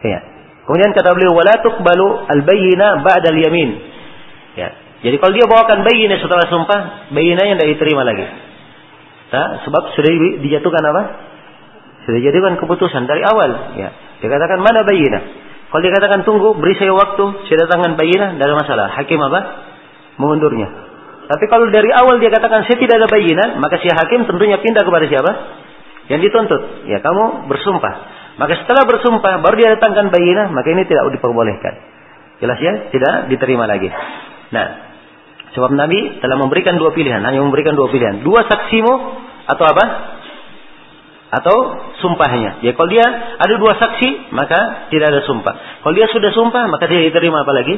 Ya. 0.01 0.19
Kemudian 0.65 0.91
kata 0.91 1.15
beliau 1.15 1.31
wala 1.37 1.61
tuqbalu 1.63 2.27
al-bayyina 2.27 3.05
ba'da 3.05 3.29
al-yamin. 3.31 3.69
Ya. 4.57 4.69
Jadi 5.05 5.15
kalau 5.21 5.33
dia 5.37 5.45
bawakan 5.45 5.85
bayyina 5.85 6.17
setelah 6.17 6.49
sumpah, 6.49 7.13
bayyinanya 7.13 7.61
tidak 7.61 7.69
diterima 7.77 8.01
lagi. 8.01 8.25
Nah, 9.27 9.61
sebab 9.67 9.93
sudah 9.93 10.11
dijatuhkan 10.41 10.83
apa? 10.83 11.03
Sudah 12.07 12.19
jadikan 12.23 12.57
keputusan 12.57 13.05
dari 13.05 13.21
awal. 13.21 13.77
Ya. 13.77 13.93
Dia 14.23 14.29
katakan 14.31 14.63
mana 14.63 14.81
bayinah. 14.87 15.23
Kalau 15.67 15.81
dia 15.83 15.91
katakan 15.91 16.23
tunggu, 16.23 16.55
beri 16.55 16.79
saya 16.79 16.95
waktu, 16.95 17.45
saya 17.45 17.67
datangkan 17.67 17.99
bayinah, 17.99 18.39
tidak 18.39 18.45
ada 18.47 18.55
masalah. 18.55 18.87
Hakim 18.95 19.19
apa? 19.19 19.39
Mengundurnya. 20.15 20.86
Tapi 21.27 21.45
kalau 21.51 21.67
dari 21.67 21.91
awal 21.91 22.23
dia 22.23 22.31
katakan 22.31 22.63
saya 22.63 22.79
tidak 22.79 23.03
ada 23.03 23.07
bayinah, 23.11 23.59
maka 23.59 23.83
si 23.83 23.91
hakim 23.91 24.23
tentunya 24.23 24.57
pindah 24.63 24.83
kepada 24.87 25.05
siapa? 25.11 25.31
Yang 26.07 26.31
dituntut. 26.31 26.87
Ya 26.87 27.03
kamu 27.03 27.51
bersumpah. 27.51 27.93
Maka 28.39 28.63
setelah 28.63 28.87
bersumpah, 28.87 29.43
baru 29.43 29.55
dia 29.59 29.69
datangkan 29.75 30.07
bayinah, 30.07 30.55
maka 30.55 30.71
ini 30.71 30.87
tidak 30.87 31.09
diperbolehkan. 31.11 31.73
Jelas 32.39 32.59
ya? 32.63 32.73
Tidak 32.93 33.33
diterima 33.33 33.67
lagi. 33.67 33.91
Nah, 34.53 34.67
sebab 35.51 35.73
Nabi 35.73 36.21
telah 36.23 36.37
memberikan 36.39 36.79
dua 36.79 36.95
pilihan, 36.95 37.19
hanya 37.19 37.43
memberikan 37.43 37.75
dua 37.75 37.91
pilihan. 37.91 38.23
Dua 38.23 38.45
saksimu 38.47 38.93
atau 39.51 39.65
apa? 39.67 39.85
atau 41.27 41.55
sumpahnya. 41.99 42.63
Ya 42.63 42.71
kalau 42.71 42.87
dia 42.87 43.03
ada 43.35 43.53
dua 43.59 43.75
saksi 43.75 44.31
maka 44.31 44.87
tidak 44.87 45.11
ada 45.11 45.21
sumpah. 45.27 45.83
Kalau 45.83 45.91
dia 45.91 46.07
sudah 46.07 46.31
sumpah 46.31 46.71
maka 46.71 46.87
dia 46.87 47.03
diterima 47.03 47.43
apa 47.43 47.51
lagi? 47.51 47.75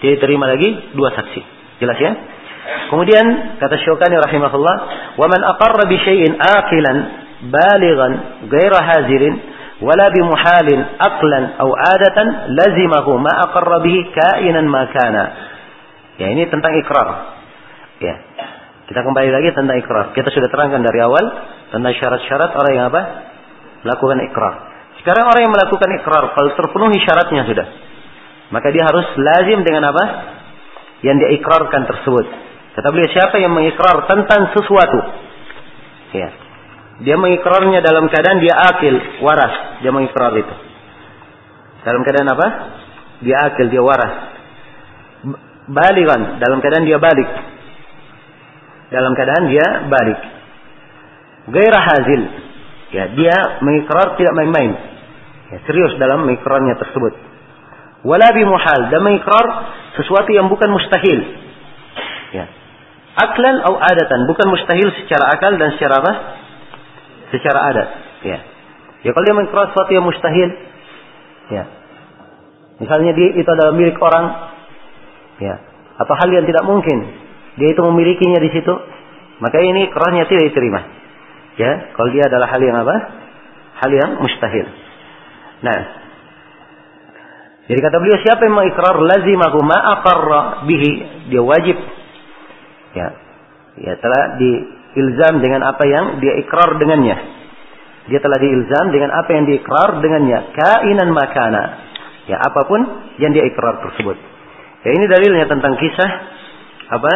Dia 0.00 0.16
diterima 0.16 0.48
lagi 0.48 0.96
dua 0.96 1.12
saksi. 1.12 1.40
Jelas 1.84 1.98
ya? 2.00 2.12
Kemudian 2.68 3.56
kata 3.60 3.76
Syukani 3.80 4.16
rahimahullah, 4.20 4.76
"Wa 5.16 5.26
man 5.28 5.40
aqarra 5.44 5.88
bi 5.88 5.96
syai'in 6.00 6.36
aqilan 6.36 6.96
balighan 7.48 8.12
ghaira 8.48 8.80
hazirin 8.84 9.34
wala 9.80 10.12
bi 10.12 10.20
muhalin 10.20 10.80
aqlan 11.00 11.44
aw 11.64 11.68
adatan 11.68 12.28
lazimahu 12.56 13.16
ma 13.16 13.32
aqarra 13.48 13.80
bihi 13.80 14.12
kainan 14.12 14.68
ma 14.68 14.84
kana." 14.92 15.24
Ya 16.20 16.34
ini 16.34 16.50
tentang 16.50 16.76
ikrar. 16.76 17.08
Ya. 18.02 18.14
Kita 18.88 19.00
kembali 19.04 19.30
lagi 19.32 19.48
tentang 19.52 19.76
ikrar. 19.80 20.16
Kita 20.16 20.28
sudah 20.32 20.48
terangkan 20.48 20.80
dari 20.80 20.98
awal 21.04 21.24
tentang 21.72 21.92
syarat-syarat 21.92 22.56
orang 22.56 22.72
yang 22.72 22.86
apa? 22.88 23.02
Melakukan 23.84 24.18
ikrar. 24.28 24.54
Sekarang 24.98 25.30
orang 25.30 25.42
yang 25.46 25.54
melakukan 25.54 25.88
ikrar, 26.02 26.24
kalau 26.34 26.50
terpenuhi 26.58 26.98
syaratnya 27.04 27.46
sudah. 27.46 27.66
Maka 28.48 28.72
dia 28.72 28.82
harus 28.82 29.06
lazim 29.14 29.60
dengan 29.62 29.92
apa? 29.92 30.04
Yang 31.04 31.16
dia 31.22 31.30
ikrarkan 31.38 31.86
tersebut. 31.86 32.47
Kata 32.78 32.94
beliau, 32.94 33.10
siapa 33.10 33.42
yang 33.42 33.50
mengikrar 33.58 34.06
tentang 34.06 34.54
sesuatu? 34.54 34.98
Ya. 36.14 36.30
Dia 37.02 37.18
mengikrarnya 37.18 37.82
dalam 37.82 38.06
keadaan 38.06 38.38
dia 38.38 38.54
akil, 38.54 39.18
waras. 39.18 39.82
Dia 39.82 39.90
mengikrar 39.90 40.30
itu. 40.38 40.54
Dalam 41.82 42.06
keadaan 42.06 42.30
apa? 42.38 42.46
dia 43.18 43.50
akil, 43.50 43.66
dia 43.66 43.82
waras. 43.82 44.14
Balikan 45.66 46.38
dalam 46.38 46.62
keadaan 46.62 46.86
dia 46.86 47.02
balik. 47.02 47.26
Dalam 48.94 49.10
keadaan 49.18 49.44
dia 49.50 49.66
balik. 49.90 50.20
Gairah 51.50 51.82
hazil. 51.82 52.22
Ya, 52.94 53.10
dia 53.10 53.36
mengikrar 53.58 54.14
tidak 54.14 54.38
main-main. 54.38 54.70
Ya, 55.50 55.58
serius 55.66 55.98
dalam 55.98 56.30
mengikrarnya 56.30 56.78
tersebut. 56.78 57.10
Wala 58.06 58.30
muhal 58.38 58.80
dan 58.94 59.02
mengikrar 59.02 59.46
sesuatu 59.98 60.30
yang 60.30 60.46
bukan 60.46 60.70
mustahil. 60.70 61.18
Ya. 62.38 62.57
Aklan 63.18 63.56
atau 63.66 63.74
adatan, 63.82 64.30
bukan 64.30 64.46
mustahil 64.46 64.94
secara 65.02 65.34
akal 65.34 65.58
dan 65.58 65.74
secara 65.74 65.98
apa? 65.98 66.12
Secara 67.34 67.58
adat. 67.74 67.88
Ya. 68.22 68.38
Ya 69.02 69.10
kalau 69.10 69.24
dia 69.26 69.34
mengikrar 69.34 69.74
sesuatu 69.74 69.90
yang 69.90 70.06
mustahil, 70.06 70.48
ya. 71.50 71.64
Misalnya 72.78 73.10
dia 73.18 73.28
itu 73.34 73.48
adalah 73.50 73.74
milik 73.74 73.98
orang, 73.98 74.54
ya, 75.42 75.54
atau 75.98 76.14
hal 76.14 76.30
yang 76.30 76.46
tidak 76.46 76.62
mungkin, 76.62 77.10
dia 77.58 77.74
itu 77.74 77.82
memilikinya 77.82 78.38
di 78.38 78.54
situ, 78.54 78.74
maka 79.42 79.58
ini 79.66 79.90
kerasnya 79.90 80.30
tidak 80.30 80.54
diterima. 80.54 80.80
Ya, 81.58 81.90
kalau 81.98 82.14
dia 82.14 82.22
adalah 82.30 82.46
hal 82.54 82.62
yang 82.62 82.78
apa? 82.86 82.96
Hal 83.82 83.90
yang 83.90 84.10
mustahil. 84.22 84.66
Nah, 85.58 85.78
jadi 87.66 87.78
kata 87.82 87.96
beliau 87.98 88.18
siapa 88.22 88.46
yang 88.46 88.54
mengikrar 88.56 88.96
lazimahu 88.96 89.58
ma 89.66 89.78
aqarra 89.98 90.40
bihi, 90.70 90.90
dia 91.34 91.42
wajib 91.42 91.76
ya. 92.98 93.08
Ya 93.78 93.94
telah 94.02 94.34
diilzam 94.42 95.38
dengan 95.38 95.62
apa 95.62 95.86
yang 95.86 96.18
dia 96.18 96.34
ikrar 96.42 96.74
dengannya. 96.82 97.16
Dia 98.10 98.18
telah 98.24 98.38
diilzam 98.40 98.90
dengan 98.90 99.14
apa 99.14 99.30
yang 99.36 99.44
diikrar 99.46 100.02
dengannya, 100.02 100.38
kainan 100.56 101.14
makana. 101.14 101.64
Ya, 102.26 102.36
apa 102.40 102.60
pun 102.66 102.80
yang 103.22 103.32
dia 103.32 103.44
ikrar 103.46 103.84
tersebut. 103.84 104.16
Ya 104.84 104.90
ini 104.96 105.04
dalilnya 105.06 105.46
tentang 105.46 105.76
kisah 105.76 106.10
apa? 106.88 107.12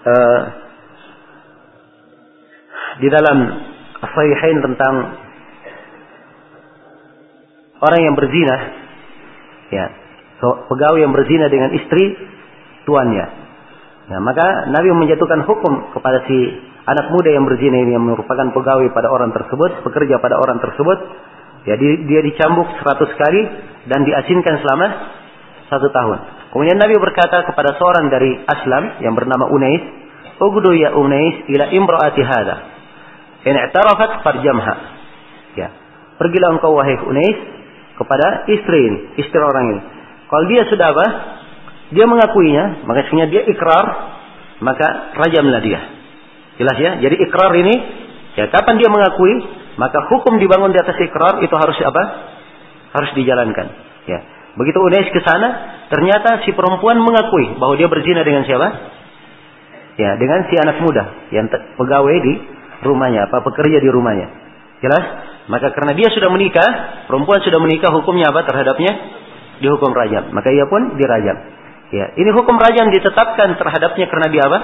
Uh, 0.00 0.40
di 3.04 3.08
dalam 3.12 3.38
Sahihain 4.00 4.58
tentang 4.64 4.94
orang 7.84 8.00
yang 8.00 8.16
berzina, 8.16 8.56
ya, 9.68 9.86
so, 10.40 10.64
pegawai 10.72 11.04
yang 11.04 11.12
berzina 11.12 11.52
dengan 11.52 11.76
istri 11.76 12.16
tuannya. 12.88 13.26
Ya, 14.10 14.18
maka 14.18 14.66
Nabi 14.74 14.90
menjatuhkan 14.90 15.46
hukum 15.46 15.94
kepada 15.94 16.26
si 16.26 16.38
anak 16.82 17.14
muda 17.14 17.30
yang 17.30 17.46
berzina 17.46 17.78
ini 17.78 17.94
yang 17.94 18.02
merupakan 18.02 18.50
pegawai 18.50 18.90
pada 18.90 19.06
orang 19.06 19.30
tersebut, 19.30 19.86
pekerja 19.86 20.18
pada 20.18 20.34
orang 20.34 20.58
tersebut. 20.58 20.98
Ya, 21.62 21.78
dia, 21.78 22.20
dicambuk 22.24 22.66
seratus 22.82 23.14
kali 23.14 23.42
dan 23.86 24.02
diasinkan 24.02 24.58
selama 24.66 24.86
satu 25.70 25.94
tahun. 25.94 26.18
Kemudian 26.50 26.82
Nabi 26.82 26.98
berkata 26.98 27.46
kepada 27.46 27.78
seorang 27.78 28.10
dari 28.10 28.34
Aslam 28.42 28.98
yang 28.98 29.14
bernama 29.14 29.46
Unais, 29.46 29.86
"Ugdu 30.42 30.74
ya 30.74 30.98
Unais 30.98 31.46
ila 31.46 31.70
imraati 31.70 32.22
hadha." 32.26 32.56
In 33.46 33.54
i'tarafat 33.54 34.26
farjamha. 34.26 34.74
Ya. 35.54 35.70
Pergilah 36.18 36.58
engkau 36.58 36.74
wahai 36.74 36.98
Unais 37.06 37.38
kepada 37.94 38.50
istri 38.50 38.78
ini, 38.90 38.98
istri 39.22 39.38
orang 39.38 39.78
ini. 39.78 39.82
Kalau 40.26 40.44
dia 40.50 40.66
sudah 40.66 40.86
apa? 40.90 41.06
Dia 41.90 42.06
mengakuinya, 42.06 42.86
maksudnya 42.86 43.26
dia 43.26 43.42
ikrar, 43.50 43.86
maka 44.62 45.16
rajamlah 45.18 45.60
dia. 45.62 45.80
Jelas 46.60 46.76
ya? 46.78 46.90
Jadi 47.02 47.16
ikrar 47.26 47.50
ini, 47.56 47.74
ya 48.38 48.46
kapan 48.52 48.78
dia 48.78 48.86
mengakui, 48.92 49.34
maka 49.74 50.06
hukum 50.12 50.38
dibangun 50.38 50.70
di 50.70 50.78
atas 50.78 50.94
ikrar 51.02 51.42
itu 51.42 51.54
harus 51.56 51.74
apa? 51.82 52.02
Harus 52.94 53.10
dijalankan. 53.18 53.66
Ya. 54.06 54.18
Begitu 54.54 54.78
Unais 54.82 55.08
ke 55.10 55.20
sana, 55.22 55.48
ternyata 55.90 56.42
si 56.46 56.54
perempuan 56.54 56.98
mengakui 57.02 57.58
bahwa 57.58 57.74
dia 57.74 57.86
berzina 57.86 58.22
dengan 58.22 58.46
siapa? 58.46 58.68
Ya, 59.98 60.14
dengan 60.16 60.46
si 60.46 60.54
anak 60.58 60.80
muda 60.82 61.04
yang 61.34 61.50
pegawai 61.50 62.16
di 62.22 62.34
rumahnya, 62.86 63.30
apa 63.30 63.42
pekerja 63.42 63.78
di 63.82 63.90
rumahnya. 63.90 64.28
Jelas? 64.80 65.04
Maka 65.50 65.74
karena 65.74 65.92
dia 65.98 66.08
sudah 66.14 66.30
menikah, 66.30 66.68
perempuan 67.10 67.42
sudah 67.42 67.58
menikah, 67.58 67.90
hukumnya 67.92 68.30
apa 68.30 68.46
terhadapnya? 68.46 68.92
Dihukum 69.60 69.92
rajam. 69.92 70.32
Maka 70.32 70.48
ia 70.54 70.64
pun 70.70 70.96
dirajam. 70.96 71.36
Ya, 71.90 72.14
ini 72.14 72.30
hukum 72.30 72.54
rajam 72.54 72.94
ditetapkan 72.94 73.58
terhadapnya 73.58 74.06
karena 74.06 74.28
dia 74.30 74.42
apa? 74.46 74.58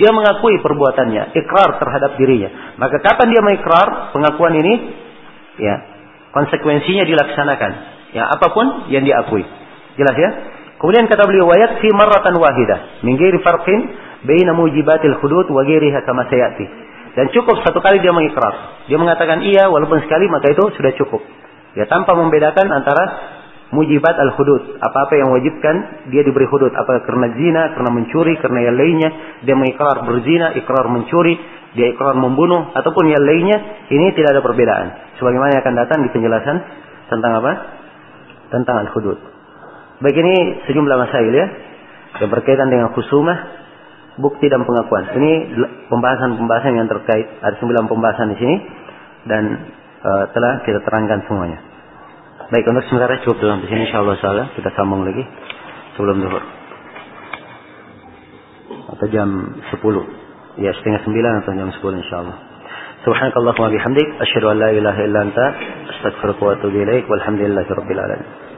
Dia 0.00 0.10
mengakui 0.14 0.56
perbuatannya, 0.64 1.36
ikrar 1.36 1.76
terhadap 1.76 2.16
dirinya. 2.16 2.76
Maka 2.80 3.02
kapan 3.02 3.28
dia 3.28 3.42
mengikrar 3.44 4.14
pengakuan 4.16 4.56
ini? 4.56 4.74
Ya, 5.60 5.76
konsekuensinya 6.32 7.04
dilaksanakan. 7.04 7.72
Ya, 8.16 8.24
apa 8.30 8.46
pun 8.56 8.88
yang 8.88 9.04
diakui. 9.04 9.44
Jelas 10.00 10.16
ya? 10.16 10.30
Kemudian 10.80 11.04
kata 11.12 11.28
beliau 11.28 11.44
wayat 11.44 11.76
fi 11.84 11.92
marratan 11.92 12.40
wahidah 12.40 13.04
min 13.04 13.20
ghairi 13.20 13.36
farqin 13.44 13.80
baina 14.24 14.56
mujibatil 14.56 15.20
hudud 15.20 15.52
wa 15.52 15.60
ghairiha 15.60 16.00
kama 16.08 16.24
sayati. 16.32 16.66
Dan 17.20 17.28
cukup 17.36 17.60
satu 17.60 17.84
kali 17.84 18.00
dia 18.00 18.16
mengikrar. 18.16 18.86
Dia 18.88 18.96
mengatakan 18.96 19.44
iya 19.44 19.68
walaupun 19.68 20.00
sekali 20.00 20.24
maka 20.32 20.48
itu 20.48 20.64
sudah 20.80 20.92
cukup. 20.96 21.20
Ya 21.76 21.84
tanpa 21.84 22.16
membedakan 22.16 22.64
antara 22.72 23.04
mujibat 23.70 24.14
al-hudud. 24.18 24.78
Apa-apa 24.82 25.14
yang 25.16 25.30
wajibkan 25.30 26.06
dia 26.10 26.22
diberi 26.26 26.46
hudud. 26.46 26.70
Apa 26.74 27.06
karena 27.06 27.32
zina, 27.34 27.62
karena 27.74 27.90
mencuri, 27.90 28.34
karena 28.42 28.60
yang 28.70 28.76
lainnya. 28.76 29.10
Dia 29.46 29.54
mengikrar 29.54 30.06
berzina, 30.06 30.54
ikrar 30.58 30.86
mencuri, 30.90 31.34
dia 31.78 31.90
ikrar 31.94 32.18
membunuh, 32.18 32.74
ataupun 32.74 33.08
yang 33.08 33.22
lainnya. 33.22 33.88
Ini 33.88 34.06
tidak 34.14 34.38
ada 34.38 34.42
perbedaan. 34.42 34.86
Sebagaimana 35.22 35.54
yang 35.54 35.62
akan 35.62 35.76
datang 35.78 35.98
di 36.02 36.10
penjelasan 36.10 36.56
tentang 37.08 37.32
apa? 37.38 37.52
Tentang 38.50 38.76
al-hudud. 38.86 39.18
Baik 40.02 40.16
ini 40.18 40.34
sejumlah 40.66 40.96
masail 40.98 41.32
ya. 41.32 41.46
Yang 42.20 42.30
berkaitan 42.34 42.68
dengan 42.68 42.90
khusumah 42.90 43.38
bukti 44.18 44.50
dan 44.50 44.66
pengakuan. 44.66 45.14
Ini 45.14 45.32
pembahasan-pembahasan 45.88 46.72
yang 46.74 46.88
terkait 46.90 47.26
ada 47.38 47.54
sembilan 47.62 47.86
pembahasan 47.86 48.34
di 48.34 48.36
sini 48.36 48.56
dan 49.30 49.42
uh, 50.02 50.24
telah 50.34 50.66
kita 50.66 50.82
terangkan 50.82 51.22
semuanya. 51.30 51.69
Baik 52.50 52.66
untuk 52.66 52.82
sementara 52.90 53.22
cukup 53.22 53.38
dalam 53.46 53.62
di 53.62 53.70
sini 53.70 53.86
insyaallah 53.86 54.18
salah 54.18 54.50
kita 54.58 54.74
sambung 54.74 55.06
lagi 55.06 55.22
sebelum 55.94 56.18
zuhur 56.18 56.42
atau 58.90 59.06
jam 59.14 59.54
10 59.70 60.58
ya 60.58 60.74
setengah 60.74 61.00
sembilan 61.06 61.32
atau 61.46 61.52
jam 61.54 61.70
10 61.70 61.78
insyaallah. 61.78 62.36
Subhanakallahumma 63.06 63.70
bihamdik 63.70 64.08
asyhadu 64.18 64.50
an 64.50 64.56
la 64.66 64.70
ilaha 64.74 65.00
illa 65.06 65.18
anta 65.30 65.46
astaghfiruka 65.94 66.42
wa 66.42 66.52
atubu 66.58 66.74
ilaik 66.74 67.06
walhamdulillahi 67.06 67.70
rabbil 67.70 68.02
alamin. 68.02 68.49